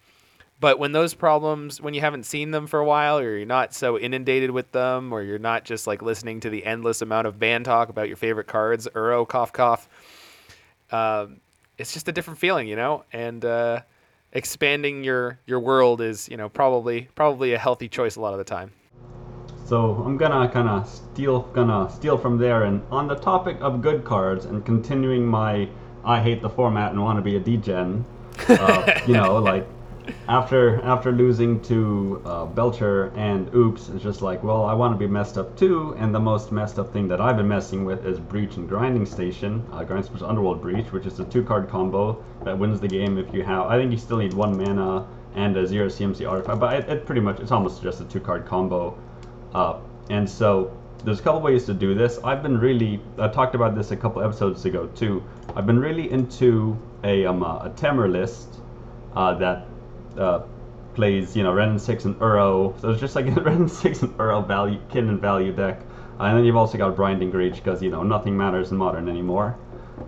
but 0.60 0.80
when 0.80 0.92
those 0.92 1.14
problems, 1.14 1.80
when 1.80 1.94
you 1.94 2.02
haven't 2.02 2.24
seen 2.24 2.52
them 2.52 2.68
for 2.68 2.80
a 2.80 2.86
while, 2.86 3.20
or 3.20 3.38
you're 3.38 3.46
not 3.46 3.74
so 3.74 3.98
inundated 3.98 4.52
with 4.52 4.72
them, 4.72 5.14
or 5.14 5.22
you're 5.22 5.38
not 5.38 5.66
just 5.66 5.86
like 5.86 6.02
listening 6.02 6.40
to 6.40 6.50
the 6.50 6.66
endless 6.66 7.02
amount 7.02 7.28
of 7.28 7.40
band 7.40 7.66
talk 7.66 7.90
about 7.90 8.08
your 8.08 8.18
favorite 8.18 8.48
cards, 8.48 8.88
Uro, 8.96 9.28
cough, 9.28 9.54
cough, 9.54 9.88
um, 10.92 11.40
it's 11.78 11.94
just 11.94 12.08
a 12.08 12.12
different 12.12 12.40
feeling, 12.40 12.68
you 12.68 12.76
know. 12.76 13.04
And 13.14 13.46
uh, 13.46 13.82
expanding 14.32 15.04
your 15.04 15.40
your 15.46 15.60
world 15.60 16.02
is, 16.02 16.28
you 16.30 16.38
know, 16.38 16.50
probably 16.50 17.08
probably 17.16 17.54
a 17.54 17.58
healthy 17.60 17.88
choice 17.88 18.16
a 18.16 18.22
lot 18.22 18.34
of 18.34 18.40
the 18.40 18.44
time. 18.44 18.72
So 19.66 20.02
I'm 20.06 20.18
gonna 20.18 20.50
kind 20.50 20.70
of 20.70 20.88
steal, 20.90 21.42
gonna 21.54 21.92
steal 21.92 22.18
from 22.18 22.38
there. 22.38 22.64
And 22.64 22.82
on 22.90 23.08
the 23.08 23.16
topic 23.16 23.58
of 23.60 23.82
good 23.82 24.04
cards, 24.04 24.46
and 24.46 24.66
continuing 24.66 25.26
my 25.26 25.68
I 26.04 26.22
hate 26.22 26.42
the 26.42 26.50
format 26.50 26.92
and 26.92 27.04
want 27.04 27.18
to 27.18 27.22
be 27.22 27.36
a 27.36 27.40
degen. 27.40 28.06
Uh, 28.48 29.02
you 29.06 29.14
know, 29.14 29.38
like 29.52 29.68
after 30.28 30.82
after 30.82 31.12
losing 31.12 31.60
to 31.62 32.22
uh, 32.26 32.46
Belcher 32.46 33.12
and 33.16 33.54
Oops, 33.54 33.90
it's 33.90 34.04
just 34.04 34.22
like, 34.22 34.44
well, 34.44 34.66
I 34.66 34.74
want 34.74 34.94
to 34.94 34.98
be 34.98 35.08
messed 35.08 35.38
up 35.38 35.58
too. 35.58 35.96
And 35.98 36.14
the 36.14 36.20
most 36.20 36.52
messed 36.52 36.80
up 36.80 36.92
thing 36.94 37.08
that 37.08 37.22
I've 37.22 37.38
been 37.38 37.48
messing 37.48 37.86
with 37.86 38.06
is 38.06 38.20
Breach 38.20 38.58
and 38.58 38.68
Grinding 38.68 39.06
Station, 39.06 39.66
uh, 39.72 39.84
Grinding 39.84 40.10
Station 40.10 40.26
Underworld 40.28 40.62
Breach, 40.62 40.92
which 40.92 41.06
is 41.06 41.20
a 41.20 41.26
two-card 41.26 41.70
combo 41.70 42.24
that 42.44 42.58
wins 42.58 42.80
the 42.80 42.88
game 42.88 43.18
if 43.18 43.34
you 43.34 43.44
have. 43.44 43.68
I 43.68 43.78
think 43.78 43.92
you 43.92 43.98
still 43.98 44.18
need 44.18 44.34
one 44.34 44.58
mana 44.58 45.08
and 45.36 45.56
a 45.56 45.68
zero 45.68 45.88
CMC 45.88 46.30
artifact, 46.30 46.60
but 46.60 46.74
it, 46.74 46.90
it 46.90 47.06
pretty 47.06 47.22
much 47.22 47.40
it's 47.40 47.52
almost 47.52 47.84
just 47.84 48.02
a 48.02 48.06
two-card 48.06 48.46
combo. 48.46 48.98
Uh, 49.54 49.80
and 50.10 50.30
so 50.30 50.76
there's 51.04 51.20
a 51.20 51.24
couple 51.24 51.42
ways 51.42 51.66
to 51.66 51.74
do 51.74 51.94
this. 51.94 52.20
I've 52.24 52.42
been 52.42 52.58
really 52.58 53.02
I 53.18 53.28
talked 53.28 53.56
about 53.56 53.76
this 53.76 53.92
a 53.92 53.98
couple 53.98 54.22
episodes 54.22 54.66
ago 54.66 54.88
too. 54.88 55.24
I've 55.56 55.66
been 55.66 55.80
really 55.80 56.12
into 56.12 56.78
a 57.04 57.26
um, 57.26 57.44
a 57.44 57.72
Temur 57.76 58.12
list 58.12 58.60
uh, 59.16 59.34
that 59.36 59.66
uh, 60.18 60.44
plays 60.94 61.36
you 61.36 61.44
know 61.44 61.54
Wrenn 61.54 61.78
six 61.80 62.06
and 62.06 62.16
Uro. 62.16 62.80
So 62.82 62.92
it's 62.92 63.00
just 63.00 63.16
like 63.16 63.28
a 63.28 63.42
Wrenn 63.46 63.68
six 63.68 64.02
and 64.02 64.12
Uro 64.18 64.46
value 64.48 64.80
Kinnan 64.90 65.20
value 65.20 65.54
deck. 65.54 65.80
Uh, 66.20 66.24
and 66.24 66.38
then 66.38 66.46
you've 66.46 66.56
also 66.56 66.78
got 66.78 66.96
Grinding 66.96 67.32
Breach 67.32 67.56
because 67.56 67.82
you 67.82 67.92
know 67.92 68.04
nothing 68.04 68.36
matters 68.36 68.72
in 68.72 68.78
modern 68.78 69.08
anymore. 69.08 69.56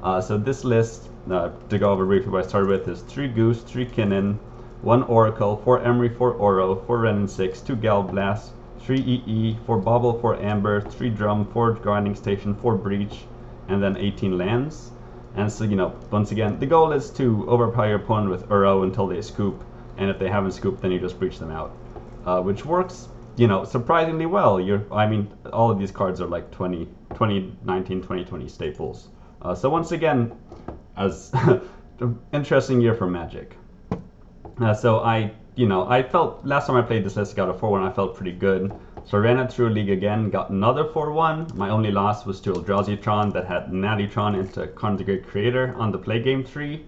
Uh, 0.04 0.22
so 0.22 0.38
this 0.38 0.64
list, 0.64 1.10
uh, 1.32 1.50
to 1.70 1.78
go 1.78 1.92
over 1.92 2.06
briefly 2.06 2.32
what 2.32 2.46
I 2.46 2.48
started 2.48 2.70
with, 2.70 2.88
is 2.88 3.02
three 3.02 3.28
Goose, 3.28 3.62
three 3.62 3.86
Kinnan, 3.86 4.38
one 4.82 5.04
Oracle, 5.04 5.58
four 5.58 5.80
Emry, 5.82 6.16
four 6.16 6.36
Uro, 6.36 6.86
four 6.86 7.00
Ren 7.00 7.28
six, 7.28 7.60
two 7.62 7.76
Galblast, 7.76 8.50
three 8.80 9.02
EE, 9.02 9.58
four 9.66 9.78
Bauble, 9.78 10.20
four 10.20 10.38
Amber, 10.38 10.82
three 10.82 11.10
Drum, 11.10 11.46
four 11.46 11.74
Grinding 11.74 12.16
Station, 12.16 12.56
four 12.56 12.76
Breach, 12.76 13.26
and 13.68 13.84
then 13.84 13.98
18 13.98 14.38
lands. 14.38 14.92
And 15.36 15.52
so, 15.52 15.64
you 15.64 15.76
know, 15.76 15.94
once 16.10 16.32
again, 16.32 16.60
the 16.60 16.66
goal 16.66 16.92
is 16.92 17.12
to 17.12 17.46
overpower 17.48 17.88
your 17.88 17.98
opponent 17.98 18.32
with 18.32 18.50
Uro 18.50 18.84
until 18.84 19.06
they 19.08 19.22
scoop, 19.22 19.64
and 20.00 20.10
if 20.10 20.18
they 20.18 20.30
haven't 20.30 20.54
scooped, 20.54 20.82
then 20.82 20.92
you 20.92 21.00
just 21.00 21.20
breach 21.20 21.38
them 21.38 21.52
out, 21.52 21.78
uh, 22.26 22.42
which 22.42 22.66
works, 22.66 23.10
you 23.36 23.48
know, 23.48 23.66
surprisingly 23.66 24.26
well. 24.26 24.60
You're, 24.60 24.86
I 24.92 25.06
mean, 25.06 25.30
all 25.52 25.70
of 25.70 25.78
these 25.78 25.92
cards 25.92 26.22
are 26.22 26.28
like 26.28 26.50
20, 26.52 26.86
2019, 27.12 28.02
2020 28.02 28.48
staples. 28.48 29.10
Uh, 29.42 29.54
so 29.54 29.70
once 29.70 29.92
again, 29.92 30.32
as 30.96 31.34
interesting 32.34 32.80
year 32.80 32.96
for 32.96 33.08
Magic. 33.08 33.58
Uh, 34.60 34.74
so 34.74 35.00
I, 35.00 35.32
you 35.56 35.68
know, 35.68 35.88
I 35.88 36.02
felt 36.02 36.46
last 36.46 36.68
time 36.68 36.78
I 36.78 36.82
played 36.82 37.04
this 37.04 37.18
list, 37.18 37.36
got 37.36 37.50
a 37.50 37.54
4-1. 37.54 37.90
I 37.90 37.92
felt 37.92 38.16
pretty 38.16 38.34
good. 38.34 38.74
So 39.06 39.18
I 39.18 39.22
ran 39.22 39.40
it 39.40 39.52
through 39.52 39.70
league 39.70 39.90
again, 39.90 40.30
got 40.30 40.50
another 40.50 40.86
4-1. 40.86 41.56
My 41.56 41.70
only 41.70 41.92
loss 41.92 42.26
was 42.26 42.40
to 42.42 42.54
Eldrazi 42.54 43.02
Tron 43.02 43.32
that 43.32 43.46
had 43.46 43.68
Nattytron 43.68 44.38
into 44.40 44.68
Karn 44.68 44.96
the 44.96 45.04
Great 45.04 45.28
Creator 45.28 45.76
on 45.78 45.92
the 45.92 45.98
play 45.98 46.22
game 46.22 46.44
tree. 46.44 46.86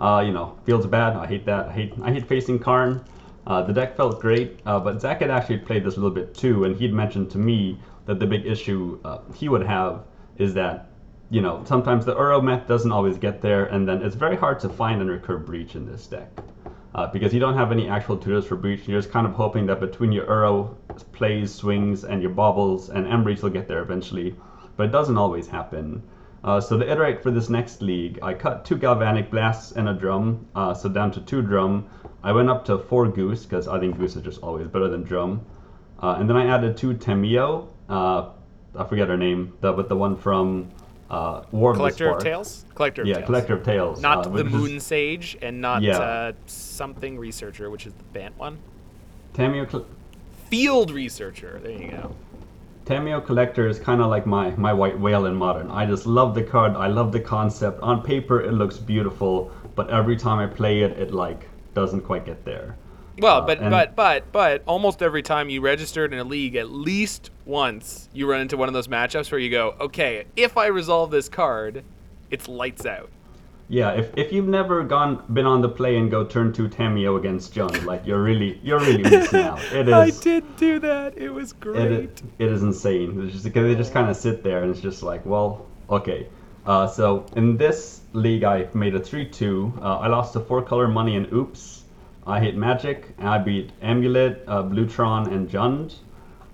Uh, 0.00 0.22
you 0.24 0.32
know, 0.32 0.56
feels 0.64 0.86
bad. 0.86 1.14
I 1.14 1.26
hate 1.26 1.44
that. 1.44 1.68
I 1.68 1.72
hate 1.72 1.92
I 2.02 2.10
hate 2.12 2.26
facing 2.26 2.58
Karn. 2.58 3.04
Uh, 3.46 3.62
the 3.62 3.72
deck 3.72 3.96
felt 3.96 4.20
great, 4.20 4.60
uh, 4.66 4.78
but 4.78 5.00
Zach 5.00 5.20
had 5.20 5.30
actually 5.30 5.58
played 5.58 5.84
this 5.84 5.96
a 5.96 6.00
little 6.00 6.14
bit 6.14 6.34
too, 6.34 6.64
and 6.64 6.76
he'd 6.76 6.92
mentioned 6.92 7.30
to 7.32 7.38
me 7.38 7.78
that 8.06 8.18
the 8.18 8.26
big 8.26 8.46
issue 8.46 8.98
uh, 9.04 9.18
he 9.34 9.48
would 9.48 9.66
have 9.66 10.04
is 10.36 10.54
that, 10.54 10.90
you 11.30 11.40
know, 11.40 11.62
sometimes 11.64 12.04
the 12.04 12.14
Uro 12.14 12.42
mech 12.42 12.66
doesn't 12.66 12.92
always 12.92 13.18
get 13.18 13.40
there, 13.40 13.66
and 13.66 13.88
then 13.88 14.02
it's 14.02 14.14
very 14.14 14.36
hard 14.36 14.60
to 14.60 14.68
find 14.68 15.00
and 15.00 15.10
recur 15.10 15.38
Breach 15.38 15.74
in 15.74 15.86
this 15.86 16.06
deck. 16.06 16.30
Uh, 16.94 17.06
because 17.06 17.32
you 17.32 17.40
don't 17.40 17.56
have 17.56 17.72
any 17.72 17.88
actual 17.88 18.16
tutors 18.16 18.46
for 18.46 18.56
Breach, 18.56 18.86
you're 18.86 19.00
just 19.00 19.12
kind 19.12 19.26
of 19.26 19.32
hoping 19.32 19.66
that 19.66 19.80
between 19.80 20.12
your 20.12 20.26
Uro 20.26 20.74
plays, 21.12 21.54
swings, 21.54 22.04
and 22.04 22.20
your 22.20 22.32
Baubles 22.32 22.90
and 22.90 23.06
Embreach 23.06 23.42
will 23.42 23.50
get 23.50 23.68
there 23.68 23.80
eventually, 23.80 24.34
but 24.76 24.86
it 24.86 24.92
doesn't 24.92 25.16
always 25.16 25.46
happen. 25.46 26.02
Uh, 26.42 26.60
so 26.60 26.78
to 26.78 26.90
iterate 26.90 27.22
for 27.22 27.30
this 27.30 27.50
next 27.50 27.82
league, 27.82 28.18
I 28.22 28.32
cut 28.34 28.64
two 28.64 28.76
Galvanic 28.76 29.30
Blasts 29.30 29.72
and 29.72 29.88
a 29.88 29.94
Drum, 29.94 30.46
uh, 30.54 30.72
so 30.72 30.88
down 30.88 31.10
to 31.12 31.20
two 31.20 31.42
Drum. 31.42 31.88
I 32.22 32.32
went 32.32 32.48
up 32.48 32.64
to 32.66 32.78
four 32.78 33.08
Goose, 33.08 33.44
because 33.44 33.68
I 33.68 33.78
think 33.78 33.98
Goose 33.98 34.16
is 34.16 34.22
just 34.22 34.42
always 34.42 34.66
better 34.68 34.88
than 34.88 35.02
Drum. 35.02 35.44
Uh, 36.02 36.16
and 36.18 36.28
then 36.28 36.36
I 36.36 36.46
added 36.46 36.76
two 36.78 36.94
Tamiyo, 36.94 37.68
uh, 37.90 38.30
I 38.74 38.84
forget 38.84 39.08
her 39.08 39.18
name, 39.18 39.52
the, 39.60 39.72
but 39.72 39.88
the 39.90 39.96
one 39.96 40.16
from 40.16 40.70
uh, 41.10 41.42
War 41.50 41.72
of 41.72 41.76
Collector 41.76 42.06
of 42.08 42.12
Spark. 42.12 42.22
Tales? 42.22 42.64
Collector 42.74 43.02
of 43.02 43.08
Yeah, 43.08 43.14
Tales. 43.16 43.26
Collector 43.26 43.54
of 43.54 43.64
Tales. 43.64 44.00
Not 44.00 44.18
uh, 44.18 44.22
the 44.22 44.30
which 44.30 44.46
is 44.46 44.52
Moon 44.52 44.80
Sage 44.80 45.36
and 45.42 45.60
not 45.60 45.82
Yeah. 45.82 45.98
uh, 45.98 46.32
something 46.46 47.18
researcher, 47.18 47.68
which 47.68 47.84
is 47.86 47.92
the 47.92 48.04
Bant 48.14 48.38
one. 48.38 48.58
Tamiyo, 49.34 49.70
Cl- 49.70 49.86
Field 50.48 50.90
researcher. 50.90 51.60
There 51.62 51.72
you 51.72 51.90
go. 51.90 52.16
Tamiyo 52.84 53.24
Collector 53.24 53.68
is 53.68 53.78
kind 53.78 54.00
of 54.00 54.08
like 54.08 54.26
my, 54.26 54.50
my 54.56 54.72
white 54.72 54.98
whale 54.98 55.26
in 55.26 55.34
modern. 55.34 55.70
I 55.70 55.86
just 55.86 56.06
love 56.06 56.34
the 56.34 56.42
card. 56.42 56.72
I 56.76 56.88
love 56.88 57.12
the 57.12 57.20
concept. 57.20 57.80
On 57.82 58.02
paper, 58.02 58.40
it 58.40 58.52
looks 58.52 58.78
beautiful, 58.78 59.50
but 59.76 59.90
every 59.90 60.16
time 60.16 60.38
I 60.38 60.46
play 60.52 60.80
it, 60.82 60.92
it 60.98 61.12
like 61.12 61.48
doesn't 61.74 62.00
quite 62.02 62.24
get 62.26 62.44
there. 62.44 62.76
Well, 63.18 63.38
Uh, 63.42 63.46
but 63.46 63.58
and- 63.60 63.70
but 63.70 63.94
but 63.94 64.32
but 64.32 64.62
almost 64.66 65.02
every 65.02 65.22
time 65.22 65.50
you 65.50 65.60
registered 65.60 66.12
in 66.12 66.18
a 66.18 66.24
league, 66.24 66.56
at 66.56 66.70
least 66.70 67.30
once 67.44 68.08
you 68.12 68.28
run 68.28 68.40
into 68.40 68.56
one 68.56 68.66
of 68.68 68.74
those 68.74 68.88
matchups 68.88 69.30
where 69.30 69.38
you 69.38 69.50
go, 69.50 69.74
okay, 69.80 70.24
if 70.36 70.56
I 70.56 70.66
resolve 70.66 71.10
this 71.10 71.28
card, 71.28 71.84
it's 72.30 72.48
lights 72.48 72.86
out. 72.86 73.10
Yeah, 73.70 73.92
if, 73.92 74.10
if 74.16 74.32
you've 74.32 74.48
never 74.48 74.82
gone 74.82 75.22
been 75.32 75.46
on 75.46 75.60
the 75.60 75.68
play 75.68 75.96
and 75.96 76.10
go 76.10 76.24
turn 76.24 76.52
two 76.52 76.68
Tamiyo 76.68 77.16
against 77.16 77.54
Jund, 77.54 77.84
like 77.84 78.04
you're 78.04 78.20
really 78.20 78.58
you're 78.64 78.80
really 78.80 79.04
missing 79.04 79.40
out. 79.50 79.62
It 79.72 79.86
is. 79.86 79.94
I 79.94 80.10
did 80.10 80.56
do 80.56 80.80
that. 80.80 81.16
It 81.16 81.30
was 81.30 81.52
great. 81.52 81.92
it, 81.92 82.22
it 82.40 82.50
is 82.50 82.64
insane. 82.64 83.22
It's 83.22 83.32
just 83.32 83.44
because 83.44 83.62
they 83.62 83.76
just 83.76 83.92
kind 83.92 84.10
of 84.10 84.16
sit 84.16 84.42
there 84.42 84.64
and 84.64 84.72
it's 84.72 84.80
just 84.80 85.04
like, 85.04 85.24
well, 85.24 85.66
okay. 85.88 86.26
Uh, 86.66 86.88
so 86.88 87.24
in 87.36 87.56
this 87.58 88.00
league, 88.12 88.42
I 88.42 88.66
made 88.74 88.96
a 88.96 89.00
three-two. 89.00 89.72
Uh, 89.80 89.98
I 89.98 90.08
lost 90.08 90.32
to 90.32 90.40
four 90.40 90.62
color 90.62 90.88
money 90.88 91.14
and 91.14 91.32
oops. 91.32 91.84
I 92.26 92.40
hit 92.40 92.56
magic 92.56 93.14
and 93.18 93.28
I 93.28 93.38
beat 93.38 93.70
Amulet, 93.82 94.42
uh, 94.48 94.64
Bluetron, 94.64 95.30
and 95.30 95.48
Jund. 95.48 95.94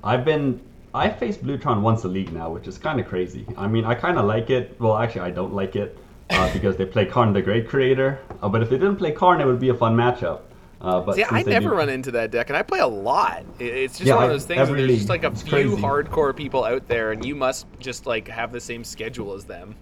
I've 0.05 0.27
been 0.27 0.61
I 0.93 1.09
faced 1.09 1.43
Blutron 1.43 1.81
once 1.81 2.05
a 2.05 2.09
league 2.09 2.33
now, 2.33 2.51
which 2.51 2.69
is 2.69 2.77
kind 2.77 3.01
of 3.01 3.07
crazy. 3.09 3.47
I 3.57 3.69
mean, 3.69 3.87
I 3.87 3.95
kind 3.95 4.19
of 4.19 4.27
like 4.27 4.51
it. 4.51 4.79
Well, 4.79 4.99
actually, 4.99 5.23
I 5.23 5.31
don't 5.31 5.55
like 5.55 5.77
it 5.77 5.97
uh, 6.31 6.53
because 6.53 6.77
they 6.77 6.87
play 6.87 7.07
Karn 7.07 7.33
the 7.33 7.43
Great 7.43 7.69
Creator. 7.69 8.19
Uh, 8.43 8.49
but 8.49 8.63
if 8.63 8.71
they 8.71 8.77
didn't 8.79 8.97
play 8.97 9.13
Karn, 9.13 9.41
it 9.41 9.47
would 9.47 9.61
be 9.61 9.69
a 9.71 9.75
fun 9.75 9.97
matchup. 9.97 10.41
Uh, 10.81 11.01
but 11.01 11.15
See, 11.17 11.25
I 11.25 11.43
never 11.43 11.71
do- 11.71 11.75
run 11.77 11.89
into 11.89 12.11
that 12.13 12.31
deck, 12.31 12.51
and 12.51 12.57
I 12.57 12.63
play 12.63 12.81
a 12.81 12.87
lot. 12.87 13.45
It's 13.59 13.97
just 13.99 14.07
Yeah, 14.07 14.17
one 14.17 14.25
of 14.25 14.31
those 14.31 14.45
things 14.45 14.69
where 14.69 14.79
there's 14.79 14.97
just 14.99 15.09
like 15.09 15.25
a 15.25 15.31
few 15.35 15.51
crazy. 15.51 15.77
hardcore 15.83 16.37
people 16.37 16.65
out 16.65 16.87
there, 16.87 17.13
and 17.13 17.25
you 17.25 17.35
must 17.35 17.67
just 17.81 18.07
like 18.07 18.29
have 18.29 18.53
the 18.53 18.61
same 18.61 18.85
schedule 18.85 19.33
as 19.33 19.45
them. 19.45 19.75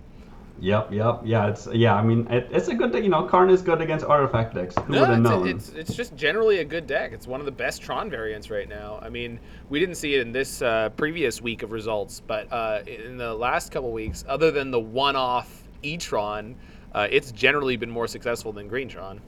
Yep, 0.60 0.92
yep, 0.92 1.20
yeah. 1.24 1.48
It's 1.48 1.66
yeah. 1.72 1.96
I 1.96 2.02
mean, 2.02 2.28
it, 2.30 2.48
it's 2.52 2.68
a 2.68 2.74
good 2.76 2.92
deck. 2.92 3.02
You 3.02 3.08
know, 3.08 3.24
Karn 3.24 3.50
is 3.50 3.60
good 3.60 3.80
against 3.80 4.06
artifact 4.06 4.54
decks. 4.54 4.76
Who 4.86 4.92
would 4.92 5.00
No, 5.00 5.04
have 5.06 5.18
it's, 5.18 5.28
known? 5.28 5.48
it's 5.48 5.68
it's 5.70 5.94
just 5.94 6.14
generally 6.14 6.60
a 6.60 6.64
good 6.64 6.86
deck. 6.86 7.10
It's 7.12 7.26
one 7.26 7.40
of 7.40 7.44
the 7.46 7.52
best 7.52 7.82
Tron 7.82 8.08
variants 8.08 8.48
right 8.50 8.68
now. 8.68 9.00
I 9.02 9.08
mean, 9.08 9.40
we 9.70 9.80
didn't 9.80 9.96
see 9.96 10.14
it 10.14 10.20
in 10.20 10.30
this 10.30 10.62
uh, 10.62 10.90
previous 10.90 11.42
week 11.42 11.64
of 11.64 11.72
results, 11.72 12.22
but 12.24 12.50
uh, 12.52 12.82
in 12.86 13.16
the 13.16 13.34
last 13.34 13.72
couple 13.72 13.90
weeks, 13.90 14.24
other 14.28 14.52
than 14.52 14.70
the 14.70 14.80
one-off 14.80 15.63
E-Tron, 15.85 16.56
uh, 16.94 17.09
it's 17.11 17.32
generally 17.32 17.77
been 17.77 17.90
more 17.90 18.06
successful 18.06 18.52
than 18.52 18.69
Green 18.69 18.89
Tron. 18.89 19.20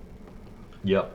Yep. 0.84 1.12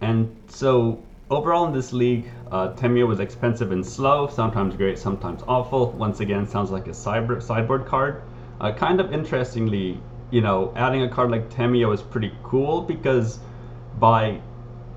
And 0.00 0.36
so 0.48 1.02
overall 1.30 1.66
in 1.66 1.72
this 1.72 1.92
league, 1.92 2.28
uh, 2.50 2.72
Tamiyo 2.74 3.06
was 3.06 3.20
expensive 3.20 3.72
and 3.72 3.84
slow, 3.84 4.26
sometimes 4.28 4.76
great, 4.76 4.98
sometimes 4.98 5.42
awful. 5.46 5.92
Once 5.92 6.20
again, 6.20 6.46
sounds 6.46 6.70
like 6.70 6.86
a 6.86 6.92
cyber, 6.92 7.42
sideboard 7.42 7.86
card. 7.86 8.22
Uh, 8.60 8.72
kind 8.72 9.00
of 9.00 9.12
interestingly, 9.12 10.00
you 10.30 10.40
know, 10.40 10.72
adding 10.76 11.02
a 11.02 11.08
card 11.08 11.30
like 11.30 11.48
Tamiyo 11.48 11.92
is 11.94 12.02
pretty 12.02 12.32
cool 12.42 12.82
because 12.82 13.38
by 13.98 14.40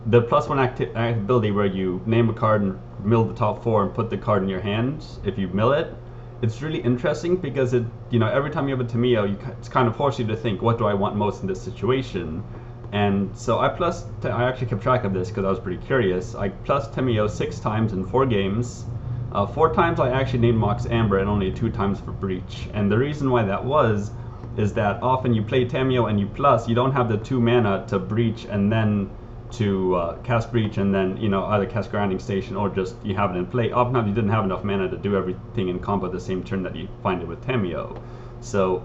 the 0.08 0.22
plus 0.22 0.48
one 0.50 0.60
acti- 0.60 0.90
ability 0.96 1.52
where 1.52 1.66
you 1.66 2.02
name 2.06 2.30
a 2.30 2.34
card 2.34 2.62
and 2.64 2.80
mill 3.04 3.24
the 3.24 3.36
top 3.36 3.64
four 3.64 3.84
and 3.84 3.94
put 3.94 4.10
the 4.10 4.18
card 4.18 4.42
in 4.42 4.50
your 4.50 4.62
hands 4.62 5.20
if 5.24 5.38
you 5.38 5.48
mill 5.50 5.74
it, 5.74 5.94
it's 6.42 6.62
really 6.62 6.80
interesting 6.80 7.36
because 7.36 7.74
it, 7.74 7.84
you 8.10 8.20
know, 8.20 8.28
every 8.28 8.50
time 8.50 8.68
you 8.68 8.76
have 8.76 8.86
a 8.86 8.90
Tamiyo, 8.90 9.30
you, 9.30 9.38
it's 9.60 9.70
kind 9.70 9.88
of 9.88 9.96
force 9.96 10.18
you 10.18 10.26
to 10.28 10.36
think, 10.36 10.62
what 10.62 10.78
do 10.78 10.86
I 10.86 10.94
want 10.94 11.16
most 11.16 11.42
in 11.42 11.48
this 11.48 11.62
situation? 11.62 12.44
And 12.92 13.38
so 13.38 13.60
I 13.60 13.70
plus, 13.70 14.06
I 14.24 14.44
actually 14.44 14.68
kept 14.68 14.82
track 14.82 15.04
of 15.04 15.14
this 15.14 15.30
because 15.30 15.46
I 15.46 15.50
was 15.50 15.60
pretty 15.60 15.86
curious. 15.86 16.36
I 16.36 16.50
plus 16.50 16.88
Tamiyo 16.90 17.30
six 17.30 17.60
times 17.60 17.94
in 17.94 18.06
four 18.06 18.26
games. 18.26 18.86
Uh, 19.32 19.46
four 19.46 19.74
times 19.74 20.00
I 20.00 20.10
actually 20.10 20.40
named 20.40 20.58
Mox 20.58 20.86
Amber 20.88 21.20
and 21.20 21.30
only 21.30 21.52
two 21.52 21.70
times 21.70 22.02
for 22.02 22.12
Breach. 22.12 22.68
And 22.74 22.92
the 22.92 22.98
reason 22.98 23.30
why 23.30 23.44
that 23.44 23.64
was 23.64 24.12
is 24.58 24.74
that 24.74 25.02
often 25.02 25.34
you 25.34 25.42
play 25.44 25.64
Tamiyo 25.64 26.10
and 26.10 26.20
you 26.20 26.28
plus, 26.28 26.68
you 26.68 26.76
don't 26.76 26.92
have 26.92 27.08
the 27.08 27.18
two 27.18 27.40
mana 27.40 27.86
to 27.88 28.00
Breach 28.00 28.46
and 28.46 28.70
then 28.72 29.10
to 29.54 29.96
uh, 29.96 30.18
cast 30.22 30.52
Breach 30.52 30.78
and 30.78 30.94
then, 30.94 31.18
you 31.18 31.30
know, 31.30 31.46
either 31.46 31.66
cast 31.66 31.92
Grinding 31.92 32.20
Station 32.20 32.56
or 32.56 32.70
just 32.70 32.96
you 33.04 33.16
have 33.16 33.36
it 33.36 33.38
in 33.38 33.46
play. 33.46 33.72
Oftentimes 33.72 34.08
you 34.08 34.14
didn't 34.14 34.32
have 34.32 34.46
enough 34.46 34.64
mana 34.64 34.90
to 34.90 34.98
do 34.98 35.16
everything 35.16 35.70
in 35.70 35.80
combo 35.80 36.10
the 36.10 36.20
same 36.20 36.44
turn 36.44 36.64
that 36.64 36.76
you 36.76 36.88
find 37.04 37.22
it 37.22 37.28
with 37.28 37.46
Tamiyo. 37.46 38.02
So 38.40 38.84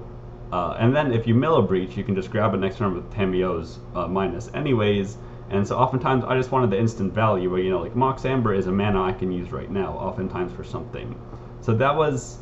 uh, 0.53 0.77
and 0.79 0.95
then 0.95 1.13
if 1.13 1.27
you 1.27 1.35
mill 1.35 1.57
a 1.57 1.63
breach, 1.63 1.97
you 1.97 2.05
can 2.05 2.15
just 2.15 2.31
grab 2.31 2.55
it 2.55 2.59
next 2.59 2.79
turn 2.79 2.95
with 2.95 3.11
Tamiyo's 3.11 3.79
uh, 3.95 4.07
minus 4.07 4.49
anyways. 4.55 5.17
And 5.51 5.67
so 5.67 5.77
oftentimes 5.77 6.25
I 6.25 6.37
just 6.37 6.51
wanted 6.51 6.71
the 6.71 6.79
instant 6.79 7.13
value 7.13 7.51
where, 7.51 7.61
you 7.61 7.71
know, 7.71 7.81
like 7.81 7.97
Mox 7.97 8.25
Amber 8.25 8.55
is 8.55 8.67
a 8.67 8.73
mana 8.73 9.03
I 9.03 9.13
can 9.13 9.31
use 9.31 9.53
right 9.53 9.71
now, 9.71 9.93
oftentimes 9.93 10.53
for 10.53 10.65
something. 10.65 11.19
So 11.61 11.75
that 11.75 11.95
was, 11.95 12.39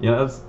you 0.00 0.10
know, 0.10 0.16
that 0.16 0.22
was, 0.24 0.42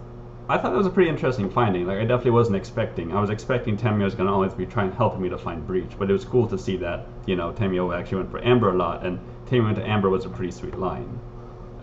I 0.50 0.58
thought 0.58 0.72
that 0.72 0.78
was 0.78 0.88
a 0.88 0.92
pretty 0.92 1.10
interesting 1.10 1.50
finding. 1.50 1.86
Like 1.86 1.98
I 1.98 2.06
definitely 2.06 2.32
wasn't 2.32 2.56
expecting. 2.56 3.12
I 3.12 3.20
was 3.20 3.30
expecting 3.30 3.76
Tamiyo 3.76 4.06
was 4.06 4.16
going 4.16 4.28
to 4.28 4.34
always 4.34 4.54
be 4.54 4.66
trying 4.66 4.94
helping 4.94 5.22
me 5.22 5.28
to 5.30 5.38
find 5.38 5.66
breach, 5.68 5.92
but 6.00 6.10
it 6.10 6.14
was 6.14 6.24
cool 6.24 6.48
to 6.48 6.58
see 6.58 6.78
that, 6.78 7.06
you 7.26 7.36
know, 7.36 7.52
Tamiyo 7.52 7.98
actually 7.98 8.20
went 8.20 8.32
for 8.32 8.44
Amber 8.44 8.70
a 8.70 8.78
lot, 8.78 9.06
and 9.06 9.20
Tamiyo 9.48 9.70
into 9.70 9.86
Amber 9.86 10.10
was 10.10 10.24
a 10.26 10.30
pretty 10.30 10.52
sweet 10.52 10.80
line. 10.80 11.20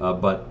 Uh, 0.00 0.14
but 0.14 0.48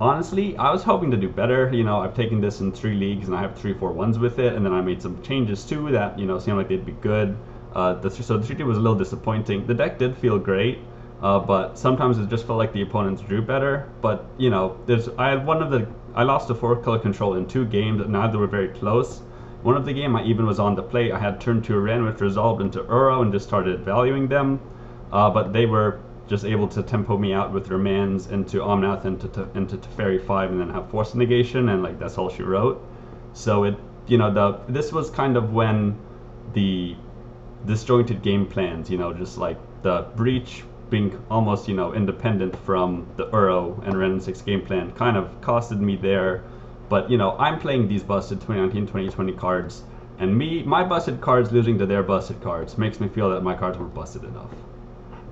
honestly, 0.00 0.56
I 0.56 0.70
was 0.70 0.84
hoping 0.84 1.10
to 1.10 1.16
do 1.16 1.28
better. 1.28 1.70
You 1.74 1.82
know, 1.82 1.98
I've 1.98 2.14
taken 2.14 2.40
this 2.40 2.60
in 2.60 2.70
three 2.70 2.94
leagues 2.94 3.26
and 3.26 3.36
I 3.36 3.40
have 3.40 3.58
three, 3.58 3.74
four 3.74 3.92
ones 3.92 4.18
with 4.18 4.38
it, 4.38 4.54
and 4.54 4.64
then 4.64 4.72
I 4.72 4.80
made 4.80 5.02
some 5.02 5.20
changes 5.22 5.64
too 5.64 5.90
that 5.90 6.18
you 6.18 6.26
know 6.26 6.38
seemed 6.38 6.56
like 6.56 6.68
they'd 6.68 6.86
be 6.86 6.92
good. 6.92 7.36
Uh, 7.74 7.94
the, 7.94 8.10
so 8.10 8.36
the 8.36 8.44
3 8.44 8.64
was 8.64 8.78
a 8.78 8.80
little 8.80 8.98
disappointing. 8.98 9.66
The 9.66 9.74
deck 9.74 9.98
did 9.98 10.16
feel 10.16 10.38
great, 10.38 10.78
uh, 11.22 11.38
but 11.38 11.78
sometimes 11.78 12.18
it 12.18 12.28
just 12.28 12.44
felt 12.44 12.58
like 12.58 12.72
the 12.72 12.82
opponents 12.82 13.22
drew 13.22 13.42
better. 13.42 13.88
But 14.00 14.24
you 14.38 14.50
know, 14.50 14.78
there's 14.86 15.08
I 15.10 15.30
had 15.30 15.46
one 15.46 15.62
of 15.62 15.70
the 15.70 15.86
I 16.14 16.24
lost 16.24 16.48
to 16.48 16.54
four 16.54 16.76
color 16.76 16.98
control 16.98 17.34
in 17.34 17.46
two 17.46 17.64
games. 17.64 18.06
Neither 18.06 18.38
were 18.38 18.46
very 18.46 18.68
close. 18.68 19.20
One 19.62 19.76
of 19.76 19.84
the 19.84 19.92
game 19.92 20.16
I 20.16 20.24
even 20.24 20.46
was 20.46 20.58
on 20.58 20.74
the 20.74 20.82
play. 20.82 21.12
I 21.12 21.18
had 21.18 21.40
turn 21.40 21.62
two 21.62 21.78
Wrenn, 21.78 22.04
which 22.04 22.20
resolved 22.20 22.60
into 22.60 22.80
Uro 22.80 23.22
and 23.22 23.32
just 23.32 23.46
started 23.46 23.80
valuing 23.80 24.26
them. 24.26 24.60
Uh, 25.12 25.30
but 25.30 25.52
they 25.52 25.66
were 25.66 26.00
just 26.28 26.44
able 26.44 26.68
to 26.68 26.82
tempo 26.82 27.18
me 27.18 27.32
out 27.32 27.52
with 27.52 27.68
Romans 27.68 28.28
into 28.28 28.58
Omnath 28.58 29.04
into 29.04 29.26
to, 29.28 29.48
into 29.54 29.76
Teferi 29.76 30.24
five 30.24 30.50
and 30.50 30.60
then 30.60 30.70
have 30.70 30.88
force 30.88 31.14
negation 31.14 31.68
and 31.70 31.82
like 31.82 31.98
that's 31.98 32.18
all 32.18 32.28
she 32.28 32.44
wrote. 32.44 32.80
So 33.32 33.64
it 33.64 33.76
you 34.06 34.16
know 34.16 34.32
the 34.32 34.72
this 34.72 34.92
was 34.92 35.10
kind 35.10 35.36
of 35.36 35.52
when 35.52 35.98
the 36.54 36.96
disjointed 37.66 38.22
game 38.22 38.46
plans 38.46 38.88
you 38.88 38.96
know 38.96 39.12
just 39.12 39.38
like 39.38 39.58
the 39.82 40.06
breach 40.14 40.62
being 40.90 41.16
almost 41.30 41.68
you 41.68 41.74
know 41.74 41.94
independent 41.94 42.56
from 42.56 43.06
the 43.16 43.26
Uro 43.26 43.80
and 43.86 43.96
Wrenn 43.96 44.20
6 44.20 44.42
game 44.42 44.60
plan 44.60 44.90
kind 44.92 45.16
of 45.16 45.40
costed 45.40 45.80
me 45.80 45.96
there. 45.96 46.42
But 46.88 47.10
you 47.10 47.16
know 47.16 47.36
I'm 47.38 47.58
playing 47.58 47.88
these 47.88 48.02
busted 48.02 48.40
2019 48.40 48.86
2020 48.86 49.32
cards 49.32 49.84
and 50.18 50.36
me 50.36 50.62
my 50.62 50.84
busted 50.84 51.20
cards 51.20 51.50
losing 51.50 51.78
to 51.78 51.86
their 51.86 52.02
busted 52.02 52.40
cards 52.42 52.76
makes 52.76 53.00
me 53.00 53.08
feel 53.08 53.30
that 53.30 53.42
my 53.42 53.54
cards 53.54 53.78
weren't 53.78 53.94
busted 53.94 54.24
enough. 54.24 54.50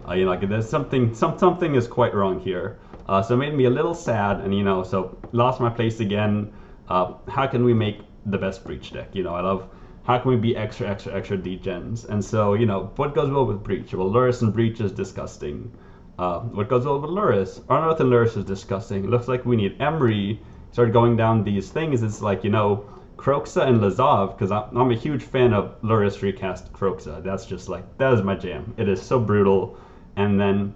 Uh, 0.09 0.15
you 0.15 0.25
know, 0.25 0.31
like 0.31 0.49
there's 0.49 0.69
something, 0.69 1.13
some 1.13 1.37
something 1.39 1.75
is 1.75 1.87
quite 1.87 2.15
wrong 2.15 2.41
here. 2.41 2.79
Uh, 3.07 3.21
so 3.21 3.35
it 3.35 3.39
made 3.39 3.55
me 3.55 3.65
a 3.65 3.71
little 3.71 3.95
sad, 3.95 4.41
and 4.41 4.55
you 4.55 4.63
know, 4.63 4.83
so 4.83 5.17
lost 5.33 5.61
my 5.61 5.69
place 5.69 6.01
again. 6.01 6.51
Uh, 6.89 7.13
how 7.29 7.47
can 7.47 7.63
we 7.65 7.75
make 7.75 8.01
the 8.25 8.39
best 8.39 8.65
breach 8.65 8.91
deck? 8.93 9.09
You 9.15 9.23
know, 9.23 9.35
I 9.35 9.43
love. 9.43 9.69
How 10.09 10.19
can 10.19 10.31
we 10.31 10.37
be 10.39 10.57
extra, 10.57 10.89
extra, 10.89 11.15
extra 11.15 11.37
degens? 11.37 12.09
And 12.09 12.25
so, 12.25 12.55
you 12.55 12.65
know, 12.65 12.91
what 12.97 13.15
goes 13.15 13.31
well 13.31 13.45
with 13.45 13.63
breach? 13.63 13.93
Well, 13.93 14.09
Lurrus 14.09 14.41
and 14.41 14.55
breach 14.55 14.81
is 14.81 14.91
disgusting. 14.91 15.71
Uh, 16.19 16.41
what 16.41 16.69
goes 16.71 16.87
well 16.87 16.99
with 16.99 17.11
Lurrus? 17.11 17.61
Unearth 17.69 18.01
and 18.01 18.11
Lurrus 18.11 18.37
is 18.39 18.45
disgusting. 18.45 19.05
It 19.05 19.11
looks 19.11 19.29
like 19.29 19.45
we 19.45 19.55
need 19.55 19.79
Emry. 19.79 20.39
Start 20.73 20.93
going 20.93 21.17
down 21.17 21.45
these 21.45 21.69
things. 21.69 22.03
It's 22.03 22.23
like 22.23 22.43
you 22.43 22.49
know, 22.49 22.85
Kroxa 23.19 23.69
and 23.69 23.83
Lazav, 23.83 24.31
because 24.31 24.51
I'm, 24.51 24.75
I'm 24.75 24.91
a 24.91 24.95
huge 24.95 25.23
fan 25.23 25.53
of 25.53 25.79
Lurrus 25.83 26.23
recast 26.23 26.73
Kroxa. 26.73 27.23
That's 27.23 27.45
just 27.45 27.69
like 27.69 27.85
that 27.99 28.15
is 28.15 28.23
my 28.23 28.35
jam. 28.35 28.73
It 28.79 28.89
is 28.89 29.03
so 29.03 29.19
brutal 29.19 29.77
and 30.17 30.41
then 30.41 30.73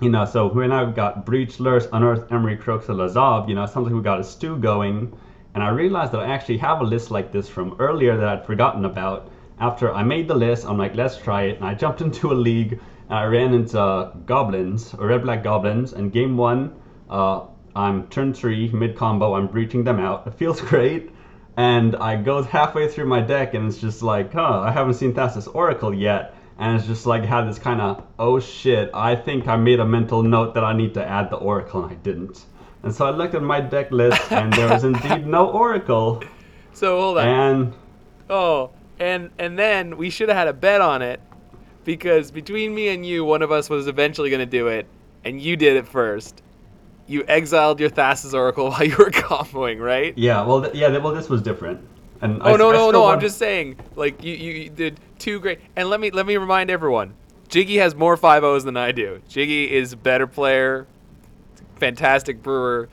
you 0.00 0.08
know, 0.10 0.24
so 0.24 0.46
we 0.46 0.66
now 0.66 0.84
got 0.84 1.26
Breach, 1.26 1.58
Lurrus, 1.58 1.88
Unearth, 1.92 2.28
Emry, 2.28 2.58
Kroxa, 2.58 2.94
Lazav, 2.94 3.48
you 3.48 3.54
know, 3.54 3.66
sounds 3.66 3.84
like 3.86 3.94
we 3.94 4.00
got 4.02 4.20
a 4.20 4.24
stew 4.24 4.56
going. 4.56 5.12
And 5.56 5.64
I 5.64 5.70
realized 5.70 6.12
that 6.12 6.20
I 6.20 6.26
actually 6.26 6.58
have 6.58 6.82
a 6.82 6.84
list 6.84 7.10
like 7.10 7.32
this 7.32 7.48
from 7.48 7.76
earlier 7.78 8.14
that 8.14 8.28
I'd 8.28 8.44
forgotten 8.44 8.84
about. 8.84 9.30
After 9.58 9.90
I 9.90 10.02
made 10.02 10.28
the 10.28 10.34
list, 10.34 10.66
I'm 10.66 10.76
like, 10.76 10.94
let's 10.94 11.16
try 11.16 11.44
it. 11.44 11.56
And 11.56 11.64
I 11.64 11.72
jumped 11.72 12.00
into 12.06 12.30
a 12.30 12.34
league 12.34 12.72
and 13.08 13.18
I 13.18 13.24
ran 13.24 13.54
into 13.54 14.12
goblins, 14.26 14.94
red 14.98 15.22
black 15.22 15.42
goblins. 15.42 15.94
And 15.94 16.12
game 16.12 16.36
one, 16.36 16.74
uh, 17.08 17.46
I'm 17.74 18.06
turn 18.08 18.34
three, 18.34 18.68
mid 18.68 18.96
combo, 18.96 19.32
I'm 19.32 19.46
breaching 19.46 19.82
them 19.82 19.98
out. 19.98 20.26
It 20.26 20.34
feels 20.34 20.60
great. 20.72 21.08
And 21.56 21.96
I 21.96 22.16
go 22.16 22.42
halfway 22.42 22.86
through 22.88 23.06
my 23.06 23.22
deck 23.22 23.54
and 23.54 23.66
it's 23.66 23.78
just 23.78 24.02
like, 24.02 24.34
huh, 24.34 24.60
I 24.60 24.72
haven't 24.72 24.92
seen 24.92 25.14
Thassa's 25.14 25.48
Oracle 25.48 25.94
yet 25.94 26.34
and 26.58 26.76
it's 26.76 26.86
just 26.86 27.06
like 27.06 27.24
had 27.24 27.48
this 27.48 27.58
kind 27.58 27.82
of 27.82 28.02
oh 28.18 28.40
shit 28.40 28.90
i 28.94 29.14
think 29.14 29.46
i 29.46 29.56
made 29.56 29.78
a 29.78 29.84
mental 29.84 30.22
note 30.22 30.54
that 30.54 30.64
i 30.64 30.72
need 30.72 30.94
to 30.94 31.06
add 31.06 31.28
the 31.28 31.36
oracle 31.36 31.84
and 31.84 31.92
i 31.92 31.94
didn't 31.96 32.46
and 32.86 32.94
so 32.94 33.04
i 33.06 33.10
looked 33.10 33.34
at 33.34 33.42
my 33.42 33.60
deck 33.60 33.90
list 33.90 34.32
and 34.32 34.52
there 34.54 34.68
was 34.68 34.84
indeed 34.84 35.26
no 35.26 35.50
oracle 35.50 36.22
So 36.72 37.00
hold 37.00 37.18
on. 37.18 37.26
and 37.26 37.74
Oh, 38.28 38.70
and 38.98 39.30
and 39.38 39.58
then 39.58 39.96
we 39.96 40.10
should 40.10 40.28
have 40.28 40.36
had 40.36 40.48
a 40.48 40.52
bet 40.52 40.80
on 40.82 41.00
it 41.00 41.20
because 41.84 42.30
between 42.30 42.74
me 42.74 42.88
and 42.88 43.06
you, 43.06 43.24
one 43.24 43.40
of 43.40 43.50
us 43.50 43.70
was 43.70 43.86
eventually 43.86 44.28
going 44.28 44.40
to 44.40 44.46
do 44.60 44.66
it, 44.68 44.86
and 45.24 45.40
you 45.40 45.56
did 45.56 45.76
it 45.76 45.88
first. 45.88 46.42
You 47.06 47.24
exiled 47.28 47.80
your 47.80 47.88
Thassa's 47.88 48.34
Oracle 48.34 48.68
while 48.70 48.84
you 48.84 48.94
were 48.98 49.10
comboing, 49.10 49.80
right? 49.80 50.12
yeah 50.18 50.44
well 50.44 50.60
th- 50.62 50.74
yeah 50.74 50.88
th- 50.90 51.02
well 51.02 51.14
this 51.14 51.30
was 51.30 51.40
different 51.40 51.80
and 52.20 52.42
Oh 52.42 52.54
I, 52.54 52.56
no 52.56 52.68
I 52.70 52.72
no 52.74 52.90
no! 52.90 53.06
I'm 53.06 53.20
just 53.20 53.38
saying, 53.38 53.78
like 53.94 54.22
you, 54.22 54.34
you 54.34 54.52
you 54.64 54.68
did 54.70 55.00
two 55.18 55.40
great. 55.40 55.60
And 55.76 55.88
let 55.88 55.98
me 55.98 56.10
let 56.10 56.26
me 56.26 56.36
remind 56.36 56.68
everyone, 56.70 57.14
Jiggy 57.48 57.76
has 57.78 57.94
more 57.94 58.18
five 58.18 58.44
O's 58.44 58.64
than 58.64 58.76
I 58.76 58.92
do. 58.92 59.22
Jiggy 59.28 59.72
is 59.72 59.94
a 59.94 59.96
better 59.96 60.26
player, 60.26 60.86
fantastic 61.76 62.42
brewer. 62.42 62.88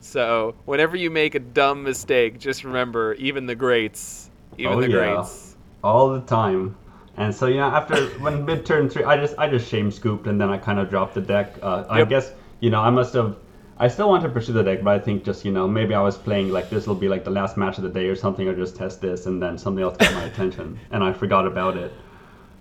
So 0.00 0.54
whenever 0.64 0.96
you 0.96 1.10
make 1.10 1.34
a 1.34 1.40
dumb 1.40 1.82
mistake, 1.82 2.38
just 2.38 2.64
remember, 2.64 3.14
even 3.14 3.46
the 3.46 3.54
greats, 3.54 4.30
even 4.56 4.78
Oh, 4.78 4.80
the 4.80 4.88
yeah. 4.88 4.88
greats. 4.88 5.56
all 5.82 6.10
the 6.10 6.20
time. 6.20 6.76
And 7.16 7.34
so 7.34 7.46
you 7.46 7.56
know, 7.56 7.68
after 7.68 7.96
when 8.20 8.44
mid 8.44 8.64
turn 8.66 8.88
three, 8.88 9.04
I 9.04 9.16
just 9.16 9.34
I 9.38 9.48
just 9.48 9.68
shame 9.68 9.90
scooped 9.90 10.26
and 10.26 10.40
then 10.40 10.50
I 10.50 10.58
kind 10.58 10.78
of 10.78 10.90
dropped 10.90 11.14
the 11.14 11.20
deck. 11.20 11.58
Uh, 11.62 11.84
I 11.88 12.02
guess 12.02 12.32
you 12.60 12.70
know 12.70 12.80
I 12.80 12.90
must 12.90 13.14
have. 13.14 13.36
I 13.80 13.86
still 13.88 14.08
want 14.08 14.24
to 14.24 14.28
pursue 14.28 14.52
the 14.52 14.62
deck, 14.64 14.82
but 14.82 14.94
I 14.94 14.98
think 14.98 15.24
just 15.24 15.44
you 15.44 15.52
know 15.52 15.66
maybe 15.68 15.94
I 15.94 16.00
was 16.02 16.16
playing 16.18 16.50
like 16.50 16.70
this 16.70 16.86
will 16.86 16.96
be 16.96 17.08
like 17.08 17.24
the 17.24 17.30
last 17.30 17.56
match 17.56 17.78
of 17.78 17.84
the 17.84 17.90
day 17.90 18.06
or 18.08 18.16
something, 18.16 18.46
or 18.48 18.54
just 18.54 18.76
test 18.76 19.00
this, 19.00 19.26
and 19.26 19.42
then 19.42 19.58
something 19.58 19.82
else 19.82 19.96
got 19.96 20.12
my 20.12 20.24
attention, 20.32 20.78
and 20.90 21.02
I 21.04 21.12
forgot 21.12 21.46
about 21.46 21.76
it. 21.76 21.92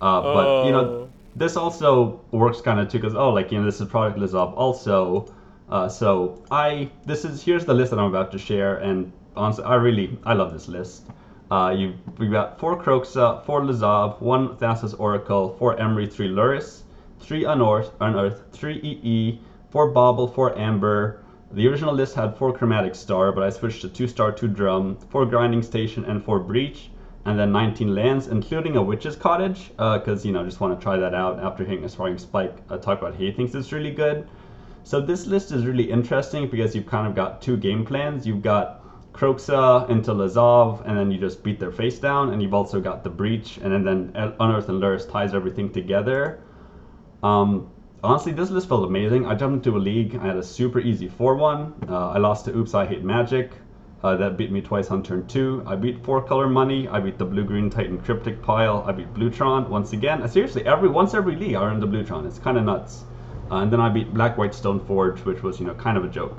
Uh, 0.02 0.22
but 0.22 0.62
you 0.62 0.72
Oh. 0.72 0.72
know 0.72 1.10
this 1.36 1.58
also 1.58 2.22
works 2.32 2.62
kind 2.62 2.80
of 2.80 2.90
too 2.90 3.00
because 3.00 3.16
oh 3.16 3.32
like 3.32 3.52
you 3.52 3.60
know 3.60 3.66
this 3.66 3.82
is 3.82 3.88
product 3.88 4.34
up 4.34 4.56
also. 4.58 5.34
Uh, 5.70 5.90
so 5.90 6.42
I 6.50 6.90
this 7.06 7.26
is 7.26 7.44
here's 7.44 7.66
the 7.66 7.74
list 7.74 7.92
that 7.92 8.00
I'm 8.00 8.06
about 8.06 8.32
to 8.32 8.38
share, 8.38 8.78
and 8.78 9.12
honestly 9.36 9.66
I 9.66 9.76
really 9.76 10.18
I 10.24 10.34
love 10.34 10.54
this 10.54 10.68
list. 10.68 11.06
Uh, 11.52 11.74
you 11.78 11.94
we 12.18 12.28
got 12.28 12.60
four 12.60 12.82
Kroxa, 12.82 13.44
four 13.46 13.62
Lazav, 13.62 14.22
one 14.22 14.56
Thassa's 14.58 14.94
Oracle, 14.94 15.56
four 15.58 15.76
Emry, 15.76 16.12
three 16.12 16.30
Lurrus, 16.30 16.84
three 17.20 17.44
Unearth, 17.44 17.92
Unearth, 18.00 18.44
three 18.52 18.78
EE, 18.78 19.40
four 19.70 19.92
Bauble, 19.92 20.28
four 20.28 20.58
Amber, 20.58 21.20
The 21.52 21.68
original 21.68 21.94
list 21.94 22.16
had 22.16 22.38
four 22.38 22.52
chromatic 22.54 22.96
star, 22.96 23.32
but 23.32 23.44
I 23.44 23.50
switched 23.50 23.82
to 23.82 23.90
two 23.90 24.08
star, 24.08 24.32
two 24.32 24.48
drum, 24.48 24.98
four 25.10 25.26
grinding 25.26 25.64
station, 25.64 26.06
and 26.06 26.24
four 26.24 26.40
breach, 26.40 26.90
and 27.26 27.38
then 27.38 27.52
19 27.52 27.94
lands, 27.94 28.28
including 28.28 28.76
a 28.78 28.82
witch's 28.82 29.16
cottage, 29.18 29.70
because 29.70 30.26
uh, 30.26 30.28
you 30.28 30.34
know 30.34 30.44
just 30.46 30.60
want 30.62 30.78
to 30.78 30.82
try 30.84 30.98
that 30.98 31.14
out 31.14 31.40
after 31.40 31.66
hitting 31.66 31.84
a 31.84 31.90
sparking 31.90 32.18
spike. 32.18 32.56
Uh, 32.70 32.78
talk 32.78 33.00
about 33.00 33.16
he 33.16 33.32
thinks 33.32 33.54
it's 33.54 33.72
really 33.74 33.92
good. 33.92 34.28
So 34.88 35.02
this 35.02 35.28
list 35.28 35.52
is 35.52 35.66
really 35.66 35.92
interesting 35.92 36.48
because 36.48 36.74
you've 36.74 36.86
kind 36.86 37.08
of 37.08 37.14
got 37.14 37.42
two 37.42 37.58
game 37.58 37.86
plans. 37.86 38.26
You've 38.26 38.42
got 38.42 39.12
Kroxa 39.12 39.90
into 39.90 40.14
Lazav, 40.14 40.88
and 40.88 40.98
then 40.98 41.12
you 41.12 41.20
just 41.20 41.44
beat 41.44 41.60
their 41.60 41.74
face 41.74 42.00
down, 42.00 42.30
and 42.30 42.42
you've 42.42 42.54
also 42.54 42.80
got 42.80 43.04
the 43.04 43.10
breach, 43.10 43.58
and 43.58 43.74
then, 43.74 43.84
then 43.84 44.34
Unearth 44.40 44.70
and 44.70 44.82
Lurrus 44.82 45.12
ties 45.12 45.34
everything 45.34 45.74
together. 45.74 46.40
Um, 47.22 47.70
honestly, 48.02 48.32
this 48.32 48.50
list 48.50 48.70
felt 48.70 48.86
amazing. 48.86 49.26
I 49.26 49.36
jumped 49.36 49.68
into 49.68 49.78
a 49.78 49.84
league. 49.92 50.16
I 50.16 50.26
had 50.26 50.38
a 50.38 50.44
super 50.44 50.80
easy 50.80 51.10
4-1. 51.10 51.90
Uh, 51.90 52.12
I 52.12 52.18
lost 52.20 52.46
to 52.46 52.56
Oops, 52.56 52.74
I 52.74 52.86
Hate 52.86 53.04
Magic. 53.04 53.52
Uh, 54.04 54.16
that 54.16 54.38
beat 54.38 54.54
me 54.54 54.62
twice 54.62 54.90
on 54.90 55.04
turn 55.04 55.28
2. 55.28 55.64
I 55.68 55.76
beat 55.76 56.02
4-color 56.02 56.48
Money. 56.48 56.88
I 56.88 57.02
beat 57.02 57.18
the 57.18 57.26
Blue-Green 57.26 57.70
Titan 57.70 58.00
Cryptic 58.00 58.42
Pile. 58.42 58.86
I 58.88 58.94
beat 58.94 59.14
Bluetron 59.14 59.68
once 59.68 59.92
again. 59.92 60.22
Uh, 60.22 60.30
seriously, 60.30 60.66
every 60.66 60.88
once 60.88 61.14
every 61.14 61.36
league 61.36 61.56
I 61.56 61.66
earned 61.66 61.82
the 61.82 61.88
Bluetron. 61.88 62.26
It's 62.26 62.40
kind 62.40 62.58
of 62.58 62.64
nuts. 62.64 63.04
Uh, 63.50 63.58
and 63.58 63.72
then 63.72 63.80
I 63.80 63.90
beat 63.90 64.14
Black-White 64.14 64.54
Stone 64.54 64.86
Forge, 64.86 65.20
which 65.22 65.42
was, 65.44 65.60
you 65.60 65.66
know, 65.66 65.74
kind 65.76 65.98
of 65.98 66.04
a 66.04 66.10
joke. 66.10 66.38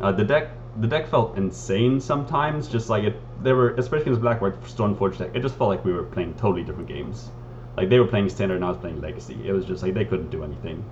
Uh, 0.00 0.12
the 0.12 0.24
deck 0.24 0.50
the 0.80 0.88
deck 0.88 1.08
felt 1.08 1.36
insane 1.36 2.00
sometimes, 2.00 2.68
just 2.68 2.90
like 2.90 3.04
it. 3.04 3.16
There 3.42 3.54
were, 3.54 3.74
especially 3.74 4.10
this 4.10 4.18
Black-White 4.18 4.66
Stone 4.66 4.96
Forge 4.96 5.18
deck, 5.18 5.30
it 5.34 5.40
just 5.40 5.56
felt 5.56 5.70
like 5.70 5.84
we 5.84 5.92
were 5.92 6.02
playing 6.02 6.34
totally 6.34 6.64
different 6.64 6.88
games. 6.88 7.30
Like 7.76 7.88
they 7.88 7.98
were 7.98 8.06
playing 8.06 8.28
standard 8.28 8.56
and 8.56 8.64
I 8.64 8.68
was 8.68 8.78
playing 8.78 9.00
legacy. 9.00 9.36
It 9.44 9.52
was 9.52 9.64
just 9.64 9.82
like 9.82 9.94
they 9.94 10.04
couldn't 10.04 10.30
do 10.30 10.44
anything. 10.44 10.84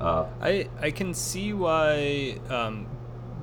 Uh, 0.00 0.26
I 0.40 0.68
I 0.80 0.90
can 0.90 1.14
see 1.14 1.52
why 1.52 2.38
um, 2.50 2.86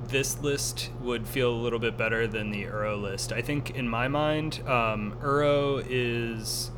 this 0.08 0.40
list 0.40 0.90
would 1.00 1.26
feel 1.26 1.50
a 1.50 1.56
little 1.56 1.78
bit 1.78 1.96
better 1.96 2.26
than 2.26 2.50
the 2.50 2.64
Uro 2.64 3.00
list. 3.00 3.32
I 3.32 3.42
think 3.42 3.70
in 3.70 3.88
my 3.88 4.08
mind, 4.08 4.60
um, 4.66 5.16
Uro 5.22 5.84
is 5.88 6.70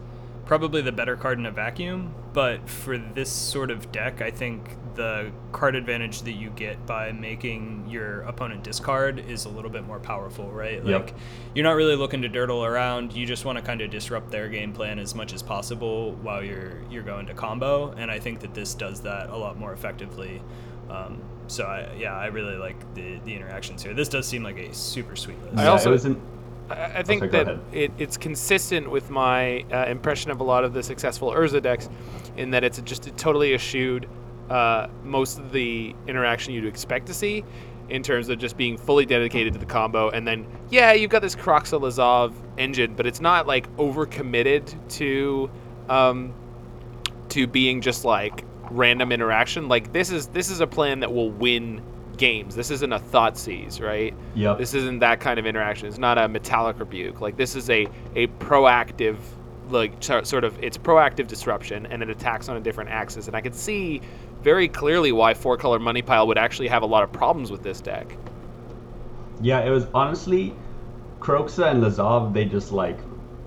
probably 0.46 0.82
the 0.82 0.92
better 0.92 1.16
card 1.16 1.38
in 1.38 1.46
a 1.46 1.50
vacuum, 1.50 2.14
but 2.32 2.68
for 2.68 2.98
this 2.98 3.30
sort 3.30 3.70
of 3.70 3.90
deck, 3.92 4.20
I 4.20 4.30
think 4.30 4.76
the 4.94 5.32
card 5.52 5.74
advantage 5.74 6.22
that 6.22 6.32
you 6.32 6.50
get 6.50 6.86
by 6.86 7.12
making 7.12 7.86
your 7.88 8.22
opponent 8.22 8.62
discard 8.62 9.18
is 9.18 9.44
a 9.44 9.48
little 9.48 9.70
bit 9.70 9.84
more 9.84 9.98
powerful, 9.98 10.50
right? 10.50 10.84
Yep. 10.84 11.06
Like 11.06 11.14
you're 11.54 11.64
not 11.64 11.72
really 11.72 11.96
looking 11.96 12.22
to 12.22 12.28
dirtle 12.28 12.66
around. 12.66 13.12
You 13.12 13.26
just 13.26 13.44
want 13.44 13.58
to 13.58 13.64
kind 13.64 13.80
of 13.80 13.90
disrupt 13.90 14.30
their 14.30 14.48
game 14.48 14.72
plan 14.72 14.98
as 14.98 15.14
much 15.14 15.32
as 15.32 15.42
possible 15.42 16.12
while 16.16 16.44
you're 16.44 16.82
you're 16.90 17.02
going 17.02 17.26
to 17.26 17.34
combo, 17.34 17.92
and 17.92 18.10
I 18.10 18.18
think 18.18 18.40
that 18.40 18.54
this 18.54 18.74
does 18.74 19.00
that 19.02 19.30
a 19.30 19.36
lot 19.36 19.58
more 19.58 19.72
effectively. 19.72 20.42
Um, 20.90 21.22
so 21.46 21.64
I, 21.64 21.92
yeah, 21.94 22.16
I 22.16 22.26
really 22.26 22.56
like 22.56 22.94
the 22.94 23.18
the 23.24 23.34
interactions 23.34 23.82
here. 23.82 23.94
This 23.94 24.08
does 24.08 24.26
seem 24.26 24.42
like 24.42 24.58
a 24.58 24.72
super 24.74 25.16
sweet 25.16 25.42
list. 25.42 25.58
I 25.58 25.66
also 25.66 25.92
it 25.92 26.16
I, 26.70 26.98
I 26.98 27.02
think 27.02 27.22
Okay, 27.22 27.44
that 27.44 27.58
it, 27.72 27.92
it's 27.98 28.16
consistent 28.16 28.90
with 28.90 29.10
my 29.10 29.64
uh, 29.72 29.86
impression 29.86 30.30
of 30.30 30.40
a 30.40 30.44
lot 30.44 30.64
of 30.64 30.72
the 30.72 30.82
successful 30.82 31.30
Urza 31.30 31.62
decks, 31.62 31.88
in 32.36 32.50
that 32.50 32.64
it's 32.64 32.80
just 32.82 33.04
totally 33.16 33.54
eschewed 33.54 34.08
uh, 34.50 34.88
most 35.02 35.38
of 35.38 35.52
the 35.52 35.94
interaction 36.06 36.54
you'd 36.54 36.66
expect 36.66 37.06
to 37.06 37.14
see, 37.14 37.44
in 37.88 38.02
terms 38.02 38.28
of 38.28 38.38
just 38.38 38.56
being 38.56 38.78
fully 38.78 39.04
dedicated 39.04 39.52
to 39.52 39.58
the 39.58 39.66
combo. 39.66 40.08
And 40.10 40.26
then, 40.26 40.46
yeah, 40.70 40.92
you've 40.92 41.10
got 41.10 41.22
this 41.22 41.34
Kroxa 41.36 41.80
Lazav 41.80 42.32
engine, 42.56 42.94
but 42.94 43.06
it's 43.06 43.20
not 43.20 43.46
like 43.46 43.70
overcommitted 43.76 44.74
to 44.96 45.50
um, 45.88 46.32
to 47.28 47.46
being 47.46 47.80
just 47.80 48.04
like 48.04 48.44
random 48.70 49.12
interaction. 49.12 49.68
Like 49.68 49.92
this 49.92 50.10
is 50.10 50.28
this 50.28 50.50
is 50.50 50.60
a 50.60 50.66
plan 50.66 51.00
that 51.00 51.12
will 51.12 51.30
win 51.30 51.82
games. 52.16 52.54
This 52.54 52.70
isn't 52.70 52.92
a 52.92 52.98
Thoughtseize, 52.98 53.80
right? 53.80 54.14
Yep. 54.34 54.58
This 54.58 54.74
isn't 54.74 55.00
that 55.00 55.20
kind 55.20 55.38
of 55.38 55.46
interaction. 55.46 55.88
It's 55.88 55.98
not 55.98 56.18
a 56.18 56.28
metallic 56.28 56.78
rebuke. 56.78 57.20
Like 57.20 57.36
this 57.36 57.54
is 57.56 57.68
a 57.70 57.86
a 58.14 58.26
proactive 58.38 59.16
like 59.70 59.92
sor- 60.00 60.24
sort 60.24 60.44
of 60.44 60.62
it's 60.62 60.76
proactive 60.76 61.26
disruption 61.26 61.86
and 61.86 62.02
it 62.02 62.10
attacks 62.10 62.48
on 62.48 62.56
a 62.56 62.60
different 62.60 62.90
axis. 62.90 63.26
And 63.28 63.36
I 63.36 63.40
could 63.40 63.54
see 63.54 64.00
very 64.42 64.68
clearly 64.68 65.10
why 65.12 65.34
four 65.34 65.56
color 65.56 65.78
money 65.78 66.02
pile 66.02 66.26
would 66.26 66.38
actually 66.38 66.68
have 66.68 66.82
a 66.82 66.86
lot 66.86 67.02
of 67.02 67.10
problems 67.12 67.50
with 67.50 67.62
this 67.62 67.80
deck. 67.80 68.14
Yeah, 69.40 69.60
it 69.60 69.70
was 69.70 69.86
honestly 69.94 70.54
Kroxa 71.20 71.70
and 71.70 71.82
Lazav, 71.82 72.32
They 72.34 72.44
just 72.44 72.72
like 72.72 72.98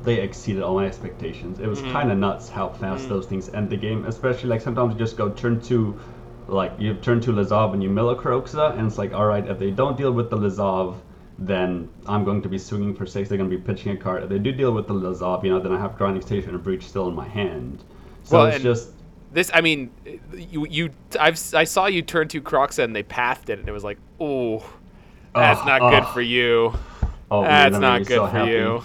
they 0.03 0.21
exceeded 0.21 0.63
all 0.63 0.75
my 0.75 0.85
expectations. 0.85 1.59
It 1.59 1.67
was 1.67 1.81
Mhm. 1.81 1.91
kind 1.91 2.11
of 2.11 2.17
nuts 2.17 2.47
how 2.49 2.69
fast 2.69 3.05
Mhm. 3.05 3.09
those 3.09 3.25
things 3.25 3.49
end 3.53 3.69
the 3.69 3.77
game. 3.77 4.05
Especially 4.05 4.49
like 4.49 4.61
sometimes 4.61 4.93
you 4.93 4.99
just 4.99 5.17
go 5.17 5.29
turn 5.29 5.59
two, 5.59 5.99
like 6.47 6.73
you 6.79 6.93
turn 6.95 7.19
to 7.21 7.31
Lazav 7.31 7.73
and 7.73 7.83
you 7.83 7.89
mill 7.89 8.09
a 8.11 8.15
Kroxa, 8.15 8.77
and 8.77 8.87
it's 8.87 8.97
like 8.97 9.13
all 9.13 9.25
right, 9.25 9.47
if 9.47 9.59
they 9.59 9.71
don't 9.71 9.97
deal 9.97 10.11
with 10.11 10.29
the 10.29 10.37
Lazav, 10.37 10.95
then 11.37 11.89
I'm 12.07 12.23
going 12.25 12.41
to 12.43 12.49
be 12.49 12.57
swinging 12.57 12.95
for 12.95 13.05
six. 13.05 13.29
They're 13.29 13.37
going 13.37 13.49
to 13.49 13.57
be 13.57 13.61
pitching 13.61 13.91
a 13.91 13.97
card. 13.97 14.23
If 14.23 14.29
they 14.29 14.39
do 14.39 14.51
deal 14.51 14.73
with 14.73 14.87
the 14.87 14.93
Lazav, 14.93 15.43
you 15.43 15.49
know, 15.51 15.59
then 15.59 15.71
I 15.71 15.79
have 15.79 15.97
grinding 15.97 16.21
station 16.21 16.51
and 16.55 16.63
breach 16.63 16.85
still 16.87 17.07
in 17.09 17.15
my 17.15 17.27
hand. 17.27 17.83
So 18.23 18.39
Well, 18.39 18.45
it's 18.45 18.59
just 18.59 18.91
This, 19.31 19.51
I 19.53 19.61
mean, 19.61 19.91
you 20.33 20.65
you 20.67 20.91
I've 21.19 21.39
I 21.53 21.63
saw 21.65 21.87
you 21.87 22.01
turn 22.01 22.27
to 22.29 22.41
Kroxa 22.41 22.83
and 22.83 22.95
they 22.95 23.03
pathed 23.03 23.49
it 23.49 23.59
and 23.59 23.67
it 23.67 23.71
was 23.71 23.83
like, 23.83 23.99
oh, 24.19 24.63
that's 25.35 25.63
Ugh, 25.63 25.65
not 25.65 25.87
good 25.87 26.07
for 26.07 26.21
you. 26.21 26.73
oh, 27.31 27.45
man, 27.45 27.71
that's 27.71 27.79
that 27.79 27.79
not 27.79 28.05
good 28.05 28.23
so 28.23 28.27
for 28.27 28.37
happy. 28.37 28.49
you. 28.49 28.83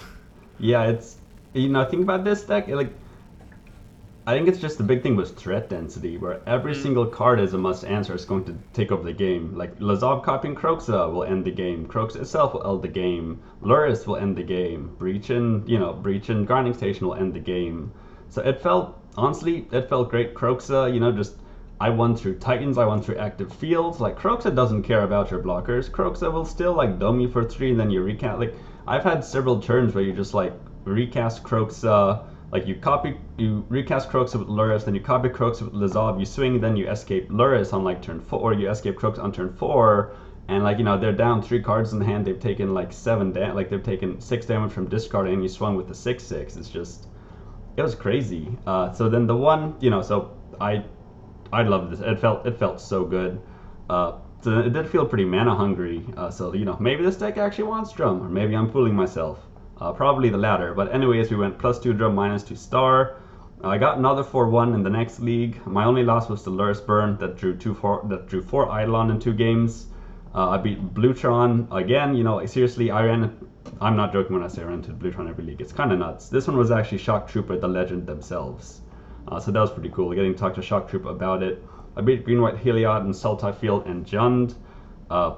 Yeah, 0.57 0.85
it's 0.89 1.17
you 1.53 1.69
know 1.69 1.85
think 1.85 2.03
about 2.03 2.23
this 2.23 2.43
deck 2.43 2.67
like 2.67 2.93
I 4.25 4.33
think 4.33 4.47
it's 4.47 4.59
just 4.59 4.77
the 4.77 4.85
big 4.85 5.03
thing 5.03 5.17
was 5.17 5.31
threat 5.31 5.67
density, 5.69 6.17
where 6.17 6.39
every 6.47 6.73
Mm. 6.73 6.81
single 6.81 7.05
card 7.05 7.41
is 7.41 7.53
a 7.53 7.57
must 7.57 7.83
answer. 7.83 8.13
It's 8.13 8.23
going 8.23 8.45
to 8.45 8.55
take 8.71 8.89
over 8.89 9.03
the 9.03 9.11
game. 9.11 9.51
Like 9.53 9.77
Lazav 9.79 10.23
copying 10.23 10.55
Kroxa 10.55 11.11
will 11.11 11.23
end 11.23 11.43
the 11.43 11.51
game. 11.51 11.85
Kroxa 11.85 12.21
itself 12.21 12.53
will 12.53 12.65
end 12.65 12.83
the 12.83 12.87
game. 12.87 13.39
Lurrus 13.61 14.07
will 14.07 14.15
end 14.15 14.37
the 14.37 14.43
game. 14.43 14.91
Breach 14.97 15.29
and 15.29 15.67
you 15.67 15.77
know 15.77 15.91
Breach 15.93 16.29
and 16.29 16.47
Grinding 16.47 16.73
Station 16.73 17.05
will 17.05 17.15
end 17.15 17.33
the 17.33 17.39
game. 17.39 17.91
So 18.29 18.41
it 18.41 18.61
felt 18.61 18.97
honestly, 19.17 19.67
it 19.71 19.89
felt 19.89 20.09
great. 20.09 20.33
Kroxa, 20.33 20.93
you 20.93 21.01
know, 21.01 21.11
just 21.11 21.35
I 21.81 21.89
won 21.89 22.15
through 22.15 22.35
Titans. 22.35 22.77
I 22.77 22.85
won 22.85 23.01
through 23.01 23.17
active 23.17 23.51
fields. 23.51 23.99
Like 23.99 24.17
Kroxa 24.17 24.55
doesn't 24.55 24.83
care 24.83 25.03
about 25.03 25.31
your 25.31 25.41
blockers. 25.41 25.91
Kroxa 25.91 26.31
will 26.31 26.45
still 26.45 26.73
like 26.73 26.97
dome 26.97 27.19
you 27.19 27.27
for 27.27 27.43
three, 27.43 27.71
and 27.71 27.79
then 27.79 27.89
you 27.89 28.01
recast. 28.01 28.39
Like 28.39 28.55
I've 28.87 29.03
had 29.03 29.25
several 29.25 29.59
turns 29.59 29.93
where 29.93 30.03
you 30.03 30.13
just 30.13 30.33
like 30.33 30.53
recast 30.85 31.43
Kroxa. 31.43 32.21
Like 32.53 32.67
you 32.67 32.75
copy, 32.75 33.17
you 33.37 33.65
recast 33.67 34.09
Kroxa 34.09 34.37
with 34.37 34.47
Lurrus, 34.47 34.85
then 34.85 34.93
you 34.93 35.01
copy 35.01 35.27
Kroxa 35.27 35.63
with 35.63 35.73
Lazav, 35.73 36.19
you 36.19 36.25
swing, 36.25 36.61
then 36.61 36.77
you 36.77 36.87
escape 36.87 37.29
Lurrus 37.31 37.73
on 37.73 37.83
like 37.83 37.99
turn 37.99 38.19
four, 38.21 38.39
or 38.41 38.53
you 38.53 38.69
escape 38.69 38.95
Kroxa 38.95 39.23
on 39.23 39.31
turn 39.31 39.51
four, 39.51 40.11
and 40.49 40.63
like 40.63 40.77
you 40.77 40.83
know 40.83 40.95
they're 40.95 41.11
down 41.13 41.41
three 41.41 41.63
cards 41.63 41.93
in 41.93 41.99
the 41.99 42.05
hand, 42.05 42.25
they've 42.25 42.39
taken 42.39 42.75
like 42.75 42.93
seven 42.93 43.31
damage, 43.31 43.55
like 43.55 43.69
they've 43.71 43.81
taken 43.81 44.21
six 44.21 44.45
damage 44.45 44.71
from 44.71 44.87
discard, 44.87 45.27
and 45.27 45.41
you 45.41 45.49
swung 45.49 45.75
with 45.75 45.87
the 45.87 45.95
six 45.95 46.23
six. 46.23 46.55
It's 46.55 46.69
just, 46.69 47.07
it 47.75 47.81
was 47.81 47.95
crazy. 47.95 48.55
Uh, 48.67 48.93
so 48.93 49.09
then 49.09 49.25
the 49.25 49.35
one, 49.35 49.75
you 49.79 49.89
know, 49.89 50.03
so 50.03 50.37
I, 50.61 50.83
I 51.51 51.63
loved 51.63 51.91
this. 51.91 52.01
It 52.01 52.19
felt 52.19 52.45
it 52.45 52.59
felt 52.59 52.79
so 52.79 53.03
good. 53.03 53.41
Uh, 53.89 54.19
so 54.41 54.59
it 54.59 54.73
did 54.73 54.87
feel 54.87 55.07
pretty 55.07 55.25
mana 55.25 55.55
hungry. 55.55 56.05
Uh, 56.15 56.29
so 56.29 56.53
you 56.53 56.65
know 56.65 56.77
maybe 56.79 57.03
this 57.03 57.15
deck 57.15 57.37
actually 57.37 57.63
wants 57.63 57.91
drum, 57.93 58.21
or 58.21 58.29
maybe 58.29 58.55
I'm 58.55 58.71
fooling 58.71 58.93
myself. 58.93 59.39
Uh, 59.83 59.91
probably 59.91 60.29
the 60.29 60.37
latter. 60.37 60.73
But 60.73 60.93
anyways, 60.93 61.29
we 61.29 61.35
went 61.35 61.59
plus 61.59 61.77
two 61.77 61.91
drum, 61.91 62.15
minus 62.15 62.41
two 62.41 62.55
star. 62.55 63.17
I 63.65 63.77
got 63.77 63.97
another 63.97 64.23
4-1 64.23 64.73
in 64.75 64.81
the 64.81 64.89
next 64.89 65.19
league. 65.19 65.59
My 65.67 65.83
only 65.83 66.03
loss 66.03 66.29
was 66.29 66.41
the 66.41 66.51
Lurrus 66.51 66.85
Burn 66.85 67.17
that 67.17 67.35
drew 67.35 67.53
two 67.53 67.73
four 67.73 68.05
that 68.09 68.27
drew 68.27 68.41
four 68.41 68.67
Eidolon 68.67 69.11
in 69.11 69.19
two 69.19 69.33
games. 69.33 69.87
Uh, 70.33 70.51
I 70.51 70.57
beat 70.57 70.93
Blutron 70.93 71.67
again. 71.69 72.15
You 72.15 72.23
know, 72.23 72.45
seriously, 72.45 72.91
I 72.91 73.03
ran. 73.03 73.37
I'm 73.81 73.97
not 73.97 74.13
joking 74.13 74.33
when 74.33 74.43
I 74.43 74.47
say 74.47 74.61
I 74.61 74.65
ran 74.65 74.75
into 74.75 74.93
Blutron 74.93 75.27
every 75.27 75.43
league. 75.43 75.59
It's 75.59 75.73
kind 75.73 75.91
of 75.91 75.99
nuts. 75.99 76.29
This 76.29 76.47
one 76.47 76.55
was 76.55 76.71
actually 76.71 76.99
Shock 76.99 77.27
Trooper, 77.27 77.57
the 77.57 77.67
legend 77.67 78.07
themselves. 78.07 78.83
Uh, 79.27 79.37
so 79.37 79.51
that 79.51 79.59
was 79.59 79.71
pretty 79.71 79.89
cool. 79.89 80.13
Getting 80.13 80.33
to 80.33 80.39
talk 80.39 80.53
to 80.55 80.61
Shock 80.61 80.89
Trooper 80.89 81.09
about 81.09 81.43
it. 81.43 81.61
I 81.97 82.01
beat 82.01 82.23
Green 82.23 82.41
White 82.41 82.55
Heliod 82.55 83.01
and 83.01 83.13
Sultai 83.13 83.53
Field 83.53 83.85
and 83.85 84.05
Jund. 84.05 84.55
Uh, 85.09 85.35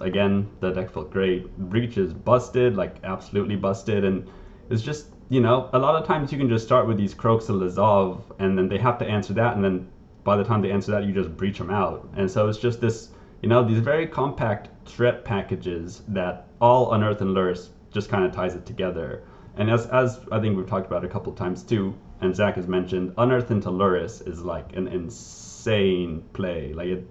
again, 0.00 0.48
the 0.60 0.70
deck 0.70 0.90
felt 0.90 1.10
great. 1.10 1.56
Breach 1.56 1.98
is 1.98 2.12
busted, 2.12 2.76
like 2.76 2.96
absolutely 3.04 3.56
busted, 3.56 4.04
and 4.04 4.28
it's 4.70 4.82
just 4.82 5.06
you 5.28 5.40
know 5.40 5.68
a 5.72 5.78
lot 5.78 5.94
of 5.94 6.06
times 6.06 6.32
you 6.32 6.38
can 6.38 6.48
just 6.48 6.64
start 6.64 6.86
with 6.86 6.96
these 6.96 7.14
Croaks 7.14 7.48
and 7.48 7.60
Lazav, 7.60 8.20
and 8.38 8.56
then 8.56 8.68
they 8.68 8.78
have 8.78 8.98
to 8.98 9.06
answer 9.06 9.32
that, 9.34 9.54
and 9.54 9.64
then 9.64 9.86
by 10.24 10.36
the 10.36 10.44
time 10.44 10.60
they 10.62 10.70
answer 10.70 10.92
that, 10.92 11.04
you 11.04 11.12
just 11.12 11.36
breach 11.36 11.58
them 11.58 11.70
out, 11.70 12.08
and 12.16 12.30
so 12.30 12.48
it's 12.48 12.58
just 12.58 12.80
this 12.80 13.10
you 13.42 13.48
know 13.48 13.62
these 13.62 13.80
very 13.80 14.06
compact 14.06 14.68
threat 14.86 15.24
packages 15.24 16.02
that 16.08 16.46
all 16.60 16.92
Unearth 16.92 17.20
and 17.20 17.36
Lurrus 17.36 17.68
just 17.92 18.08
kind 18.08 18.24
of 18.24 18.32
ties 18.32 18.54
it 18.54 18.64
together. 18.66 19.22
And 19.56 19.70
as 19.70 19.86
as 19.86 20.20
I 20.32 20.40
think 20.40 20.56
we've 20.56 20.66
talked 20.66 20.86
about 20.86 21.04
a 21.04 21.08
couple 21.08 21.32
times 21.32 21.62
too, 21.62 21.94
and 22.20 22.34
Zach 22.34 22.56
has 22.56 22.66
mentioned, 22.66 23.12
Unearth 23.18 23.50
into 23.50 23.70
Lurrus 23.70 24.26
is 24.26 24.42
like 24.42 24.74
an 24.74 24.88
insane 24.88 26.22
play. 26.32 26.72
Like 26.72 26.88
it 26.88 27.06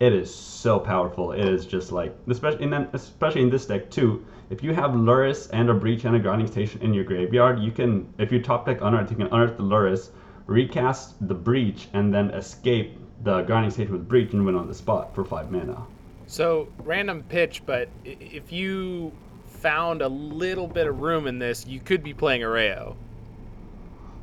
it 0.00 0.12
is 0.12 0.32
so 0.34 0.78
powerful. 0.78 1.32
It 1.32 1.44
is 1.48 1.64
just 1.66 1.92
like, 1.92 2.14
especially 2.28 2.64
in 2.64 2.72
especially 2.92 3.42
in 3.42 3.50
this 3.50 3.66
deck 3.66 3.90
too. 3.90 4.24
If 4.50 4.62
you 4.62 4.74
have 4.74 4.90
Lurrus 4.92 5.48
and 5.52 5.70
a 5.70 5.74
Breach 5.74 6.04
and 6.04 6.16
a 6.16 6.18
Grinding 6.18 6.46
Station 6.46 6.82
in 6.82 6.92
your 6.92 7.04
graveyard, 7.04 7.60
you 7.60 7.70
can, 7.70 8.12
if 8.18 8.30
you 8.30 8.42
top 8.42 8.66
deck 8.66 8.80
Unearth, 8.82 9.10
you 9.10 9.16
can 9.16 9.28
Unearth 9.28 9.56
the 9.56 9.62
Lurrus, 9.62 10.10
recast 10.46 11.26
the 11.26 11.34
Breach, 11.34 11.88
and 11.94 12.12
then 12.12 12.30
escape 12.30 12.98
the 13.22 13.42
Grinding 13.42 13.70
Station 13.70 13.92
with 13.92 14.08
Breach 14.08 14.32
and 14.32 14.44
win 14.44 14.54
on 14.54 14.66
the 14.66 14.74
spot 14.74 15.14
for 15.14 15.24
five 15.24 15.50
mana. 15.50 15.82
So 16.26 16.68
random 16.78 17.22
pitch, 17.28 17.62
but 17.64 17.88
if 18.04 18.52
you 18.52 19.12
found 19.46 20.02
a 20.02 20.08
little 20.08 20.66
bit 20.66 20.86
of 20.86 21.00
room 21.00 21.26
in 21.26 21.38
this, 21.38 21.66
you 21.66 21.78
could 21.80 22.02
be 22.02 22.12
playing 22.12 22.42
Erayo. 22.42 22.96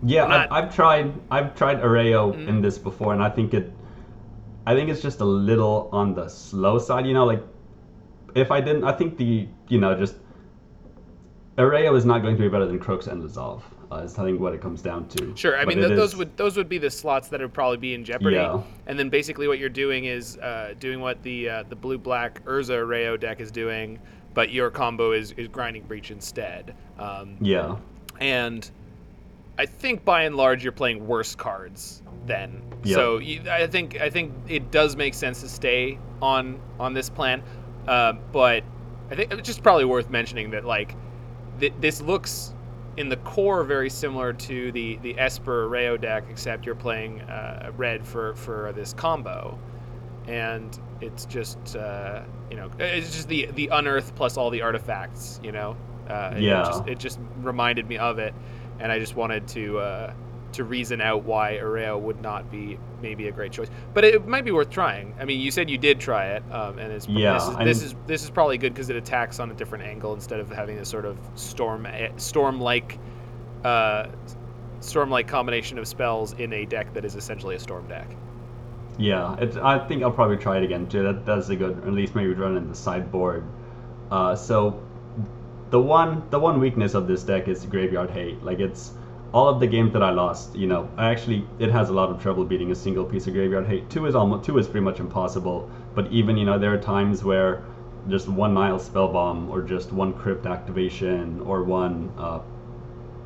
Yeah, 0.03 0.27
not- 0.27 0.51
I've, 0.51 0.65
I've 0.65 0.75
tried 0.75 1.13
I've 1.31 1.55
tried 1.55 1.81
Erayo 1.81 2.33
Mhm. 2.33 2.47
in 2.47 2.61
this 2.61 2.77
before, 2.77 3.13
and 3.13 3.21
I 3.23 3.29
think 3.29 3.53
it 3.53 3.71
I 4.65 4.75
think 4.75 4.89
it's 4.89 5.01
just 5.01 5.21
a 5.21 5.25
little 5.25 5.89
on 5.91 6.13
the 6.13 6.27
slow 6.27 6.77
side. 6.79 7.05
You 7.07 7.13
know, 7.13 7.25
like 7.25 7.43
if 8.35 8.51
I 8.51 8.61
didn't, 8.61 8.83
I 8.83 8.91
think 8.91 9.17
the 9.17 9.47
you 9.67 9.79
know 9.79 9.95
just 9.95 10.15
Erayo 11.57 11.95
is 11.97 12.05
not 12.05 12.21
going 12.21 12.35
to 12.35 12.41
be 12.41 12.47
better 12.47 12.65
than 12.65 12.79
Crooks 12.79 13.07
and 13.07 13.21
Lazav. 13.23 13.61
Uh, 13.91 13.95
is 14.03 14.19
I 14.19 14.23
think 14.23 14.39
what 14.39 14.53
it 14.53 14.61
comes 14.61 14.83
down 14.83 15.07
to. 15.09 15.35
Sure, 15.35 15.57
I 15.57 15.65
But 15.65 15.69
mean 15.75 15.77
th- 15.87 15.97
those 15.97 16.11
is- 16.11 16.15
would 16.17 16.37
those 16.37 16.55
would 16.57 16.69
be 16.69 16.77
the 16.77 16.91
slots 16.91 17.27
that 17.29 17.41
would 17.41 17.53
probably 17.53 17.77
be 17.77 17.95
in 17.95 18.05
jeopardy. 18.05 18.35
Yeah. 18.35 18.61
And 18.85 18.99
then 18.99 19.09
basically 19.09 19.47
what 19.47 19.57
you're 19.57 19.67
doing 19.67 20.05
is 20.05 20.37
uh, 20.37 20.75
doing 20.79 20.99
what 20.99 21.23
the 21.23 21.49
uh, 21.49 21.63
the 21.69 21.75
blue 21.75 21.97
black 21.97 22.43
Urza 22.45 22.77
Erayo 22.85 23.19
deck 23.19 23.39
is 23.41 23.49
doing, 23.49 23.99
but 24.35 24.51
your 24.51 24.69
combo 24.69 25.11
is, 25.11 25.31
is 25.33 25.47
grinding 25.47 25.83
breach 25.83 26.11
instead. 26.11 26.75
Um, 26.99 27.35
Yeah. 27.41 27.77
and 28.19 28.69
I 29.59 29.65
think 29.65 30.05
by 30.05 30.23
and 30.23 30.35
large 30.35 30.63
you're 30.63 30.71
playing 30.71 31.05
worse 31.05 31.35
cards 31.35 32.01
then. 32.25 32.63
Yeah. 32.83 32.95
So 32.95 33.17
you, 33.17 33.41
I 33.49 33.67
think 33.67 33.99
I 33.99 34.09
think 34.09 34.33
it 34.47 34.71
does 34.71 34.95
make 34.95 35.13
sense 35.13 35.41
to 35.41 35.49
stay 35.49 35.99
on 36.21 36.59
on 36.79 36.93
this 36.93 37.09
plan, 37.09 37.43
uh, 37.87 38.13
but 38.31 38.63
I 39.11 39.15
think 39.15 39.31
it's 39.33 39.45
just 39.47 39.61
probably 39.61 39.85
worth 39.85 40.09
mentioning 40.09 40.51
that 40.51 40.63
like 40.65 40.95
th- 41.59 41.73
this 41.79 42.01
looks 42.01 42.53
in 42.97 43.09
the 43.09 43.17
core 43.17 43.63
very 43.63 43.89
similar 43.89 44.31
to 44.33 44.71
the 44.71 44.97
the 45.01 45.19
Esper 45.19 45.67
Rayo 45.67 45.97
deck, 45.97 46.23
except 46.29 46.65
you're 46.65 46.75
playing 46.75 47.21
uh, 47.21 47.71
red 47.75 48.05
for 48.07 48.35
for 48.35 48.71
this 48.73 48.93
combo, 48.93 49.59
and 50.27 50.79
it's 51.01 51.25
just 51.25 51.75
uh, 51.75 52.21
you 52.49 52.55
know 52.57 52.69
it's 52.79 53.11
just 53.13 53.27
the 53.27 53.47
the 53.55 53.67
unearth 53.73 54.15
plus 54.15 54.37
all 54.37 54.49
the 54.49 54.61
artifacts, 54.61 55.39
you 55.43 55.51
know. 55.51 55.75
Uh, 56.09 56.33
Yeah. 56.37 56.61
It 56.61 56.65
just, 56.65 56.87
it 56.87 56.99
just 56.99 57.19
reminded 57.41 57.87
me 57.87 57.97
of 57.97 58.17
it, 58.19 58.33
and 58.79 58.91
I 58.91 58.99
just 58.99 59.15
wanted 59.15 59.47
to 59.49 59.79
uh, 59.79 60.13
to 60.53 60.63
reason 60.63 60.99
out 60.99 61.23
why 61.23 61.59
Erayo 61.61 61.99
would 61.99 62.21
not 62.21 62.49
be 62.51 62.79
maybe 63.01 63.27
a 63.27 63.31
great 63.31 63.51
choice. 63.51 63.69
But 63.93 64.03
it 64.03 64.27
might 64.27 64.45
be 64.45 64.51
worth 64.51 64.69
trying. 64.69 65.13
I 65.19 65.25
mean, 65.25 65.39
you 65.39 65.51
said 65.51 65.69
you 65.69 65.77
did 65.77 65.99
try 65.99 66.27
it, 66.27 66.43
um, 66.51 66.79
and 66.79 66.91
it's 66.91 67.07
Yeah, 67.07 67.33
this 67.33 67.43
is 67.43 67.55
I'm- 67.55 67.65
this 67.65 67.83
is 67.83 67.95
this 68.07 68.23
is 68.23 68.29
probably 68.29 68.57
good 68.57 68.73
because 68.73 68.89
it 68.89 68.95
attacks 68.95 69.39
on 69.39 69.51
a 69.51 69.53
different 69.53 69.83
angle 69.83 70.13
instead 70.13 70.39
of 70.39 70.49
having 70.49 70.75
this 70.77 70.89
sort 70.89 71.05
of 71.05 71.17
storm 71.35 71.87
storm 72.17 72.59
like 72.59 72.97
uh, 73.63 74.07
storm 74.79 75.09
like 75.09 75.27
combination 75.27 75.77
of 75.77 75.87
spells 75.87 76.33
in 76.33 76.53
a 76.53 76.65
deck 76.65 76.93
that 76.93 77.05
is 77.05 77.15
essentially 77.15 77.55
a 77.55 77.59
storm 77.59 77.87
deck. 77.87 78.07
Yeah, 78.97 79.35
it, 79.37 79.55
I 79.57 79.79
think 79.87 80.03
I'll 80.03 80.11
probably 80.11 80.37
try 80.37 80.57
it 80.57 80.63
again 80.63 80.87
too. 80.87 81.03
That 81.03 81.25
that's 81.25 81.49
a 81.49 81.55
good, 81.55 81.77
at 81.85 81.93
least 81.93 82.15
maybe 82.15 82.33
run 82.33 82.57
in 82.57 82.67
the 82.67 82.75
sideboard. 82.75 83.43
Uh, 84.11 84.35
so 84.35 84.81
the 85.69 85.79
one 85.79 86.23
the 86.29 86.39
one 86.39 86.59
weakness 86.59 86.93
of 86.93 87.07
this 87.07 87.23
deck 87.23 87.47
is 87.47 87.65
graveyard 87.65 88.09
hate. 88.09 88.43
Like 88.43 88.59
it's 88.59 88.93
all 89.33 89.47
of 89.47 89.59
the 89.59 89.67
games 89.67 89.93
that 89.93 90.01
I 90.01 90.09
lost. 90.09 90.55
You 90.55 90.67
know, 90.67 90.89
I 90.97 91.11
actually 91.11 91.45
it 91.59 91.71
has 91.71 91.89
a 91.89 91.93
lot 91.93 92.09
of 92.09 92.21
trouble 92.21 92.45
beating 92.45 92.71
a 92.71 92.75
single 92.75 93.05
piece 93.05 93.27
of 93.27 93.33
graveyard 93.33 93.67
hate. 93.67 93.89
Two 93.89 94.05
is 94.05 94.15
almost 94.15 94.45
two 94.45 94.57
is 94.57 94.67
pretty 94.67 94.83
much 94.83 94.99
impossible. 94.99 95.69
But 95.95 96.11
even 96.11 96.37
you 96.37 96.45
know 96.45 96.57
there 96.57 96.73
are 96.73 96.79
times 96.79 97.23
where 97.23 97.63
just 98.09 98.27
one 98.27 98.53
Nihil 98.53 98.79
Spellbomb 98.79 99.49
or 99.49 99.61
just 99.61 99.91
one 99.91 100.13
crypt 100.13 100.45
activation 100.45 101.41
or 101.41 101.63
one 101.63 102.11
uh, 102.17 102.39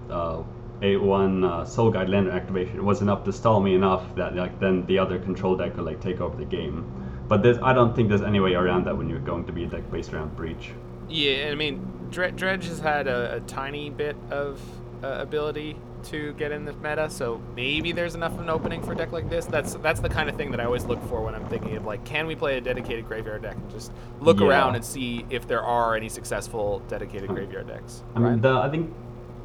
uh, 0.10 0.44
a 0.82 0.98
one 0.98 1.46
uh, 1.46 1.64
Soul-Guide 1.64 2.10
Lantern 2.10 2.36
activation 2.36 2.84
was 2.84 3.02
enough 3.02 3.24
to 3.24 3.32
stall 3.32 3.62
me 3.62 3.74
enough 3.74 4.16
that 4.16 4.36
like 4.36 4.60
then 4.60 4.86
the 4.86 5.00
other 5.00 5.18
control 5.18 5.56
deck 5.56 5.76
could 5.76 5.86
like 5.86 6.02
take 6.02 6.20
over 6.20 6.36
the 6.36 6.46
game. 6.46 6.86
But 7.30 7.42
there's 7.42 7.58
I 7.60 7.72
don't 7.74 7.96
think 7.96 8.10
there's 8.10 8.22
any 8.22 8.42
way 8.42 8.54
around 8.54 8.86
that 8.86 8.98
when 8.98 9.10
you're 9.10 9.20
going 9.20 9.46
to 9.46 9.54
be 9.54 9.64
a 9.64 9.68
deck 9.68 9.90
based 9.90 10.14
around 10.14 10.36
breach. 10.36 10.72
Yeah, 11.08 11.50
I 11.52 11.56
mean, 11.56 12.03
Dre- 12.14 12.32
Dredge 12.32 12.68
has 12.68 12.80
had 12.80 13.08
a, 13.08 13.36
a 13.36 13.40
tiny 13.42 13.90
bit 13.90 14.16
of 14.32 14.62
uh, 15.04 15.08
ability 15.20 15.76
to 16.04 16.34
get 16.34 16.52
in 16.52 16.66
the 16.66 16.74
meta, 16.74 17.10
so 17.10 17.42
maybe 17.56 17.92
there's 17.94 18.14
enough 18.14 18.34
of 18.34 18.42
an 18.42 18.50
opening 18.50 18.82
for 18.84 18.92
a 18.92 18.96
deck 18.96 19.12
like 19.12 19.30
this. 19.30 19.46
That's 19.46 19.76
that's 19.76 20.00
the 20.02 20.10
kind 20.10 20.30
of 20.30 20.36
thing 20.36 20.52
that 20.52 20.60
I 20.60 20.66
always 20.66 20.84
look 20.86 21.02
for 21.08 21.22
when 21.24 21.34
I'm 21.34 21.46
thinking 21.48 21.76
of 21.78 21.86
like, 21.86 22.04
can 22.06 22.28
we 22.28 22.36
play 22.36 22.58
a 22.58 22.62
dedicated 22.62 23.08
graveyard 23.08 23.42
deck 23.42 23.56
and 23.56 23.70
just 23.72 23.92
look 24.20 24.40
Yeah. 24.40 24.48
around 24.48 24.76
and 24.76 24.84
see 24.86 25.26
if 25.30 25.48
there 25.48 25.64
are 25.64 25.96
any 25.96 26.10
successful 26.10 26.80
dedicated 26.90 27.30
graveyard 27.30 27.68
decks. 27.68 28.04
I 28.16 28.20
mean 28.20 28.42
the 28.42 28.50
I 28.52 28.70
think 28.70 28.94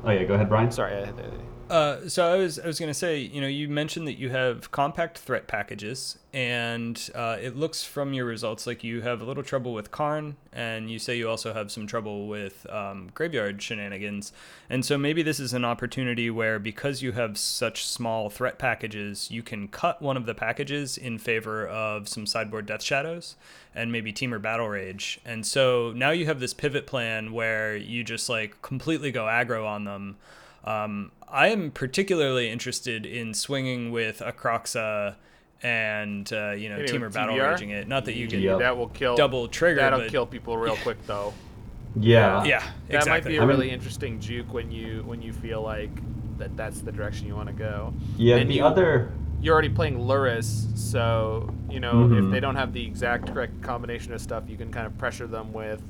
oh 0.04 0.10
yeah 0.10 0.24
go 0.24 0.34
ahead 0.34 0.48
Brian. 0.48 0.70
sorry, 0.70 0.94
I, 0.94 1.02
I, 1.04 1.12
Uh, 1.68 2.08
so 2.08 2.26
I 2.26 2.36
was 2.36 2.58
I 2.58 2.66
was 2.66 2.80
gonna 2.80 2.94
say, 2.94 3.18
you 3.18 3.40
know, 3.42 3.46
you 3.46 3.68
mentioned 3.68 4.06
that 4.08 4.18
you 4.18 4.30
have 4.30 4.70
compact 4.70 5.18
threat 5.18 5.46
packages, 5.46 6.18
and 6.32 7.10
uh, 7.14 7.36
it 7.40 7.56
looks 7.56 7.84
from 7.84 8.14
your 8.14 8.24
results 8.24 8.66
like 8.66 8.82
you 8.82 9.02
have 9.02 9.20
a 9.20 9.24
little 9.24 9.42
trouble 9.42 9.74
with 9.74 9.90
Karn, 9.90 10.36
and 10.50 10.90
you 10.90 10.98
say 10.98 11.18
you 11.18 11.28
also 11.28 11.52
have 11.52 11.70
some 11.70 11.86
trouble 11.86 12.26
with 12.26 12.66
um, 12.70 13.10
graveyard 13.12 13.60
shenanigans. 13.60 14.32
And 14.70 14.82
so 14.82 14.96
maybe 14.96 15.22
this 15.22 15.38
is 15.38 15.52
an 15.52 15.64
opportunity 15.64 16.30
where, 16.30 16.58
because 16.58 17.02
you 17.02 17.12
have 17.12 17.36
such 17.36 17.84
small 17.84 18.30
threat 18.30 18.58
packages, 18.58 19.30
you 19.30 19.42
can 19.42 19.68
cut 19.68 20.00
one 20.00 20.16
of 20.16 20.24
the 20.24 20.34
packages 20.34 20.96
in 20.96 21.18
favor 21.18 21.66
of 21.66 22.08
some 22.08 22.26
sideboard 22.26 22.64
death 22.64 22.82
shadows 22.82 23.36
and 23.74 23.92
maybe 23.92 24.12
Temur 24.12 24.40
Battle 24.40 24.68
Rage. 24.68 25.20
And 25.24 25.46
so 25.46 25.92
now 25.94 26.10
you 26.10 26.26
have 26.26 26.40
this 26.40 26.54
pivot 26.54 26.86
plan 26.86 27.32
where 27.32 27.76
you 27.76 28.04
just 28.04 28.28
like 28.28 28.60
completely 28.62 29.12
go 29.12 29.24
aggro 29.24 29.66
on 29.66 29.84
them. 29.84 30.16
Um, 30.68 31.12
I 31.26 31.48
am 31.48 31.70
particularly 31.70 32.50
interested 32.50 33.06
in 33.06 33.32
swinging 33.32 33.90
with 33.90 34.20
a 34.20 34.32
Kroxa 34.32 35.14
and 35.62 36.30
uh, 36.32 36.50
you 36.50 36.68
know 36.68 36.76
Maybe 36.76 36.88
Temur 36.92 37.12
Battle 37.12 37.34
TBR? 37.36 37.50
Raging 37.52 37.70
it. 37.70 37.88
Not 37.88 38.04
that 38.04 38.14
you 38.14 38.28
can 38.28 38.40
Yeah. 38.40 38.56
that 38.58 38.76
will 38.76 38.88
kill 38.88 39.16
double 39.16 39.48
trigger, 39.48 39.80
That'll 39.80 40.00
but 40.00 40.10
kill 40.10 40.26
people 40.26 40.56
real 40.58 40.76
quick 40.76 40.98
though. 41.06 41.32
Yeah. 41.98 42.44
yeah, 42.44 42.56
Exactly. 42.88 42.98
That 42.98 43.06
might 43.08 43.24
be 43.24 43.36
a 43.36 43.38
I 43.38 43.40
mean- 43.40 43.48
really 43.48 43.70
interesting 43.70 44.20
juke 44.20 44.52
when 44.52 44.70
you 44.70 45.02
when 45.06 45.22
you 45.22 45.32
feel 45.32 45.62
like 45.62 45.90
that 46.38 46.56
that's 46.56 46.80
the 46.82 46.92
direction 46.92 47.26
you 47.26 47.34
want 47.34 47.48
to 47.48 47.54
go. 47.54 47.92
Yeah. 48.16 48.36
And 48.36 48.48
the 48.50 48.56
you- 48.56 48.64
other 48.64 49.10
you're 49.40 49.52
already 49.54 49.68
playing 49.68 49.98
Lurrus, 49.98 50.76
so 50.76 51.52
you 51.70 51.80
know 51.80 52.04
if 52.04 52.10
Mhm. 52.10 52.30
they 52.30 52.40
don't 52.40 52.56
have 52.56 52.72
the 52.72 52.84
exact 52.84 53.32
correct 53.32 53.62
combination 53.62 54.12
of 54.12 54.20
stuff, 54.20 54.44
you 54.48 54.56
can 54.56 54.70
kind 54.70 54.86
of 54.86 54.98
pressure 54.98 55.26
them 55.28 55.52
with, 55.52 55.80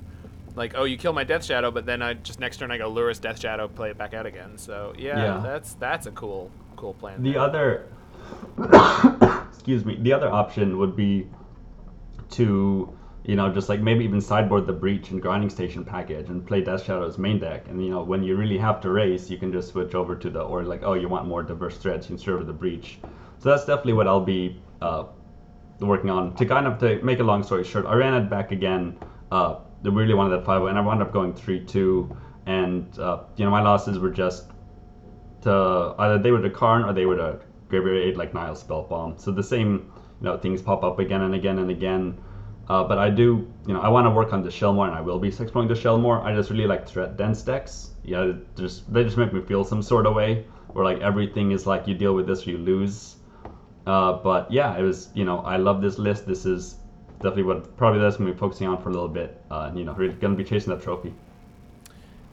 like, 0.59 0.75
oh, 0.77 0.85
you 0.85 0.99
kill 0.99 1.13
my 1.13 1.25
Death 1.25 1.45
Shadow, 1.45 1.71
but 1.71 1.87
then 1.87 2.03
I 2.03 2.15
just 2.15 2.41
next 2.41 2.59
turn 2.59 2.71
I 2.71 2.79
go 2.79 2.93
Lurrus 2.93 3.21
Death 3.21 3.41
Shadow, 3.41 3.69
play 3.69 3.91
it 3.91 3.99
back 3.99 4.13
out 4.13 4.27
again. 4.27 4.59
So 4.59 4.93
yeah, 4.99 5.17
Yeah. 5.19 5.41
that's 5.43 5.75
that's 5.75 6.07
a 6.07 6.11
cool 6.13 6.51
cool 6.77 6.95
plan. 6.95 7.23
The 7.23 7.37
other, 7.37 7.87
excuse 9.49 9.85
me, 9.85 9.97
the 10.01 10.13
other 10.13 10.29
option 10.31 10.79
would 10.79 10.95
be 10.97 11.29
to, 12.31 12.93
you 13.25 13.37
know, 13.37 13.53
just 13.53 13.69
like 13.69 13.81
maybe 13.81 14.05
even 14.05 14.21
sideboard 14.21 14.67
the 14.67 14.73
breach 14.73 15.11
and 15.11 15.21
grinding 15.21 15.51
station 15.51 15.85
package 15.85 16.29
and 16.29 16.47
play 16.47 16.61
Death 16.61 16.85
Shadow's 16.85 17.19
main 17.19 17.39
deck. 17.39 17.69
And 17.69 17.83
you 17.85 17.91
know, 17.91 18.03
when 18.03 18.23
you 18.23 18.37
really 18.37 18.59
have 18.59 18.81
to 18.83 18.91
race, 18.91 19.31
you 19.31 19.39
can 19.39 19.53
just 19.53 19.69
switch 19.69 19.95
over 19.95 20.15
to 20.17 20.31
the 20.31 20.41
or 20.41 20.65
like, 20.65 20.83
oh, 20.83 20.95
you 20.95 21.09
want 21.09 21.27
more 21.27 21.43
diverse 21.43 21.77
threats, 21.79 22.07
you 22.07 22.17
can 22.17 22.19
serve 22.25 22.47
the 22.47 22.53
breach. 22.53 22.99
So 23.39 23.51
that's 23.51 23.65
definitely 23.65 23.95
what 23.95 24.09
I'll 24.09 24.21
be 24.25 24.61
uh, 24.83 25.05
working 25.81 26.11
on. 26.11 26.35
To 26.37 26.45
kind 26.45 26.67
of 26.67 26.79
to 26.81 27.01
make 27.03 27.21
a 27.21 27.25
long 27.25 27.43
story 27.43 27.65
short, 27.65 27.87
I 27.87 27.95
ran 27.95 28.15
it 28.15 28.29
back 28.29 28.51
again. 28.53 28.97
Uh, 29.31 29.57
really 29.83 30.15
wanted 30.15 30.39
that 30.39 30.45
five, 30.45 30.63
and 30.63 30.79
I 30.79 30.81
wound 30.81 31.03
up 31.03 31.13
going 31.13 31.35
three 31.35 31.65
two. 31.65 32.17
And 32.47 32.99
uh, 32.99 33.25
you 33.37 33.45
know, 33.45 33.51
my 33.51 33.63
losses 33.63 33.99
were 33.99 34.11
just 34.11 34.51
to 35.43 35.95
either 35.99 36.19
they 36.19 36.31
were 36.31 36.41
the 36.41 36.51
Karn 36.51 36.85
or 36.85 36.93
they 36.93 37.07
were 37.07 37.17
the 37.17 37.41
Graveyard 37.69 37.99
Aid 37.99 38.17
like 38.17 38.35
Nihil 38.35 38.55
Spellbomb. 38.55 39.21
So 39.21 39.31
the 39.31 39.43
same, 39.43 39.93
you 40.21 40.25
know, 40.25 40.39
things 40.39 40.63
pop 40.63 40.83
up 40.83 40.99
again 40.99 41.23
and 41.23 41.35
again 41.35 41.59
and 41.59 41.71
again. 41.71 42.19
Uh, 42.69 42.85
but 42.85 42.99
I 42.99 43.09
do, 43.09 43.51
you 43.67 43.73
know, 43.73 43.81
I 43.81 43.89
want 43.89 44.07
to 44.07 44.11
work 44.11 44.33
on 44.33 44.43
the 44.43 44.51
shell 44.51 44.75
more, 44.75 44.87
and 44.87 44.95
I 44.95 45.01
will 45.01 45.19
be 45.19 45.29
exploring 45.29 45.69
the 45.69 45.75
shell 45.75 45.99
more. 45.99 46.21
I 46.23 46.35
just 46.35 46.51
really 46.51 46.67
like 46.67 46.87
threat 46.87 47.17
dense 47.17 47.43
decks. 47.43 47.91
Yeah, 48.05 48.33
just 48.57 48.93
they 48.93 49.05
just 49.05 49.17
make 49.17 49.33
me 49.33 49.41
feel 49.41 49.65
some 49.65 49.83
sort 49.83 50.07
of 50.07 50.15
way 50.15 50.47
where 50.73 50.85
like 50.85 51.01
everything 51.01 51.53
is 51.53 51.67
like 51.67 51.87
you 51.87 51.95
deal 51.95 52.15
with 52.15 52.27
this 52.27 52.47
or 52.47 52.51
you 52.51 52.59
lose. 52.59 53.17
Uh, 53.87 54.13
but 54.13 54.51
yeah, 54.53 54.77
it 54.77 54.83
was, 54.83 55.09
you 55.15 55.25
know, 55.25 55.39
I 55.39 55.57
love 55.57 55.81
this 55.81 55.99
list. 55.99 56.27
This 56.27 56.45
is 56.45 56.77
definitely 57.19 57.45
what 57.45 57.77
probably 57.77 58.01
that's 58.01 58.17
gonna 58.17 58.33
be 58.33 58.39
focusing 58.39 58.67
on 58.69 58.83
for 58.83 58.89
a 58.89 58.93
little 58.93 59.09
bit. 59.09 59.41
Uh, 59.51 59.71
you 59.75 59.85
know, 59.85 59.93
really 59.95 60.15
gonna 60.15 60.35
be 60.37 60.45
chasing 60.45 60.73
that 60.73 60.83
trophy. 60.83 61.13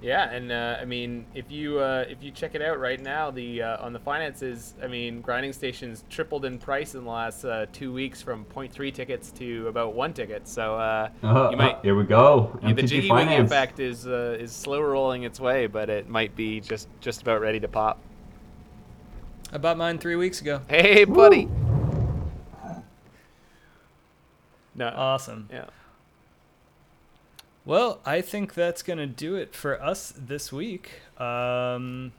Yeah, 0.02 0.30
and 0.30 0.52
uh, 0.52 0.78
I 0.80 0.86
mean, 0.86 1.26
if 1.34 1.50
you 1.50 1.80
uh, 1.80 2.06
if 2.08 2.22
you 2.22 2.30
check 2.30 2.54
it 2.54 2.62
out 2.62 2.80
right 2.80 3.02
now, 3.02 3.32
the 3.32 3.64
uh, 3.64 3.84
on 3.84 3.92
the 3.92 3.98
finances, 4.00 4.76
I 4.84 4.86
mean, 4.88 5.20
grinding 5.22 5.52
stations 5.52 6.04
tripled 6.12 6.46
in 6.46 6.60
price 6.60 6.94
in 6.94 7.06
the 7.06 7.10
last 7.10 7.44
uh, 7.44 7.66
two 7.74 7.92
weeks 7.92 8.22
from 8.22 8.46
0.3 8.54 8.94
tickets 8.94 9.32
to 9.32 9.68
about 9.68 9.96
one 9.96 10.14
ticket. 10.14 10.48
So 10.48 10.76
uh, 10.76 11.10
Uh, 11.24 11.48
you 11.50 11.58
might 11.58 11.80
here 11.82 11.96
we 11.96 12.04
go. 12.04 12.60
yeah, 12.62 12.74
the 12.74 12.84
MTG 12.84 12.88
jiggy 12.88 12.96
wiggy 12.98 13.08
Finance. 13.10 13.50
effect 13.50 13.80
is 13.80 14.06
uh, 14.06 14.38
is 14.40 14.52
slow 14.52 14.82
rolling 14.82 15.24
its 15.24 15.40
way, 15.40 15.66
but 15.66 15.90
it 15.90 16.08
might 16.08 16.36
be 16.36 16.60
just 16.60 16.88
just 17.02 17.24
about 17.24 17.42
ready 17.42 17.60
to 17.62 17.68
pop. 17.68 17.98
I 19.52 19.58
bought 19.58 19.78
mine 19.78 19.98
three 19.98 20.18
weeks 20.18 20.42
ago. 20.42 20.62
Hey, 20.68 21.06
buddy. 21.06 21.48
No. 24.76 24.88
Awesome. 24.96 25.48
yeah. 25.52 25.66
Well, 27.64 28.00
I 28.06 28.22
think 28.22 28.54
that's 28.54 28.84
gonna 28.84 29.08
do 29.08 29.36
it 29.36 29.56
for 29.56 29.82
us 29.82 30.14
this 30.16 30.52
week. 30.52 31.02
Um, 31.18 32.12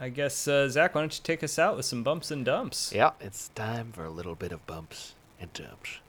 I 0.00 0.10
guess 0.10 0.46
uh, 0.46 0.68
Zach, 0.68 0.94
why 0.94 1.00
don't 1.00 1.16
you 1.16 1.22
take 1.24 1.42
us 1.42 1.58
out 1.58 1.76
with 1.76 1.86
some 1.86 2.02
bumps 2.02 2.30
and 2.30 2.44
dumps? 2.44 2.92
Yeah. 2.94 3.12
It's 3.20 3.48
time 3.54 3.92
for 3.92 4.04
a 4.04 4.10
little 4.10 4.34
bit 4.34 4.52
of 4.52 4.66
bumps 4.66 5.14
and 5.40 5.50
dumps. 5.54 6.00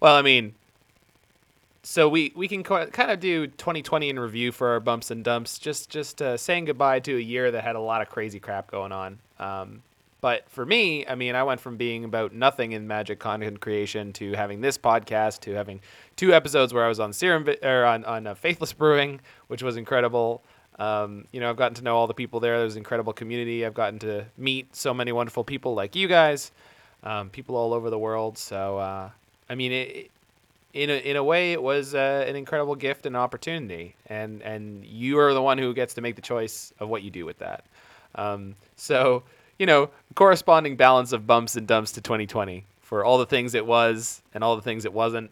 Well, 0.00 0.16
I 0.16 0.22
mean, 0.22 0.54
so 1.84 2.08
we 2.08 2.32
we 2.34 2.48
can 2.48 2.64
co- 2.64 2.86
kind 2.86 3.10
of 3.12 3.20
do 3.20 3.46
2020 3.46 4.08
in 4.08 4.18
review 4.18 4.50
for 4.50 4.70
our 4.70 4.80
bumps 4.80 5.12
and 5.12 5.22
dumps. 5.22 5.58
Just 5.58 5.90
just 5.90 6.20
uh, 6.20 6.36
saying 6.36 6.64
goodbye 6.64 6.98
to 7.00 7.16
a 7.16 7.20
year 7.20 7.52
that 7.52 7.62
had 7.62 7.76
a 7.76 7.80
lot 7.80 8.02
of 8.02 8.08
crazy 8.08 8.40
crap 8.40 8.68
going 8.68 8.90
on. 8.90 9.20
Um, 9.38 9.82
but 10.22 10.48
for 10.48 10.64
me, 10.64 11.04
I 11.04 11.16
mean, 11.16 11.34
I 11.34 11.42
went 11.42 11.60
from 11.60 11.76
being 11.76 12.04
about 12.04 12.32
nothing 12.32 12.72
in 12.72 12.86
Magic 12.86 13.18
content 13.18 13.60
creation 13.60 14.12
to 14.14 14.32
having 14.34 14.60
this 14.60 14.78
podcast 14.78 15.40
to 15.40 15.52
having 15.52 15.80
two 16.14 16.32
episodes 16.32 16.72
where 16.72 16.84
I 16.84 16.88
was 16.88 17.00
on 17.00 17.12
Serum 17.12 17.46
or 17.60 17.84
on 17.84 18.04
on 18.04 18.28
uh, 18.28 18.34
Faithless 18.34 18.72
Brewing, 18.72 19.20
which 19.48 19.64
was 19.64 19.76
incredible. 19.76 20.40
Um, 20.78 21.26
you 21.32 21.40
know, 21.40 21.50
I've 21.50 21.56
gotten 21.56 21.74
to 21.74 21.82
know 21.82 21.96
all 21.96 22.06
the 22.06 22.14
people 22.14 22.38
there. 22.38 22.60
There's 22.60 22.74
an 22.74 22.78
incredible 22.78 23.12
community. 23.12 23.66
I've 23.66 23.74
gotten 23.74 23.98
to 24.00 24.24
meet 24.38 24.74
so 24.74 24.94
many 24.94 25.10
wonderful 25.10 25.42
people 25.42 25.74
like 25.74 25.96
you 25.96 26.06
guys, 26.06 26.52
um, 27.02 27.28
people 27.28 27.56
all 27.56 27.74
over 27.74 27.90
the 27.90 27.98
world. 27.98 28.38
So, 28.38 28.78
uh, 28.78 29.10
I 29.50 29.54
mean, 29.56 29.72
it, 29.72 30.10
in 30.72 30.88
a, 30.88 30.94
in 30.94 31.16
a 31.16 31.24
way, 31.24 31.52
it 31.52 31.62
was 31.62 31.96
uh, 31.96 32.24
an 32.28 32.36
incredible 32.36 32.76
gift 32.76 33.06
and 33.06 33.16
opportunity, 33.16 33.96
and 34.06 34.40
and 34.42 34.84
you 34.84 35.18
are 35.18 35.34
the 35.34 35.42
one 35.42 35.58
who 35.58 35.74
gets 35.74 35.94
to 35.94 36.00
make 36.00 36.14
the 36.14 36.22
choice 36.22 36.72
of 36.78 36.88
what 36.88 37.02
you 37.02 37.10
do 37.10 37.26
with 37.26 37.38
that. 37.40 37.64
Um, 38.14 38.54
so 38.76 39.24
you 39.62 39.66
know, 39.66 39.88
corresponding 40.16 40.74
balance 40.74 41.12
of 41.12 41.24
bumps 41.24 41.54
and 41.54 41.68
dumps 41.68 41.92
to 41.92 42.00
2020 42.00 42.64
for 42.80 43.04
all 43.04 43.16
the 43.16 43.26
things 43.26 43.54
it 43.54 43.64
was 43.64 44.20
and 44.34 44.42
all 44.42 44.56
the 44.56 44.62
things 44.62 44.84
it 44.84 44.92
wasn't. 44.92 45.30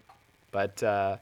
But 0.53 0.81
uh, 0.85 1.17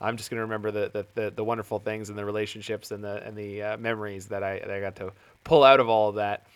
I'm 0.00 0.16
just 0.16 0.30
gonna 0.30 0.42
remember 0.42 0.70
the, 0.70 0.88
the, 0.92 1.06
the 1.16 1.30
the 1.32 1.42
wonderful 1.42 1.80
things 1.80 2.08
and 2.08 2.16
the 2.16 2.24
relationships 2.24 2.92
and 2.92 3.02
the 3.02 3.20
and 3.26 3.36
the 3.36 3.62
uh, 3.64 3.76
memories 3.78 4.26
that 4.26 4.44
I 4.44 4.60
that 4.60 4.70
I 4.70 4.78
got 4.78 4.94
to 4.96 5.10
pull 5.42 5.64
out 5.64 5.80
of 5.80 5.88
all 5.88 6.10
of 6.10 6.14
that. 6.14 6.46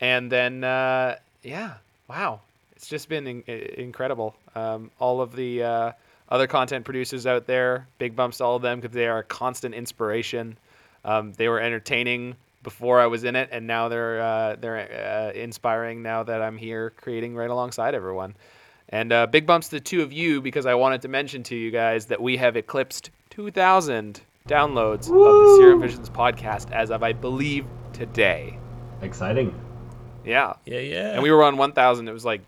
And 0.00 0.32
then 0.32 0.64
uh, 0.64 1.16
yeah, 1.42 1.74
wow, 2.08 2.40
it's 2.74 2.88
just 2.88 3.10
been 3.10 3.26
in- 3.26 3.44
incredible. 3.46 4.34
Um, 4.54 4.90
all 5.00 5.20
of 5.20 5.36
the 5.36 5.62
uh, 5.64 5.92
other 6.30 6.46
content 6.46 6.86
producers 6.86 7.26
out 7.26 7.46
there, 7.46 7.86
big 7.98 8.16
bumps 8.16 8.38
to 8.38 8.44
all 8.44 8.56
of 8.56 8.62
them 8.62 8.80
because 8.80 8.94
they 8.94 9.06
are 9.06 9.18
a 9.18 9.24
constant 9.24 9.74
inspiration. 9.74 10.56
Um, 11.04 11.34
they 11.34 11.48
were 11.48 11.60
entertaining 11.60 12.36
before 12.62 13.00
I 13.00 13.06
was 13.06 13.24
in 13.24 13.36
it, 13.36 13.48
and 13.52 13.66
now 13.66 13.88
they're 13.88 14.20
uh, 14.20 14.56
they're 14.56 15.32
uh, 15.32 15.32
inspiring 15.38 16.02
now 16.02 16.22
that 16.22 16.42
I'm 16.42 16.56
here 16.56 16.90
creating 16.90 17.34
right 17.34 17.50
alongside 17.50 17.94
everyone. 17.94 18.34
And 18.88 19.12
uh, 19.12 19.26
big 19.26 19.46
bumps 19.46 19.68
to 19.68 19.76
the 19.76 19.80
two 19.80 20.02
of 20.02 20.12
you 20.12 20.42
because 20.42 20.66
I 20.66 20.74
wanted 20.74 21.02
to 21.02 21.08
mention 21.08 21.42
to 21.44 21.56
you 21.56 21.70
guys 21.70 22.06
that 22.06 22.20
we 22.20 22.36
have 22.36 22.56
eclipsed 22.56 23.10
2,000 23.30 24.20
downloads 24.46 25.06
of 25.08 25.14
the 25.14 25.56
Serum 25.58 25.80
Visions 25.80 26.10
podcast 26.10 26.70
as 26.72 26.90
of 26.90 27.02
I 27.02 27.12
believe 27.14 27.64
today. 27.94 28.58
Exciting. 29.00 29.58
Yeah, 30.24 30.54
Yeah, 30.66 30.78
yeah. 30.78 31.12
and 31.14 31.22
we 31.22 31.30
were 31.30 31.42
on 31.42 31.56
1,000. 31.56 32.06
It 32.06 32.12
was 32.12 32.24
like 32.24 32.42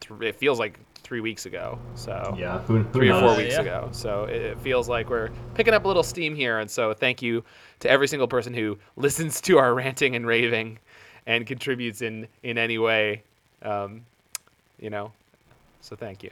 th- 0.00 0.20
it 0.22 0.36
feels 0.36 0.58
like 0.58 0.78
three 1.02 1.20
weeks 1.20 1.44
ago. 1.44 1.78
So 1.94 2.34
Yeah. 2.38 2.60
Who, 2.60 2.78
who 2.78 2.92
three 2.92 3.10
or 3.10 3.20
four 3.20 3.36
weeks 3.36 3.54
yeah. 3.54 3.60
ago. 3.60 3.88
So 3.92 4.24
it, 4.24 4.40
it 4.40 4.60
feels 4.60 4.88
like 4.88 5.10
we're 5.10 5.28
picking 5.54 5.74
up 5.74 5.84
a 5.84 5.88
little 5.88 6.02
steam 6.02 6.34
here. 6.34 6.58
And 6.60 6.70
so 6.70 6.94
thank 6.94 7.20
you 7.20 7.44
to 7.84 7.90
every 7.90 8.08
single 8.08 8.26
person 8.26 8.54
who 8.54 8.78
listens 8.96 9.40
to 9.42 9.58
our 9.58 9.74
ranting 9.74 10.16
and 10.16 10.26
raving 10.26 10.78
and 11.26 11.46
contributes 11.46 12.02
in 12.02 12.26
in 12.42 12.58
any 12.58 12.78
way. 12.78 13.22
Um, 13.62 14.02
you 14.78 14.90
know, 14.90 15.12
so 15.80 15.94
thank 15.94 16.22
you. 16.22 16.30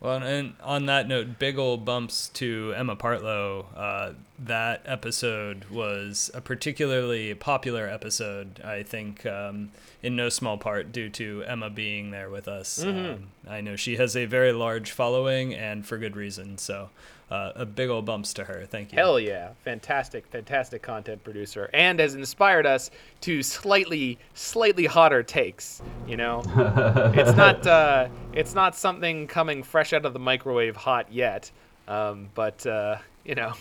Well, 0.00 0.22
and 0.22 0.54
on 0.62 0.86
that 0.86 1.08
note, 1.08 1.38
big 1.38 1.58
old 1.58 1.86
bumps 1.86 2.28
to 2.34 2.74
Emma 2.76 2.94
Partlow. 2.94 3.64
Uh, 3.74 4.12
that 4.38 4.82
episode 4.84 5.64
was 5.70 6.30
a 6.34 6.42
particularly 6.42 7.32
popular 7.32 7.88
episode, 7.88 8.60
I 8.62 8.82
think, 8.82 9.24
um, 9.24 9.70
in 10.02 10.14
no 10.14 10.28
small 10.28 10.58
part 10.58 10.92
due 10.92 11.08
to 11.10 11.44
Emma 11.46 11.70
being 11.70 12.10
there 12.10 12.28
with 12.28 12.48
us. 12.48 12.82
Um, 12.82 13.28
I 13.48 13.62
know 13.62 13.76
she 13.76 13.96
has 13.96 14.14
a 14.14 14.26
very 14.26 14.52
large 14.52 14.90
following, 14.90 15.54
and 15.54 15.86
for 15.86 15.96
good 15.96 16.16
reason. 16.16 16.58
So, 16.58 16.90
uh, 17.30 17.52
a 17.54 17.66
big 17.66 17.88
old 17.88 18.04
bumps 18.04 18.34
to 18.34 18.44
her. 18.44 18.66
Thank 18.68 18.92
you. 18.92 18.98
Hell 18.98 19.18
yeah, 19.18 19.50
fantastic, 19.64 20.26
fantastic 20.26 20.82
content 20.82 21.22
producer, 21.24 21.70
and 21.72 21.98
has 21.98 22.14
inspired 22.14 22.66
us 22.66 22.90
to 23.22 23.42
slightly, 23.42 24.18
slightly 24.34 24.86
hotter 24.86 25.22
takes. 25.22 25.82
You 26.06 26.16
know, 26.16 26.42
it's 27.14 27.36
not, 27.36 27.66
uh, 27.66 28.08
it's 28.32 28.54
not 28.54 28.76
something 28.76 29.26
coming 29.26 29.62
fresh 29.62 29.92
out 29.92 30.04
of 30.04 30.12
the 30.12 30.18
microwave 30.18 30.76
hot 30.76 31.12
yet, 31.12 31.50
um, 31.88 32.28
but 32.34 32.64
uh, 32.66 32.98
you 33.24 33.34
know, 33.34 33.54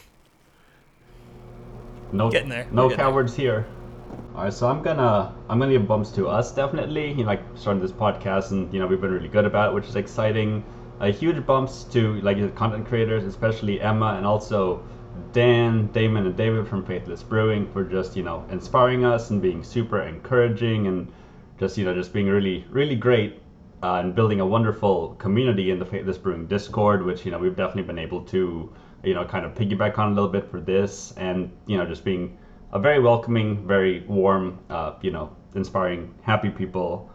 No, 2.12 2.30
Getting 2.30 2.50
there. 2.50 2.68
No 2.72 2.84
We're 2.84 2.90
getting 2.90 2.98
there. 2.98 3.06
cowards 3.08 3.36
here. 3.36 3.66
All 4.36 4.44
right, 4.44 4.54
so 4.54 4.68
I'm 4.68 4.82
gonna 4.84 5.34
I'm 5.50 5.60
gonna 5.60 5.72
give 5.72 5.88
bumps 5.88 6.12
to 6.12 6.28
us 6.28 6.52
definitely. 6.52 7.10
You 7.10 7.18
know, 7.18 7.24
like 7.24 7.42
starting 7.56 7.82
this 7.82 7.92
podcast, 7.92 8.52
and 8.52 8.72
you 8.74 8.80
know 8.80 8.88
we've 8.88 9.02
been 9.02 9.12
really 9.12 9.28
good 9.28 9.46
about 9.46 9.72
it, 9.72 9.76
which 9.76 9.86
is 9.88 9.96
exciting. 9.96 10.64
Uh, 11.04 11.12
huge 11.12 11.46
bumps 11.46 11.84
to 11.84 12.22
like 12.22 12.40
the 12.40 12.48
content 12.52 12.86
creators, 12.86 13.26
especially 13.26 13.82
Emma, 13.82 14.16
and 14.16 14.26
also 14.26 14.82
Dan, 15.34 15.88
Damon, 15.88 16.26
and 16.26 16.38
David 16.38 16.66
from 16.66 16.86
Faithless 16.86 17.22
Brewing 17.22 17.70
for 17.74 17.84
just 17.84 18.16
you 18.16 18.24
know 18.24 18.46
inspiring 18.50 19.04
us 19.04 19.30
and 19.30 19.42
being 19.42 19.66
super 19.66 20.00
encouraging 20.04 20.88
and 20.88 21.12
just 21.60 21.78
you 21.78 21.84
know 21.84 21.94
just 21.94 22.14
being 22.14 22.28
really 22.28 22.66
really 22.70 22.96
great 22.96 23.42
uh, 23.84 23.96
and 23.96 24.16
building 24.16 24.40
a 24.40 24.46
wonderful 24.46 25.16
community 25.16 25.72
in 25.72 25.78
the 25.78 25.84
Faithless 25.84 26.18
Brewing 26.18 26.48
Discord, 26.48 27.04
which 27.04 27.26
you 27.26 27.32
know 27.32 27.38
we've 27.38 27.58
definitely 27.58 27.84
been 27.84 28.00
able 28.00 28.22
to 28.22 28.72
you 29.04 29.14
know 29.14 29.26
kind 29.26 29.46
of 29.46 29.54
piggyback 29.54 29.98
on 29.98 30.14
a 30.14 30.16
little 30.16 30.30
bit 30.30 30.50
for 30.50 30.62
this, 30.62 31.12
and 31.18 31.52
you 31.66 31.78
know 31.78 31.86
just 31.86 32.06
being 32.06 32.38
a 32.72 32.80
very 32.80 33.02
welcoming, 33.02 33.68
very 33.68 34.06
warm, 34.08 34.58
uh, 34.70 34.94
you 35.02 35.12
know, 35.12 35.36
inspiring, 35.54 36.14
happy 36.22 36.50
people. 36.50 37.10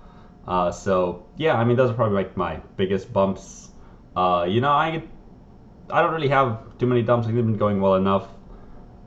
Uh, 0.47 0.71
so 0.71 1.25
yeah, 1.39 1.57
I 1.57 1.65
mean 1.65 1.79
those 1.79 1.91
are 1.91 1.95
probably 1.95 2.17
like 2.17 2.37
my 2.37 2.57
biggest 2.77 3.15
bumps. 3.15 3.68
Uh, 4.19 4.45
you 4.45 4.61
know, 4.61 4.73
I 4.73 5.01
I 5.91 6.03
don't 6.03 6.13
really 6.13 6.29
have 6.29 6.77
too 6.79 6.87
many 6.87 7.03
dumps. 7.03 7.27
I 7.27 7.29
think 7.29 7.37
they've 7.37 7.47
been 7.47 7.57
going 7.57 7.81
well 7.81 7.95
enough. 7.95 8.27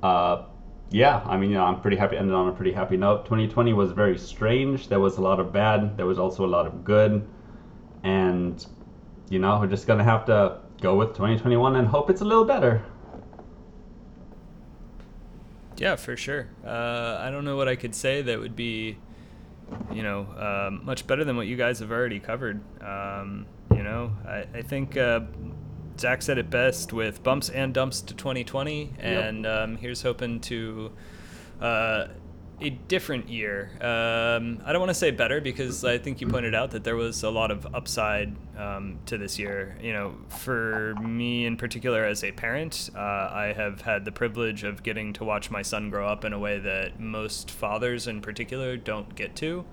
Uh, 0.02 0.44
yeah, 0.90 1.22
I 1.26 1.36
mean, 1.36 1.50
you 1.50 1.58
know, 1.58 1.66
I'm 1.66 1.82
pretty 1.82 1.98
happy. 1.98 2.16
Ended 2.16 2.34
on 2.34 2.48
a 2.48 2.54
pretty 2.54 2.72
happy 2.72 2.96
note. 2.96 3.26
2020 3.26 3.74
was 3.74 3.92
very 3.92 4.18
strange. 4.18 4.88
There 4.88 5.02
was 5.02 5.18
a 5.18 5.22
lot 5.22 5.42
of 5.42 5.52
bad. 5.52 5.98
There 5.98 6.06
was 6.06 6.18
also 6.18 6.46
a 6.46 6.52
lot 6.56 6.66
of 6.66 6.86
good, 6.86 7.28
and 8.04 8.66
you 9.30 9.40
know, 9.40 9.60
we're 9.60 9.68
just 9.68 9.86
gonna 9.86 10.04
have 10.06 10.24
to 10.28 10.60
go 10.82 10.96
with 10.96 11.10
2021 11.10 11.76
and 11.76 11.88
hope 11.90 12.10
it's 12.10 12.22
a 12.22 12.26
little 12.26 12.46
better. 12.46 12.82
Yeah, 15.76 15.98
for 15.98 16.16
sure. 16.16 16.48
Uh, 16.66 17.18
I 17.20 17.32
don't 17.32 17.44
know 17.44 17.58
what 17.58 17.68
I 17.68 17.76
could 17.76 17.96
say 17.96 18.22
that 18.22 18.40
would 18.40 18.56
be, 18.56 18.98
you 19.92 20.04
know, 20.04 20.22
um, 20.38 20.86
much 20.86 21.06
better 21.06 21.26
than 21.26 21.36
what 21.36 21.48
you 21.48 21.58
guys 21.58 21.80
have 21.80 21.92
already 21.92 22.20
covered. 22.20 22.62
Um, 22.82 23.46
you 23.82 23.90
know, 23.90 24.12
I, 24.28 24.45
I 24.53 24.62
think 24.62 24.95
uh, 24.95 25.22
Zach 25.99 26.22
said 26.22 26.38
it 26.38 26.52
best 26.52 26.94
with 26.94 27.24
bumps 27.24 27.49
and 27.49 27.74
dumps 27.74 28.02
to 28.02 28.14
2020, 28.14 28.94
and 28.99 29.48
um, 29.48 29.76
here's 29.76 30.03
hoping 30.03 30.40
to 30.41 30.91
uh, 31.60 32.06
a 32.60 32.70
different 32.70 33.28
year. 33.28 33.72
Um, 33.82 34.62
I 34.64 34.72
don't 34.72 34.82
want 34.82 34.91
to 34.91 34.94
say 34.94 35.10
better 35.10 35.41
because 35.41 35.84
I 35.84 35.98
think 35.98 36.22
you 36.22 36.28
pointed 36.28 36.53
out 36.53 36.70
that 36.72 36.84
there 36.84 36.95
was 36.95 37.24
a 37.24 37.32
lot 37.32 37.49
of 37.49 37.74
upside 37.74 38.36
um, 38.56 38.99
to 39.08 39.18
this 39.18 39.40
year. 39.40 39.76
You 39.82 39.94
know, 39.94 40.16
for 40.30 40.94
me 41.02 41.48
in 41.48 41.58
particular 41.58 42.06
as 42.06 42.24
a 42.24 42.32
parent, 42.32 42.91
uh, 42.95 42.99
I 42.99 43.52
have 43.58 43.82
had 43.82 44.06
the 44.06 44.12
privilege 44.12 44.64
of 44.64 44.84
getting 44.84 45.12
to 45.14 45.24
watch 45.24 45.49
my 45.49 45.64
son 45.64 45.90
grow 45.90 46.08
up 46.08 46.24
in 46.24 46.34
a 46.34 46.40
way 46.40 46.60
that 46.60 46.99
most 46.99 47.49
fathers 47.49 48.06
in 48.06 48.22
particular 48.22 48.78
don't 48.78 49.16
get 49.16 49.36
to. 49.38 49.66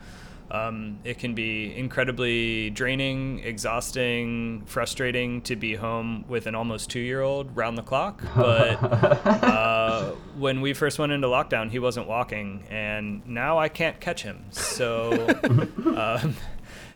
Um, 0.50 0.98
it 1.04 1.18
can 1.18 1.34
be 1.34 1.76
incredibly 1.76 2.70
draining, 2.70 3.40
exhausting, 3.40 4.62
frustrating 4.66 5.42
to 5.42 5.56
be 5.56 5.74
home 5.74 6.24
with 6.26 6.46
an 6.46 6.54
almost 6.54 6.88
two 6.88 7.00
year 7.00 7.20
old 7.20 7.54
round 7.56 7.76
the 7.76 7.82
clock. 7.82 8.22
But 8.34 8.82
uh, 8.82 10.12
when 10.36 10.60
we 10.60 10.72
first 10.72 10.98
went 10.98 11.12
into 11.12 11.26
lockdown, 11.26 11.70
he 11.70 11.78
wasn't 11.78 12.08
walking, 12.08 12.64
and 12.70 13.26
now 13.26 13.58
I 13.58 13.68
can't 13.68 14.00
catch 14.00 14.22
him. 14.22 14.44
So 14.50 15.26
um, 15.84 16.34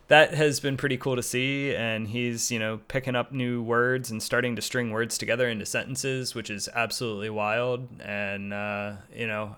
that 0.08 0.34
has 0.34 0.60
been 0.60 0.76
pretty 0.76 0.96
cool 0.96 1.16
to 1.16 1.22
see. 1.22 1.74
And 1.74 2.08
he's, 2.08 2.50
you 2.50 2.58
know, 2.58 2.80
picking 2.88 3.16
up 3.16 3.32
new 3.32 3.62
words 3.62 4.10
and 4.10 4.22
starting 4.22 4.56
to 4.56 4.62
string 4.62 4.90
words 4.90 5.18
together 5.18 5.48
into 5.48 5.66
sentences, 5.66 6.34
which 6.34 6.50
is 6.50 6.68
absolutely 6.74 7.30
wild. 7.30 7.88
And, 8.00 8.52
uh, 8.52 8.94
you 9.14 9.26
know, 9.26 9.56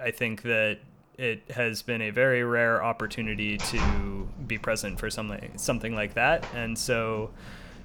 I 0.00 0.10
think 0.10 0.42
that 0.42 0.78
it 1.18 1.50
has 1.50 1.82
been 1.82 2.00
a 2.00 2.10
very 2.10 2.44
rare 2.44 2.82
opportunity 2.82 3.58
to 3.58 4.28
be 4.46 4.56
present 4.56 4.98
for 4.98 5.10
something 5.10 5.52
something 5.56 5.94
like 5.94 6.14
that. 6.14 6.46
And 6.54 6.78
so 6.78 7.30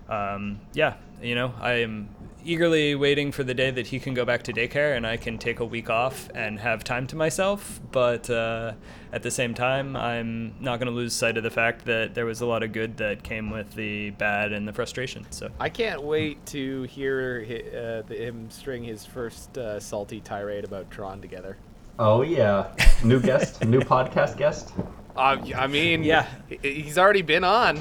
um, 0.10 0.60
yeah 0.74 0.96
you 1.22 1.36
know 1.36 1.54
i 1.62 1.74
am 1.74 2.10
eagerly 2.44 2.94
waiting 2.94 3.32
for 3.32 3.46
the 3.46 3.54
day 3.54 3.72
that 3.72 3.88
he 3.88 4.00
can 4.02 4.14
go 4.14 4.26
back 4.26 4.44
to 4.44 4.52
daycare 4.52 4.98
and 4.98 5.08
i 5.08 5.16
can 5.16 5.38
take 5.38 5.62
a 5.62 5.66
week 5.66 5.90
off 5.90 6.30
and 6.36 6.60
have 6.60 6.84
time 6.84 7.08
to 7.08 7.16
myself. 7.16 7.80
But 7.94 8.30
uh, 8.30 8.74
at 9.14 9.24
the 9.24 9.32
same 9.32 9.54
time 9.54 9.96
i'm 9.96 10.54
not 10.60 10.80
going 10.80 10.88
to 10.88 10.94
lose 10.94 11.14
sight 11.14 11.38
of 11.38 11.44
the 11.44 11.50
fact 11.50 11.86
that 11.86 12.14
there 12.16 12.26
was 12.26 12.42
a 12.42 12.46
lot 12.46 12.64
of 12.64 12.74
good 12.74 12.98
that 12.98 13.24
came 13.24 13.50
with 13.50 13.74
the 13.76 14.10
bad 14.12 14.52
and 14.52 14.68
the 14.68 14.74
frustration 14.74 15.26
so. 15.30 15.50
I 15.60 15.70
can't 15.70 16.04
wait 16.04 16.46
to 16.48 16.84
hear 16.84 18.04
uh, 18.10 18.14
him 18.14 18.50
string 18.50 18.84
his 18.84 19.06
first 19.06 19.58
uh, 19.58 19.80
salty 19.80 20.20
tirade 20.20 20.66
about 20.66 20.92
Tron 20.92 21.22
together. 21.22 21.56
Oh 22.00 22.22
yeah, 22.24 22.74
new 23.04 23.20
guest, 23.20 23.64
new 23.66 23.80
podcast 23.82 24.38
guest. 24.38 24.74
Uh, 25.16 25.38
I 25.56 25.68
mean, 25.68 26.04
Yeah. 26.04 26.28
he's 26.62 26.98
already 26.98 27.22
been 27.22 27.44
on. 27.44 27.80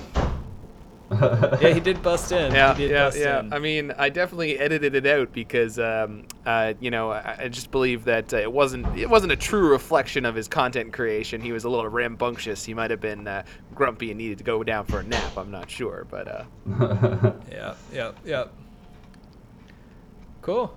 yeah, 1.20 1.68
he 1.74 1.80
did 1.80 2.02
bust 2.02 2.32
in. 2.32 2.52
Yeah, 2.54 2.74
he 2.74 2.82
did 2.84 2.90
yeah, 2.90 3.04
bust 3.04 3.18
yeah. 3.18 3.40
in. 3.40 3.52
I 3.52 3.58
mean, 3.58 3.92
I 3.98 4.08
definitely 4.08 4.58
edited 4.58 4.94
it 4.94 5.06
out 5.06 5.30
because, 5.32 5.78
um, 5.78 6.24
uh, 6.46 6.72
you 6.80 6.90
know, 6.90 7.10
I, 7.10 7.36
I 7.40 7.48
just 7.48 7.70
believe 7.70 8.04
that 8.04 8.32
uh, 8.32 8.38
it 8.38 8.50
wasn't 8.50 8.86
it 8.98 9.08
wasn't 9.10 9.32
a 9.32 9.36
true 9.36 9.68
reflection 9.68 10.24
of 10.24 10.34
his 10.34 10.48
content 10.48 10.92
creation. 10.92 11.40
He 11.42 11.52
was 11.52 11.64
a 11.64 11.68
little 11.68 11.88
rambunctious. 11.88 12.64
He 12.64 12.72
might 12.72 12.90
have 12.90 13.00
been 13.00 13.28
uh, 13.28 13.42
grumpy 13.74 14.10
and 14.10 14.18
needed 14.18 14.38
to 14.38 14.44
go 14.44 14.62
down 14.62 14.86
for 14.86 15.00
a 15.00 15.02
nap. 15.04 15.36
I'm 15.36 15.50
not 15.50 15.70
sure, 15.70 16.06
but 16.10 16.28
uh, 16.28 16.44
Yeah, 17.50 17.74
yeah, 17.92 18.12
yeah. 18.24 18.44
Cool. 20.40 20.74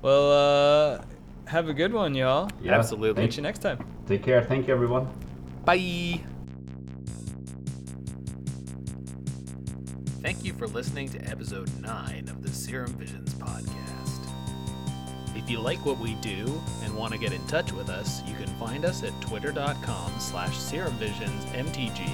Well, 0.00 0.32
uh, 0.32 1.04
have 1.46 1.68
a 1.68 1.74
good 1.74 1.92
one, 1.92 2.14
y'all. 2.14 2.48
Yeah, 2.62 2.78
Absolutely. 2.78 3.24
Catch 3.24 3.36
you 3.36 3.42
next 3.42 3.58
time. 3.60 3.84
Take 4.06 4.22
care. 4.22 4.42
Thank 4.44 4.68
you, 4.68 4.74
everyone. 4.74 5.08
bye. 5.64 6.20
Thank 10.22 10.44
you 10.44 10.52
for 10.52 10.68
listening 10.68 11.08
to 11.10 11.18
episode 11.28 11.68
9 11.80 12.28
of 12.28 12.42
the 12.42 12.48
Serum 12.48 12.92
Visions 12.94 13.34
podcast. 13.34 13.68
If 15.36 15.50
you 15.50 15.58
like 15.58 15.84
what 15.84 15.98
we 15.98 16.14
do 16.16 16.60
and 16.84 16.96
want 16.96 17.12
to 17.12 17.18
get 17.18 17.32
in 17.32 17.44
touch 17.48 17.72
with 17.72 17.88
us, 17.90 18.22
you 18.28 18.34
can 18.36 18.46
find 18.58 18.84
us 18.84 19.02
at 19.02 19.18
twitter.com 19.20 20.12
slash 20.20 20.54
serumvisionsmtg, 20.56 22.08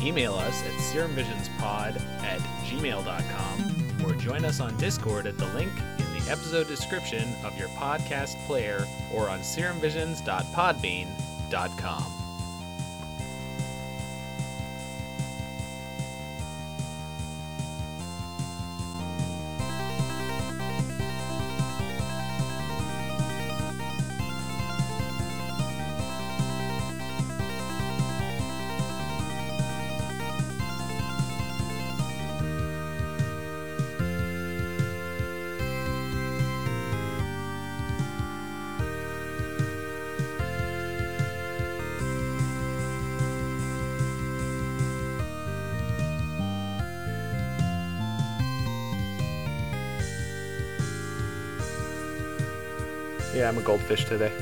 email 0.00 0.34
us 0.34 0.62
at 0.62 0.72
serumvisionspod 0.92 2.00
at 2.22 2.38
gmail.com, 2.68 4.06
or 4.06 4.14
join 4.14 4.44
us 4.44 4.60
on 4.60 4.76
Discord 4.76 5.26
at 5.26 5.36
the 5.36 5.46
link 5.54 5.72
in 5.98 6.03
episode 6.28 6.68
description 6.68 7.28
of 7.44 7.58
your 7.58 7.68
podcast 7.70 8.36
player 8.46 8.86
or 9.12 9.28
on 9.28 9.40
serumvisions.podbean.com. 9.40 12.23
I'm 53.44 53.58
a 53.58 53.62
goldfish 53.62 54.04
today. 54.06 54.32